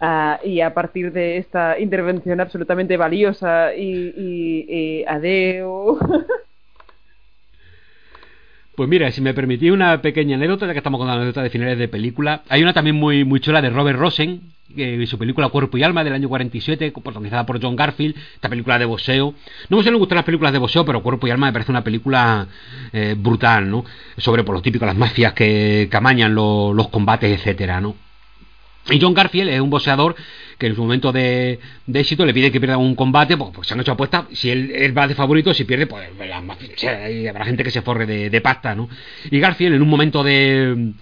[0.00, 5.98] Ah, y a partir de esta intervención absolutamente valiosa y, y, adeu.
[8.76, 11.78] Pues mira, si me permitís una pequeña anécdota, ya que estamos con anécdotas de finales
[11.78, 14.40] de película, hay una también muy, muy chula de Robert Rosen,
[14.76, 18.78] que su película Cuerpo y Alma del año 47, protagonizada por John Garfield, esta película
[18.78, 19.34] de boxeo.
[19.68, 21.82] No me suelen gustar las películas de boxeo, pero Cuerpo y Alma me parece una
[21.82, 22.46] película
[22.92, 23.84] eh, brutal, ¿no?
[24.16, 27.96] Sobre, por lo típico, las mafias que, que amañan lo- los combates, etcétera, ¿no?
[28.90, 30.16] Y John Garfield es un boxeador
[30.56, 31.58] que en su momento de,
[31.92, 34.96] éxito le pide que pierda un combate, pues, pues se han hecho apuestas, si él,
[34.96, 36.08] va de favorito, si pierde, pues
[36.86, 38.88] ahí habrá gente que se forre de, pasta, ¿no?
[39.30, 40.92] Y Garfield en un momento de...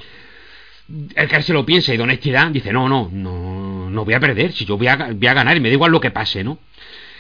[1.17, 4.21] El que se lo piensa y de honestidad dice, no, no, no, no voy a
[4.21, 6.45] perder, si yo voy a, voy a ganar y me da igual lo que pase,
[6.45, 6.61] ¿no?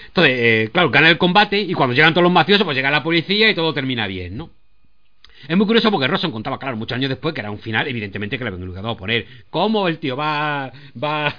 [0.06, 3.02] Entonces, eh, claro, gana el combate y cuando llegan todos los mafiosos, pues llega la
[3.02, 4.51] policía y todo termina bien, ¿no?
[5.48, 8.38] Es muy curioso porque Rosen contaba, claro, muchos años después que era un final, evidentemente
[8.38, 9.26] que le habían a poner.
[9.50, 10.72] ¿Cómo el tío va,
[11.02, 11.34] va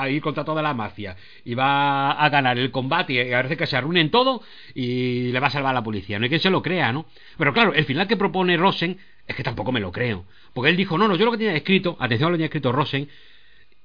[0.00, 3.66] a ir contra toda la mafia y va a ganar el combate y parece que
[3.66, 4.42] se arruinen todo
[4.74, 6.18] y le va a salvar a la policía?
[6.18, 7.06] No hay quien se lo crea, ¿no?
[7.36, 10.24] Pero claro, el final que propone Rosen es que tampoco me lo creo.
[10.52, 12.46] Porque él dijo, no, no, yo lo que tenía escrito, atención a lo que tenía
[12.46, 13.08] escrito Rosen,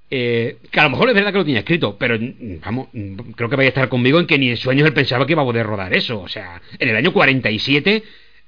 [0.10, 2.18] eh, que a lo mejor es verdad que lo tenía escrito, pero
[2.64, 2.90] vamos,
[3.36, 5.42] creo que vais a estar conmigo en que ni en sueños él pensaba que iba
[5.42, 6.22] a poder rodar eso.
[6.22, 8.04] O sea, en el año 47,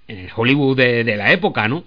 [0.08, 1.84] en el Hollywood de, la época, ¿no?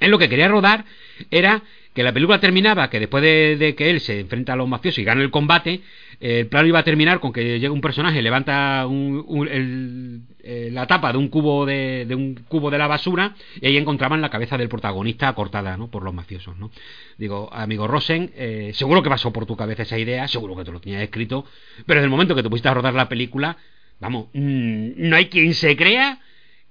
[0.00, 0.84] Él lo que quería rodar
[1.30, 1.62] era
[1.94, 5.04] que la película terminaba, que después de, que él se enfrenta a los mafiosos y
[5.04, 5.80] gana el combate,
[6.20, 11.12] el plano iba a terminar con que llega un personaje, levanta un- eh, la tapa
[11.12, 14.58] de un cubo de, de un cubo de la basura y ahí encontraban la cabeza
[14.58, 15.88] del protagonista cortada, ¿no?
[15.88, 16.70] Por los mafiosos, ¿no?
[17.18, 20.72] Digo, amigo Rosen, eh, seguro que pasó por tu cabeza esa idea, seguro que te
[20.72, 21.44] lo tenías escrito,
[21.86, 23.56] pero desde el momento que te pusiste a rodar la película,
[24.00, 26.18] vamos, mm, no hay quien se crea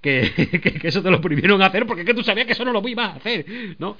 [0.02, 2.64] que, que- que eso te lo prohibieron hacer porque es que tú sabías que eso
[2.64, 3.46] no lo ibas a hacer,
[3.78, 3.96] ¿no?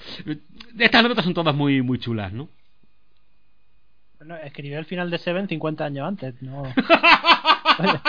[0.79, 2.49] Estas notas son todas muy, muy chulas, ¿no?
[4.19, 6.63] Bueno, escribió el final de Seven 50 años antes, no.
[7.79, 8.01] Oye,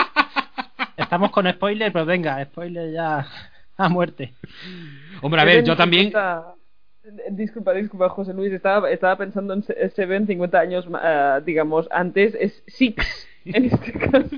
[0.97, 3.27] estamos con spoiler, pero venga, spoiler ya
[3.77, 4.33] a muerte.
[5.21, 6.03] Hombre, a ver, Seven yo también...
[6.07, 6.55] 50
[7.31, 12.33] Disculpa, disculpa, José Luis, estaba, estaba pensando en Se- Seven 50 años, ah, digamos, antes,
[12.39, 14.37] es Six, en este caso.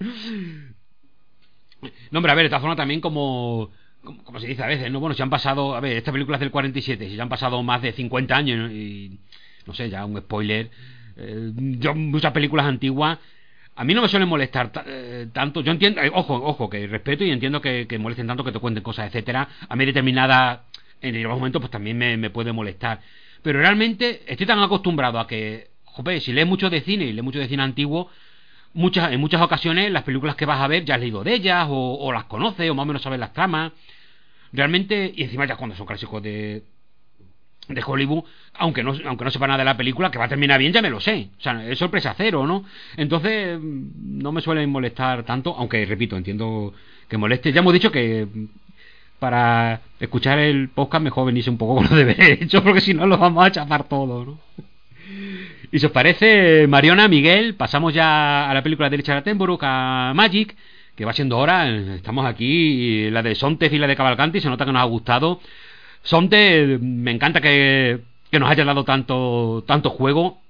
[2.10, 3.70] No, hombre, a ver, de todas formas también como,
[4.02, 5.00] como, se dice a veces, ¿no?
[5.00, 7.62] Bueno, si han pasado, a ver, esta película es del 47, si ya han pasado
[7.62, 8.70] más de 50 años ¿no?
[8.70, 9.18] y,
[9.66, 10.70] no sé, ya un spoiler,
[11.16, 13.18] eh, yo muchas películas antiguas,
[13.74, 16.86] a mí no me suelen molestar ta- eh, tanto, yo entiendo, eh, ojo, ojo, que
[16.86, 20.64] respeto y entiendo que, molesten tanto que te cuenten cosas, etcétera, a mí determinada,
[21.00, 23.00] en determinados momentos pues también me, puede molestar,
[23.42, 27.24] pero realmente estoy tan acostumbrado a que, joder, si lees mucho de cine y lees
[27.24, 28.10] mucho de cine antiguo,
[28.76, 31.66] muchas, en muchas ocasiones las películas que vas a ver ya has leído de ellas
[31.68, 33.72] o, las conoces o más o menos sabes las tramas.
[34.52, 36.62] Realmente, y encima ya cuando son clásicos de,
[37.68, 38.24] de Hollywood,
[38.54, 40.82] aunque no, aunque no sepa nada de la película, que va a terminar bien, ya
[40.82, 41.30] me lo sé.
[41.38, 42.64] O sea, es sorpresa cero, ¿no?
[42.96, 46.72] Entonces, mm, no me suelen molestar tanto, aunque repito, entiendo
[47.08, 47.52] que moleste.
[47.52, 48.44] Ya hemos dicho que mm,
[49.18, 53.06] para escuchar el podcast mejor venirse un poco con los deberes hechos, porque si no
[53.06, 54.38] lo vamos a chapar todo, ¿no?
[55.72, 60.12] Y si os parece, Mariona, Miguel, pasamos ya a la película de Richard Attenborough, a
[60.14, 60.56] Magic,
[60.94, 61.68] que va siendo hora.
[61.68, 65.40] Estamos aquí, la de Sontez y la de Cavalcanti, se nota que nos ha gustado.
[66.02, 67.98] Sonte, me encanta que,
[68.30, 70.40] que nos haya dado tanto, tanto juego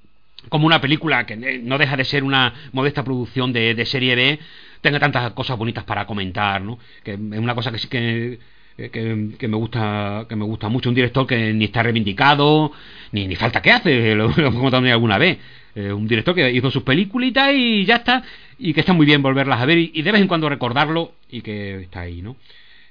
[0.50, 4.38] como una película que no deja de ser una modesta producción de, de serie B,
[4.80, 6.78] tenga tantas cosas bonitas para comentar, ¿no?
[7.02, 8.38] Que es una cosa que sí que,
[8.76, 10.88] que, me gusta que me gusta mucho.
[10.88, 12.72] Un director que ni está reivindicado
[13.12, 15.38] ni, ni falta que hace lo, lo hemos comentado alguna vez.
[15.74, 18.22] Eh, un director que hizo sus peliculitas y ya está
[18.58, 21.12] y que está muy bien volverlas a ver y, y de vez en cuando recordarlo
[21.30, 22.36] y que está ahí no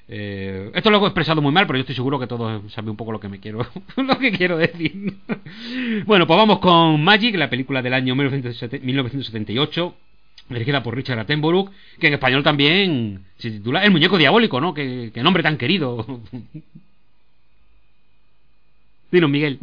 [0.08, 2.96] eh, esto lo he expresado muy mal pero yo estoy seguro que todos saben un
[2.96, 3.66] poco lo que me quiero
[3.98, 5.16] lo que quiero decir.
[6.06, 9.96] Bueno pues vamos con Magic la película del año 1978
[10.50, 14.74] dirigida por Richard Attenborough, que en español también se titula El muñeco diabólico, ¿no?
[14.74, 16.06] Qué, nombre tan querido.
[19.12, 19.60] Dinos, Miguel.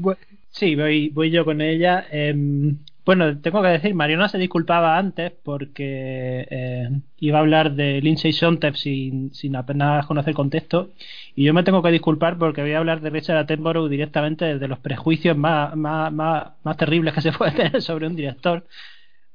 [0.51, 2.07] Sí, voy, voy yo con ella.
[2.11, 6.89] Em, bueno, tengo que decir, Mariona se disculpaba antes porque eh,
[7.19, 10.91] iba a hablar de Lindsay Sontag sin, sin apenas conocer contexto.
[11.35, 14.69] Y yo me tengo que disculpar porque voy a hablar de Richard Attenborough directamente desde
[14.69, 18.65] los prejuicios más, más, más, más terribles que se puede tener sobre un director.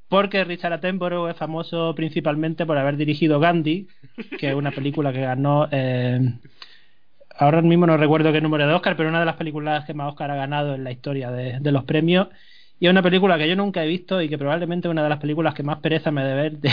[0.10, 3.88] Porque Richard Attenborough es famoso principalmente por haber dirigido Gandhi,
[4.40, 6.20] que es una película que ganó eh,
[7.38, 10.10] ahora mismo no recuerdo qué número de Oscar, pero una de las películas que más
[10.10, 12.28] Oscar ha ganado en la historia de, los premios.
[12.80, 15.10] Y es una película que yo nunca he visto y que probablemente es una de
[15.10, 16.72] las películas que más pereza me de ver de,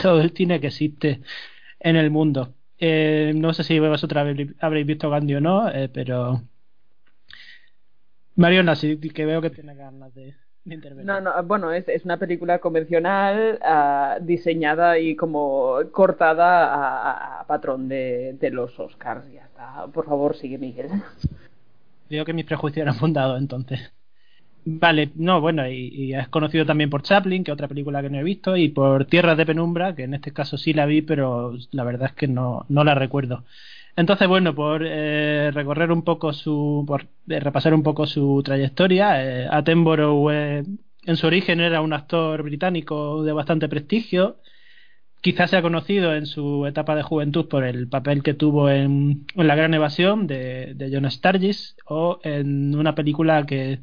[0.00, 1.20] todo el cine que existe
[1.80, 2.54] en el mundo.
[2.78, 6.42] Eh, no sé si vosotros habréis, habréis visto Gandhi o no, eh, pero.
[8.36, 10.34] Mariona, sí que veo que tiene ganas de,
[10.68, 11.06] de intervenir.
[11.06, 17.46] No, no, bueno, es, es una película convencional, ah, diseñada y como cortada a, a
[17.46, 19.30] patrón de, de los Oscars.
[19.32, 19.86] Ya está.
[19.92, 20.88] Por favor, sigue Miguel.
[22.08, 23.92] Digo que mis prejuicios eran fundados entonces.
[24.64, 28.10] Vale, no, bueno, y, y es conocido también por Chaplin, que es otra película que
[28.10, 31.00] no he visto, y por Tierras de Penumbra, que en este caso sí la vi,
[31.00, 33.44] pero la verdad es que no, no la recuerdo.
[33.98, 36.84] Entonces, bueno, por eh, recorrer un poco su.
[36.86, 42.44] por eh, repasar un poco su trayectoria, eh, Attenborough en su origen era un actor
[42.44, 44.40] británico de bastante prestigio.
[45.20, 49.56] Quizás sea conocido en su etapa de juventud por el papel que tuvo en, La
[49.56, 53.80] Gran Evasión de, de John Sturges o en una película que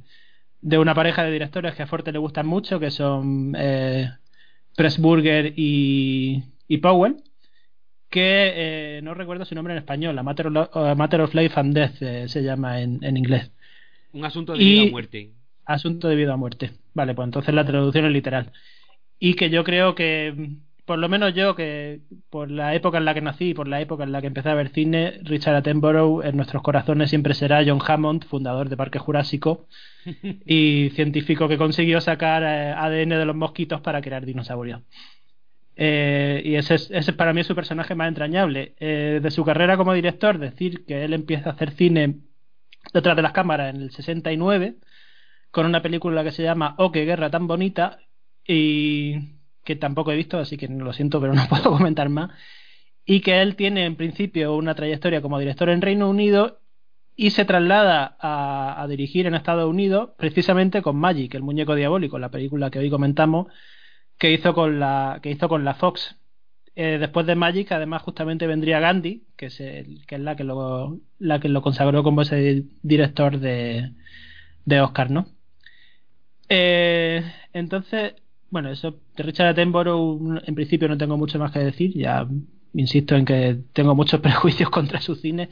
[0.61, 4.09] de una pareja de directores que a Forte le gustan mucho, que son eh,
[4.77, 6.41] Pressburger y
[6.81, 7.17] Powell,
[8.15, 11.35] que eh, no recuerdo su nombre en español, A Matter of, Lo- A Matter of
[11.35, 13.51] Life and Death eh, se llama en, en inglés.
[14.13, 15.31] Un asunto de Y- vida o muerte.
[15.65, 16.71] Asunto de vida o muerte.
[16.93, 18.51] Vale, pues entonces la traducción es literal.
[19.19, 20.33] Y que yo creo que,
[20.85, 23.81] por lo menos yo, que por la época en la que nací y por la
[23.81, 27.63] época en la que empecé a ver cine, Richard Attenborough en nuestros corazones siempre será
[27.65, 29.67] John Hammond, fundador de Parque Jurásico
[30.45, 34.81] y científico que consiguió sacar eh, ADN de los mosquitos para crear dinosaurios.
[35.75, 38.75] Eh, y ese es, ese para mí es su personaje más entrañable.
[38.79, 42.19] Eh, de su carrera como director, decir que él empieza a hacer cine
[42.93, 44.77] detrás de las cámaras en el 69
[45.51, 47.99] con una película que se llama Oh, qué guerra tan bonita
[48.45, 52.31] y que tampoco he visto, así que lo siento, pero no puedo comentar más.
[53.05, 56.59] Y que él tiene en principio una trayectoria como director en Reino Unido
[57.15, 62.19] y se traslada a, a dirigir en Estados Unidos precisamente con Magic, el muñeco diabólico,
[62.19, 63.47] la película que hoy comentamos,
[64.17, 66.17] que hizo con la, que hizo con la Fox.
[66.75, 70.43] Eh, después de Magic, además, justamente vendría Gandhi, que es, el- que es la, que
[70.43, 73.93] lo, la que lo consagró como ese director de,
[74.65, 75.27] de Oscar, ¿no?
[76.49, 77.23] Eh,
[77.53, 78.15] entonces,
[78.49, 81.93] bueno, eso de Richard Attenborough en principio no tengo mucho más que decir.
[81.95, 82.27] Ya
[82.73, 85.49] insisto en que tengo muchos prejuicios contra su cine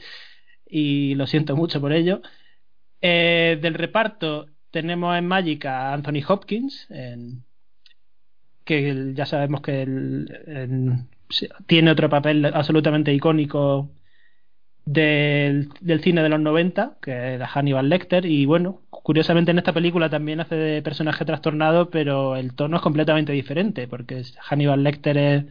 [0.66, 2.22] y lo siento mucho por ello.
[3.02, 7.44] Eh, del reparto tenemos en Magic a Anthony Hopkins, en-
[8.64, 11.06] que ya sabemos que el-
[11.66, 13.90] tiene otro papel absolutamente icónico
[14.84, 15.72] del,
[16.02, 20.40] cine de los 90, que era Hannibal Lecter, y bueno, curiosamente en esta película también
[20.40, 25.44] hace de personaje trastornado, pero el tono es completamente diferente, porque Hannibal Lecter es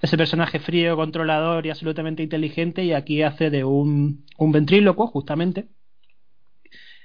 [0.00, 5.68] ese personaje frío, controlador y absolutamente inteligente, y aquí hace de un, un ventrílocuo, justamente.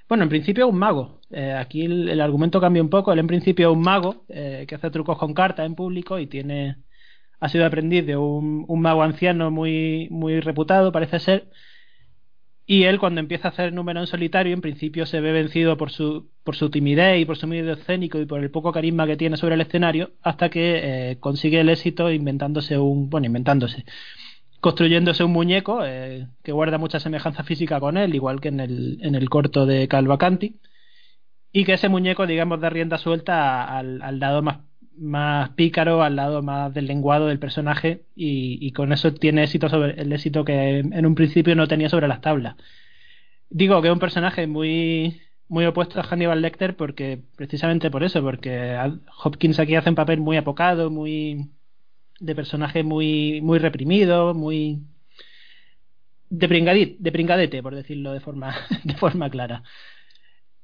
[0.08, 1.22] Bueno, en principio es un mago.
[1.32, 3.12] Eh, aquí el, el argumento cambia un poco.
[3.12, 6.28] Él en principio es un mago eh, que hace trucos con cartas en público y
[6.28, 6.78] tiene
[7.40, 11.50] ha sido aprendiz de un, mago anciano muy, muy reputado, parece ser.
[12.66, 15.90] Y él, cuando empieza a hacer número en solitario, en principio se ve vencido por
[15.90, 19.16] su, por su timidez y por su medio escénico y por el poco carisma que
[19.16, 23.10] tiene sobre el escenario, hasta que eh, consigue el éxito inventándose un.
[23.10, 23.86] Bueno, inventándose.
[24.68, 29.00] Construyéndose un muñeco eh, que guarda mucha semejanza física con él, igual que en el,
[29.02, 30.60] en el corto de Calvacanti.
[31.54, 34.58] Y que ese muñeco, digamos, da rienda suelta al, al lado más
[34.98, 40.02] más pícaro, al lado más deslenguado del personaje y, y con eso tiene éxito sobre
[40.02, 42.58] el éxito que en un principio no tenía sobre las tablas.
[43.50, 48.22] Digo que es un personaje muy muy opuesto a Hannibal Lecter porque precisamente por eso,
[48.22, 48.78] porque
[49.24, 51.52] Hopkins aquí hace un papel muy apocado, muy
[52.20, 54.82] de personaje muy muy reprimido, muy
[56.30, 59.64] de pringadit, de pringadete, por decirlo de forma de forma clara.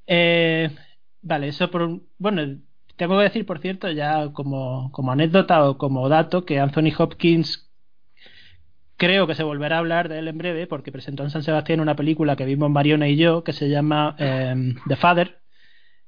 [0.08, 0.70] Eh,
[1.22, 2.60] vale, eso por bueno,
[2.96, 7.72] tengo que decir, por cierto, ya como, como anécdota o como dato, que Anthony Hopkins
[8.98, 11.82] creo que se volverá a hablar de él en breve, porque presentó en San Sebastián
[11.82, 15.43] una película que vimos Mariona y yo, que se llama eh, The Father,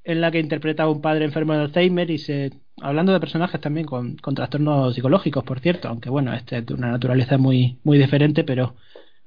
[0.06, 2.52] en la que interpreta a un padre enfermo de Alzheimer y se.
[2.82, 6.74] hablando de personajes también con, con trastornos psicológicos, por cierto, aunque bueno, este es de
[6.74, 8.76] una naturaleza muy, muy diferente, pero.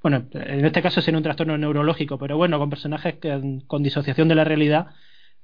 [0.01, 4.29] Bueno, en este caso sería un trastorno neurológico, pero bueno, con personajes que, con disociación
[4.29, 4.87] de la realidad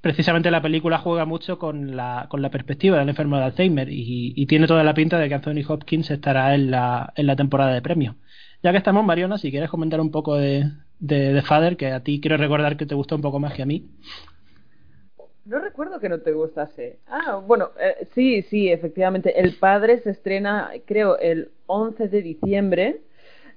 [0.05, 4.45] precisamente la película juega mucho con la, con la perspectiva del enfermo de Alzheimer y,
[4.45, 7.81] tiene toda la pinta de que Anthony Hopkins estará en la, en la temporada de
[7.81, 8.15] premios.
[8.63, 12.01] Ya que estamos, Mariona, si quieres comentar un poco de, de, de Father, que a
[12.01, 13.87] ti quiero recordar que te gustó un poco más que a mí.
[15.45, 16.99] No recuerdo que no te gustase.
[17.07, 19.39] Ah, bueno, eh, sí, sí, efectivamente.
[19.39, 23.01] El Padre se estrena, creo, el 11 de diciembre.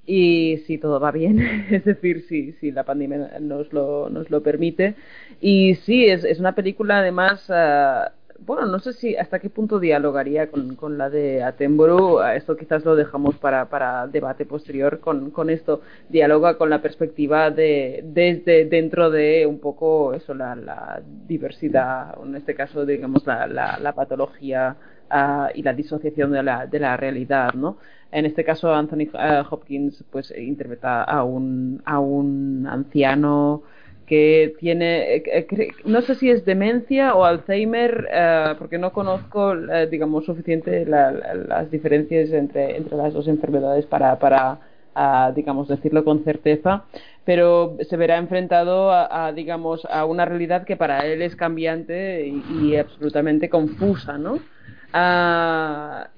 [0.05, 1.39] Y si todo va bien,
[1.69, 4.95] es decir, si, si la pandemia nos lo, nos lo permite.
[5.41, 8.09] Y sí, es, es una película además uh,
[8.45, 12.21] bueno, no sé si hasta qué punto dialogaría con, con la de Attenborough.
[12.35, 15.81] Esto quizás lo dejamos para, para debate posterior con, con esto.
[16.09, 22.35] Dialoga con la perspectiva de desde dentro de un poco eso, la, la diversidad, en
[22.35, 24.75] este caso, digamos, la, la, la patología
[25.09, 27.77] ah, y la disociación de la, de la realidad, ¿no?
[28.11, 33.63] En este caso, Anthony ah, Hopkins pues interpreta a un, a un anciano
[34.07, 39.53] que tiene, eh, eh, no sé si es demencia o Alzheimer, eh, porque no conozco,
[39.91, 44.61] digamos, suficiente la- la- las diferencias entre, entre las dos enfermedades para, para
[44.95, 46.85] ah, digamos, decirlo con certeza,
[47.23, 52.25] pero se verá enfrentado a, a, digamos, a una realidad que para él es cambiante
[52.27, 54.45] y, y absolutamente confusa, ¿no?
[54.93, 56.09] Ah,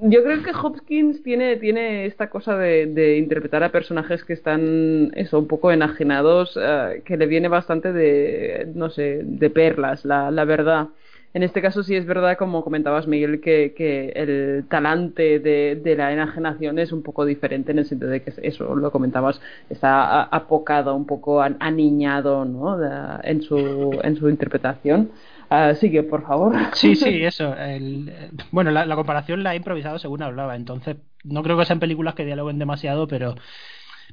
[0.00, 5.38] yo creo que Hopkins tiene, tiene esta cosa de, interpretar a personajes que están eso,
[5.38, 10.44] un poco enajenados, eh, que le viene bastante de, no sé, de perlas, la, la
[10.44, 10.88] verdad.
[11.34, 15.96] En este caso sí es verdad, como comentabas Miguel, que, que el talante de, de
[15.96, 20.22] la enajenación es un poco diferente en el sentido de que eso, lo comentabas, está
[20.22, 22.78] apocado, un poco an- aniñado ¿no?
[23.22, 25.10] En, su, en su interpretación.
[25.50, 26.54] Ah, sigue, por favor.
[26.74, 27.54] Sí, sí, eso.
[27.56, 28.12] el-
[28.50, 32.14] bueno, la, la comparación la he improvisado según hablaba, entonces no creo que sean películas
[32.14, 33.34] que dialoguen demasiado, pero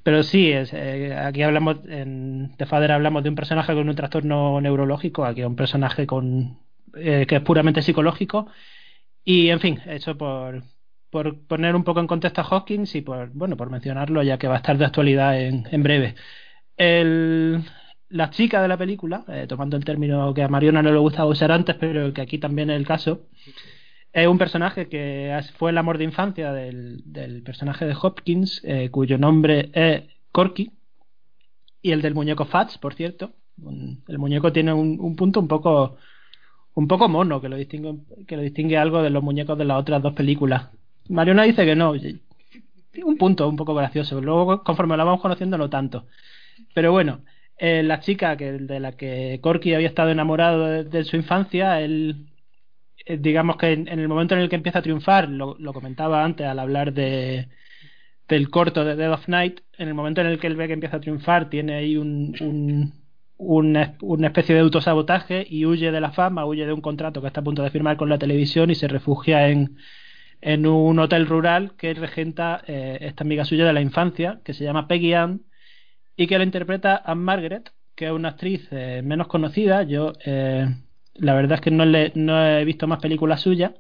[0.04, 3.96] pero sí, es, eh, aquí hablamos, en The Father hablamos de un personaje con un
[3.96, 6.60] trastorno neurológico, aquí un personaje con
[6.96, 8.48] eh, que es puramente psicológico,
[9.24, 10.64] y en fin, eso por,
[11.10, 14.48] por poner un poco en contexto a Hawkins y por, bueno, por mencionarlo ya que
[14.48, 16.16] va a estar de actualidad en, en breve.
[16.78, 17.64] El,
[18.16, 21.30] la chica de la película, eh, tomando el término que a Mariona no le gustaba
[21.30, 23.28] usar antes, pero que aquí también es el caso,
[24.14, 28.90] es un personaje que fue el amor de infancia del, del personaje de Hopkins, eh,
[28.90, 30.72] cuyo nombre es Corky,
[31.82, 33.34] y el del muñeco Fats, por cierto.
[34.08, 35.98] El muñeco tiene un, un punto un poco
[36.74, 37.96] un poco mono que lo distingue
[38.28, 40.70] que lo distingue algo de los muñecos de las otras dos películas.
[41.10, 41.94] Mariona dice que no,
[43.04, 44.20] un punto un poco gracioso.
[44.22, 46.08] Luego conforme la vamos conociendo no tanto.
[46.74, 47.22] Pero bueno,
[47.58, 52.28] eh, la chica que de la que Corky había estado enamorado desde su infancia, él
[53.06, 56.24] eh, digamos que en, en el momento en el que empieza a triunfar, lo, comentaba
[56.24, 57.50] antes al hablar de
[58.28, 60.74] del corto de Dead of Night, en el momento en el que él ve que
[60.74, 63.06] empieza a triunfar, tiene ahí un, un
[63.38, 67.28] una, una especie de autosabotaje y huye de la fama, huye de un contrato que
[67.28, 69.78] está a punto de firmar con la televisión y se refugia en,
[70.42, 74.64] en un hotel rural que regenta eh, esta amiga suya de la infancia, que se
[74.64, 75.44] llama Peggy Ann,
[76.16, 79.84] y que la interpreta Anne Margaret, que es una actriz eh, menos conocida.
[79.84, 80.68] Yo, eh,
[81.16, 83.74] la verdad es que no, le, no he visto más películas suyas.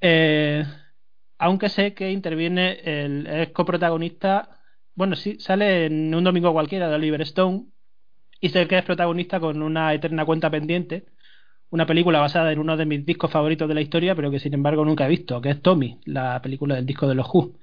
[0.00, 0.64] Eh,
[1.38, 4.60] aunque sé que interviene el es coprotagonista.
[4.94, 7.66] Bueno, sí, sale en un domingo cualquiera de Oliver Stone.
[8.40, 11.06] Y sé que es protagonista con una eterna cuenta pendiente.
[11.70, 14.54] Una película basada en uno de mis discos favoritos de la historia, pero que sin
[14.54, 17.58] embargo nunca he visto, que es Tommy, la película del disco de los Who.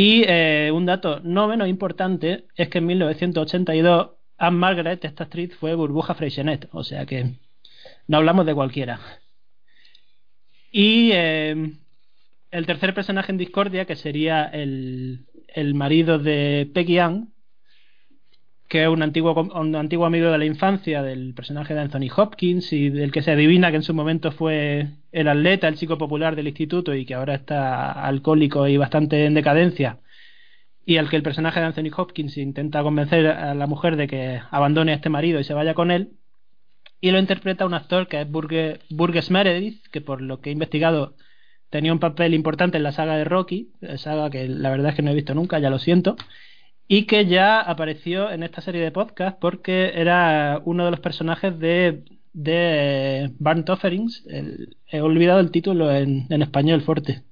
[0.00, 5.56] Y eh, un dato no menos importante es que en 1982 Anne Margaret, esta actriz,
[5.56, 7.34] fue Burbuja Freixenet, o sea que
[8.06, 9.00] no hablamos de cualquiera.
[10.70, 11.72] Y eh,
[12.52, 17.32] el tercer personaje en discordia, que sería el, el marido de Peggy Ann,
[18.68, 22.72] que es un antiguo, un antiguo amigo de la infancia del personaje de Anthony Hopkins
[22.72, 26.36] y del que se adivina que en su momento fue el atleta, el chico popular
[26.36, 30.00] del instituto y que ahora está alcohólico y bastante en decadencia
[30.84, 34.40] y al que el personaje de Anthony Hopkins intenta convencer a la mujer de que
[34.50, 36.10] abandone a este marido y se vaya con él
[37.00, 40.52] y lo interpreta un actor que es Burge, Burgess Meredith que por lo que he
[40.52, 41.14] investigado
[41.70, 45.02] tenía un papel importante en la saga de Rocky saga que la verdad es que
[45.02, 46.16] no he visto nunca, ya lo siento
[46.88, 51.58] y que ya apareció en esta serie de podcast porque era uno de los personajes
[51.58, 52.02] de,
[52.32, 54.24] de Burnt Offerings.
[54.26, 57.22] El, he olvidado el título en, en español, fuerte.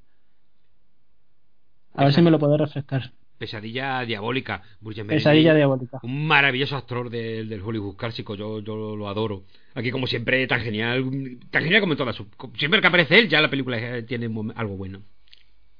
[1.95, 3.12] A ver si me lo puedo refrescar.
[3.39, 4.62] Pesadilla diabólica.
[5.09, 6.01] Pesadilla diabólica.
[6.03, 9.45] Un maravilloso actor del, del Hollywood clásico, yo, yo lo adoro.
[9.74, 12.16] Aquí como siempre tan genial, tan genial como en todas.
[12.59, 15.03] Siempre que aparece él ya la película tiene algo bueno.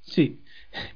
[0.01, 0.41] Sí.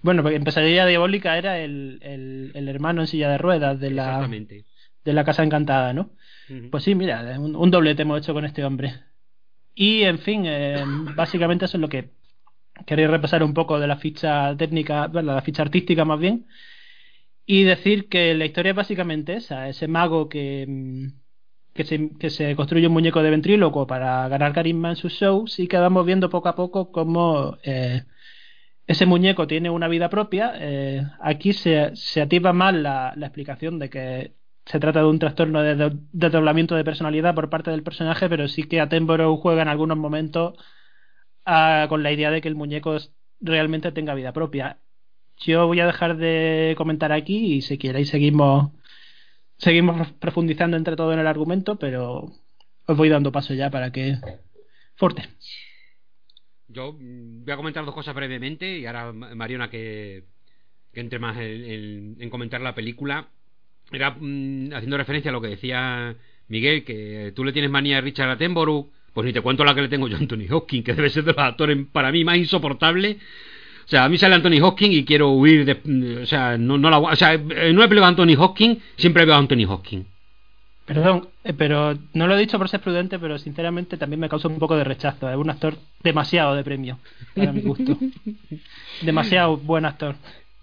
[0.03, 3.91] Bueno, porque en Pesadilla Diabólica era el, el, el, hermano en silla de ruedas de
[3.91, 6.11] la, de la Casa Encantada, ¿no?
[6.49, 6.71] Uh -huh.
[6.71, 8.95] Pues sí, mira, un, un, doblete hemos hecho con este hombre.
[9.75, 10.83] Y, en fin, eh,
[11.15, 12.11] básicamente eso es lo que
[12.87, 16.47] quería repasar un poco de la ficha técnica, bueno, la ficha artística más bien,
[17.47, 21.11] y decir que la historia es básicamente esa, ese mago que,
[21.75, 25.59] que, se, que se construye un muñeco de ventríloco para ganar carisma en sus shows
[25.59, 27.59] y que vamos viendo poco a poco cómo...
[27.63, 28.03] Eh,
[28.91, 30.53] ese muñeco tiene una vida propia.
[30.57, 34.35] Eh, aquí se, se activa más la, explicación de que
[34.67, 35.97] se trata de un trastorno de de-
[36.77, 40.55] de personalidad por parte del personaje, pero sí que Attenborough juega en algunos momentos
[41.45, 42.97] ah, con la idea de que el muñeco
[43.41, 44.81] realmente tenga vida propia.
[45.39, 48.73] Yo voy a dejar de comentar aquí y si queréis seguimos
[49.59, 52.33] seguimos profundizando entre todo en el argumento, pero
[52.87, 54.19] os voy dando paso ya para que
[54.97, 55.23] Forte.
[56.73, 60.25] Yo voy a comentar dos cosas brevemente y ahora Ma- Mariona que,
[60.93, 63.29] entre más en, en- en comentar la película.
[63.93, 66.15] Era mm, haciendo referencia a lo que decía
[66.49, 69.83] Miguel, que tú le tienes manía a Richard Attenborough, pues ni te cuento la que
[69.83, 72.37] le tengo yo a Anthony Hopkins, que debe ser de los actores para mí más
[72.39, 73.19] insoportable.
[73.85, 75.81] O sea, a mí sale Anthony Hopkins y quiero huir de...
[75.83, 79.25] mm, O sea, no, no la, o sea, en una película de Anthony Hopkins siempre
[79.25, 80.07] veo a Anthony Hopkins.
[80.93, 84.49] Perdón, eh, pero no lo he dicho por ser prudente, pero sinceramente también me causa
[84.49, 85.31] un poco de rechazo.
[85.31, 86.99] Es un actor demasiado de premio,
[87.37, 87.97] para mi gusto.
[89.03, 90.17] demasiado buen actor.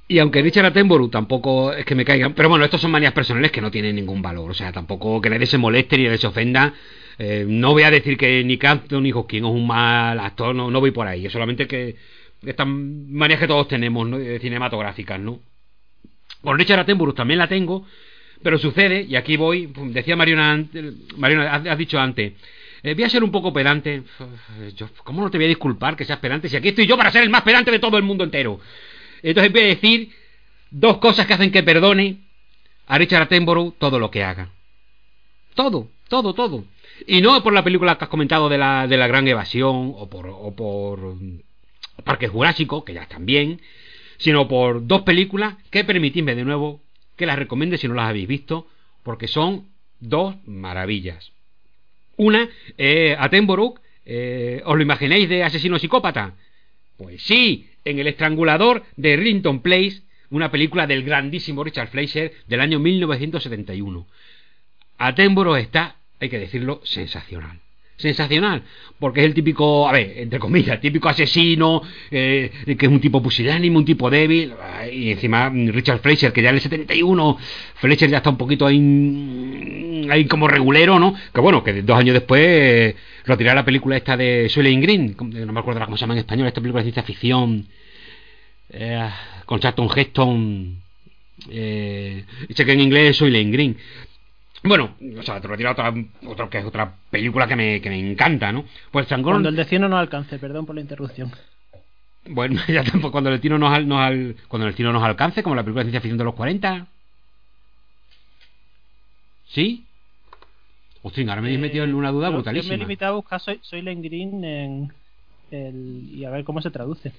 [0.09, 3.53] Y aunque Richard Attenborough tampoco es que me caigan, pero bueno, estos son manías personales
[3.53, 6.27] que no tienen ningún valor, o sea, tampoco que nadie se moleste ni nadie se
[6.27, 6.73] ofenda.
[7.17, 10.81] Eh, no voy a decir que ni Anthony Hopkins es un mal actor, no, no
[10.81, 11.95] voy por ahí, es solamente que
[12.45, 14.17] estas manías que todos tenemos, ¿no?
[14.41, 15.39] Cinematográficas, ¿no?
[16.41, 17.85] Con Richard Attenborough también la tengo,
[18.43, 20.65] pero sucede, y aquí voy, decía Mariona,
[21.15, 22.34] Mariona has, has dicho antes,
[22.84, 24.03] eh, voy a ser un poco pedante.
[24.76, 27.11] Yo, ¿Cómo no te voy a disculpar que seas pedante si aquí estoy yo para
[27.11, 28.59] ser el más pedante de todo el mundo entero?
[29.23, 30.11] Entonces voy a decir
[30.69, 32.19] dos cosas que hacen que perdone
[32.88, 34.49] a Richard Attenborough todo lo que haga.
[35.55, 36.65] Todo, todo, todo.
[37.07, 40.09] Y no por la película que has comentado de la, de la Gran Evasión o
[40.09, 41.41] por, o por mm,
[42.03, 43.59] Parque Jurásico, que ya están bien,
[44.18, 46.81] sino por dos películas que permitidme de nuevo
[47.18, 48.68] que las recomiende si no las habéis visto,
[49.03, 49.68] porque son
[49.99, 51.31] dos maravillas.
[52.15, 56.34] Una, eh, Attenborough, eh, ¿os lo imagináis de asesino psicópata?
[56.98, 62.61] Pues sí, en El estrangulador de Rillington Place, una película del grandísimo Richard Fleischer del
[62.61, 64.07] año 1971.
[64.98, 67.60] Attenborough está, hay que decirlo, sensacional.
[67.98, 68.61] Sensacional,
[68.99, 73.24] porque es el típico, a ver, entre comillas, típico asesino, eh, que es un tipo
[73.24, 74.53] pusilánime, un tipo débil,
[74.94, 77.38] y encima mm, Richard Fleischer, que ya en el 71,
[77.76, 81.15] Fleischer ya está un poquito ahí, mm, ahí como regulero, ¿no?
[81.34, 82.95] Que bueno, que dos años después eh,
[83.26, 86.48] retiró la película esta de Soylent Green, no me acuerdo cómo se llama en español,
[86.48, 87.68] esta película de ciencia ficción,
[88.69, 89.10] eh,
[89.48, 90.82] con Charlton Heston,
[91.49, 93.78] eh, sé que en inglés es Soylent Green.
[94.68, 95.94] Bueno, o sea, te retira otra,
[96.26, 98.65] otra, que es otra película que me, que me encanta, ¿no?
[98.91, 101.31] Pues Strangor, Cuando el destino no alcance, perdón por la interrupción.
[102.30, 105.44] bueno, ya tampoco, cuando el destino nos, al- nos al- cuando el destino nos alcance,
[105.44, 106.88] como la película de ciencia ficción de los 40.
[109.48, 109.85] ¿Sí?
[111.03, 112.76] Hostia, ahora me habéis metido en una duda Yo- Yo me he brutalísima.
[112.77, 114.94] limitado a buscar Soy, Soylent Green en
[115.52, 117.14] el, y a ver cómo se traduce.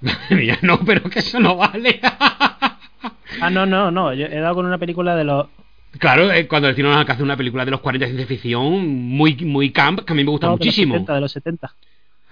[0.30, 2.00] Mira, no, pero que eso no vale.
[3.40, 4.12] Ah, no, no, no.
[4.12, 5.46] Yo he dado con una película de los.
[5.98, 8.86] Claro, eh, cuando el destino nos alcance una película de los 40 de ciencia ficción
[8.88, 10.94] muy, muy camp, que a mí me gusta no, de los muchísimo.
[10.94, 11.74] 70, de los 70.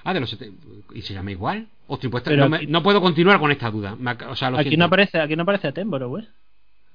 [0.05, 0.67] Ah, de los 70.
[0.95, 1.67] ¿Y se llama igual?
[1.87, 3.97] Hostia, pues no, me- aquí- no puedo continuar con esta duda.
[3.99, 4.81] Me ac- o sea, lo Aquí siento.
[4.83, 6.31] no aparece, aquí no aparece Attenborough, en el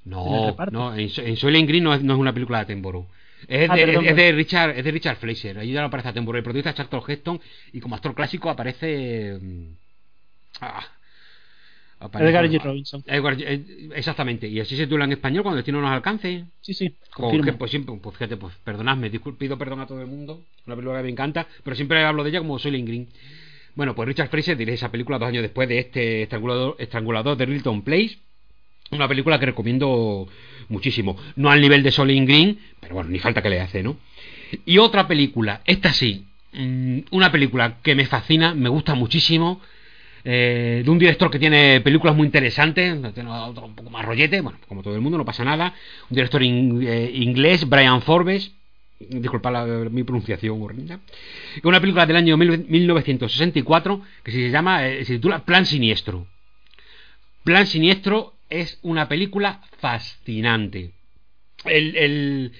[0.06, 3.06] No, no, en, en Soylent Green no es, no es una película de Attenborough.
[3.48, 4.31] Es, Ah, de, perdón, es- es de.
[4.31, 5.57] Richard, es de Richard Fleischer.
[5.60, 6.38] Ahí ya no aparece Attenborough.
[6.38, 7.41] El protagonista es Charlton Heston
[7.73, 9.38] y como actor clásico aparece.
[9.41, 9.65] mm,
[10.61, 10.90] ah, aparece-
[12.13, 12.61] Edgar G.
[12.61, 13.03] Robinson.
[13.07, 14.47] Edgar eh, exactamente.
[14.47, 16.45] Y así se titula en español cuando el destino nos alcance.
[16.61, 17.45] Sí, sí, Como confirmo.
[17.45, 20.99] que, pues siempre, pues fíjate, pues perdonadme, pido perdón a todo el mundo, una película
[20.99, 23.07] que me encanta, pero siempre hablo de ella como Soylent Green.
[23.75, 27.45] Bueno, pues Richard Fraser dirige esa película dos años después de este estrangulador, estrangulador de
[27.45, 28.17] Rilton Place,
[28.91, 30.27] una película que recomiendo
[30.69, 33.97] muchísimo, no al nivel de Soylent Green, pero bueno, ni falta que le hace, ¿no?
[34.65, 39.59] Y otra película, esta sí, mm, una película que me fascina, me gusta muchísimo,
[40.25, 44.41] eh, de un director que tiene películas muy interesantes, tiene otro un poco más rollete,
[44.41, 45.73] bueno, como todo el mundo, no pasa nada.
[46.09, 48.53] Un director eh, inglés, Brian Forbes,
[48.99, 50.99] disculpa la- mi pronunciación horrenda.
[51.63, 56.27] Una película del año mil- 1964 que se llama, eh, se titula Plan Siniestro.
[57.43, 60.91] Plan Siniestro es una película fascinante.
[61.65, 62.51] El,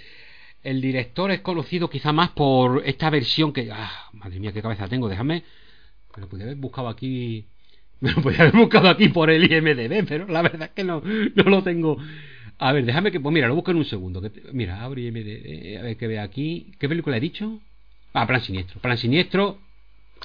[0.64, 3.70] director es conocido quizá más por esta versión que...
[3.72, 5.44] Ah, madre mía, qué cabeza tengo, déjame...
[6.16, 7.48] Me lo podría haber buscado aquí...
[8.02, 11.02] Me lo podría haber buscado aquí por el IMDB, pero la verdad es que no,
[11.04, 11.98] no lo tengo...
[12.60, 13.20] A ver, déjame que...
[13.20, 14.22] Pues mira, lo busco en un segundo.
[14.22, 16.72] que te- mira, abre IMDB, a ver que vea aquí...
[16.80, 17.60] ¿Qué película he dicho?
[18.14, 18.80] Ah, Plan Siniestro.
[18.82, 19.58] Plan Siniestro...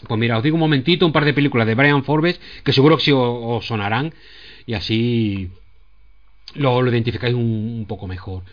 [0.06, 2.96] Pues mira, os digo un momentito, un par de películas de Brian Forbes que seguro
[2.98, 4.12] que sí os, sonarán
[4.64, 5.50] y así
[6.54, 8.44] lo, lo identificáis un poco mejor.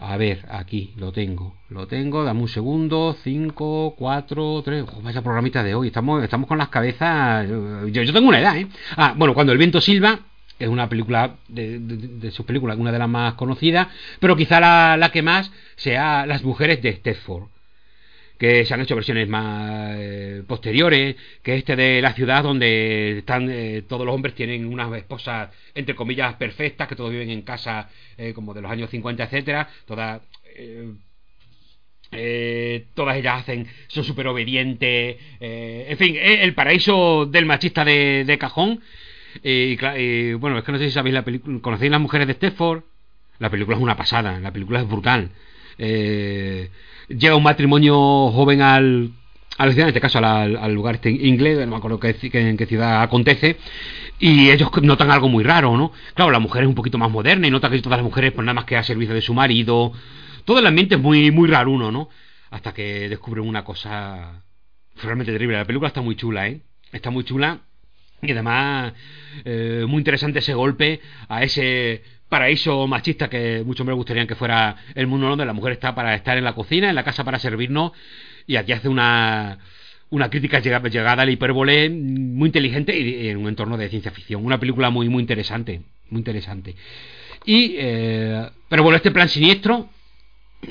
[0.00, 1.56] A ver, aquí lo tengo.
[1.70, 3.16] Lo tengo, dame un segundo.
[3.20, 4.84] 5, 4, 3.
[5.02, 5.88] Vaya programita de hoy.
[5.88, 7.48] Estamos, con las cabezas.
[7.48, 8.68] Yo, yo tengo una edad, ¿eh?
[8.96, 10.20] Ah, bueno, cuando el viento silba
[10.56, 13.88] es una película de sus películas, una de las más conocidas,
[14.20, 17.48] pero quizá la, la que más sea Las mujeres de Stepford
[18.38, 23.50] que se han hecho versiones más eh, posteriores, que este de la ciudad donde están
[23.50, 27.90] eh, todos los hombres tienen unas esposas entre comillas perfectas, que todos viven en casa
[28.16, 30.22] eh, como de los años 50, etcétera, todas
[32.94, 38.80] todas ellas hacen son súper obedientes en fin eh, el paraíso del machista de, cajón.
[39.42, 42.82] Y, bueno es que no sé si sabéis la película conocéis las mujeres de Stepford
[43.38, 45.30] la película es una pasada la película es brutal.
[45.76, 46.70] Eh,
[47.08, 49.10] llega un matrimonio joven al
[49.56, 52.56] a la ciudad, en este caso al, lugar este inglés, no me acuerdo qué- en
[52.56, 53.56] qué ciudad acontece,
[54.20, 55.90] y ellos notan algo muy raro, ¿no?
[56.14, 58.44] Claro, la mujer es un poquito más moderna y nota que todas las mujeres pues
[58.44, 59.92] nada más que a servicio de su marido,
[60.44, 62.08] todo el ambiente es muy, muy raro uno, ¿no?
[62.50, 64.44] Hasta que descubren una cosa
[65.02, 65.56] realmente terrible.
[65.56, 66.62] La película está muy chula, ¿eh?
[66.92, 67.58] Está muy chula
[68.22, 68.92] y además
[69.44, 74.76] eh, muy interesante ese golpe a ese paraíso machista que muchos me gustaría que fuera
[74.94, 77.38] el mundo donde la mujer está para estar en la cocina, en la casa para
[77.38, 77.92] servirnos
[78.46, 79.58] y aquí hace una
[80.10, 84.44] una crítica llega- llegada al hipérbole muy inteligente y en un entorno de ciencia ficción.
[84.44, 86.74] Una película muy muy interesante, muy interesante.
[87.44, 89.90] Y eh, pero bueno, este plan siniestro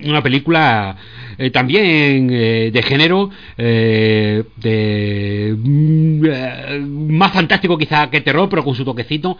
[0.03, 0.97] una película
[1.37, 8.75] eh, también eh, de género eh, de mm, más fantástico quizá que terror pero con
[8.75, 9.37] su toquecito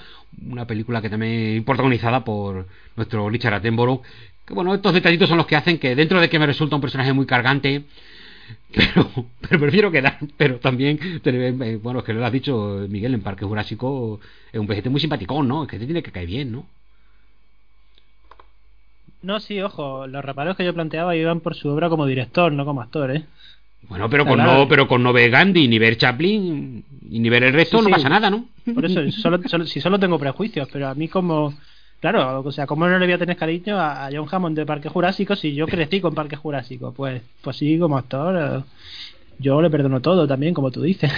[0.49, 2.65] una película que también protagonizada por
[2.95, 4.01] nuestro Richard Attenborough
[4.45, 6.81] que bueno estos detallitos son los que hacen que dentro de que me resulta un
[6.81, 7.83] personaje muy cargante
[8.73, 10.97] pero, prefiero quedar pero también
[11.81, 14.21] bueno es que lo has dicho Miguel en Parque Jurásico
[14.51, 15.63] es un vejete muy simpaticón ¿no?
[15.63, 16.65] es que te tiene que caer bien ¿no?
[19.21, 22.65] No, sí, ojo, los reparos que yo planteaba iban por su obra como director, no
[22.65, 23.23] como actor, ¿eh?
[23.89, 24.59] Bueno, pero con claro.
[24.63, 27.83] no, pero con no ver Gandhi, ni ver Chaplin, y ni ver el resto, Sí,
[27.83, 27.93] no sí.
[27.95, 28.45] pasa nada, ¿no?
[28.73, 31.53] Por eso, solo, solo- si solo tengo prejuicios, pero a mí como...
[31.99, 34.67] Claro, o sea, ¿cómo no le voy a tener cariño a, a John Hammond de
[34.67, 36.93] Parque Jurásico si yo crecí con Parque Jurásico?
[36.93, 38.63] Pues, pues sí, como actor, eh,
[39.39, 41.11] yo le perdono todo también, como tú dices.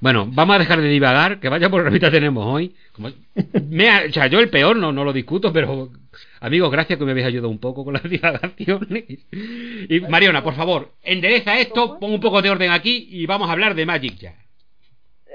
[0.00, 2.74] Bueno, vamos a dejar de divagar, que vaya por revista tenemos hoy.
[2.92, 3.10] Como-
[3.68, 5.90] me ha- o sea, yo el peor no, no lo discuto, pero
[6.44, 9.04] amigos, gracias que me habéis ayudado un poco con las divagaciones.
[9.88, 13.52] Y Mariona, por favor, endereza esto, pon un poco de orden aquí y vamos a
[13.52, 14.34] hablar de Magic ya.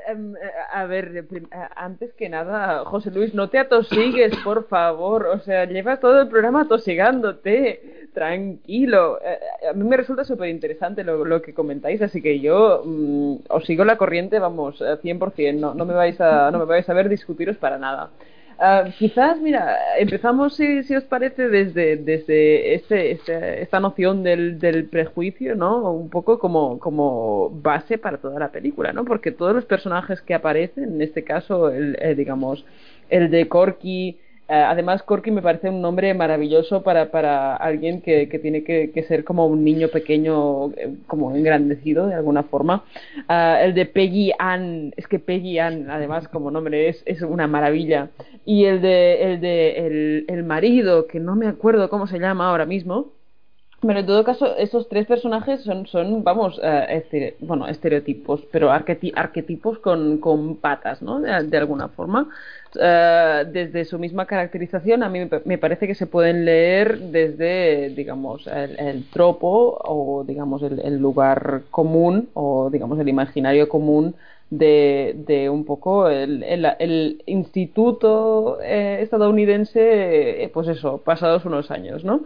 [0.07, 0.39] Em, eh,
[0.71, 5.27] a ver, eh, antes que nada, José Luis, no te atosigues, por favor.
[5.27, 8.07] O sea, llevas todo el programa atosigándote.
[8.13, 9.19] Tranquilo.
[9.23, 9.37] Eh,
[9.69, 13.65] a mí me resulta súper interesante lo, lo que comentáis, así que yo mm, os
[13.65, 15.59] sigo la corriente, vamos, eh, 100%.
[15.59, 18.09] No, no, me vais a, no me vais a ver discutiros para nada.
[18.61, 24.59] Ah, quizás, mira, empezamos, si, si os parece, desde, desde este, este- esta noción del,
[24.59, 25.89] del prejuicio, ¿no?
[25.93, 29.05] Un poco como, como base para toda la película, ¿no?
[29.05, 32.65] Porque todos los personajes que aparecen, en este caso, el, eh, digamos,
[33.07, 34.19] el de Corky,
[34.55, 39.03] además Corky me parece un nombre maravilloso para, para alguien que, que tiene que, que
[39.03, 42.83] ser como un niño pequeño, eh, como engrandecido de alguna forma.
[43.27, 47.47] Ah, el de Peggy Ann, es que Peggy Ann, además, como nombre es, es una
[47.47, 48.09] maravilla.
[48.45, 52.49] Y el de, el de el, el marido, que no me acuerdo cómo se llama
[52.49, 53.13] ahora mismo.
[53.81, 58.71] Pero en todo caso, esos tres personajes son, son vamos, eh, estere- bueno, estereotipos, pero
[58.71, 61.21] arqueti- arquetipos con, con patas, ¿no?
[61.21, 62.27] De alguna forma.
[62.79, 66.99] Eh, desde su misma caracterización, a mí me pa- me parece que se pueden leer
[66.99, 74.15] desde, digamos, el, tropo o, digamos, el, lugar común o, digamos, el imaginario común
[74.51, 82.25] de, un poco el, instituto eh, estadounidense, eh, pues eso, pasados unos años, ¿no?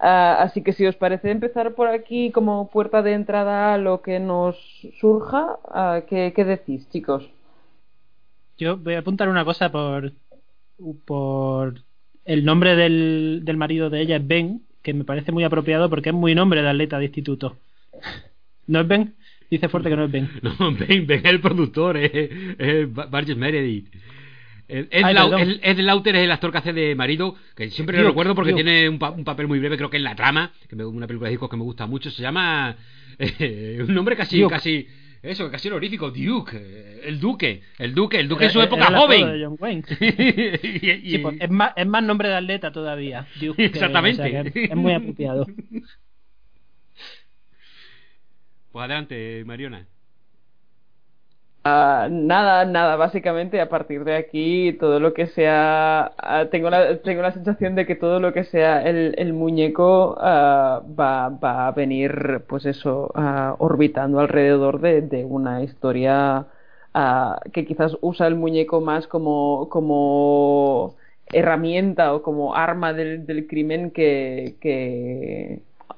[0.00, 4.02] Ah, así que si os parece empezar por aquí como puerta de entrada a lo
[4.02, 4.56] que nos
[5.00, 7.37] surja, ah, ¿qué, qué decís, chicos?
[8.58, 10.12] Yo voy a apuntar una cosa por,
[11.04, 11.82] por
[12.24, 16.10] el nombre del, del marido de ella es Ben, que me parece muy apropiado porque
[16.10, 17.56] es muy nombre de atleta de instituto.
[18.66, 19.14] ¿No es Ben?
[19.50, 20.28] Dice fuerte que no es Ben.
[20.42, 22.10] No, ven, ven el productor, es,
[22.58, 23.88] es Burgess Meredith.
[24.70, 25.48] Ed, Ay, Lau- perdón.
[25.50, 28.34] Ed- Ed Lauter es el actor que hace de marido, que siempre lo Duke, recuerdo
[28.34, 30.84] porque tiene un, pa- un papel muy breve, creo que en la trama, que me,
[30.84, 32.76] una película de discos que me gusta mucho, se llama
[33.18, 34.86] eh, un nombre casi, casi,
[35.22, 38.66] eso, casi honorífico, Duke, eh, el Duque, el Duque, el Duque en Era- su era
[38.68, 39.32] época el apodo joven.
[39.32, 39.82] de John Wayne.
[40.62, 43.26] Y- y- Sí, pues, es, más, es más nombre de atleta todavía.
[43.40, 44.22] Duke, que- Exactamente.
[44.22, 45.46] o sea que es muy apropiado.
[48.70, 49.86] Pues adelante, Mariona.
[51.70, 57.02] Ah, nada, nada, básicamente a partir de aquí todo lo que sea, ah, tengo la,
[57.02, 61.72] tengo la sensación de que todo lo que sea el, muñeco ah, va, va a
[61.72, 63.12] venir, pues eso,
[63.58, 66.46] orbitando alrededor de, de una historia
[67.52, 70.96] que quizás usa el muñeco más como, como
[71.26, 74.56] herramienta o como arma del, del crimen que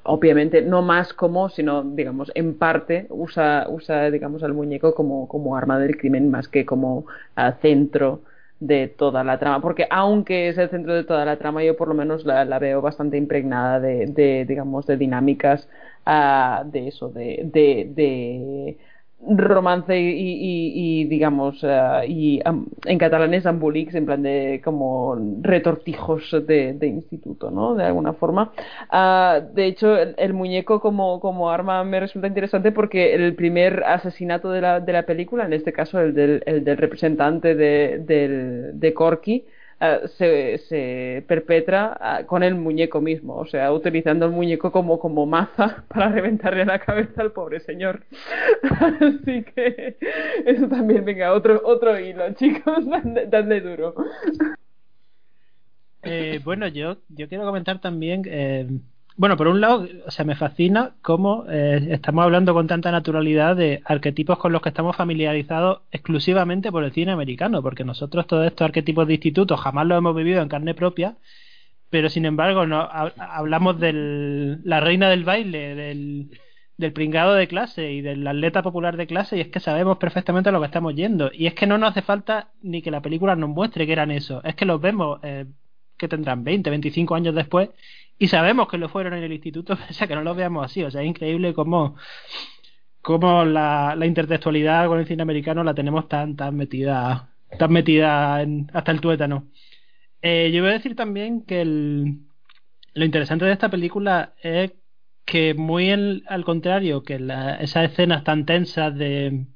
[0.03, 5.57] obviamente no más como, sino digamos en parte usa, usa digamos al muñeco como, como
[5.57, 7.07] arma del crimen más que como
[7.37, 8.23] ah, centro
[8.61, 11.89] de toda la trama, porque aunque es el centro de toda la trama, yo por
[11.89, 15.69] lo menos la, la veo bastante impregnada de, de digamos, de dinámicas
[16.05, 18.77] ah, de eso, de, de
[19.29, 22.41] romance y, digamos ah, y
[22.85, 28.15] en catalán es embolics en plan de como retortijos de, de instituto no de alguna
[28.15, 28.53] forma.
[28.91, 34.51] Ah, de hecho el, muñeco como, como arma me resulta interesante porque el primer asesinato
[34.51, 38.95] de la, de la película en este caso el del, el representante de, del, de
[38.95, 39.45] Corky
[39.81, 45.27] ah, se, perpetra ah, con el muñeco mismo, o sea, utilizando el muñeco como, como
[45.27, 48.05] maza para reventarle la cabeza al pobre señor.
[49.01, 49.97] Así que
[50.47, 52.85] eso también, venga, otro, otro hilo, chicos,
[53.29, 53.95] dadle duro.
[56.03, 58.23] Eh, bueno, yo, yo quiero comentar también.
[58.27, 58.67] eh,
[59.21, 63.55] bueno, por un lado, o sea, me fascina cómo eh, estamos hablando con tanta naturalidad
[63.55, 68.47] de arquetipos con los que estamos familiarizados exclusivamente por el cine americano, porque nosotros todos
[68.47, 71.19] estos arquetipos de institutos jamás los hemos vivido en carne propia,
[71.91, 73.93] pero sin embargo no, ha- hablamos de
[74.65, 79.41] la reina del baile, del, pringado de clase y del atleta popular de clase y
[79.43, 81.31] es que sabemos perfectamente lo que estamos yendo.
[81.35, 84.11] Y es que no nos hace falta ni que la película nos muestre que eran
[84.11, 85.45] eso, es que los vemos eh,
[85.99, 87.69] que tendrán 20, 25 años después
[88.21, 90.85] y sabemos que lo fueron en el instituto, pese a que no los veamos así.
[90.85, 91.97] O sea, es increíble cómo,
[93.03, 98.43] cómo la, la intertextualidad con el cine americano la tenemos tan, tan metida, tan metida
[98.43, 99.49] en- hasta el tuétano.
[100.23, 102.21] Eh, yo voy a decir también que el,
[102.95, 104.73] lo interesante de esta película es
[105.27, 105.91] que muy
[106.29, 109.47] al contrario que la- esas escenas tan tensas de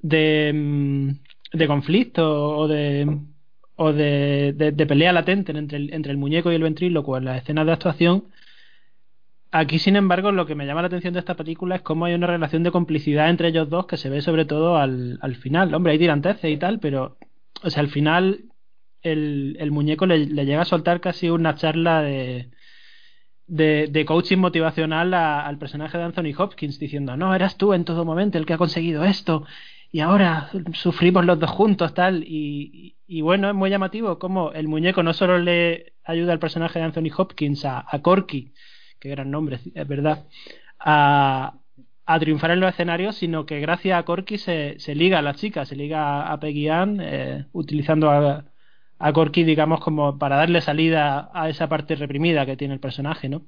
[0.00, 1.10] de, mm,
[1.58, 3.06] de conflicto o de
[3.76, 7.42] o de, de- pelea latente entre el, entre el muñeco y el ventrílocuo en las
[7.42, 8.24] escenas de actuación
[9.50, 12.14] aquí sin embargo lo que me llama la atención de esta película es cómo hay
[12.14, 15.72] una relación de complicidad entre ellos dos que se ve sobre todo al, al final.
[15.74, 17.16] Hombre hay tiranteces y tal pero
[17.62, 18.44] o sea al final
[19.02, 22.50] el, el muñeco le, le llega a soltar casi una charla de
[23.46, 28.04] de, de coaching motivacional al personaje de Anthony Hopkins diciendo no eras tú en todo
[28.04, 29.44] momento el que ha conseguido esto
[29.92, 34.68] y ahora sufrimos los dos juntos tal y, y bueno es muy llamativo como el
[34.68, 38.52] muñeco no solo le ayuda al personaje de Anthony Hopkins a, Corky
[38.98, 40.26] qué gran nombre es verdad
[40.78, 41.54] a,
[42.04, 45.34] a triunfar en los escenarios sino que gracias a Corky se, se liga a la
[45.34, 48.44] chica se liga a Peggy Ann eh, utilizando a,
[48.98, 53.28] a Corky digamos como para darle salida a esa parte reprimida que tiene el personaje
[53.28, 53.42] ¿no?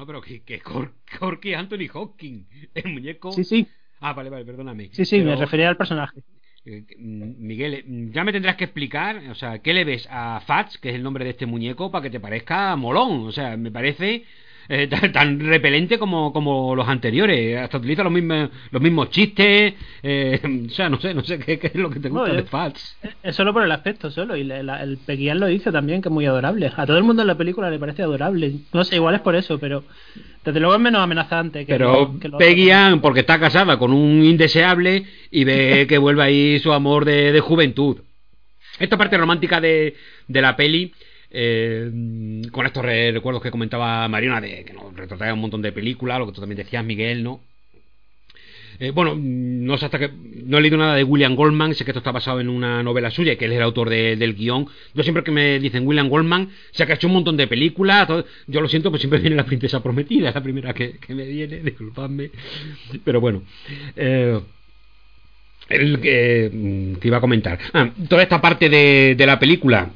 [0.00, 3.28] No, pero que, que Cor- Corky Anthony Hopkins, el muñeco.
[3.34, 3.68] sí sí
[4.00, 4.90] Ah, vale, vale, perdóname.
[4.92, 6.22] sí sí me refería al personaje
[6.64, 10.40] eh, mm, Miguel, eh, ya me tendrás que explicar, o sea, ¿qué le ves a
[10.40, 13.26] Fats, que es el nombre de este muñeco, para que te parezca molón?
[13.26, 14.24] O sea, me parece
[14.72, 17.58] eh, tan, tan repelente como, como los anteriores.
[17.58, 19.74] Hasta utiliza los mismos, los mismos chistes.
[20.02, 22.30] eh, o sea, no sé, no sé qué, qué es lo que te No, gusta
[22.30, 22.96] yo- de Fats.
[23.22, 24.98] Es solo por el aspecto solo, y la- la- el
[25.40, 26.70] lo dice también, que es muy adorable.
[26.74, 28.52] A todo el mundo en la película le parece adorable.
[28.72, 29.82] No sé, igual es por eso, pero
[30.44, 32.70] desde luego es menos amenazante que Pero lo- que lo Peggy.
[32.70, 37.32] Ann, porque está casada con un indeseable y ve que vuelve ahí su amor de,
[37.32, 37.98] de juventud.
[38.78, 39.94] Esta parte romántica de,
[40.28, 40.92] de la peli,
[41.30, 41.90] eh,
[42.50, 46.18] con estos re- recuerdos que comentaba Mariona, de que nos retrataba un montón de películas,
[46.18, 47.40] lo que tú también decías, Miguel, ¿no?
[48.82, 50.10] Eh, bueno, no sé hasta que
[50.46, 53.10] no he leído nada de William Goldman, sé que esto está basado en una novela
[53.10, 54.66] suya, que él es el autor de- del guion.
[54.94, 58.08] Yo siempre que me dicen William Goldman, se ha hecho un montón de películas,
[58.46, 61.58] yo lo siento, pues siempre viene la princesa prometida, es la primera que, me viene,
[61.62, 62.30] disculpadme.
[63.04, 63.42] Pero bueno,
[63.96, 64.40] eh,
[65.68, 67.58] el que, mm, que iba a comentar.
[67.74, 69.90] Ah, toda esta parte de la película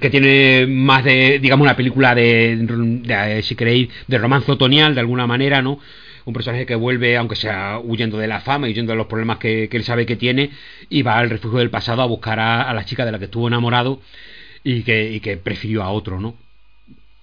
[0.00, 5.26] que tiene más de, digamos, una película de, si queréis, de romance otoñal, de alguna
[5.26, 5.80] manera, ¿no?
[6.26, 9.38] Un personaje que vuelve, aunque sea huyendo de la fama y huyendo de los problemas
[9.38, 10.50] que, que él sabe que tiene,
[10.90, 13.24] y va al refugio del pasado a buscar a, a la chica de la que
[13.26, 14.00] estuvo enamorado
[14.62, 16.34] y que, y que prefirió a otro, ¿no?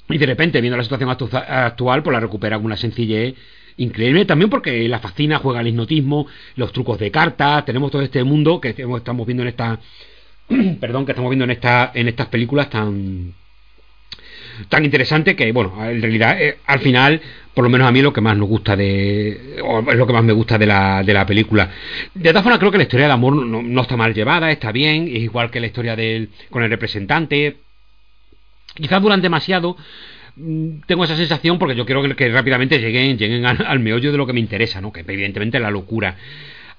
[0.10, 3.36] Y de repente, viendo la situación actu- actual, pues la recupera con una sencillez
[3.78, 4.26] increíble.
[4.26, 8.62] También porque la fascina, juega al hipnotismo, los trucos de cartas, tenemos todo este mundo
[8.62, 9.80] que estamos viendo en esta.
[10.80, 13.34] perdón, que estamos viendo en esta, en estas películas tan
[14.70, 17.20] tan interesante que bueno en realidad eh, al final
[17.54, 20.14] por lo menos a mí lo que más nos gusta de o es lo que
[20.14, 21.70] más me gusta de la, de la película
[22.14, 24.72] de todas formas creo que la historia de amor no, no está mal llevada está
[24.72, 27.58] bien es igual que la historia del con el representante
[28.76, 29.78] quizás duran demasiado
[30.36, 34.28] mm, tengo esa sensación porque yo quiero que, rápidamente lleguen, lleguen al, meollo de lo
[34.28, 34.92] que me interesa, ¿no?
[34.92, 36.18] Que evidentemente la locura.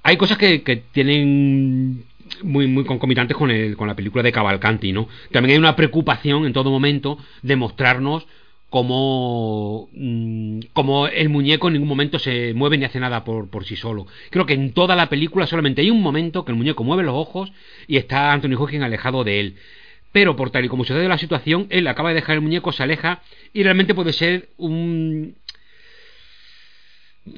[0.03, 2.05] Hay cosas que, que tienen
[2.43, 5.09] muy, muy concomitantes con, el, con la película de Cavalcanti, ¿no?
[5.33, 8.27] También hay una preocupación en todo momento de mostrarnos
[8.69, 13.65] cómo, mm, cómo el muñeco en ningún momento se mueve ni hace nada por, por
[13.65, 14.07] sí solo.
[14.31, 17.15] Creo que en toda la película solamente hay un momento que el muñeco mueve los
[17.15, 17.53] ojos
[17.87, 19.57] y está Anthony Hopkins alejado de él.
[20.13, 22.83] Pero por tal y como sucede la situación, él acaba de dejar el muñeco, se
[22.83, 23.23] aleja
[23.53, 25.37] y realmente puede ser un...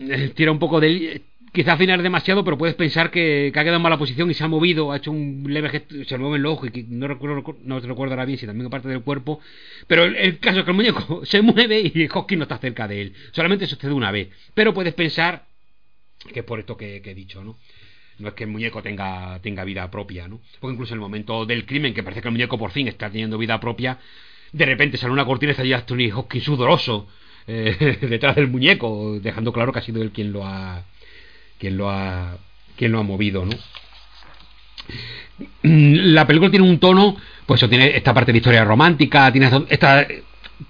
[0.01, 3.83] eh, Tira un poco de quizá afinar demasiado, pero puedes pensar que, ha quedado en
[3.83, 6.67] mala posición y se ha movido, ha hecho un leve gesto, se mueve el ojo
[6.67, 9.41] y no recuerdo, no recuerdo ahora bien si también parte del cuerpo,
[9.87, 13.03] pero el, caso es que el muñeco se mueve y Hopkins no está cerca de
[13.03, 13.15] él.
[13.33, 15.47] Solamente sucede una vez, pero puedes pensar
[16.33, 17.57] que es por esto que, he dicho, ¿no?
[18.19, 20.41] No es que el muñeco tenga, tenga vida propia, ¿no?
[20.61, 23.09] Porque incluso en el momento del crimen, que parece que el muñeco por fin está
[23.09, 23.99] teniendo vida propia,
[24.51, 27.07] de repente sale una cortina y está allí Anthony Hopkins sudoroso
[27.47, 30.85] eh, detrás del muñeco, dejando claro que ha sido él quien lo ha
[31.59, 32.37] quien lo ha
[32.77, 33.57] quien lo ha movido, ¿no?
[35.63, 37.17] La película tiene un tono,
[37.47, 40.07] pues tiene esta parte de historia romántica, tiene esta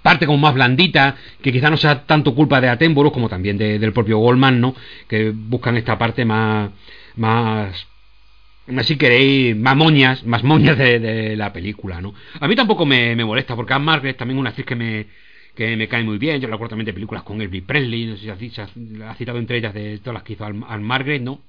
[0.01, 3.79] parte como más blandita, que quizá no sea tanto culpa de Attenborough como también de-
[3.79, 4.75] del propio Goldman, ¿no?
[5.07, 6.69] Que buscan esta parte más
[7.15, 7.87] más
[8.83, 12.13] si queréis, más moñas, más moñas de, la película, ¿no?
[12.39, 15.07] A mí tampoco me, molesta, porque Anne Margaret también una actriz que me,
[15.59, 16.39] que me cae muy bien.
[16.39, 18.71] Yo recuerdo también de películas con Elvis Presley, no sé si has,
[19.17, 21.41] citado entre ellas de todas las que hizo Anne Anne Margaret, ¿no?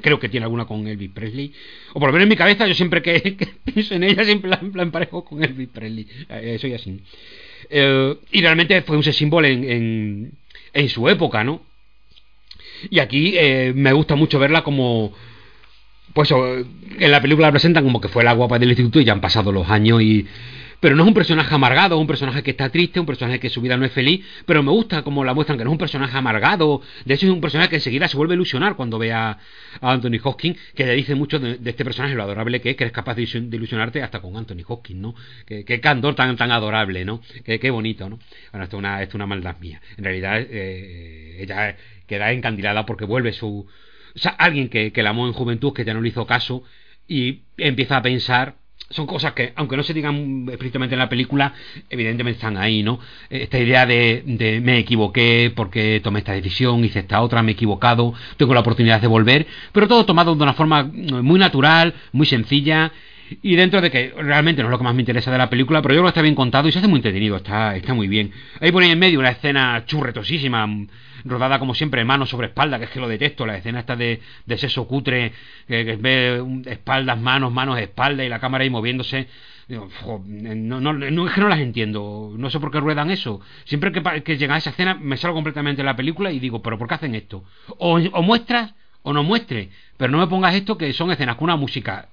[0.00, 1.52] Creo que tiene alguna con Elvis Presley.
[1.94, 4.48] O por lo menos en mi cabeza, yo siempre que, que pienso en ella, siempre
[4.48, 6.06] la, la emparejo con Elvis Presley.
[6.28, 7.00] Eh, soy así.
[7.68, 10.32] Eh, y realmente fue un symbol en,
[10.72, 11.62] en, su época, ¿no?
[12.88, 15.12] Y aquí eh, me gusta mucho verla como.
[16.12, 19.12] Pues en la película la presentan como que fue la guapa del instituto y ya
[19.12, 20.24] han pasado los años y.
[20.82, 23.60] Pero no es un personaje amargado, un personaje que está triste, un personaje que su
[23.60, 26.18] vida no es feliz, pero me gusta como la muestran que no es un personaje
[26.18, 29.38] amargado, de hecho es un personaje que enseguida se vuelve a ilusionar cuando ve a,
[29.80, 32.92] Anthony Hopkins, que le dice mucho de, este personaje, lo adorable que es, que eres
[32.92, 35.14] capaz de, ilusion- de ilusionarte hasta con Anthony Hopkins, ¿no?
[35.46, 37.22] Que candor tan, tan adorable, ¿no?
[37.44, 38.18] Qué bonito, ¿no?
[38.50, 39.80] Bueno, esto es una, maldad mía.
[39.96, 41.76] En realidad, eh, ella
[42.08, 43.68] queda encandilada porque vuelve su...
[44.16, 46.64] O sea, alguien que, que la amó en juventud, que ya no le hizo caso,
[47.06, 48.56] y empieza a pensar
[48.92, 51.52] son cosas que, aunque no se digan explícitamente en la película,
[51.90, 53.00] evidentemente están ahí, ¿no?
[53.28, 54.22] Esta idea de,
[54.62, 59.00] me equivoqué porque tomé esta decisión, hice esta otra, me he equivocado, tengo la oportunidad
[59.00, 62.92] de volver, pero todo tomado de una forma muy natural, muy sencilla,
[63.42, 65.80] y dentro de que realmente no es lo que más me interesa de la película,
[65.80, 68.08] pero yo creo que está bien contado y se hace muy entretenido, está, está muy
[68.08, 68.30] bien.
[68.60, 70.68] Ahí ahí en medio una escena churretosísima,
[71.24, 74.20] rodada como siempre, mano sobre espalda, que es que lo detesto, la escena esta de,
[74.46, 75.32] de sexo cutre,
[75.66, 79.28] que, ve espaldas, manos, manos, espalda y la cámara ahí moviéndose.
[79.68, 80.18] No,
[80.80, 83.40] no, no, es que no las entiendo, no sé por qué ruedan eso.
[83.64, 86.62] Siempre que, que llega a esa escena me salgo completamente de la película y digo,
[86.62, 87.44] pero ¿por qué hacen esto?
[87.78, 91.44] O, o muestras o no muestres, pero no me pongas esto que son escenas con
[91.44, 92.08] una música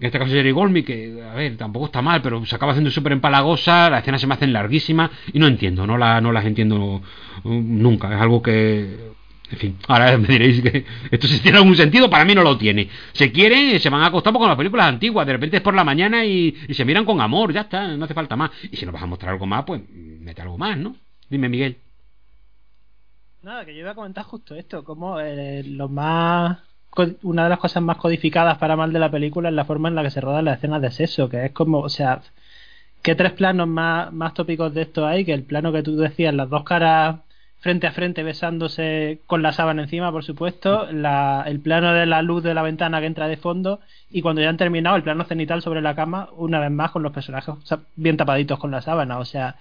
[0.00, 2.90] en este caso Jerry Golmi, que, a ver, tampoco está mal, pero se acaba haciendo
[2.90, 6.44] súper empalagosa, las escenas se me hacen larguísimas y no entiendo, no, la, no las
[6.44, 7.02] entiendo
[7.42, 8.14] uh, nunca.
[8.14, 9.12] Es algo que,
[9.50, 12.56] en fin, ahora me diréis que esto si tiene algún sentido, para mí no lo
[12.56, 12.88] tiene.
[13.12, 15.82] Se quieren, se van a acostar con las películas antiguas, de repente es por la
[15.82, 18.52] mañana y, y se miran con amor, ya está, no hace falta más.
[18.70, 20.94] Y si nos vas a mostrar algo más, pues mete algo más, ¿no?
[21.28, 21.76] Dime, Miguel.
[23.42, 26.58] Nada, que yo iba a comentar justo esto, como eh, lo más
[27.22, 29.94] una de las cosas más codificadas para mal de la película es la forma en
[29.94, 32.22] la que se rodan las escenas de sexo, que es como, o sea,
[33.02, 35.24] ¿qué tres planos más, más tópicos de esto hay?
[35.24, 37.18] Que el plano que tú decías, las dos caras
[37.60, 42.22] frente a frente besándose con la sábana encima, por supuesto, la, el plano de la
[42.22, 45.24] luz de la ventana que entra de fondo y cuando ya han terminado el plano
[45.24, 47.54] cenital sobre la cama, una vez más con los personajes
[47.96, 49.56] bien tapaditos con la sábana, o sea,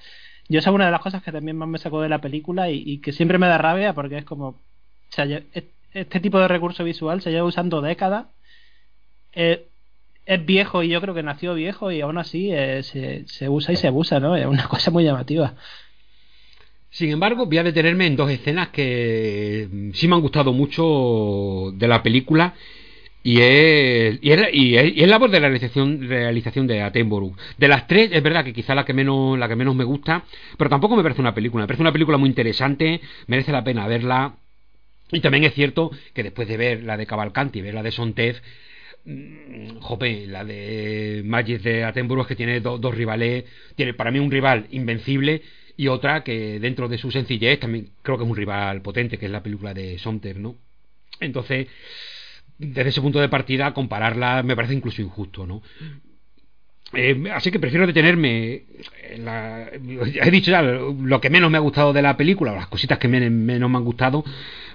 [0.49, 2.69] yo esa es una de las cosas que también más me sacó de la película
[2.69, 4.61] y, y que siempre me da rabia porque es como, o
[5.09, 5.39] sea, yo-
[6.01, 8.27] este tipo de recurso visual se lleva usando décadas,
[9.34, 9.67] eh,
[10.26, 13.74] es viejo y yo creo que nació viejo y aún así eh, se, se usa
[13.74, 14.35] y se abusa, ¿no?
[14.35, 15.56] Es una cosa muy llamativa.
[16.90, 21.72] Sin embargo, voy a detenerme en dos escenas que mm, sí me han gustado mucho
[21.76, 22.56] de la película
[23.24, 27.35] y es, y es, y es- y es labor de la realización, realización de Attenborough.
[27.58, 30.24] De las tres, es verdad que quizá la que menos la que menos me gusta,
[30.58, 31.64] pero tampoco me parece una película.
[31.64, 34.35] Me parece una película muy interesante, merece la pena verla.
[35.11, 37.91] Y también es cierto que después de ver la de Cavalcanti y ver la de
[37.91, 38.41] Sontev,
[39.05, 43.45] mm, jope, la de Magic de Attenborough es que tiene do- dos rivales,
[43.75, 45.41] tiene para mí un rival invencible
[45.77, 49.27] y otra que dentro de su sencillez también creo que es un rival potente, que
[49.27, 50.55] es la película de Somter, ¿no?
[51.19, 51.67] Entonces,
[52.57, 55.61] desde ese punto de partida, compararla me parece incluso injusto, ¿no?
[56.93, 58.64] Eh, así que prefiero detenerme.
[59.09, 62.67] En la, he dicho ya lo que menos me ha gustado de la película, las
[62.67, 64.24] cositas que menos me han gustado,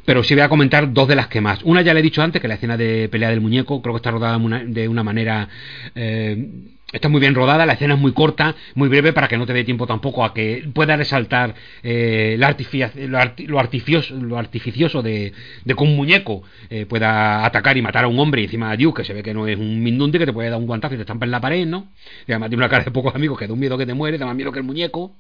[0.05, 1.63] pero sí voy a comentar dos de las que más.
[1.63, 3.99] Una ya le he dicho antes, que la escena de pelea del muñeco, creo que
[3.99, 5.49] está rodada de una manera.
[5.95, 6.49] Eh,
[6.93, 9.55] Está muy bien rodada, la escena es muy corta, muy breve para que no te
[9.55, 15.33] dé tiempo tampoco a que pueda resaltar eh, lo, artificioso, lo artificioso de,
[15.67, 19.07] que un muñeco eh, pueda atacar y matar a un hombre encima a Duke, que
[19.07, 21.03] se ve que no es un mindunde que te puede dar un guantazo y te
[21.03, 21.89] estampa en la pared, ¿no?
[22.27, 24.27] Y además una cara de pocos amigos que da un miedo que te muere, da
[24.27, 25.17] más miedo que el muñeco.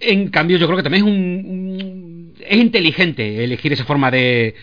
[0.00, 4.54] En cambio, yo creo que también es un es inteligente elegir esa forma de,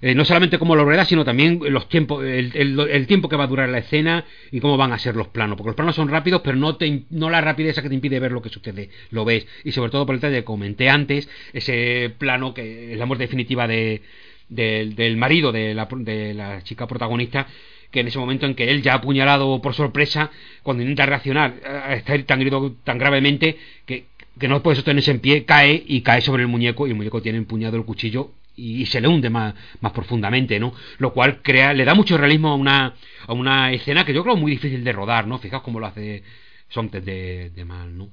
[0.00, 3.48] eh, no solamente cómo lo rueda, sino también los tiempos, el, tiempo que va a
[3.48, 5.56] durar la escena y cómo van a ser los planos.
[5.56, 8.32] Porque los planos son rápidos, pero no, te, no la rapidez que te impide ver
[8.32, 9.46] lo que sucede, lo ves.
[9.64, 13.24] Y sobre todo por el detalle que comenté antes, ese plano que es la muerte
[13.24, 14.02] definitiva de,
[14.48, 17.46] del marido de la, de la chica protagonista,
[17.90, 20.30] que en ese momento en que él ya ha apuñalado por sorpresa,
[20.62, 21.54] cuando intenta reaccionar,
[21.90, 24.04] está tan herido tan gravemente que,
[24.38, 27.22] que no puede sostenerse en pie, cae y cae sobre el muñeco y el muñeco
[27.22, 30.74] tiene empuñado el cuchillo y, se le hunde más, más profundamente, ¿no?
[30.98, 32.94] Lo cual crea, le da mucho realismo a una,
[33.26, 35.38] a una escena que yo creo muy difícil de rodar, ¿no?
[35.38, 36.22] Fijaos cómo lo hace
[36.68, 38.10] Sontes de, de mal, ¿no?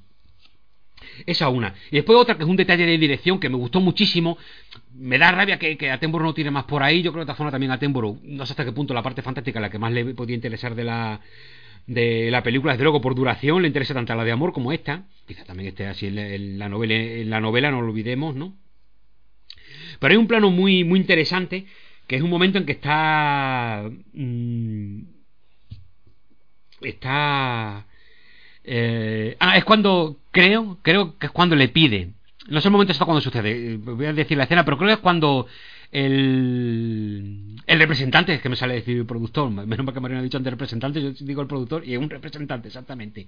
[1.26, 1.74] Esa una.
[1.90, 4.38] Y después otra que es un detalle de dirección que me gustó muchísimo.
[4.94, 7.02] Me da rabia que, que Attenborough no tiene más por ahí.
[7.02, 9.60] Yo creo que esta zona también Attenborough, no sé hasta qué punto la parte fantástica,
[9.60, 11.20] la que más le podía interesar de la,
[11.86, 15.04] de la película, desde luego por duración, le interesa tanto la de amor como esta.
[15.26, 18.54] Quizá también esté así en la, novela, en la novela, no lo olvidemos, ¿no?
[19.98, 21.66] Pero hay un plano muy, muy interesante,
[22.06, 23.90] que es un momento en que está...
[24.12, 25.02] Mm,
[26.82, 27.86] está...
[28.64, 32.10] Eh, ah, es cuando, creo, creo que es cuando le pide.
[32.48, 34.94] No sé el momento exacto cuando sucede, voy a decir la escena, pero creo que
[34.94, 35.46] es cuando
[35.90, 40.24] el, el representante, es que me sale decir el productor, menos mal que Mariano ha
[40.24, 43.26] dicho antes representante, yo digo el productor y es un representante, exactamente.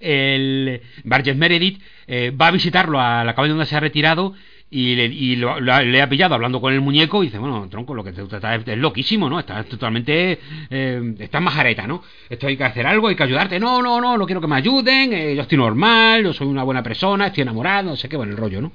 [0.00, 4.34] El Barges Meredith eh, va a visitarlo a la cabaña donde se ha retirado
[4.70, 8.04] y, le, lo, le ha pillado hablando con el muñeco y dice, bueno, tronco, lo
[8.04, 9.40] que te trata es, loquísimo, ¿no?
[9.40, 10.38] Estás totalmente...
[10.68, 12.02] Eh, estás majareta, ¿no?
[12.28, 13.58] Esto hay que hacer algo, hay que ayudarte.
[13.58, 16.64] No, no, no, no quiero que me ayuden, eh, yo estoy normal, yo soy una
[16.64, 18.72] buena persona, estoy enamorado, no sé qué, bueno, el rollo, ¿no?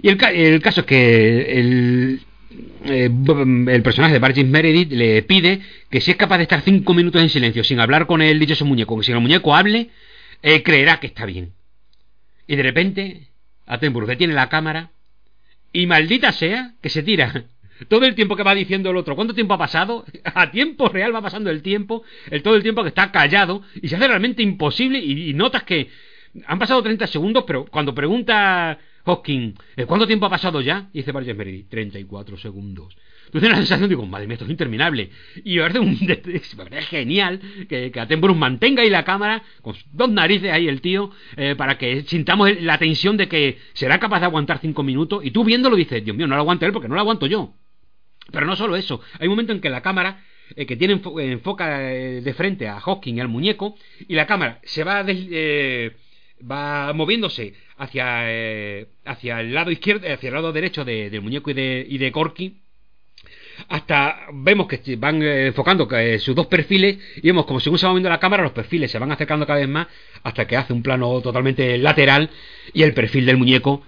[0.00, 2.20] Y el, el caso es que el,
[2.86, 3.08] eh,
[3.68, 7.22] el personaje de Bargis Meredith le pide que si es capaz de estar cinco minutos
[7.22, 9.90] en silencio sin hablar con el dichoso muñeco, que si el muñeco hable,
[10.64, 11.52] creerá que está bien.
[12.48, 13.28] Y de repente,
[13.66, 14.90] Attenborough detiene la cámara
[15.72, 17.46] y maldita sea que se tira
[17.88, 20.04] todo el tiempo que va diciendo el otro, ¿cuánto tiempo ha pasado?
[20.24, 23.88] A tiempo real va pasando el tiempo, el todo el tiempo que está callado y
[23.88, 25.88] se hace realmente imposible y, notas que
[26.46, 30.88] han pasado 30 segundos, pero cuando pregunta Hawking, ¿eh, ¿cuánto tiempo ha pasado ya?
[30.92, 32.96] Y dice Barges Meredith, 34 segundos.
[33.30, 35.10] Tú tienes la sensación, digo, madre mía, esto es interminable.
[35.44, 35.96] Y me parece, un,
[36.90, 41.54] genial que, que Attenborough mantenga ahí la cámara, con dos narices ahí el tío, eh,
[41.56, 45.24] para que sintamos la tensión de que será capaz de aguantar cinco minutos.
[45.24, 47.54] Y tú viéndolo dices, Dios mío, no lo aguanta él porque no lo aguanto yo.
[48.30, 50.22] Pero no solo eso, hay un momento en que la cámara
[50.54, 53.76] eh, que tiene enfoca de frente a Hawking y al muñeco,
[54.08, 55.04] y la cámara se va,
[56.50, 58.26] va moviéndose hacia,
[59.06, 62.61] hacia el lado izquierdo, hacia el lado derecho del muñeco y de, y de Corky,
[63.68, 67.86] hasta vemos que van eh, enfocando eh, sus dos perfiles y vemos como según se
[67.86, 69.86] va moviendo la cámara los perfiles se van acercando cada vez más
[70.22, 72.30] hasta que hace un plano totalmente lateral
[72.72, 73.82] y el perfil del muñeco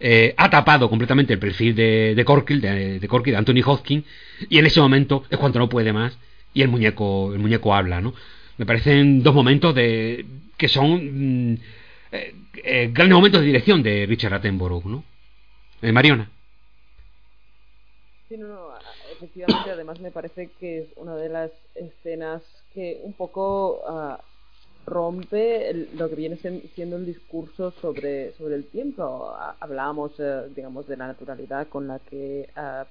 [0.00, 4.04] eh, ha tapado completamente el perfil de, de Corky, de, Corky, de Anthony Hopkins
[4.48, 6.18] y en ese momento es cuando no puede más
[6.54, 8.14] y el muñeco el muñeco habla, ¿no?
[8.56, 10.24] Me parecen dos momentos de
[10.56, 11.58] que son mm,
[12.92, 15.04] grandes momentos de dirección de Richard Attenborough, ¿no?
[15.82, 16.28] Mariona.
[19.18, 24.16] Efectivamente, además me parece que es una de las escenas que un poco uh,
[24.88, 26.38] rompe lo que viene
[26.74, 29.34] siendo el discurso sobre, sobre el tiempo.
[29.60, 32.84] Hablábamos, uh, digamos, de la naturalidad con la que uh,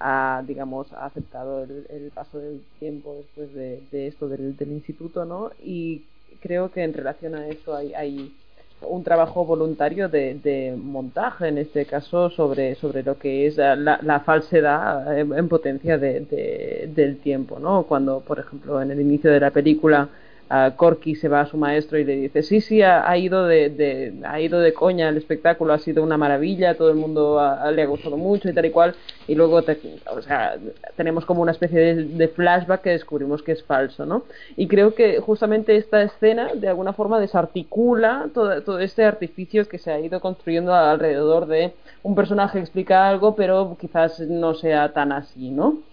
[0.00, 4.72] ha, digamos, ha aceptado el, el, paso del tiempo después de, de esto del, del,
[4.72, 5.50] instituto, ¿no?
[5.62, 6.04] Y
[6.40, 8.34] creo que en relación a eso hay, hay
[8.82, 13.76] un trabajo voluntario de, de, montaje, en este caso, sobre, sobre lo que es la,
[13.76, 17.84] la falsedad en, en potencia de, de, del tiempo, ¿no?
[17.84, 20.08] Cuando, por ejemplo, en el inicio de la película
[20.50, 23.70] uh, Corky se va a su maestro y le dice, sí, sí, ha, ido de,
[23.70, 27.70] de, ha ido de coña el espectáculo, ha sido una maravilla, todo el mundo ha,
[27.70, 28.94] le ha gustado mucho y tal y cual,
[29.28, 29.78] y luego te,
[30.10, 30.56] o sea,
[30.96, 34.24] tenemos como una especie de, de, flashback que descubrimos que es falso, ¿no?
[34.56, 39.78] Y creo que justamente esta escena de alguna forma desarticula todo, todo este artificio que
[39.78, 41.72] se ha ido construyendo alrededor de
[42.02, 45.89] un personaje explica algo, pero quizás no sea tan así, ¿no?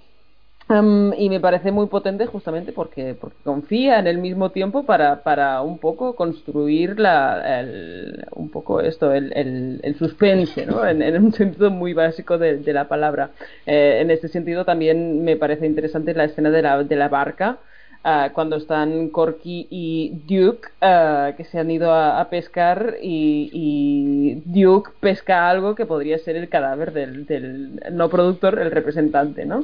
[0.69, 5.23] Um, y me parece muy potente justamente porque, porque confía en el mismo tiempo para,
[5.23, 10.85] para un poco construir la, el, un poco esto, el, el, el suspense, ¿no?
[10.85, 13.31] En, un sentido muy básico de, de la palabra.
[13.65, 17.59] Eh, en este sentido también me parece interesante la escena de la, de la barca,
[18.07, 23.49] uh, cuando están Corky y Duke, uh, que se han ido a, a pescar y,
[23.53, 29.45] y, Duke pesca algo que podría ser el cadáver del, del no productor, el representante,
[29.45, 29.59] ¿no?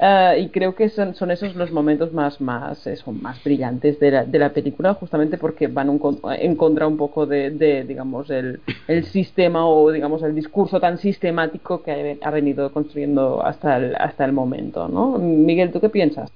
[0.00, 4.10] Uh, y creo que son, son, esos los momentos más, más, eso, más brillantes de
[4.10, 6.00] la, de la, película, justamente porque van un,
[6.38, 10.98] en contra un poco de, de digamos, el, el, sistema o, digamos, el discurso tan
[10.98, 15.18] sistemático que ha venido construyendo hasta el, hasta el momento, ¿no?
[15.18, 16.30] Miguel, ¿tú qué piensas?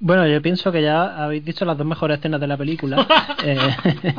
[0.00, 3.06] Bueno, yo pienso que ya habéis dicho las dos mejores escenas de la película.
[3.44, 3.58] eh,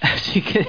[0.00, 0.68] así que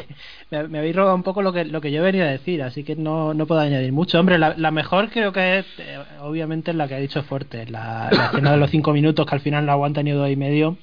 [0.50, 2.84] me, me, habéis robado un poco lo que, lo que yo venía a decir, así
[2.84, 4.20] que no, no puedo añadir mucho.
[4.20, 7.68] Hombre, la, la mejor creo que es, eh, obviamente, es la que ha dicho Fuerte,
[7.68, 10.36] la, la, escena de los cinco minutos, que al final la aguantan y dos y
[10.36, 10.78] medio.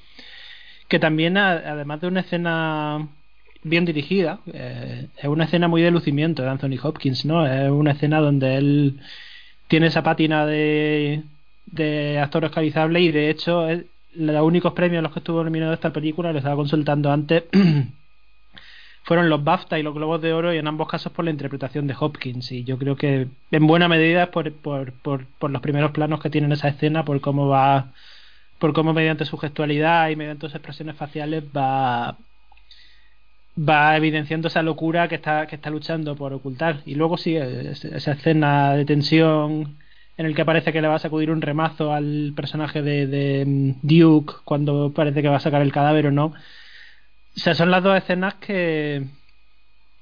[0.87, 3.09] Que también, además de una escena
[3.63, 7.45] bien dirigida, eh, es una escena muy de lucimiento de Anthony Hopkins, ¿no?
[7.45, 8.99] Es una escena donde él
[9.67, 11.23] tiene esa pátina de
[11.65, 13.67] de actor oscarizable y de hecho
[14.15, 17.43] los únicos premios a los que estuvo nominado esta película, lo estaba consultando antes,
[19.03, 21.87] fueron los BAFTA y los Globos de Oro y en ambos casos por la interpretación
[21.87, 22.51] de Hopkins.
[22.51, 26.21] Y yo creo que en buena medida es por, por, por, por los primeros planos
[26.21, 27.91] que tiene en esa escena, por cómo va,
[28.59, 32.17] por cómo mediante su gestualidad y mediante sus expresiones faciales va
[33.55, 36.81] va evidenciando esa locura que está que está luchando por ocultar.
[36.85, 39.77] Y luego sigue esa escena de tensión
[40.17, 43.71] en el que parece que le va a sacudir un remazo al personaje de, mm,
[43.81, 46.27] Duke cuando parece que va a sacar el cadáver o no.
[46.27, 46.33] O
[47.39, 49.03] sea, son las dos escenas que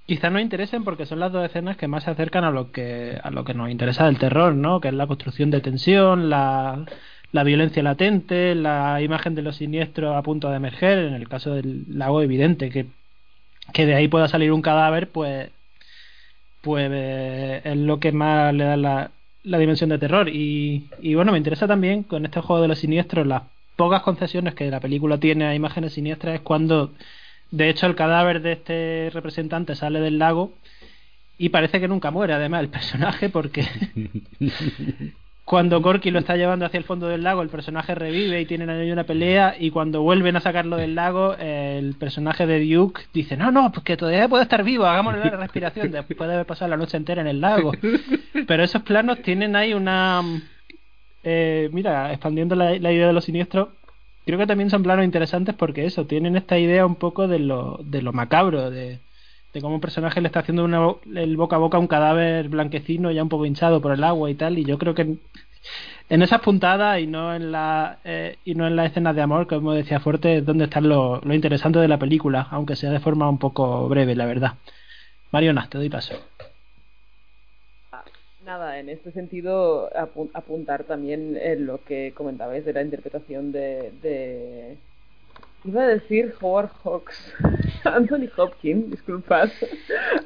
[0.05, 3.17] quizá nos interesen porque son las dos escenas que más se acercan a lo que
[3.23, 4.81] a lo que nos interesa del terror, ¿no?
[4.81, 6.85] Que es la construcción de tensión, la,
[7.31, 11.53] la violencia latente, la imagen de los siniestros a punto de emerger, en el caso
[11.53, 12.87] del lago evidente que
[13.73, 15.49] que de ahí pueda salir un cadáver, pues
[16.61, 19.11] pues eh, es lo que más le da la,
[19.43, 20.29] la dimensión de terror.
[20.29, 23.43] Y, y, bueno, me interesa también con este juego de los siniestros, las
[23.75, 26.91] pocas concesiones que la película tiene a imágenes siniestras es cuando,
[27.49, 30.53] de hecho, el cadáver de este representante sale del lago
[31.37, 33.65] y parece que nunca muere, además, el personaje, porque
[35.51, 38.69] cuando Corky lo está llevando hacia el fondo del lago, el personaje revive y tienen
[38.69, 39.57] ahí una pelea.
[39.59, 43.97] Y cuando vuelven a sacarlo del lago, el personaje de Duke dice: No, no, porque
[43.97, 47.27] todavía puede estar vivo, hagámosle la respiración después de haber pasado la noche entera en
[47.27, 47.73] el lago.
[48.47, 50.21] Pero esos planos tienen ahí una.
[51.21, 53.67] Eh, mira, expandiendo la, la, idea de los siniestros,
[54.25, 57.77] creo que también son planos interesantes porque eso, tienen esta idea un poco de lo,
[57.83, 58.99] de lo macabro, de,
[59.53, 63.11] de cómo un personaje le está haciendo el boca a boca a un cadáver blanquecino
[63.11, 65.17] ya un poco hinchado por el agua y tal y yo creo que
[66.09, 69.47] en esas puntadas y no en la eh, y no en las escenas de amor
[69.47, 72.99] como decía Fuerte es donde está lo, lo, interesante de la película aunque sea de
[72.99, 74.53] forma un poco breve la verdad.
[75.31, 76.15] Mariona te doy paso.
[78.45, 79.89] Nada en este sentido
[80.33, 84.77] apuntar también en lo que comentabais de la interpretación de
[85.63, 87.15] Iba a decir Howard Hawks.
[87.83, 89.49] Anthony Hopkins, disculpad.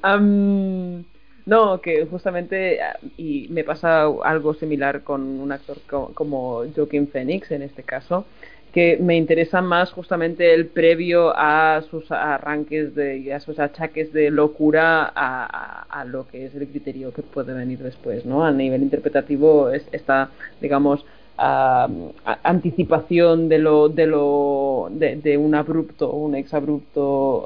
[0.03, 1.03] Um,
[1.45, 2.79] no, que justamente,
[3.17, 8.25] y me pasa algo similar con un actor co como Joaquin Phoenix en este caso,
[8.73, 14.11] que me interesa más justamente el previo a sus arranques de, y a sus achaques
[14.11, 18.43] de locura a, a, a, lo que es el criterio que puede venir después, ¿no?
[18.43, 21.05] A nivel interpretativo es, está, digamos,
[21.37, 27.45] Anticipación de lo de lo de, de, un abrupto un exabrupto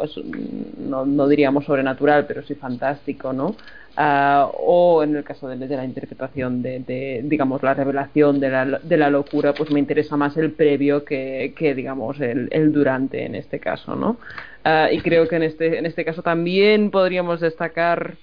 [0.77, 3.55] no, no diríamos sobrenatural pero sí fantástico no
[3.97, 8.97] uh, o en el caso de, la interpretación de, digamos la revelación de la, de
[8.97, 13.95] la locura pues me interesa más el previo que, digamos el, durante en este caso
[13.95, 14.17] no
[14.65, 18.17] Uh, y creo que en este, en este caso también podríamos destacar,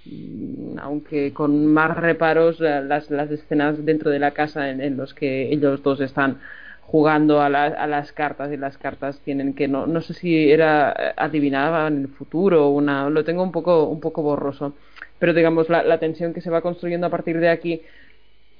[0.82, 5.50] aunque con más reparos, las, las escenas dentro de la casa en, en los que
[5.50, 6.38] ellos dos están
[6.86, 11.14] jugando a, a, las cartas y las cartas tienen que no, no sé si era
[11.16, 14.74] adivinaban el futuro una lo tengo un poco un poco borroso
[15.18, 17.82] pero digamos la, la tensión que se va construyendo a partir de aquí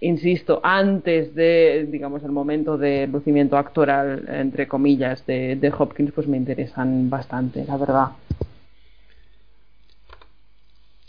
[0.01, 6.27] insisto, antes de, digamos, el momento de lucimiento actoral, entre comillas, de, de Hopkins, pues
[6.27, 8.09] me interesan bastante, la verdad.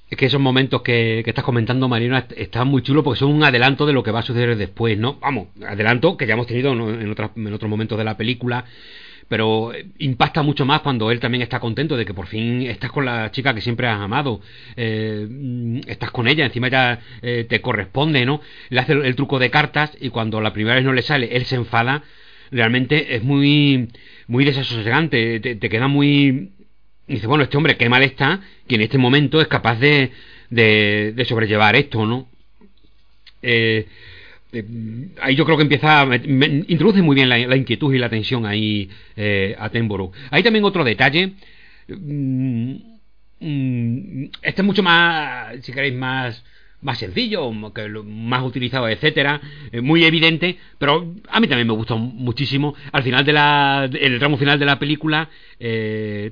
[0.09, 3.43] Es que esos momentos que, que estás comentando, Marina, están muy chulos porque son un
[3.43, 5.19] adelanto de lo que va a suceder después, ¿no?
[5.19, 8.63] Vamos, adelanto que ya hemos tenido en, en otros momentos de la película,
[9.27, 12.91] pero eh, impacta mucho más cuando él también está contento de que por fin estás
[12.91, 14.41] con la chica que siempre has amado,
[14.75, 18.41] eh, estás con ella, encima ya eh, te corresponde, ¿no?
[18.69, 21.45] Le hace el, truco de cartas y cuando la primera vez no le sale, él
[21.45, 22.03] se enfada,
[22.51, 23.89] realmente es muy,
[24.27, 26.51] muy desasosegante, te, queda muy...
[27.07, 30.11] Dice, bueno, este hombre qué mal está, que en este momento es capaz de,
[30.49, 32.27] de, de sobrellevar esto, ¿no?
[33.41, 33.87] Eh,
[34.51, 38.45] eh, ahí yo creo que empieza me- introduce muy bien la, inquietud y la tensión
[38.45, 40.11] ahí eh, a Tenborough.
[40.31, 41.33] Hay también otro detalle.
[41.87, 42.75] mm,
[43.39, 46.43] mm, este es mucho más, si queréis, más
[46.79, 52.75] más sencillo, más utilizado, etcétera, eh, muy evidente, pero a mí también me gustó muchísimo.
[52.91, 55.27] Al final de la, el tramo final de la película,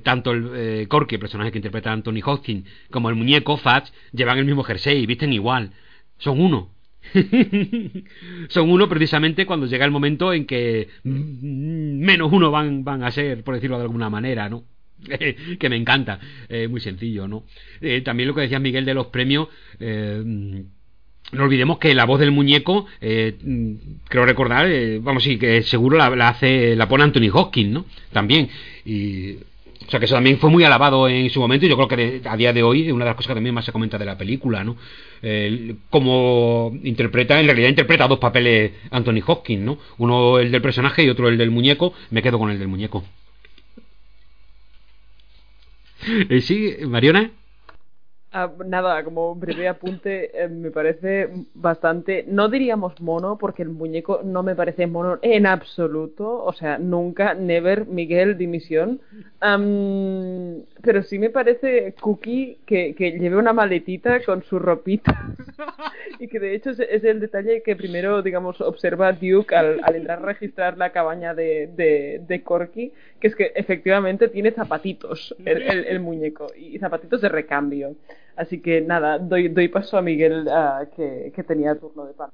[0.04, 4.44] tanto el eh, el personaje que interpreta Anthony Hopkins, como el muñeco Fats llevan el
[4.44, 5.72] mismo jersey, visten igual,
[6.18, 6.75] son uno.
[8.48, 13.44] Son uno precisamente cuando llega el momento en que menos uno van, van a ser,
[13.44, 14.64] por decirlo de alguna manera, ¿no?
[15.58, 16.18] que me encanta,
[16.48, 17.44] eh, muy sencillo, ¿no?
[17.80, 20.22] Eh, también lo que decía Miguel de los premios, eh,
[21.32, 24.68] no olvidemos que la voz del muñeco, creo recordar,
[25.00, 27.86] vamos, sí, que seguro la, la hace, la pone Anthony Hopkins, ¿no?
[28.12, 28.48] También.
[28.84, 29.38] Y,
[29.86, 32.20] o sea que eso también fue muy alabado en su momento y yo creo que
[32.28, 34.04] a día de hoy es una de las cosas que también más se comenta de
[34.04, 34.76] la película, ¿no?
[35.22, 39.78] El- como interpreta, en realidad interpreta dos papeles Anthony Hopkins, ¿no?
[39.98, 41.92] Uno el del personaje y otro el del muñeco.
[42.10, 43.04] Me quedo con el del muñeco.
[46.30, 47.30] Eh, sí, Mariona.
[48.66, 54.42] Nada, como breve apunte, eh, me parece bastante, no diríamos mono, porque el muñeco no
[54.42, 59.00] me parece mono en absoluto, o sea, nunca, never, Miguel, dimisión,
[59.40, 65.14] Am, pero sí me parece Cookie que, lleve una maletita con su ropita,
[66.18, 70.26] y que de hecho es, el detalle que primero, digamos, observa Duke al, entrar a
[70.26, 76.48] registrar la cabaña de, de, Corky, que es que efectivamente tiene zapatitos el- el muñeco,
[76.56, 77.94] y zapatitos de recambio.
[78.36, 80.46] Así que nada, doy, doy paso a Miguel
[80.94, 82.30] que, que tenía turno de pan.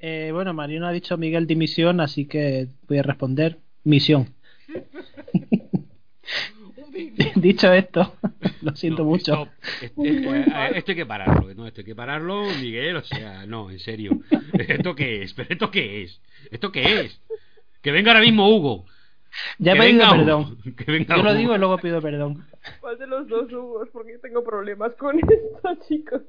[0.00, 4.34] Eh, bueno, Mariano ha dicho Miguel dimisión, así que voy a responder misión.
[7.36, 8.14] dicho esto,
[8.62, 9.32] lo siento No, mucho.
[9.32, 9.48] stop.
[9.82, 13.46] Esto, eh, eh, esto hay que pararlo, no, esto hay que pararlo, Miguel, o sea,
[13.46, 14.20] no, en serio.
[14.58, 15.32] ¿Esto qué es?
[15.34, 16.20] ¿Pero esto qué es?
[16.50, 17.20] ¿Esto qué es?
[17.82, 18.86] Que venga ahora mismo Hugo.
[19.58, 20.16] Ya he pedido Hugo.
[20.16, 20.58] perdón.
[20.76, 21.38] Que venga Yo lo Hugo.
[21.38, 22.46] digo y luego pido perdón.
[22.80, 23.88] ¿Cuál de los dos Hugos?
[23.92, 26.22] Porque tengo problemas con esto, chicos.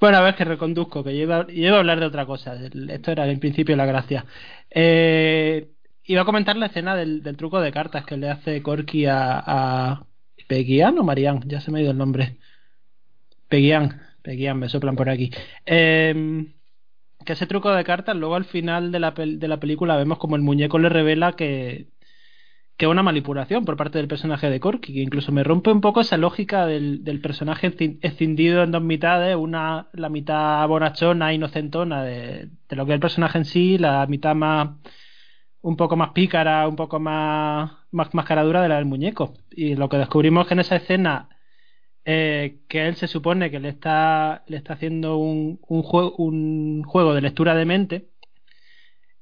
[0.00, 2.54] Bueno, a ver que reconduzco, que yo iba, yo iba a hablar de otra cosa.
[2.88, 4.24] Esto era en principio la gracia.
[4.70, 5.68] Eh,
[6.04, 9.38] iba a comentar la escena del, del truco de cartas que le hace Corky a,
[9.44, 10.06] a
[10.48, 12.36] Peguian o Marian, ya se me ha ido el nombre.
[13.48, 15.30] Peguian, Peguian, me soplan por aquí.
[15.66, 16.46] Eh,
[17.24, 20.36] que ese truco de cartas, luego al final de la, de la película vemos como
[20.36, 21.88] el muñeco le revela que,
[22.76, 26.00] que una manipulación por parte del personaje de Corky, que incluso me rompe un poco
[26.00, 32.02] esa lógica del, del personaje escin- escindido en dos mitades, una la mitad bonachona, inocentona
[32.04, 34.70] de, de lo que es el personaje en sí, la mitad más
[35.60, 39.34] un poco más pícara, un poco más, más mascaradura de la del muñeco.
[39.50, 41.28] Y lo que descubrimos es que en esa escena
[42.04, 46.82] eh, que él se supone que le está, le está haciendo un, un, juego, un
[46.84, 48.08] juego de lectura de mente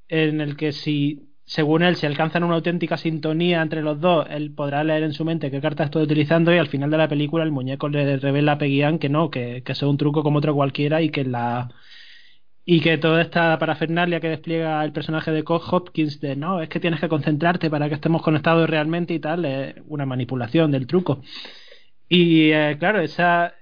[0.07, 4.53] en el que si según él, si alcanzan una auténtica sintonía entre los dos, él
[4.53, 7.43] podrá leer en su mente qué carta estoy utilizando y al final de la película
[7.43, 10.55] el muñeco le revela a Peguian que no, que, que es un truco como otro
[10.55, 11.69] cualquiera y que la
[12.63, 16.69] y que toda esta parafernalia que despliega el personaje de Cobb Hopkins de no, es
[16.69, 20.87] que tienes que concentrarte para que estemos conectados realmente y tal, es una manipulación del
[20.87, 21.21] truco.
[22.13, 23.55] Y eh, claro, esa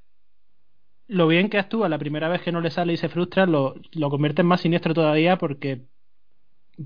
[1.07, 3.75] lo bien que actúa la primera vez que no le sale y se frustra lo,
[3.93, 5.85] lo convierte en más siniestro todavía porque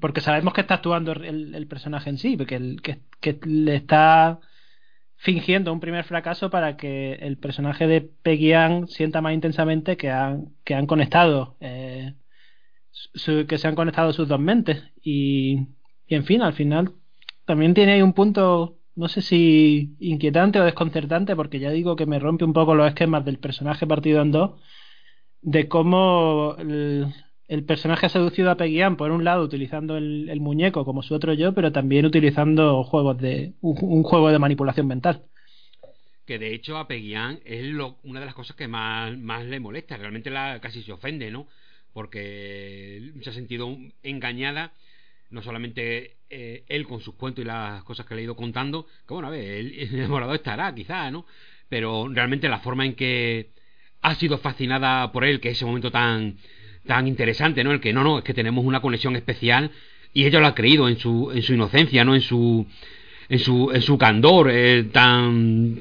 [0.02, 2.76] porque sabemos que está actuando el, personaje en sí, porque
[3.22, 4.42] que, le está
[5.16, 10.10] fingiendo un primer fracaso para que el personaje de Peggy Ann sienta más intensamente que
[10.12, 12.16] han, que han conectado, eh,
[13.48, 14.84] que se han conectado sus dos mentes.
[15.02, 15.68] Y,
[16.08, 16.94] y en fin, al final
[17.46, 22.06] también tiene ahí un punto, no sé si inquietante o desconcertante, porque ya digo que
[22.06, 24.62] me rompe un poco los esquemas del personaje partido en dos,
[25.42, 30.86] de cómo el, personaje ha seducido a Peggy Ann, por un lado utilizando el, muñeco
[30.86, 35.24] como su otro yo, pero también utilizando juegos de un, juego de manipulación mental.
[36.26, 39.60] Que de hecho a Peguian es lo- una de las cosas que más, más le
[39.60, 39.98] molesta.
[39.98, 41.48] Realmente la, casi se ofende, ¿no?
[41.92, 44.72] Porque se ha sentido engañada.
[45.34, 48.86] No solamente eh, él con sus cuentos y las cosas que le ha ido contando,
[49.08, 51.26] que bueno, a ver, él enamorado estará, quizá, ¿no?
[51.68, 53.50] Pero realmente la forma en que
[54.04, 56.38] ha sido fascinada por él, que ese momento tan,
[56.86, 57.72] tan interesante, ¿no?
[57.72, 59.72] El que no, no, es que tenemos una conexión especial
[60.14, 62.14] y ella lo ha creído en su, en su inocencia, ¿no?
[62.14, 62.68] En su,
[63.28, 65.80] en su, en su candor eh, tan,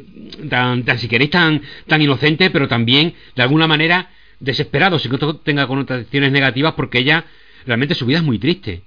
[0.48, 5.16] tan, tan, si queréis, tan, tan inocente, pero también, de alguna manera, desesperado, sin que
[5.16, 7.26] esto tenga connotaciones negativas, porque ella,
[7.66, 8.82] realmente su vida es muy triste.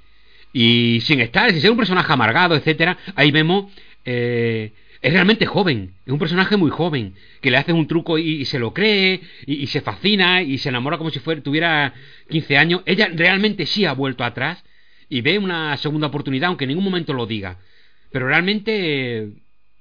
[0.58, 3.74] Y sin estar, sin ser un personaje amargado, etcétera, ahí vemos,
[4.06, 8.46] eh, es realmente joven, es un personaje muy joven, que le hace un truco y,
[8.46, 11.94] se lo cree, y, y, se fascina, y se enamora como si fuera, tuviera
[12.30, 12.82] 15 años.
[12.86, 14.64] Ella realmente sí ha vuelto atrás
[15.10, 17.60] y ve una segunda oportunidad, aunque en ningún momento lo diga.
[18.14, 19.34] Pero realmente...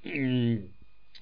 [0.02, 0.56] Mm,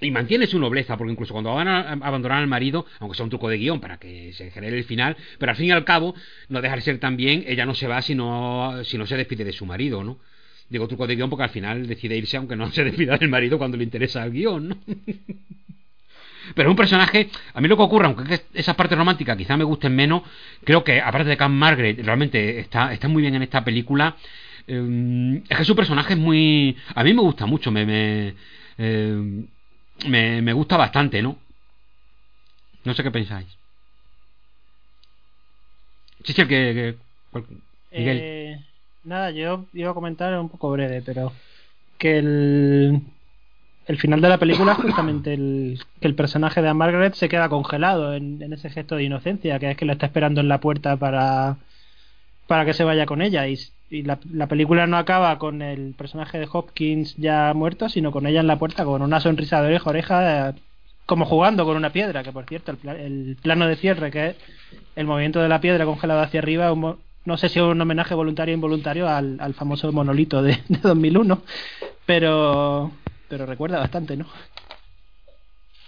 [0.02, 3.48] y mantiene su nobleza, porque incluso cuando van abandonar al marido, aunque sea un truco
[3.48, 6.14] de guion para que se genere el final, pero al fin y al cabo,
[6.48, 9.44] no deja de ser también, ella no se va si no, si no se despide
[9.44, 10.18] de su marido, ¿no?
[10.68, 13.58] Digo truco de guion porque al final decide irse aunque no se despida del marido
[13.58, 14.76] cuando le interesa el guion, ¿no?
[16.56, 19.94] Pero un personaje, a mí lo que ocurre, aunque esa parte romántica quizá me gusten
[19.94, 20.22] menos,
[20.64, 24.16] creo que aparte de Cam Margaret, realmente está, está muy bien en esta película.
[24.66, 26.76] Eh, es que su personaje es muy...
[26.96, 28.34] A mí me gusta mucho, me...
[28.76, 29.44] eh,
[30.06, 31.36] me, me gusta bastante, ¿no?
[32.84, 33.48] No sé qué pensáis.
[36.24, 36.46] Sí, sí, que...
[37.32, 37.38] que
[37.90, 38.18] Miguel.
[38.20, 38.60] Eh,
[39.04, 41.32] nada, yo iba a comentar un poco breve, pero
[41.98, 43.00] que el,
[43.86, 48.14] el final de la película justamente el, que el personaje de Margaret se queda congelado
[48.14, 50.96] en, en, ese gesto de inocencia, que es que lo está esperando en la puerta
[50.96, 51.58] para,
[52.46, 53.46] para que se vaya con ella.
[53.48, 53.58] Y,
[53.90, 58.26] y la, la, película no acaba con el personaje de Hopkins ya muerto, sino con
[58.26, 60.54] ella en la puerta con una sonrisa de oreja oreja, eh,
[61.06, 64.36] como jugando con una piedra, que por cierto, el, el, plano de cierre, que es
[64.96, 68.14] el movimiento de la piedra congelada hacia arriba, un, no sé si es un homenaje
[68.14, 71.42] voluntario o involuntario al, al famoso monolito de, de 2001,
[72.06, 72.90] pero,
[73.28, 74.26] pero recuerda bastante, ¿no?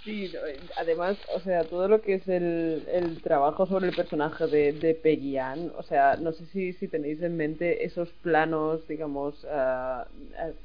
[0.04, 0.30] Sí,
[0.76, 4.94] además, o sea, todo lo que es el, el trabajo sobre el personaje de, de
[4.94, 10.04] Peggy Ann, o sea, no sé si, si tenéis en mente esos planos, digamos, uh,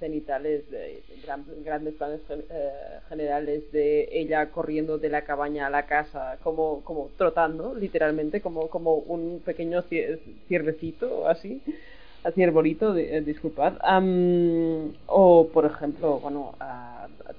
[0.02, 5.86] cenitales, de, gran, grandes planes uh, generales de ella corriendo de la cabaña a la
[5.86, 9.84] casa, como, como trotando, literalmente, como, como un pequeño
[10.50, 11.62] ciervecito, así
[12.24, 13.74] así arbolito, de, disculpad.
[13.84, 16.54] Um, o, por ejemplo, bueno,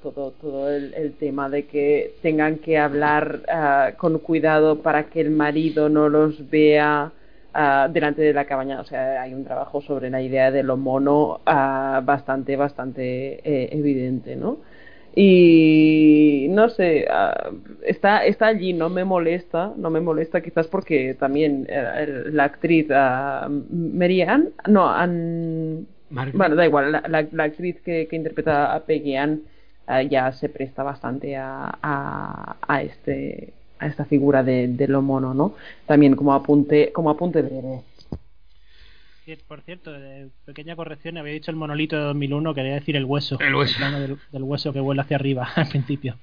[0.03, 5.31] todo, todo el, tema de que tengan que hablar uh, con cuidado para que el
[5.31, 7.13] marido no los vea
[7.55, 8.81] uh, delante de la cabaña.
[8.81, 14.37] O sea, hay un trabajo sobre la idea de lo mono bastante, bastante eh, evidente,
[14.37, 14.59] ¿no?
[15.15, 21.15] Y no sé uh, está está allí no me molesta no me molesta quizás porque
[21.15, 27.81] también uh, la actriz uh, Marianne no an, bueno da igual la, la, la actriz
[27.83, 29.43] que, que, interpreta a Peggy Ann
[30.09, 35.35] ya se presta bastante a, a, a, este a esta figura de, de lo mono
[35.35, 35.55] no
[35.87, 37.43] también como apunte como apunte
[39.37, 43.39] por cierto, de pequeña corrección, había dicho el monolito de 2001, quería decir el hueso.
[43.41, 43.85] El hueso.
[43.85, 46.17] El del, del, hueso que vuela hacia arriba al principio.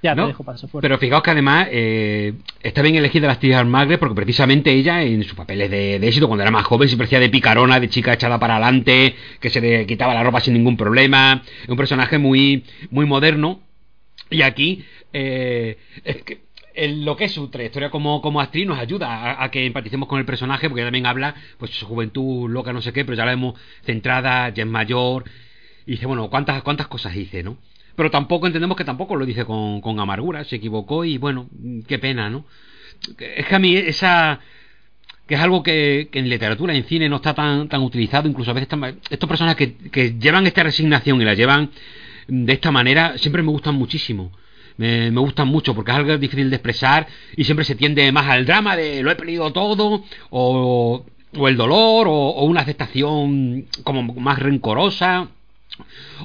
[0.00, 0.24] Ya, ¿No?
[0.24, 0.86] te dejo paso fuerte.
[0.86, 5.24] Pero fijaos que además eh, está bien elegida la actriz Magre porque precisamente ella en
[5.24, 8.12] sus papeles de, de, éxito, cuando era más joven, siempre hacía de picarona, de chica
[8.12, 11.42] echada para adelante, que se le quitaba la ropa sin ningún problema.
[11.64, 13.60] Es un personaje muy, muy moderno.
[14.30, 16.47] Y aquí, eh, es que
[16.86, 20.24] lo que es su trayectoria como, como actriz nos ayuda a, que empaticemos con el
[20.24, 23.58] personaje, porque también habla, pues, su juventud loca, no sé qué, pero ya la vemos
[23.84, 25.24] centrada, ya es mayor,
[25.86, 27.56] y dice, bueno, ¿cuántas, cuántas cosas hice, no?
[27.96, 31.48] Pero tampoco entendemos que tampoco lo dice con, con amargura, se equivocó y bueno,
[31.88, 32.44] qué pena, ¿no?
[33.18, 34.40] Es que a mí esa
[35.26, 38.54] que es algo que, en literatura, en cine, no está tan, tan utilizado, incluso a
[38.54, 41.70] veces están, estos personas que, que llevan esta resignación y la llevan
[42.28, 44.32] de esta manera, siempre me gustan muchísimo
[44.78, 48.26] me, me, gustan mucho porque es algo difícil de expresar y siempre se tiende más
[48.26, 54.38] al drama de lo he perdido todo o, el dolor o, una aceptación como más
[54.38, 55.28] rencorosa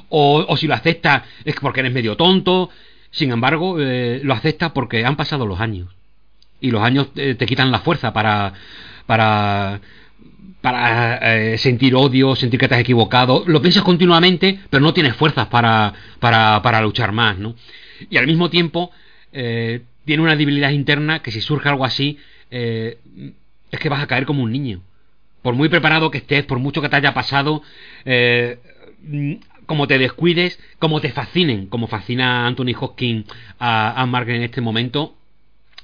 [0.08, 2.70] o, si lo acepta es porque eres medio tonto
[3.10, 5.88] sin embargo eh, lo acepta porque han pasado los años
[6.60, 8.54] y los años te quitan la fuerza para
[9.06, 9.80] para
[10.64, 15.48] para eh, sentir odio, sentir que te equivocado, lo piensas continuamente, pero no tienes fuerzas
[15.48, 17.54] para, para, para luchar más, ¿no?
[18.10, 18.90] Y al mismo tiempo
[19.32, 22.18] eh, tiene una debilidad interna que si surge algo así
[22.50, 22.98] eh,
[23.70, 24.82] es que vas a caer como un niño.
[25.42, 27.62] Por muy preparado que estés por mucho que te haya pasado
[28.04, 28.58] eh,
[29.66, 33.26] como te descuides como te fascinen como fascina Anthony Hopkins
[33.58, 35.16] a, a Margaret en este momento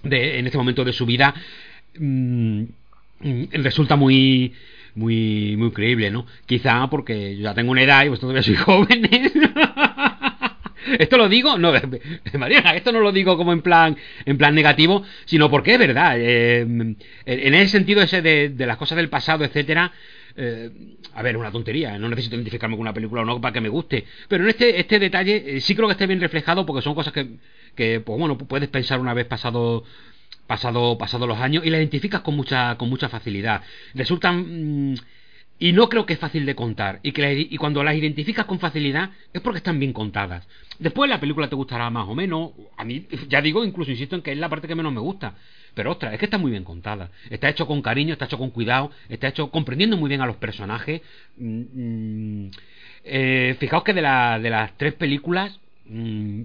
[0.02, 1.34] de, en este momento de su vida
[1.98, 2.64] mmm,
[3.52, 4.54] resulta muy
[4.94, 8.60] muy muy creíble no quizá porque yo ya tengo una edad y vosotros todavía sois
[8.60, 9.32] jóvenes
[10.98, 11.72] esto lo digo, no,
[12.38, 16.16] Mariana, esto no lo digo como en plan, en plan negativo, sino porque es verdad.
[16.18, 19.92] Eh, en ese sentido ese de, de, las cosas del pasado, etcétera,
[20.36, 20.70] eh,
[21.14, 23.68] a ver, una tontería, no necesito identificarme con una película o no para que me
[23.68, 26.94] guste, pero en este, este detalle eh, sí creo que esté bien reflejado porque son
[26.94, 27.28] cosas que,
[27.74, 29.84] que pues bueno, puedes pensar una vez pasado
[30.46, 33.62] pasado pasado los años y la identificas con mucha con mucha facilidad.
[33.94, 34.94] Resultan mm,
[35.60, 38.46] y no creo que es fácil de contar y que la- y cuando las identificas
[38.46, 40.48] con facilidad es porque están bien contadas.
[40.78, 44.22] Después la película te gustará más o menos, a mí ya digo, incluso insisto en
[44.22, 45.34] que es la parte que menos me gusta,
[45.74, 47.10] pero ostras, es que está muy bien contada.
[47.28, 50.36] Está hecho con cariño, está hecho con cuidado, está hecho comprendiendo muy bien a los
[50.36, 51.02] personajes.
[51.36, 52.50] Mm, mm,
[53.04, 56.40] eh, fijaos que de, la- de las tres películas mm,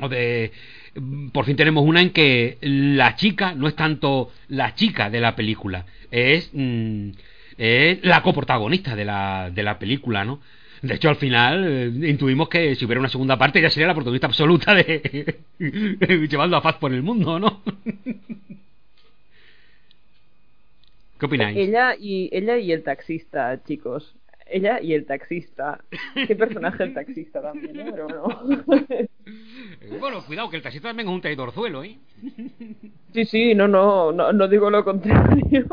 [0.00, 0.50] o de
[0.96, 5.20] mm, por fin tenemos una en que la chica no es tanto la chica de
[5.20, 6.50] la película, es
[7.58, 10.40] es la coprotagonista de la, de la película, ¿no?
[10.82, 13.94] De hecho, al final eh, intuimos que si hubiera una segunda parte ya sería la
[13.94, 15.38] protagonista absoluta de
[16.28, 17.62] llevando a Faz por el mundo, ¿no?
[21.18, 21.56] ¿Qué opináis?
[21.56, 24.14] Ella y, ella y el taxista, chicos.
[24.48, 25.80] Ella y el taxista.
[26.26, 27.86] Qué personaje el taxista también, ¿eh?
[27.90, 28.28] Pero.
[28.90, 29.08] Eh,
[29.98, 31.98] Bueno, cuidado, que el taxista también es un traidorzuelo, ¿eh?
[33.12, 35.66] Sí, sí, no, no, no, no digo lo contrario.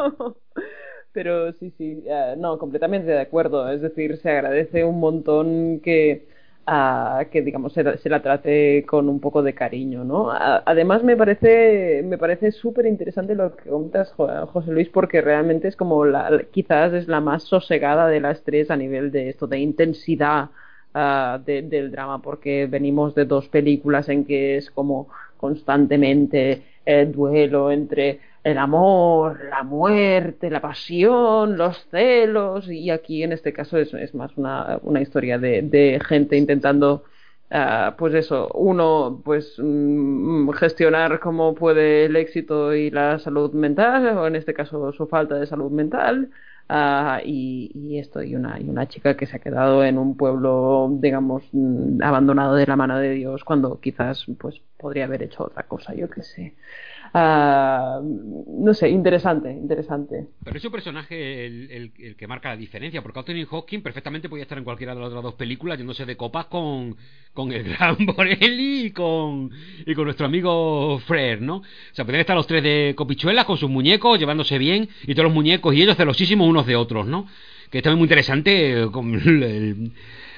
[1.13, 3.69] Pero sí, sí, eh, no, completamente de acuerdo.
[3.71, 6.27] Es decir, se agradece un montón que,
[6.65, 10.31] ah, que digamos, se, se la trate con un poco de cariño, ¿no?
[10.31, 15.67] Además, me parece, me parece súper interesante lo que comentas, Jo- José Luis, porque realmente
[15.67, 19.29] es como la, la- quizás es la más sosegada de las tres a nivel de
[19.29, 20.49] esto, de intensidad
[21.45, 27.71] de- del drama, porque venimos de dos películas en que es como constantemente el duelo
[27.71, 34.13] entre el amor, la muerte, la pasión, los celos, y aquí en este caso es,
[34.15, 37.03] más una, una historia de, de gente intentando,
[37.51, 44.17] ah, pues eso, uno, pues mm, gestionar cómo puede el éxito y la salud mental,
[44.17, 46.29] o en este caso su falta de salud mental,
[46.69, 50.15] Ah, y, y esto, y una, y una chica que se ha quedado en un
[50.15, 55.43] pueblo, digamos, mm, abandonado de la mano de Dios, cuando quizás pues podría haber hecho
[55.43, 56.55] otra cosa, yo qué sé.
[57.15, 60.29] Ah, no sé, interesante, interesante.
[60.43, 64.43] Pero es un personaje el, el- que marca la diferencia, porque Anthony Hopkins perfectamente podía
[64.43, 66.95] estar en cualquiera de las otras dos películas yéndose de copas con,
[67.33, 69.51] con el gran Borelli y con,
[69.85, 71.57] y con nuestro amigo Fred, ¿no?
[71.57, 75.25] O sea, podrían estar los tres de copichuelas con sus muñecos, llevándose bien, y todos
[75.25, 77.27] los muñecos y ellos celosísimos unos de otros, ¿no?
[77.69, 79.93] Que es también muy interesante eh, con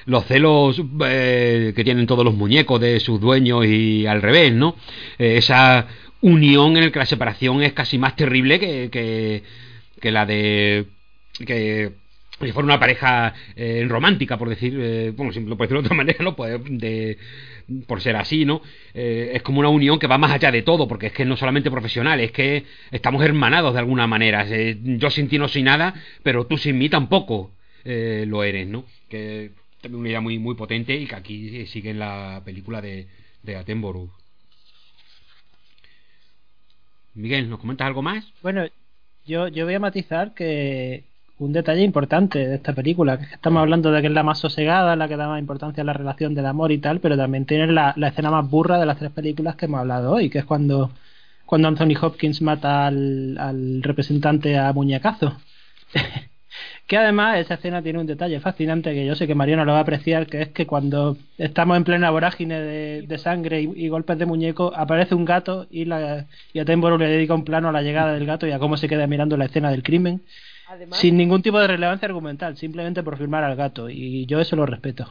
[0.06, 4.76] los celos eh, que tienen todos los muñecos de sus dueños y al revés, ¿no?
[5.18, 5.86] Eh, esa
[6.20, 9.42] unión en el que la separación es casi más terrible que,
[10.00, 10.86] que, la de
[11.44, 11.92] que
[12.40, 15.96] si fuera una pareja eh, romántica por decir eh, bueno lo puedo decir de otra
[15.96, 16.36] manera no
[16.68, 17.18] de
[17.86, 18.62] por ser así no
[18.94, 21.36] Eh, es como una unión que va más allá de todo porque es que no
[21.36, 24.46] solamente profesional es que estamos hermanados de alguna manera.
[24.48, 27.52] Eh, yo sin ti no soy nada pero tú sin mí tampoco
[27.84, 31.98] lo eres no que también una idea muy muy potente y que aquí sigue en
[32.00, 33.06] la película de,
[33.42, 33.56] de
[37.16, 38.24] Miguel, ¿nos comentas algo más?
[38.42, 38.64] Bueno,
[39.24, 41.04] yo, yo voy a matizar que
[41.38, 44.22] un detalle importante de esta película, que es que estamos hablando de que es la
[44.22, 47.16] más sosegada, la que da más importancia a la relación del amor y tal, pero
[47.16, 50.30] también tiene la, la escena más burra de las tres películas que hemos hablado hoy,
[50.30, 50.92] que es cuando,
[51.44, 55.36] cuando Anthony Hopkins mata al, al representante a muñecazo.
[56.86, 59.78] Que además esa escena tiene un detalle fascinante que yo sé que Mariano lo va
[59.78, 63.88] a apreciar, que es que cuando estamos en plena vorágine de, de sangre y, y
[63.88, 67.72] golpes de muñeco, aparece un gato y, la, y Attenborough le dedica un plano a
[67.72, 70.22] la llegada del gato y a cómo se queda mirando la escena del crimen,
[70.68, 74.54] Además, sin ningún tipo de relevancia argumental, simplemente por firmar al gato, y yo eso
[74.54, 75.08] lo respeto.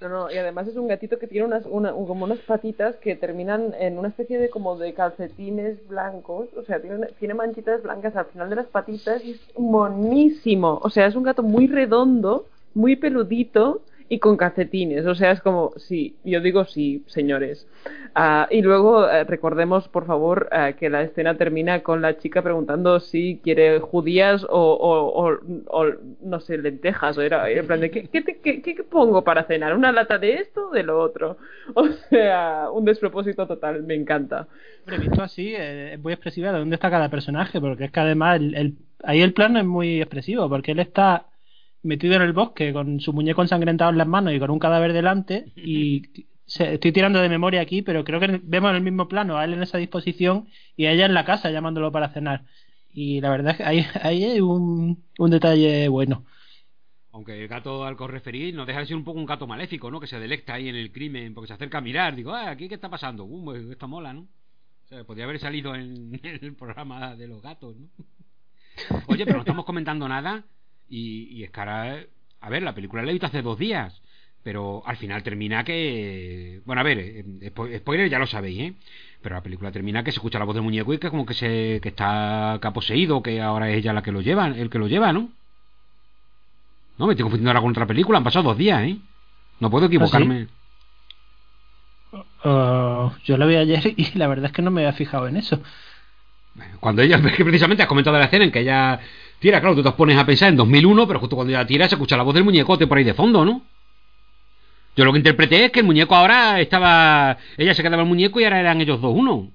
[0.00, 2.96] No, no, y además es un gatito que tiene unas, una- un- como unas patitas
[2.96, 7.82] que terminan en una especie de como de calcetines blancos, o sea, tiene, tiene manchitas
[7.82, 11.66] blancas al final de las patitas y es monísimo, o sea, es un gato muy
[11.66, 17.68] redondo, muy peludito y con calcetines, o sea, es como, sí, yo digo sí, señores.
[18.14, 22.42] Ah, y luego eh, recordemos, por favor, ah, que la escena termina con la chica
[22.42, 25.86] preguntando si quiere judías o, o, o- o,
[26.22, 29.76] no sé, lentejas, o era en plan de, ¿qué, qué, qué- qué pongo para cenar?
[29.76, 31.38] ¿Una lata de esto o de lo otro?
[31.74, 34.48] O sea, un despropósito total, me encanta.
[34.84, 38.00] Hombre, visto así, eh, es muy expresiva de dónde está cada personaje, porque es que
[38.00, 38.74] además el, el-
[39.04, 41.26] ahí el plano es muy expresivo, porque él está
[41.82, 44.92] metido en el bosque con su muñeco ensangrentado en las manos y con un cadáver
[44.92, 46.02] delante, y
[46.46, 49.44] se- estoy tirando de memoria aquí, pero creo que vemos en el mismo plano a
[49.44, 52.44] él en esa disposición y a ella en la casa llamándolo para cenar.
[52.92, 56.24] Y la verdad es que ahí, ahí hay un, un detalle bueno.
[57.12, 59.46] Aunque el gato al que os referís no deja de ser un poco un gato
[59.46, 60.00] maléfico, ¿no?
[60.00, 62.14] Que se delecta ahí en el crimen porque se acerca a mirar.
[62.16, 63.24] Digo, ah, ¿aquí qué está pasando?
[63.24, 64.22] Uh, pues esto mola, ¿no?
[64.22, 67.88] O sea, podría haber salido en, en el programa de los gatos, ¿no?
[69.04, 70.44] Oye, pero no estamos comentando nada.
[70.90, 71.44] Y, y
[72.40, 74.02] a ver, la película la he visto hace dos días,
[74.42, 76.62] pero al final termina que...
[76.66, 78.74] Bueno, a ver, eh, spo- spoiler ya lo sabéis, ¿eh?
[79.22, 81.34] Pero la película termina que se escucha la voz del muñeco y que como que
[81.34, 84.70] se que está que ha poseído, que ahora es ella la que lo lleva, el
[84.70, 85.32] que lo lleva, ¿no?
[86.98, 89.00] No, me estoy confundiendo ahora con otra película, han pasado dos días, ¿eh?
[89.58, 90.48] No puedo equivocarme.
[92.44, 95.36] Oh, yo la vi ayer y la verdad es que no me había fijado en
[95.36, 95.62] eso.
[96.80, 98.98] Cuando ella, es que precisamente has comentado la escena en que ella
[99.38, 101.94] tira, claro, tú te pones a pensar en 2001, pero justo cuando ella tira se
[101.94, 103.62] escucha la voz del muñecote por ahí de fondo, ¿no?
[104.96, 107.38] Yo lo que interpreté es que el muñeco ahora estaba.
[107.56, 109.50] Ella se quedaba el muñeco y ahora eran ellos dos uno.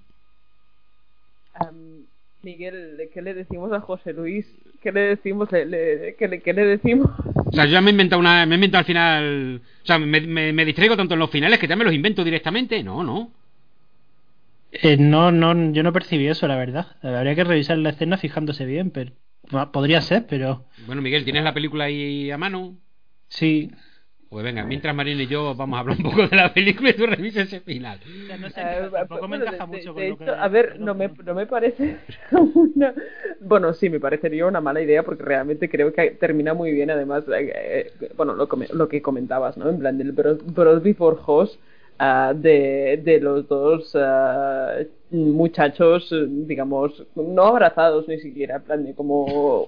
[2.42, 4.46] Miguel, ¿qué le decimos a José Luis?
[4.82, 5.52] ¿Qué le decimos?
[5.52, 7.10] Le- le- ¿qué, le, qué le decimos?
[7.48, 8.46] O sea, yo ya me he inventado una.
[8.46, 9.62] Me he inventado al final.
[9.82, 12.24] O sea, me, me- me distraigo tanto en los finales que ya me los invento
[12.24, 12.84] directamente.
[12.84, 13.32] No, no.
[14.82, 16.88] Eh, no, no, yo no percibí eso, la verdad.
[17.02, 19.12] Habría que revisar la escena fijándose bien, pero
[19.52, 22.78] ah, podría ser, pero Bueno, Miguel, ¿tienes la película ahí a mano?
[23.28, 23.72] sí.
[24.28, 26.94] Pues venga, mientras Marina y yo vamos a hablar un poco de la película y
[26.94, 28.00] tú revisas ese final.
[28.42, 30.80] no sé, tampoco me bueno, encaja de- de- mucho de con lo que- A ver,
[30.80, 31.96] no me, que- no me parece
[32.32, 32.94] una...
[33.40, 36.90] Bueno, sí, me parecería una mala idea porque realmente creo que termina muy bien.
[36.92, 39.70] Además, eh, eh, bueno, lo, lo que comentabas, ¿no?
[39.70, 41.58] En plan del Broad Before Hoss
[42.00, 44.78] ah, de, de los dos ah,
[45.12, 49.68] muchachos, digamos, no abrazados ni siquiera, plan de como,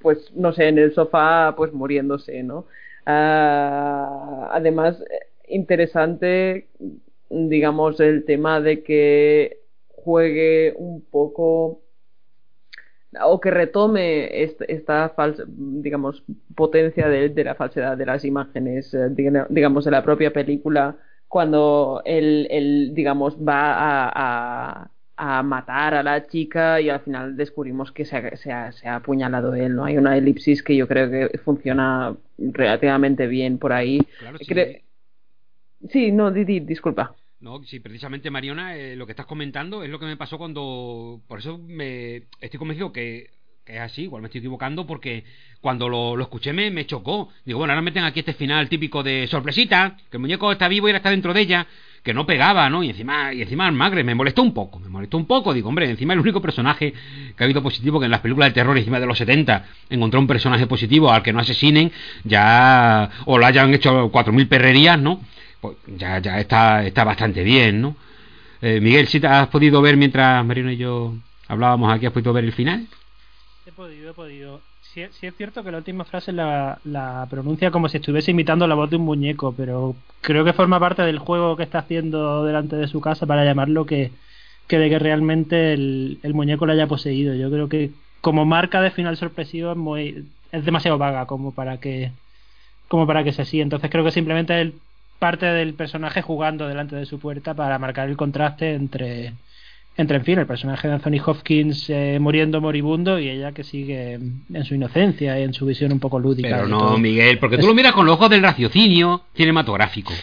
[0.00, 2.66] pues, no sé, en el sofá, pues muriéndose, ¿no?
[3.06, 5.02] Ah, además,
[5.48, 6.68] interesante,
[7.30, 11.82] digamos, el tema de que juegue un poco
[13.24, 16.24] o que retome est- esta falsa, digamos,
[16.54, 20.96] potencia de, de la falsedad de las imágenes, eh, diga- digamos, de la propia película,
[21.28, 24.90] cuando él, él, digamos, va a, a-
[25.20, 28.88] a matar a la chica y al final descubrimos que se ha, se ha- se
[28.88, 29.84] ha apuñalado él, ¿no?
[29.84, 33.98] Hay una elipsis que yo creo que funciona relativamente bien por ahí.
[34.18, 34.44] Claro, sí.
[34.46, 34.82] Cre-
[35.88, 37.14] Sí, no, Didi, disculpa.
[37.40, 41.20] No, sí, precisamente Mariona, eh, lo que estás comentando es lo que me pasó cuando.
[41.28, 43.37] Por eso me estoy convencido que, que
[43.68, 45.24] es así, igual me estoy equivocando, porque
[45.60, 47.28] cuando lo, lo escuché me, me chocó.
[47.44, 50.88] Digo, bueno, ahora meten aquí este final típico de sorpresita, que el muñeco está vivo
[50.88, 51.66] y ahora está dentro de ella,
[52.02, 52.82] que no pegaba, ¿no?
[52.82, 55.52] Y encima, y encima Magre me molestó un poco, me molestó un poco.
[55.52, 56.92] Digo, hombre, encima el único personaje
[57.36, 60.18] que ha habido positivo que en las películas de terror encima de los 70 encontró
[60.20, 61.92] un personaje positivo al que no asesinen,
[62.24, 63.10] ya.
[63.26, 65.20] o lo hayan hecho 4.000 perrerías, ¿no?
[65.60, 67.96] pues ya, ya está, está bastante bien, ¿no?
[68.60, 71.14] Eh, Miguel, si te has podido ver mientras Marino y yo
[71.46, 72.86] hablábamos aquí, ¿has podido ver el final?
[73.78, 74.60] Podido, he podido.
[74.82, 78.66] Sí, sí es cierto que la última frase la, la pronuncia como si estuviese imitando
[78.66, 82.44] la voz de un muñeco, pero creo que forma parte del juego que está haciendo
[82.44, 84.10] delante de su casa para llamarlo que,
[84.66, 87.36] que de que realmente el, el muñeco lo haya poseído.
[87.36, 91.78] Yo creo que como marca de final sorpresivo es muy es demasiado vaga como para
[91.78, 92.10] que
[92.88, 93.60] como para que sea así.
[93.60, 94.72] Entonces creo que simplemente es
[95.20, 99.34] parte del personaje jugando delante de su puerta para marcar el contraste entre
[99.98, 104.14] entre en fin el personaje de Anthony Hopkins eh, muriendo moribundo y ella que sigue
[104.14, 106.98] en su inocencia y en su visión un poco lúdica Pero no, todo.
[106.98, 110.14] Miguel, porque tú lo miras con los ojos del raciocinio cinematográfico.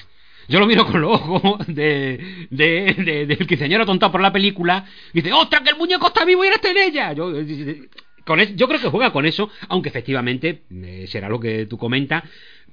[0.48, 4.86] Yo lo miro con los ojos de, de, de- del quinceañero atontado por la película.
[5.12, 7.14] Y dice, ¡ostras, que el muñeco está vivo y eres en ella!
[7.14, 7.90] Yo, eh,
[8.26, 11.78] con es- yo creo que juega con eso, aunque efectivamente eh, será lo que tú
[11.80, 12.24] comentas.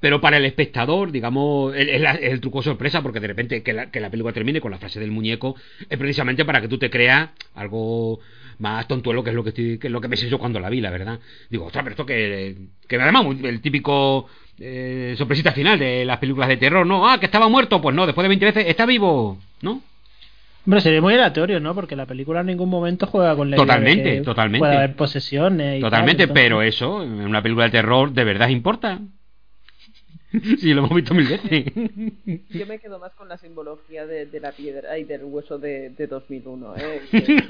[0.02, 3.88] Pero para el espectador, digamos, es el, el truco sorpresa, porque de repente que la,
[3.88, 5.54] que la película termine con la frase del muñeco
[5.88, 8.18] es precisamente para que tú te creas algo
[8.58, 10.68] más tontuelo que es lo que estoy, que es lo que pensé yo cuando la
[10.70, 11.20] vi, la verdad.
[11.48, 12.56] Digo, ostras, pero esto que,
[12.88, 14.26] que además el típico
[14.58, 17.08] eh, sorpresita final de las películas de terror, ¿no?
[17.08, 19.82] Ah, que estaba muerto, pues no, después de 20 veces está vivo, ¿no?
[20.66, 21.76] Hombre, sería muy aleatorio, ¿no?
[21.76, 24.58] Porque la película en ningún momento juega con la idea de Totalmente, que totalmente.
[24.58, 28.24] Puede haber posesiones y tal, Totalmente, entonces- pero eso, en una película de terror, ¿de
[28.24, 28.98] verdad importa?
[30.58, 31.64] sí, lo hemos visto mil veces.
[32.50, 35.90] Yo me quedo más con la simbología de, de la piedra y del hueso de,
[35.90, 36.74] de 2001.
[36.76, 37.00] ¿eh?
[37.10, 37.44] Que-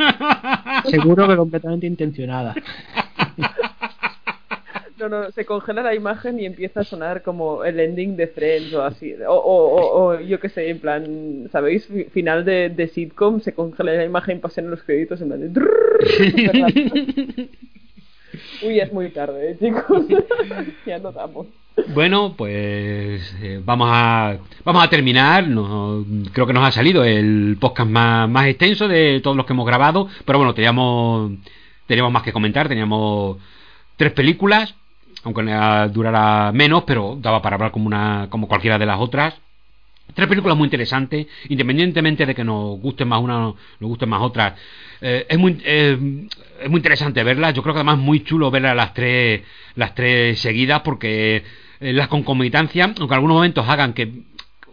[0.90, 2.54] Seguro que completamente intencionada.
[4.98, 8.72] No, no, se congela la imagen y empieza a sonar como el ending de Friends
[8.74, 9.14] o así.
[9.26, 11.86] O, o, o, o yo qué sé, en plan, ¿sabéis?
[11.86, 15.52] Fi- Final de, de sitcom, se congela la imagen y pasan los créditos en plan
[15.52, 15.60] de...
[18.62, 20.06] Uy, es muy tarde, ¿eh, chicos.
[20.86, 21.48] ya nos damos.
[21.94, 25.48] Bueno, pues eh, vamos a vamos a terminar.
[25.48, 29.54] No, creo que nos ha salido el podcast más, más extenso de todos los que
[29.54, 31.32] hemos grabado, pero bueno, teníamos
[31.86, 32.68] teníamos más que comentar.
[32.68, 33.38] Teníamos
[33.96, 34.74] tres películas,
[35.24, 35.42] aunque
[35.92, 39.34] durara menos, pero daba para hablar como una como cualquiera de las otras.
[40.14, 44.54] Tres películas muy interesantes, independientemente de que nos gusten más una nos gusten más otras.
[45.00, 46.28] Eh, es, muy, eh,
[46.60, 47.54] es muy interesante verlas.
[47.54, 49.42] Yo creo que además es muy chulo verlas las tres,
[49.74, 51.42] las tres seguidas porque
[51.82, 54.10] eh, las concomitancias, aunque en algunos momentos hagan que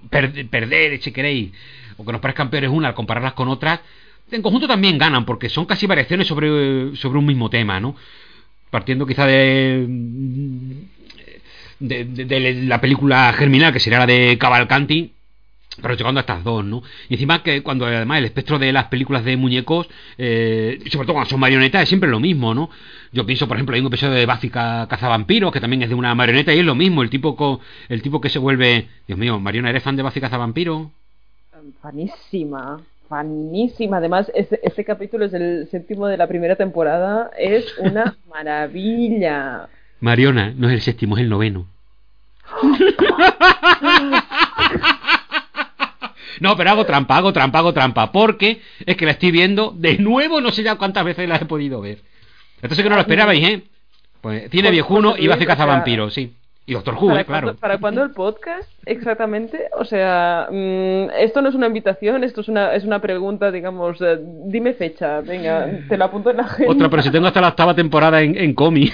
[0.10, 1.52] per- perder, si queréis,
[1.98, 3.80] o que nos parezcan peores una al compararlas con otras,
[4.32, 7.96] en conjunto también ganan porque son casi variaciones sobre, sobre un mismo tema, ¿no?
[8.70, 9.86] Partiendo quizá de,
[11.80, 15.14] de, de- de la película Germinal, que sería la de Cavalcanti,
[15.82, 16.82] pero llegando a estas dos, ¿no?
[17.10, 21.14] Y encima que cuando además el espectro de las películas de muñecos, eh, sobre todo
[21.16, 22.70] cuando son marionetas, es siempre lo mismo, ¿no?
[23.12, 25.96] Yo pienso, por ejemplo, hay un episodio de Buffy ca- Cazavampiros, que también es de
[25.96, 27.60] una marioneta, y es lo mismo, el tipo co-
[27.90, 28.88] el tipo que se vuelve...
[29.08, 30.88] Dios mío, Mariona, ¿eres fan de Buffy Cazavampiros?
[31.82, 33.98] Fanísima, fanísima.
[33.98, 37.32] Además, ese, ese capítulo es el séptimo de la primera temporada.
[37.38, 39.68] Es una maravilla.
[40.00, 41.66] Mariona, no es el séptimo, es el noveno.
[46.40, 49.98] No, pero hago trampa, hago trampa, hago trampa, porque es que la estoy viendo de
[49.98, 52.00] nuevo, no sé ya cuántas veces la he podido ver.
[52.62, 53.64] Entonces que no lo esperabais, ¿eh?
[54.22, 56.34] Pues Cine Pues, Viejuno y Luis, o sea, Cazavampiros, sí.
[56.66, 57.26] Y Doctor Who, ¿Para, ¿eh?
[57.26, 57.56] Claro.
[57.56, 58.70] ¿Para cuándo el podcast?
[58.86, 59.70] Exactamente.
[59.80, 64.00] O sea, mm, esto no es una invitación, esto es una, es una pregunta, digamos.
[64.02, 66.72] eh, dime fecha, venga, te la apunto en la agenda.
[66.72, 68.92] Otra, pero si tengo hasta la octava temporada en, en Comi.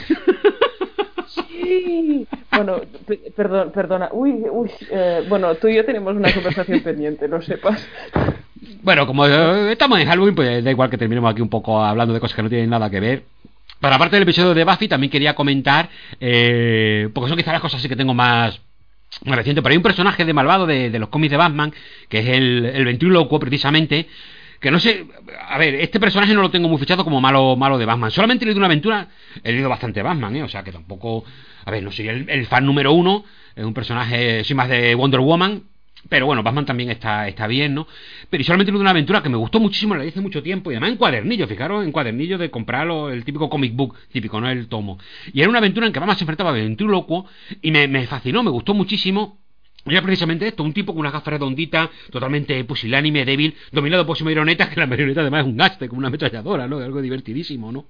[1.28, 2.15] Sí.
[2.56, 4.10] Bueno, pe- perdón, perdona.
[4.12, 4.70] Uy, uy.
[4.92, 7.88] eh, bueno, tú y yo tenemos una conversación pendiente, lo sepas.
[8.82, 12.14] Bueno, como eh, estamos en Halloween, pues da igual que terminemos aquí un poco hablando
[12.14, 13.24] de cosas que no tienen nada que ver.
[13.80, 17.80] Para aparte del episodio de Buffy, también quería comentar, eh, porque son quizás las cosas
[17.80, 18.60] así que tengo más,
[19.24, 21.74] reciente, pero hay un personaje de malvado de, de los cómics de Batman,
[22.10, 24.08] que es el, el ventrílocuo precisamente,
[24.60, 25.06] que no sé,
[25.48, 28.10] a ver, este personaje no lo tengo muy fichado como malo malo de Batman.
[28.12, 29.08] Solamente he leído una aventura,
[29.44, 30.44] he leído bastante Batman, ¿eh?
[30.44, 31.24] o sea que tampoco,
[31.66, 35.20] a ver, no soy el, fan número uno, es un personaje, soy más de Wonder
[35.20, 35.64] Woman,
[36.08, 37.88] pero bueno, Batman también está, está bien, ¿no?
[38.30, 40.92] Pero solamente leí una aventura que me gustó muchísimo, la hice mucho tiempo, y además
[40.92, 45.00] en cuadernillo, fijaros, en cuadernillo de comprarlo, el típico comic book típico, no el tomo.
[45.34, 47.26] Y era una aventura en que Batman se enfrentaba a ventrílocuo,
[47.62, 49.40] y me, me fascinó, me gustó muchísimo.
[49.88, 54.26] Era precisamente esto, un tipo con unas gafas redonditas, totalmente pusilánime, débil, dominado por su
[54.26, 56.78] marioneta, que la marioneta además es un gaste, como una ametralladora, ¿no?
[56.78, 57.86] Algo divertidísimo, ¿no?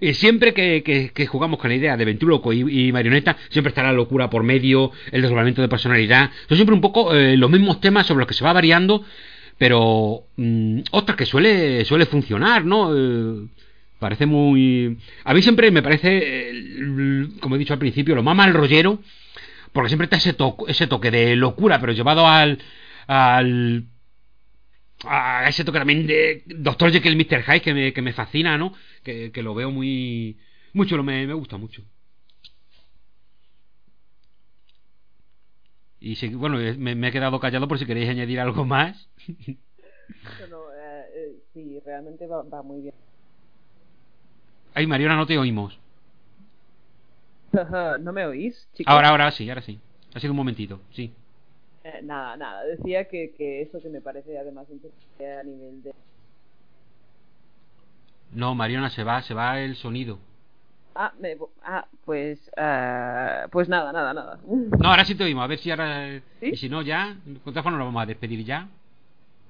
[0.00, 3.92] Y siempre que, jugamos con la idea de ventríloco y, y marioneta, siempre está la
[3.92, 6.30] locura por medio, el desdoblamiento de personalidad.
[6.48, 9.04] Son siempre un poco eh, los mismos temas sobre los que se va variando,
[9.58, 12.90] pero mm, ostras, que suele, suele funcionar, ¿no?
[12.94, 13.46] Eh,
[13.98, 14.98] parece muy...
[15.24, 18.98] A mí siempre me parece, eh, como he dicho al principio, lo más mal rollero,
[19.72, 22.58] porque siempre está ese, to- ese toque de locura, pero llevado al...
[23.06, 23.84] al
[25.08, 27.42] a ese toque también de Doctor Jekyll y Mr.
[27.44, 28.72] Hyde que me, que me fascina, ¿no?
[29.02, 30.38] Que, que lo veo muy,
[30.72, 31.82] muy chulo, me, me gusta mucho.
[36.00, 39.08] Y si- bueno, eh, me, me he quedado callado por si queréis añadir algo más.
[40.38, 42.94] Bueno, eh, eh, sí, realmente va, va muy bien.
[44.74, 45.78] Ay, Mariona, no te oímos.
[48.00, 48.92] ¿No me oís, chicos?
[48.92, 49.78] Ahora, ahora sí, ahora sí.
[50.14, 51.12] Ha sido un momentito, sí.
[51.86, 52.64] Eh, nada, nada.
[52.64, 55.92] Decía que, que eso que me parece además interesante a nivel de...
[58.32, 60.18] No, Mariona, se va, se va el sonido.
[60.96, 61.36] Ah, me...
[61.62, 62.50] ah pues...
[62.56, 64.40] ah, pues nada, nada, nada.
[64.46, 66.20] No, ahora sí te oímos, a ver si ahora...
[66.40, 66.50] ¿Sí?
[66.52, 68.68] Y si no, ya, con nos vamos a despedir ya.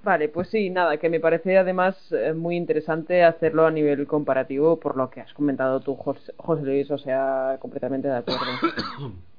[0.05, 4.79] Vale, pues sí, nada, que me parece además eh, muy interesante hacerlo a nivel comparativo
[4.79, 8.45] por lo que has comentado tú, José, José Luis, o sea, completamente de acuerdo.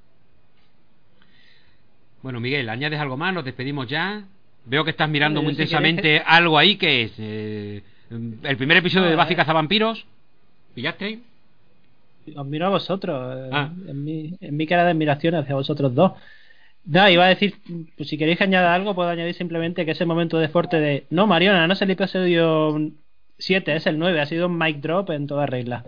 [2.22, 3.34] Bueno, Miguel, ¿añades algo más?
[3.34, 4.24] Nos despedimos ya.
[4.66, 8.78] Veo que estás mirando Bueno, muy si intensamente algo ahí que es eh, el primer
[8.78, 9.38] episodio No, de Buffy eh.
[9.38, 10.06] Cazavampiros.
[10.76, 11.20] ¿Pillaste?
[12.36, 13.70] Os miro a vosotros, eh, Ah.
[13.88, 16.12] en, mi, en mi cara de admiración hacia vosotros dos.
[16.86, 17.56] Nada, iba a decir,
[17.98, 21.06] pues si queréis que añada algo, puedo añadir simplemente que ese momento de fuerte de.
[21.10, 22.78] No, Mariona, no es el episodio
[23.38, 25.84] 7, es el 9, ha sido un mic drop en toda regla.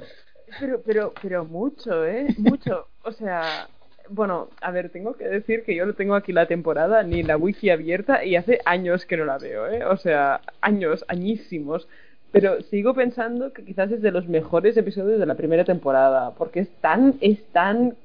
[0.59, 2.27] Pero, pero, pero mucho, ¿eh?
[2.37, 2.87] Mucho.
[3.03, 3.67] O sea,
[4.09, 7.37] bueno, a ver, tengo que decir que yo no tengo aquí la temporada ni la
[7.37, 9.85] wiki abierta y hace años que no la veo, ¿eh?
[9.85, 11.87] O sea, años, añísimos.
[12.31, 16.61] Pero sigo pensando que quizás es de los mejores episodios de la primera temporada, porque
[16.61, 17.95] es tan, es tan...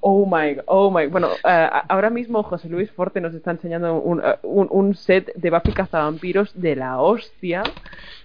[0.00, 1.06] Oh my, oh my.
[1.08, 5.50] Bueno, eh, ahora mismo José Luis Forte nos está enseñando un, un, un set de
[5.50, 7.62] Buffy cazavampiros de la hostia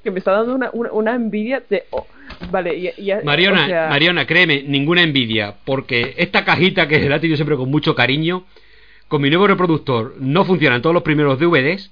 [0.04, 1.84] que me está dando una, una, una envidia de.
[1.92, 2.06] oh,
[2.50, 7.18] vale, y, y- Mariona, o sea, Mariona, créeme, ninguna envidia, porque esta cajita que la
[7.18, 8.44] he tenido siempre con mucho cariño,
[9.08, 11.92] con mi nuevo reproductor, no funcionan todos los primeros DVDs.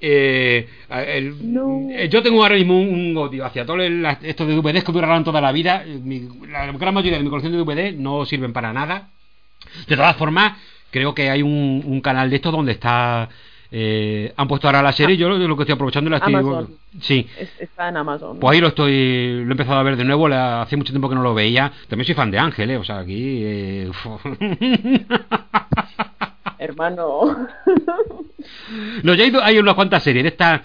[0.00, 1.88] Eh, el- No.
[1.90, 3.80] eh, yo tengo ahora mismo un, odio hacia todos
[4.22, 5.84] estos de DVDs que durarán toda la vida.
[5.86, 9.08] Mi- la gran mayoría de mi colección de DVDs no sirven para nada.
[9.88, 10.52] De todas formas,
[10.90, 13.28] creo que hay un, un canal de estos donde está
[13.72, 16.70] eh, han puesto ahora la serie yo lo, lo que estoy aprovechando la estoy Amazon.
[17.00, 18.38] sí Es- está en Amazon.
[18.38, 21.08] pues ahí lo estoy lo he empezado a ver de nuevo la- hace mucho tiempo
[21.08, 23.90] que no lo veía también soy fan de Ángel eh, o sea aquí eh,
[26.58, 27.48] Hermano.
[29.02, 30.22] No, ya hay, unas cuantas series.
[30.22, 30.62] De esta,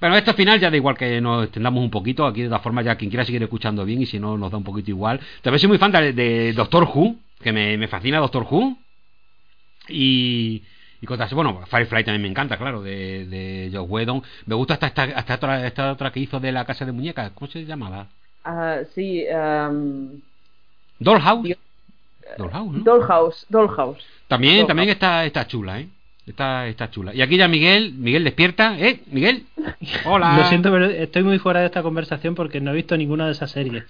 [0.00, 2.26] bueno, esta final ya da igual que nos extendamos un poquito.
[2.26, 4.58] Aquí, de todas formas, ya quien quiera seguir escuchando bien y si no, nos da
[4.58, 5.20] un poquito igual.
[5.42, 8.76] También soy muy fan de, de Doctor Who, que me, me fascina Doctor Who.
[9.88, 10.62] Y,
[11.00, 14.22] y cosas Bueno, Firefly también me encanta, claro, de, de Joss Whedon.
[14.46, 17.32] Me gusta hasta, esta, hasta otra, esta otra que hizo de la casa de muñecas.
[17.34, 18.08] ¿Cómo se llamaba?
[18.44, 20.20] Ah, sí, um,
[20.98, 21.56] Dollhouse.
[22.38, 22.84] Dollhouse, ¿no?
[22.84, 23.46] Dollhouse.
[23.48, 24.04] Dollhouse.
[24.28, 24.68] También, Dollhouse.
[24.68, 25.88] también está, está chula, ¿eh?
[26.26, 27.14] Está, está chula.
[27.14, 29.02] Y aquí ya Miguel, Miguel despierta, ¿eh?
[29.06, 29.44] Miguel.
[30.06, 30.38] Hola.
[30.38, 33.32] Lo siento, pero estoy muy fuera de esta conversación porque no he visto ninguna de
[33.32, 33.84] esas series.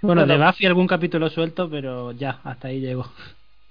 [0.00, 0.36] Bueno, de.
[0.38, 3.08] Buffy algún capítulo suelto, pero ya, hasta ahí llego.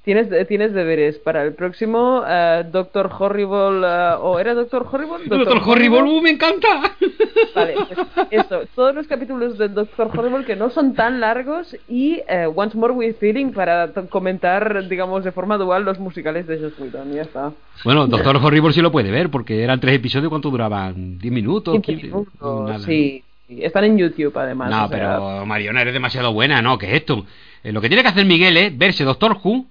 [0.03, 3.87] Tienes, tienes deberes para el próximo eh, Doctor Horrible.
[3.87, 5.25] eh, ¿O era Doctor Horrible?
[5.27, 6.67] Doctor Horrible, uh, me encanta.
[7.55, 8.61] Vale, pues eso.
[8.75, 12.93] Todos los capítulos del Doctor Horrible que no son tan largos y eh, Once More
[12.93, 17.13] With Feeling para comentar, digamos, de forma dual los musicales de Joss Whedon.
[17.13, 17.53] Ya está.
[17.85, 21.17] Bueno, Doctor Horrible sí lo puede ver, porque eran tres episodios, ¿cuánto duraban?
[21.17, 21.75] ¿10 minutos?
[21.75, 22.07] 15 15?
[22.07, 22.79] minutos, Nada.
[22.79, 23.23] sí.
[23.47, 24.69] Están en YouTube, además.
[24.69, 26.77] No, o sea, pero Mariona, eres demasiado buena, ¿no?
[26.77, 27.25] ¿Qué es esto?
[27.63, 29.65] Eh, lo que tiene que hacer Miguel es verse Doctor Who,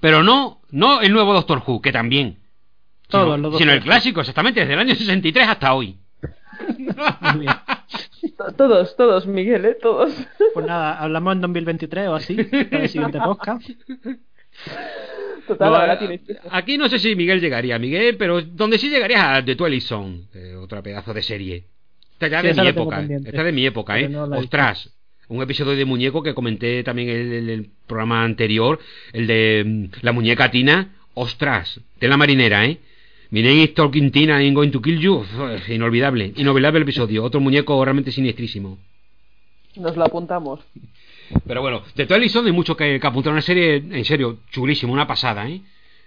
[0.00, 2.38] pero no, no el nuevo Doctor Who, que también.
[3.08, 5.98] Todos sino, los Doctor sino el clásico, exactamente, desde el año 63 hasta hoy.
[8.56, 9.76] Todos, todos, Miguel, ¿eh?
[9.80, 10.12] Todos.
[10.54, 12.36] Pues nada, hablamos en 2023 o así,
[12.70, 13.68] para el siguiente podcast.
[15.46, 16.20] Total, No, ahora eh, tienes.
[16.50, 20.28] Aquí no sé si Miguel llegaría, Miguel, pero donde sí llegaría a The Twilight Zone,
[20.34, 21.66] eh, otra pedazo de serie.
[22.12, 23.20] Esta ya Sí, de mi época, eh.
[23.24, 24.28] esta de mi época, Pero ¿eh?
[24.28, 24.38] no.
[24.38, 24.90] Ostras,
[25.28, 28.78] un episodio de muñeco que comenté también en el, programa anterior,
[29.12, 32.78] el de mm, la muñeca Tina, ostras, de la marinera, ¿eh?
[33.30, 35.24] Name is Talking Tina, I'm going to kill you.
[35.68, 38.78] Inolvidable, inolvidable el episodio, otro muñeco realmente siniestrísimo.
[39.76, 40.60] Nos lo apuntamos.
[41.46, 43.32] Pero bueno, de Twilight Zone hay mucho que, que apuntar.
[43.32, 45.60] Una serie, en serio, chulísima, una pasada, ¿eh?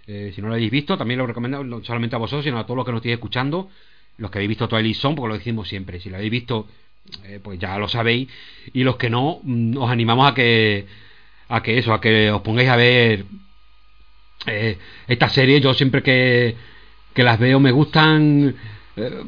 [0.08, 2.64] Eh, si no lo habéis visto, también lo recomiendo no solamente a vosotros, sino a
[2.66, 3.70] todos los que nos estéis escuchando,
[4.18, 6.00] los que habéis visto Twilight Zone, porque lo decimos siempre.
[6.00, 6.68] Si lo habéis visto,
[7.24, 8.28] eh, pues ya lo sabéis.
[8.74, 10.86] Y los que no, mm, os animamos a que,
[11.50, 13.26] a que eso, a que os pongáis a ver
[14.46, 14.78] eh,
[15.08, 15.60] esta serie.
[15.62, 16.56] Yo siempre que,
[17.14, 18.56] que las veo me gustan.
[18.96, 19.24] eh,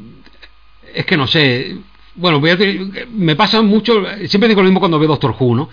[0.94, 1.76] es que no sé.
[2.16, 4.02] Bueno, voy a decir, me pasa mucho.
[4.26, 5.68] Siempre digo lo mismo cuando veo Doctor Who, ¿no?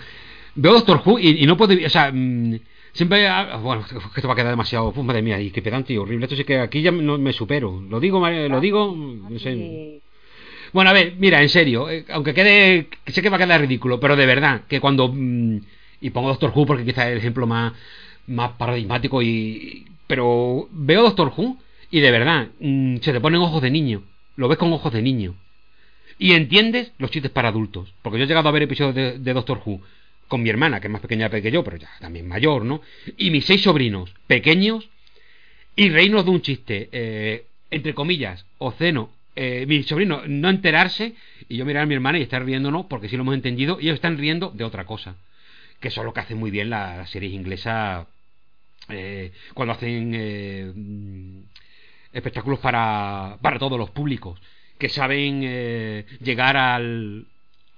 [0.54, 1.74] Veo Doctor Who y, y no puedo.
[1.84, 2.58] O sea, mm,
[2.92, 3.26] siempre.
[3.28, 3.84] ah, Bueno,
[4.16, 4.92] esto va a quedar demasiado.
[4.92, 6.24] Pues madre mía, y qué pedante y horrible.
[6.26, 7.82] Esto sí que aquí ya no me supero.
[7.88, 8.94] Lo digo, lo digo.
[8.96, 10.00] No sé.
[10.72, 13.98] Bueno, a ver, mira, en serio, eh, aunque quede, sé que va a quedar ridículo,
[14.00, 15.60] pero de verdad, que cuando, mm,
[16.00, 17.72] y pongo Doctor Who porque quizá es el ejemplo más,
[18.26, 21.58] más paradigmático, y, pero veo Doctor Who
[21.90, 24.02] y de verdad, mm, se te ponen ojos de niño,
[24.36, 25.34] lo ves con ojos de niño,
[26.18, 29.62] y entiendes los chistes para adultos, porque yo he llegado a ver episodios de, Doctor
[29.64, 29.80] Who
[30.26, 32.82] con mi hermana, que es más pequeña que yo, pero ya también mayor, ¿no?
[33.16, 34.90] Y mis seis sobrinos pequeños,
[35.74, 39.10] y reírnos de un chiste, eh, entre comillas, obsceno,
[39.40, 41.14] eh, mi sobrino no enterarse
[41.48, 43.84] y yo mirar a mi hermana y estar riéndonos porque sí lo hemos entendido y
[43.84, 45.14] ellos están riendo de otra cosa.
[45.78, 48.08] Que eso es lo que hacen muy bien las, las series inglesas
[48.88, 50.72] eh, cuando hacen eh,
[52.12, 54.40] espectáculos para, para todos los públicos,
[54.76, 57.24] que saben eh, llegar al,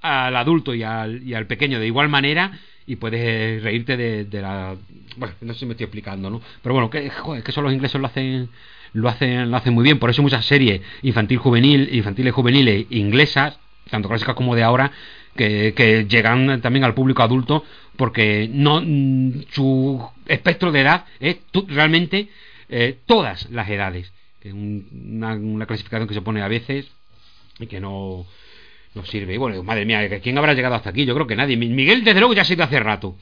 [0.01, 4.41] al adulto y al, y al pequeño de igual manera y puedes eh, reírte de,
[4.41, 4.77] la
[5.17, 7.11] bueno no sé si me estoy explicando no pero bueno que
[7.45, 8.49] que eso los ingleses lo hacen
[8.93, 13.59] lo hacen lo hacen muy bien por eso muchas series infantil juvenil infantiles juveniles inglesas
[13.91, 14.91] tanto clásicas como de ahora
[15.37, 17.65] que, que llegan también al público adulto
[17.97, 21.37] porque no mm, su espectro de edad es
[21.69, 22.29] realmente
[22.69, 24.13] eh, todas las edades
[24.43, 24.87] es un-
[25.17, 26.89] una, una clasificación que se pone a veces
[27.59, 28.27] y que no
[28.93, 29.35] no sirve.
[29.35, 31.05] Y bueno, madre mía, ¿quién habrá llegado hasta aquí?
[31.05, 31.57] Yo creo que nadie.
[31.57, 33.17] Mi- Miguel, desde luego, ya se ha ido hace rato.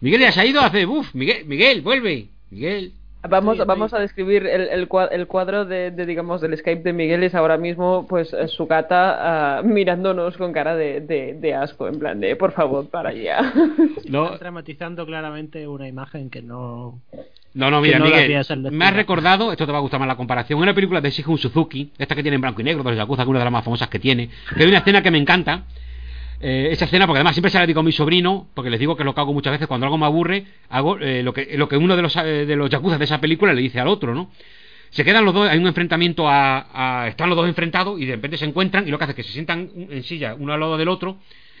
[0.00, 0.86] Miguel ya se ha ido hace.
[0.86, 2.28] Uf, Miguel, Miguel, vuelve.
[2.50, 2.92] Miguel.
[3.28, 6.92] Vamos, Estoy- vamos a describir el, el, el cuadro de, de, digamos, del Skype de
[6.92, 11.54] Miguel es ahora mismo, pues, eh, su gata ah, mirándonos con cara de, de, de
[11.54, 13.52] asco, en plan de, por favor, para allá.
[14.08, 17.00] No, dramatizando claramente una imagen que no.
[17.54, 18.44] no, no, mira, no Miguel.
[18.70, 21.38] Me has recordado, esto te va a gustar más la comparación, una película de Shihun
[21.38, 23.44] Suzuki, esta que tiene en blanco y negro, de los Yakuza, que es una de
[23.46, 24.28] las más famosas que tiene.
[24.56, 25.64] Que hay una escena que me encanta.
[26.40, 28.96] Eh, esa escena, porque además siempre se la digo a mi sobrino, porque les digo
[28.96, 31.68] que lo que hago muchas veces cuando algo me aburre, hago eh, lo, que, lo
[31.68, 34.30] que uno de los, eh, de los de esa película le dice al otro, ¿no?
[34.90, 38.14] Se quedan los dos, hay un enfrentamiento a, a- Están los dos enfrentados y de
[38.14, 40.60] repente se encuentran y lo que hace es que se sientan en silla uno al
[40.60, 41.18] lado del otro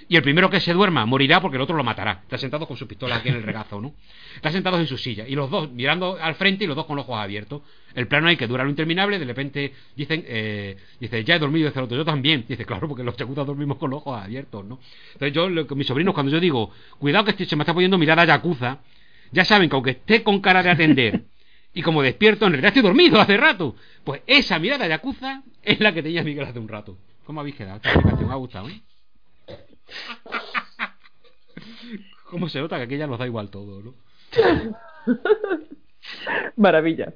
[0.08, 2.20] y el primero que se duerma morirá porque el otro lo matará.
[2.22, 3.94] Está sentado con su pistola aquí en el regazo, ¿no?
[4.36, 6.96] Está sentados en su silla y los dos mirando al frente y los dos con
[6.96, 7.62] los ojos abiertos.
[7.94, 11.66] El plano ahí que dura lo interminable, de repente dicen, eh, dice, ya he dormido,
[11.66, 12.44] dice el otro, yo también.
[12.48, 14.78] Dice, claro, porque los yakuza dormimos con los ojos abiertos, ¿no?
[15.14, 17.98] Entonces yo, con mis sobrinos, cuando yo digo, cuidado que estoy- se me está poniendo
[17.98, 18.78] mirada yakuza,
[19.32, 21.24] ya saben que aunque esté con cara de atender
[21.74, 23.74] y como despierto, en realidad estoy dormido hace rato.
[24.04, 26.96] Pues esa mirada yakuza es la que tenía Miguel hace un rato.
[27.24, 27.80] ¿Cómo habéis quedado?
[27.82, 28.80] Esta ha gustado, ¿eh?
[32.30, 33.94] ¿Cómo se nota que aquí ya nos da igual todo, no?
[36.56, 37.12] Maravilla.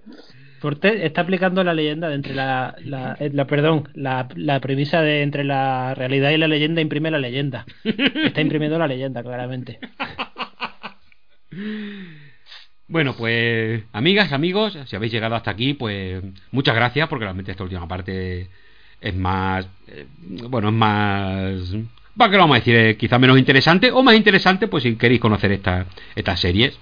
[0.60, 5.00] Forte está aplicando la leyenda de entre la, la, eh, la- perdón, la, la premisa
[5.00, 7.64] de entre la realidad y la leyenda imprime la leyenda.
[7.84, 9.78] Está imprimiendo la leyenda, claramente.
[12.86, 17.62] Bueno, pues amigas, amigos, si habéis llegado hasta aquí, pues muchas gracias porque realmente esta
[17.62, 18.48] última parte
[19.00, 20.06] es más, eh,
[20.48, 21.72] bueno, es más,
[22.20, 22.76] ¿para lo vamos a decir?
[22.76, 26.78] Eh, quizá menos interesante o más interesante, pues si queréis conocer esta, estas series.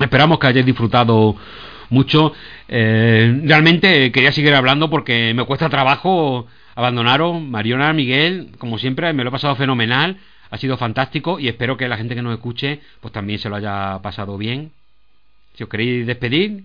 [0.00, 1.36] Esperamos que hayáis disfrutado
[1.88, 2.32] mucho.
[2.66, 7.40] Eh, realmente quería seguir hablando porque me cuesta trabajo abandonaros.
[7.40, 10.16] Mariona, Miguel, como siempre, me lo he pasado fenomenal.
[10.50, 13.54] Ha sido fantástico y espero que la gente que nos escuche pues también se lo
[13.54, 14.72] haya pasado bien.
[15.54, 16.64] Si os queréis despedir,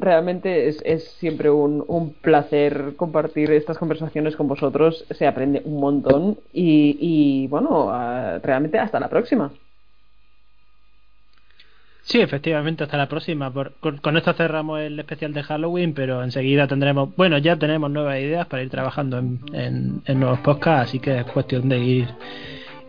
[0.00, 5.04] Realmente es, es siempre un, un placer compartir estas conversaciones con vosotros.
[5.10, 9.52] Se aprende un montón y, y, bueno, ah, realmente hasta la próxima.
[12.02, 13.50] Sí, efectivamente, hasta la próxima.
[13.50, 17.90] Por- con, con esto cerramos el especial de Halloween, pero enseguida tendremos, bueno, ya tenemos
[17.90, 21.78] nuevas ideas para ir trabajando en, en- en nuevos podcasts, así que es cuestión de
[21.78, 22.08] ir,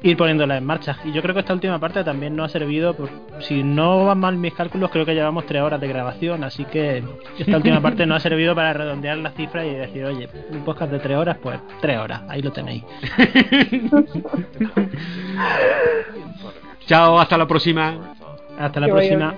[0.06, 0.98] ir poniéndolas en marcha.
[1.04, 3.10] Y yo creo que esta última parte también nos ha servido, por,
[3.40, 7.04] si no van mal mis cálculos, creo que llevamos tres horas de grabación, así que
[7.40, 10.92] esta última parte nos ha servido para redondear la cifra y decir, oye, un podcast
[10.92, 12.84] de tres horas, pues tres horas, ahí lo tenéis.
[16.86, 18.14] chao, hasta la próxima.
[18.60, 19.36] Hasta la próxima.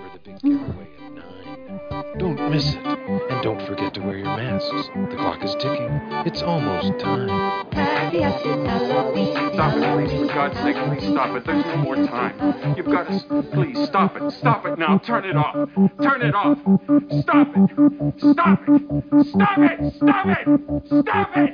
[2.20, 2.86] Don't miss it.
[2.86, 4.90] And don't forget to wear your masks.
[5.10, 6.00] The clock is ticking.
[6.26, 7.30] It's almost time.
[7.72, 8.50] Happy, happy
[9.54, 10.20] Stop it, please.
[10.20, 11.46] For God's sake, please stop it.
[11.46, 12.76] There's no more time.
[12.76, 13.44] You've got to.
[13.54, 14.32] Please stop it.
[14.32, 14.98] Stop it now.
[15.00, 15.70] Turn it off.
[16.02, 16.58] Turn it off.
[17.22, 17.70] Stop it.
[18.32, 18.80] Stop it.
[19.30, 19.94] Stop it.
[19.96, 20.48] Stop it.
[20.88, 21.54] Stop it.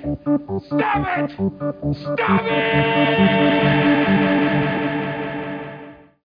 [0.65, 1.31] Stop it.
[2.01, 4.42] Stop it.